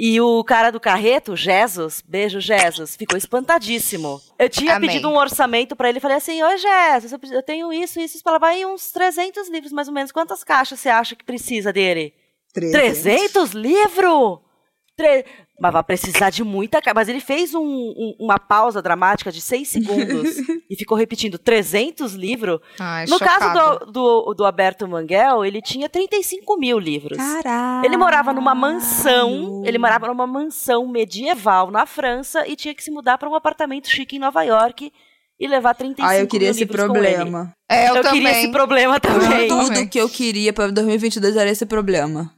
E 0.00 0.20
o 0.20 0.44
cara 0.44 0.70
do 0.70 0.78
carreto, 0.78 1.34
Jesus, 1.34 2.04
beijo 2.06 2.38
Jesus, 2.38 2.94
ficou 2.94 3.18
espantadíssimo. 3.18 4.20
Eu 4.38 4.48
tinha 4.48 4.76
Amém. 4.76 4.88
pedido 4.88 5.08
um 5.08 5.16
orçamento 5.16 5.74
para 5.74 5.88
ele, 5.88 5.98
falei 5.98 6.18
assim: 6.18 6.40
"Oi, 6.40 6.56
Jesus, 6.56 7.32
eu 7.32 7.42
tenho 7.42 7.72
isso, 7.72 7.98
isso, 7.98 8.16
isso, 8.16 8.38
vai 8.38 8.64
uns 8.64 8.92
300 8.92 9.48
livros 9.48 9.72
mais 9.72 9.88
ou 9.88 9.94
menos. 9.94 10.12
Quantas 10.12 10.44
caixas 10.44 10.78
você 10.78 10.88
acha 10.88 11.16
que 11.16 11.24
precisa 11.24 11.72
dele?" 11.72 12.14
300, 12.52 13.02
300 13.02 13.50
livros? 13.52 14.38
Tre... 14.98 15.24
Mas 15.60 15.72
vai 15.72 15.82
precisar 15.84 16.30
de 16.30 16.42
muita. 16.42 16.80
Mas 16.94 17.08
ele 17.08 17.20
fez 17.20 17.54
um, 17.54 17.64
um, 17.64 18.16
uma 18.18 18.38
pausa 18.38 18.82
dramática 18.82 19.30
de 19.30 19.40
seis 19.40 19.68
segundos 19.68 20.36
e 20.68 20.76
ficou 20.76 20.98
repetindo 20.98 21.38
300 21.38 22.14
livros. 22.14 22.60
Ai, 22.78 23.04
no 23.06 23.18
chocado. 23.18 23.40
caso 23.40 23.78
do, 23.86 23.92
do, 23.92 24.34
do 24.34 24.44
Alberto 24.44 24.86
Manguel, 24.88 25.44
ele 25.44 25.62
tinha 25.62 25.88
35 25.88 26.58
mil 26.58 26.78
livros. 26.78 27.16
Caralho. 27.16 27.86
Ele 27.86 27.96
morava 27.96 28.32
numa 28.32 28.54
mansão. 28.54 29.62
Ele 29.64 29.78
morava 29.78 30.08
numa 30.08 30.26
mansão 30.26 30.86
medieval 30.88 31.70
na 31.70 31.86
França 31.86 32.46
e 32.46 32.56
tinha 32.56 32.74
que 32.74 32.82
se 32.82 32.90
mudar 32.90 33.18
para 33.18 33.28
um 33.28 33.34
apartamento 33.34 33.88
chique 33.88 34.16
em 34.16 34.20
Nova 34.20 34.42
York 34.42 34.92
e 35.40 35.46
levar 35.46 35.74
35 35.74 36.08
Ah, 36.08 36.16
eu 36.16 36.26
queria 36.26 36.50
esse 36.50 36.66
problema. 36.66 37.54
É, 37.70 37.88
eu, 37.90 37.96
eu 37.96 38.02
também. 38.02 38.22
queria 38.22 38.38
esse 38.38 38.50
problema 38.50 38.98
também. 38.98 39.48
Tudo 39.48 39.88
que 39.88 40.00
eu 40.00 40.08
queria 40.08 40.52
para 40.52 40.70
2022 40.70 41.36
era 41.36 41.48
esse 41.48 41.64
problema. 41.64 42.32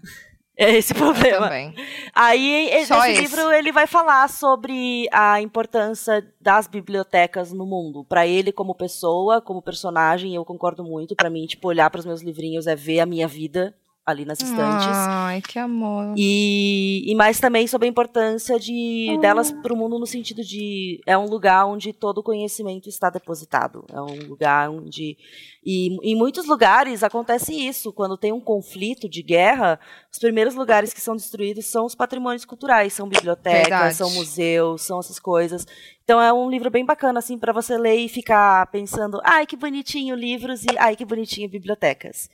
É 0.61 0.77
esse 0.77 0.93
problema. 0.95 1.49
Também. 1.49 1.75
Aí, 2.15 2.69
esse, 2.69 2.93
esse 2.93 3.21
livro, 3.23 3.51
ele 3.51 3.73
vai 3.73 3.87
falar 3.87 4.29
sobre 4.29 5.09
a 5.11 5.41
importância 5.41 6.23
das 6.39 6.67
bibliotecas 6.67 7.51
no 7.51 7.65
mundo. 7.65 8.05
Para 8.05 8.27
ele, 8.27 8.53
como 8.53 8.75
pessoa, 8.75 9.41
como 9.41 9.63
personagem, 9.63 10.35
eu 10.35 10.45
concordo 10.45 10.85
muito. 10.85 11.17
Para 11.17 11.31
mim, 11.31 11.47
tipo, 11.47 11.67
olhar 11.67 11.89
para 11.89 12.01
os 12.01 12.05
meus 12.05 12.21
livrinhos 12.21 12.67
é 12.67 12.77
ver 12.77 13.01
a 13.01 13.07
minha 13.07 13.27
vida 13.27 13.75
ali 14.11 14.25
nas 14.25 14.41
estantes. 14.41 14.87
Ai, 14.89 15.41
que 15.41 15.59
amor. 15.59 16.15
E, 16.17 17.11
e 17.11 17.15
mais 17.15 17.41
também 17.41 17.67
sobre 17.67 17.87
a 17.87 17.91
importância 17.91 18.59
de 18.59 19.19
delas 19.21 19.51
para 19.51 19.73
o 19.73 19.77
mundo 19.77 19.99
no 19.99 20.07
sentido 20.07 20.43
de 20.43 21.01
é 21.07 21.17
um 21.17 21.27
lugar 21.27 21.67
onde 21.67 21.93
todo 21.93 22.19
o 22.19 22.23
conhecimento 22.23 22.89
está 22.89 23.09
depositado. 23.11 23.85
É 23.93 24.01
um 24.01 24.29
lugar 24.29 24.71
onde 24.71 25.17
e 25.65 25.99
em 26.03 26.17
muitos 26.17 26.47
lugares 26.47 27.03
acontece 27.03 27.53
isso. 27.53 27.93
Quando 27.93 28.17
tem 28.17 28.33
um 28.33 28.41
conflito 28.41 29.09
de 29.09 29.23
guerra, 29.23 29.79
os 30.11 30.19
primeiros 30.19 30.55
lugares 30.55 30.93
que 30.93 31.01
são 31.01 31.15
destruídos 31.15 31.67
são 31.67 31.85
os 31.85 31.95
patrimônios 31.95 32.45
culturais, 32.45 32.93
são 32.93 33.09
bibliotecas, 33.09 33.69
Verdade. 33.69 33.95
são 33.95 34.11
museus, 34.11 34.83
são 34.83 35.01
essas 35.01 35.19
coisas. 35.19 35.67
Então 36.03 36.21
é 36.21 36.33
um 36.33 36.49
livro 36.51 36.71
bem 36.71 36.85
bacana 36.85 37.19
assim 37.19 37.39
para 37.39 37.53
você 37.53 37.77
ler 37.77 37.97
e 37.97 38.09
ficar 38.09 38.67
pensando, 38.69 39.21
ai 39.23 39.47
que 39.47 39.57
bonitinho 39.57 40.15
livros 40.15 40.65
e 40.65 40.79
ai 40.79 40.97
que 40.97 41.05
bonitinho 41.05 41.49
bibliotecas. 41.49 42.29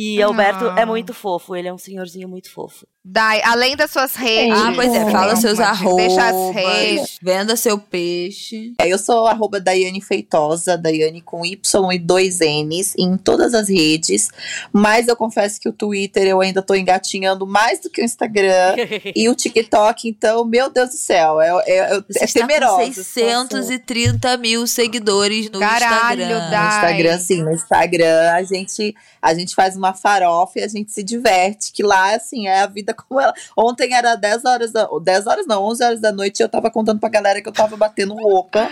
E 0.00 0.22
Alberto 0.22 0.66
é 0.66 0.82
ah. 0.82 0.86
muito 0.86 1.12
fofo, 1.12 1.56
ele 1.56 1.66
é 1.66 1.74
um 1.74 1.76
senhorzinho 1.76 2.28
muito 2.28 2.52
fofo. 2.52 2.86
Dai, 3.10 3.40
além 3.42 3.74
das 3.74 3.90
suas 3.90 4.14
redes. 4.14 4.58
Ah, 4.58 4.70
pois 4.74 4.92
é, 4.92 5.10
fala 5.10 5.34
seus 5.34 5.58
arrobas. 5.58 6.08
Deixa 6.08 6.28
as 6.28 6.54
redes. 6.54 7.18
Venda 7.22 7.56
seu 7.56 7.78
peixe. 7.78 8.74
É, 8.78 8.86
eu 8.86 8.98
sou 8.98 9.26
arroba 9.26 9.58
Daiane 9.58 10.02
Feitosa, 10.02 10.76
Daiane 10.76 11.22
com 11.22 11.42
Y 11.42 11.92
e 11.92 11.98
dois 11.98 12.40
N's 12.40 12.94
em 12.98 13.16
todas 13.16 13.54
as 13.54 13.70
redes. 13.70 14.28
Mas 14.70 15.08
eu 15.08 15.16
confesso 15.16 15.58
que 15.58 15.70
o 15.70 15.72
Twitter 15.72 16.26
eu 16.26 16.42
ainda 16.42 16.60
tô 16.60 16.74
engatinhando 16.74 17.46
mais 17.46 17.80
do 17.80 17.88
que 17.88 18.02
o 18.02 18.04
Instagram 18.04 18.76
e 19.16 19.26
o 19.30 19.34
TikTok. 19.34 20.06
Então, 20.06 20.44
meu 20.44 20.68
Deus 20.68 20.90
do 20.90 20.96
céu, 20.96 21.40
é, 21.40 21.48
é, 21.66 21.96
é, 21.96 22.02
é 22.14 22.26
temeroso. 22.26 23.02
630 23.02 24.36
mil 24.36 24.66
seguidores 24.66 25.50
no 25.50 25.60
Caralho, 25.60 26.20
Instagram. 26.24 26.50
Dai. 26.50 26.60
No 26.60 26.68
Instagram, 26.68 27.18
sim. 27.18 27.42
No 27.42 27.52
Instagram, 27.54 28.32
a 28.32 28.42
gente, 28.42 28.94
a 29.22 29.32
gente 29.32 29.54
faz 29.54 29.78
uma 29.78 29.94
farofa 29.94 30.58
e 30.58 30.62
a 30.62 30.68
gente 30.68 30.92
se 30.92 31.02
diverte. 31.02 31.72
Que 31.72 31.82
lá, 31.82 32.14
assim, 32.14 32.48
é 32.48 32.60
a 32.60 32.66
vida 32.66 32.97
como 33.06 33.20
ela. 33.20 33.34
Ontem 33.56 33.94
era 33.94 34.14
10 34.14 34.44
horas 34.44 34.72
da. 34.72 34.88
10 35.02 35.26
horas 35.26 35.46
não, 35.46 35.62
11 35.64 35.84
horas 35.84 36.00
da 36.00 36.12
noite 36.12 36.40
e 36.40 36.42
eu 36.42 36.48
tava 36.48 36.70
contando 36.70 37.00
pra 37.00 37.08
galera 37.08 37.40
que 37.40 37.48
eu 37.48 37.52
tava 37.52 37.76
batendo 37.76 38.14
roupa. 38.14 38.68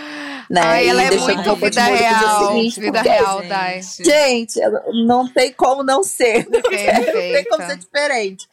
Né? 0.49 0.61
Ai, 0.61 0.89
ela 0.89 1.03
é 1.03 1.11
muito 1.11 1.55
vida 1.55 1.83
real. 1.83 2.47
Seguinte, 2.47 2.79
vida 2.79 3.01
real, 3.01 3.41
Dai. 3.47 3.81
Gente, 3.81 4.59
não 5.05 5.27
tem 5.27 5.51
como 5.51 5.83
não 5.83 6.03
ser. 6.03 6.47
não 6.49 6.61
tem 6.61 7.45
como 7.45 7.65
ser 7.65 7.77
diferente. 7.77 8.47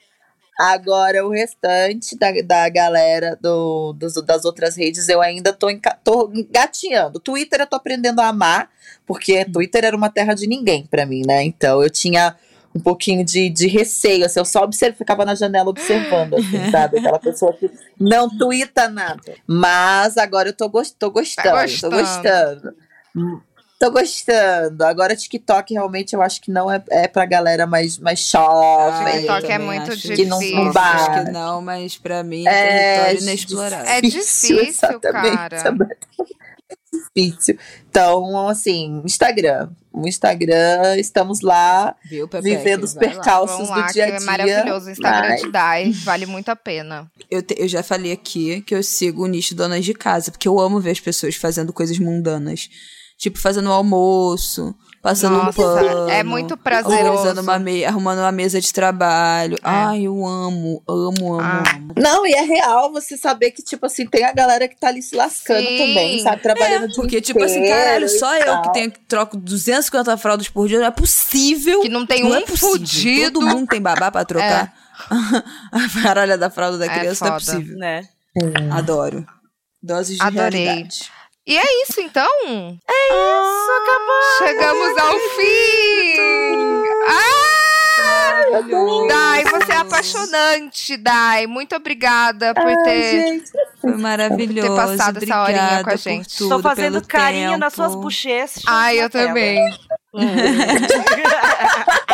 Agora, 0.58 1.26
o 1.26 1.30
restante 1.30 2.16
da, 2.16 2.30
da 2.44 2.68
galera 2.68 3.36
do, 3.40 3.92
dos, 3.92 4.14
das 4.24 4.44
outras 4.44 4.76
redes, 4.76 5.08
eu 5.08 5.20
ainda 5.20 5.52
tô, 5.52 5.66
tô 6.04 6.30
gatinhando. 6.48 7.18
Twitter 7.18 7.60
eu 7.60 7.66
tô 7.66 7.74
aprendendo 7.74 8.20
a 8.20 8.28
amar, 8.28 8.70
porque 9.04 9.44
Twitter 9.46 9.84
era 9.84 9.96
uma 9.96 10.10
terra 10.10 10.32
de 10.32 10.46
ninguém 10.46 10.86
para 10.86 11.04
mim, 11.04 11.22
né? 11.26 11.42
Então 11.42 11.82
eu 11.82 11.90
tinha 11.90 12.36
um 12.74 12.80
pouquinho 12.80 13.24
de, 13.24 13.48
de 13.48 13.68
receio, 13.68 14.26
assim, 14.26 14.40
eu 14.40 14.44
só 14.44 14.64
observo, 14.64 14.96
ficava 14.96 15.24
na 15.24 15.34
janela 15.34 15.70
observando, 15.70 16.34
assim, 16.34 16.58
sabe? 16.72 16.98
Aquela 16.98 17.18
pessoa 17.20 17.52
que 17.52 17.70
não 17.98 18.28
tuita 18.28 18.88
nada. 18.88 19.34
Mas 19.46 20.18
agora 20.18 20.48
eu 20.48 20.52
tô, 20.52 20.68
gost, 20.68 20.94
tô 20.98 21.10
gostando, 21.10 21.48
tá 21.48 21.62
gostando. 21.62 21.96
tô 21.96 22.02
gostando. 22.02 22.74
Tô 23.78 23.90
gostando. 23.90 24.84
Agora, 24.84 25.14
TikTok 25.14 25.74
realmente 25.74 26.14
eu 26.14 26.22
acho 26.22 26.40
que 26.40 26.50
não 26.50 26.70
é, 26.70 26.82
é 26.90 27.06
pra 27.06 27.26
galera 27.26 27.66
mais, 27.66 27.98
mais 27.98 28.20
jovem. 28.20 29.06
Ah, 29.06 29.12
TikTok 29.18 29.44
é 29.44 29.48
também 29.48 29.66
muito 29.66 29.92
acho 29.92 30.00
difícil. 30.00 30.26
não 30.26 30.38
Acho 30.38 30.72
bate. 30.72 31.24
que 31.26 31.30
não, 31.32 31.60
mas 31.60 31.96
pra 31.96 32.22
mim 32.22 32.46
é, 32.46 32.50
É 32.50 32.94
território 32.96 33.22
inexplorado. 33.22 33.88
É 33.88 34.00
difícil, 34.00 34.58
exatamente, 34.60 35.36
cara. 35.36 35.56
É 35.56 36.53
difícil. 37.14 37.58
Então, 37.88 38.48
assim, 38.48 39.02
Instagram. 39.04 39.70
O 39.92 40.08
Instagram, 40.08 40.96
estamos 40.98 41.40
lá 41.40 41.94
Viu, 42.08 42.26
Pepe? 42.26 42.42
vivendo 42.50 42.82
os 42.84 42.94
lá. 42.94 43.00
percalços 43.00 43.68
do 43.68 43.70
lá, 43.70 43.86
que 43.86 43.92
dia 43.92 44.04
a 44.04 44.06
dia. 44.08 44.16
é 44.16 44.20
maravilhoso. 44.20 44.86
O 44.86 44.90
Instagram 44.90 45.28
mas- 45.28 45.40
de 45.42 45.50
Dai, 45.52 45.92
vale 45.92 46.26
muito 46.26 46.48
a 46.48 46.56
pena. 46.56 47.10
Eu, 47.30 47.40
te- 47.42 47.54
eu 47.56 47.68
já 47.68 47.82
falei 47.82 48.10
aqui 48.10 48.60
que 48.62 48.74
eu 48.74 48.82
sigo 48.82 49.22
o 49.22 49.26
nicho 49.28 49.54
donas 49.54 49.84
de 49.84 49.94
casa, 49.94 50.30
porque 50.32 50.48
eu 50.48 50.58
amo 50.58 50.80
ver 50.80 50.90
as 50.90 51.00
pessoas 51.00 51.36
fazendo 51.36 51.72
coisas 51.72 51.98
mundanas. 51.98 52.68
Tipo, 53.16 53.38
fazendo 53.38 53.70
almoço, 53.70 54.74
passando 55.04 55.36
Nossa, 55.36 55.50
um 55.50 55.52
pano. 55.52 56.08
é 56.08 56.22
muito 56.24 56.56
prazeroso. 56.56 57.38
uma 57.42 57.58
me- 57.58 57.84
arrumando 57.84 58.20
uma 58.20 58.32
mesa 58.32 58.58
de 58.58 58.72
trabalho. 58.72 59.58
Ai, 59.62 60.04
eu 60.06 60.26
amo, 60.26 60.82
amo, 60.88 61.34
amo, 61.34 61.40
Ah. 61.40 61.62
amo. 61.76 61.92
Não, 61.94 62.26
e 62.26 62.32
é 62.32 62.40
real 62.40 62.90
você 62.90 63.14
saber 63.18 63.50
que, 63.50 63.62
tipo 63.62 63.84
assim, 63.84 64.06
tem 64.06 64.24
a 64.24 64.32
galera 64.32 64.66
que 64.66 64.74
tá 64.80 64.88
ali 64.88 65.02
se 65.02 65.14
lascando 65.14 65.68
Sim. 65.68 65.76
também, 65.76 66.22
sabe? 66.22 66.40
Trabalhando 66.40 66.86
dia 66.86 66.96
Porque, 66.96 67.20
tipo 67.20 67.44
assim, 67.44 67.62
caralho, 67.68 68.08
só 68.08 68.34
eu 68.34 68.44
tal. 68.46 68.62
que 68.62 68.72
tenho 68.72 68.90
que 68.90 69.00
troco 69.00 69.36
250 69.36 70.16
fraldas 70.16 70.48
por 70.48 70.66
dia, 70.66 70.78
não 70.80 70.86
é 70.86 70.90
possível. 70.90 71.82
Que 71.82 71.88
não 71.90 72.06
tem 72.06 72.22
Não 72.22 72.30
um 72.30 72.34
é 72.36 72.46
fudido. 72.46 73.40
Todo 73.40 73.46
mundo 73.46 73.66
tem 73.68 73.82
babá 73.82 74.10
pra 74.10 74.24
trocar 74.24 74.72
a 75.70 76.02
baralha 76.02 76.38
da 76.38 76.48
fralda 76.48 76.78
da 76.78 76.86
É 76.86 76.98
criança, 76.98 77.26
não 77.26 77.32
é 77.32 77.38
possível. 77.38 77.76
Né? 77.76 78.08
Adoro. 78.72 79.26
Doses 79.82 80.16
de 80.16 80.22
Adorei. 80.22 80.64
realidade. 80.64 81.10
E 81.46 81.58
é 81.58 81.82
isso, 81.82 82.00
então? 82.00 82.26
É 82.46 83.06
isso, 83.08 83.70
acabou. 83.82 84.22
Chegamos 84.38 84.96
ao 84.98 85.18
fim. 85.36 86.82
Ah! 87.08 87.50
Dai, 89.08 89.44
você 89.44 89.72
é 89.72 89.76
apaixonante, 89.76 90.96
Dai. 90.96 91.46
Muito 91.46 91.76
obrigada 91.76 92.54
por 92.54 92.66
Ai, 92.66 92.82
ter. 92.84 93.10
gente, 93.10 93.50
Foi 93.80 93.92
maravilhoso. 93.94 94.68
Ter 94.68 94.74
passado 94.76 95.22
essa 95.22 95.42
horinha 95.42 95.60
Obrigada 95.62 95.84
com 95.84 95.90
a 95.90 95.92
por 95.92 95.98
gente. 95.98 96.36
Tudo, 96.38 96.48
Tô 96.56 96.62
fazendo 96.62 97.06
carinho 97.06 97.48
tempo. 97.50 97.60
nas 97.60 97.72
suas 97.74 97.94
bochechas. 97.94 98.62
Ai, 98.66 99.02
eu 99.02 99.10
também. 99.10 99.58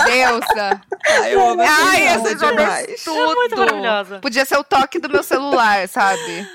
Deusa. 0.07 0.81
Ai, 1.23 1.35
eu 1.35 1.51
amo 1.51 1.63
essa 1.63 1.73
Ai, 1.89 2.03
essa 2.09 2.35
demais. 2.35 3.05
tudo. 3.05 3.21
É 3.33 3.35
muito 3.35 3.57
maravilhosa. 3.57 4.19
Podia 4.21 4.45
ser 4.45 4.57
o 4.57 4.65
toque 4.65 4.99
do 4.99 5.09
meu 5.09 5.23
celular, 5.23 5.87
sabe? 5.89 6.49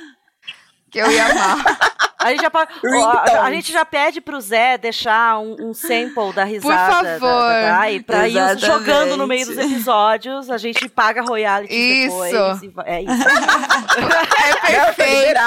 Que 0.95 0.99
eu 1.01 1.11
ia 1.11 1.25
amar. 1.25 1.77
A 2.19 2.29
gente 2.31 2.41
já, 2.41 2.49
pode- 2.49 2.71
ó, 2.95 3.41
a, 3.43 3.51
gente 3.51 3.71
já 3.73 3.83
pede 3.83 4.21
pro 4.21 4.39
Zé 4.39 4.77
deixar 4.77 5.37
um, 5.39 5.57
um 5.59 5.73
sample 5.73 6.31
da 6.33 6.45
risada 6.45 7.03
da- 7.03 7.19
favor. 7.19 7.49
da 7.49 7.77
Dai 7.77 7.99
pra 7.99 8.27
ir 8.29 8.31
Exatamente. 8.37 8.65
jogando 8.65 9.17
no 9.17 9.27
meio 9.27 9.45
dos 9.45 9.57
episódios. 9.57 10.49
A 10.49 10.57
gente 10.57 10.87
paga 10.87 11.21
royalties 11.21 11.69
Isso. 11.69 12.21
depois. 12.23 12.63
e 12.63 12.73
É 12.85 13.01
isso. 13.01 13.11
É 14.67 14.85
perfeito. 14.85 15.39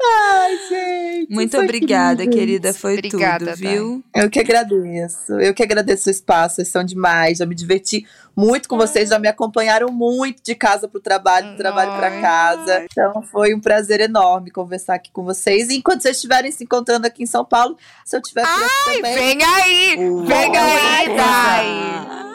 Ai, 0.00 0.58
gente. 0.68 1.32
Muito 1.32 1.56
é 1.56 1.60
obrigada, 1.60 2.22
incrível. 2.24 2.46
querida. 2.46 2.74
Foi 2.74 2.94
Obrigada, 2.94 3.52
tudo, 3.52 3.56
viu? 3.56 4.04
Eu 4.14 4.30
que 4.30 4.40
agradeço. 4.40 5.32
Eu 5.34 5.52
que 5.52 5.62
agradeço 5.62 6.08
o 6.08 6.12
espaço. 6.12 6.56
Vocês 6.56 6.68
são 6.68 6.82
demais. 6.84 7.38
Já 7.38 7.46
me 7.46 7.54
diverti 7.54 8.06
muito 8.34 8.68
com 8.68 8.76
vocês. 8.76 9.08
Já 9.08 9.18
me 9.18 9.28
acompanharam 9.28 9.90
muito 9.92 10.42
de 10.42 10.54
casa 10.54 10.88
pro 10.88 11.00
trabalho, 11.00 11.52
do 11.52 11.56
trabalho 11.56 11.92
pra 11.96 12.08
Ai. 12.08 12.20
casa. 12.20 12.86
Então 12.90 13.22
foi 13.22 13.54
um 13.54 13.60
prazer 13.60 14.00
enorme 14.00 14.50
conversar 14.50 14.94
aqui 14.94 15.10
com 15.12 15.24
vocês. 15.24 15.68
E 15.68 15.76
enquanto 15.76 16.02
vocês 16.02 16.16
estiverem 16.16 16.50
se 16.50 16.64
encontrando 16.64 17.06
aqui 17.06 17.22
em 17.22 17.26
São 17.26 17.44
Paulo, 17.44 17.76
se 18.04 18.16
eu 18.16 18.22
tiver 18.22 18.42
por 18.42 18.64
aqui 18.64 18.96
também. 18.96 19.14
Vem 19.14 19.44
aí! 19.44 19.96
Vem 20.26 20.56
aí, 20.56 21.16
Dai! 21.16 22.28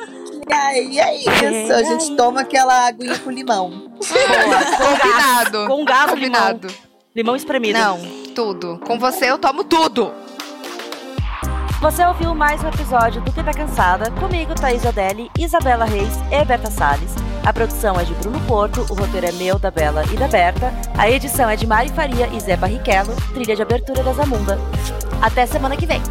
E 0.45 0.99
aí, 0.99 0.99
é 0.99 1.15
isso. 1.63 1.73
A 1.73 1.83
gente 1.83 2.15
toma 2.15 2.41
aquela 2.41 2.85
aguinha 2.87 3.17
com 3.19 3.31
limão. 3.31 3.89
Combinado. 3.97 5.67
Com 5.67 5.85
gás, 5.85 6.11
Combinado. 6.11 6.92
Limão 7.15 7.35
espremido. 7.35 7.77
Não, 7.77 7.99
tudo. 8.33 8.79
Com 8.87 8.97
você 8.97 9.29
eu 9.29 9.37
tomo 9.37 9.63
tudo. 9.63 10.11
Você 11.79 12.03
ouviu 12.03 12.33
mais 12.33 12.63
um 12.63 12.69
episódio 12.69 13.21
do 13.21 13.31
Quem 13.31 13.43
Tá 13.43 13.53
Cansada, 13.53 14.09
comigo, 14.11 14.55
Thaís 14.55 14.83
Odelli, 14.83 15.29
Isabela 15.37 15.85
Reis 15.85 16.13
e 16.31 16.43
Berta 16.43 16.71
Salles. 16.71 17.13
A 17.45 17.53
produção 17.53 17.99
é 17.99 18.03
de 18.03 18.15
Bruno 18.15 18.39
Porto, 18.47 18.81
o 18.89 18.95
roteiro 18.95 19.27
é 19.27 19.31
meu, 19.33 19.59
da 19.59 19.69
Bela 19.69 20.03
e 20.11 20.17
da 20.17 20.27
Berta. 20.27 20.73
A 20.97 21.07
edição 21.07 21.47
é 21.47 21.55
de 21.55 21.67
Mari 21.67 21.89
Faria 21.89 22.27
e 22.33 22.39
Zé 22.39 22.57
Barrichello, 22.57 23.15
trilha 23.33 23.55
de 23.55 23.61
abertura 23.61 24.01
da 24.01 24.13
Zamunda. 24.13 24.57
Até 25.21 25.45
semana 25.45 25.77
que 25.77 25.85
vem. 25.85 26.01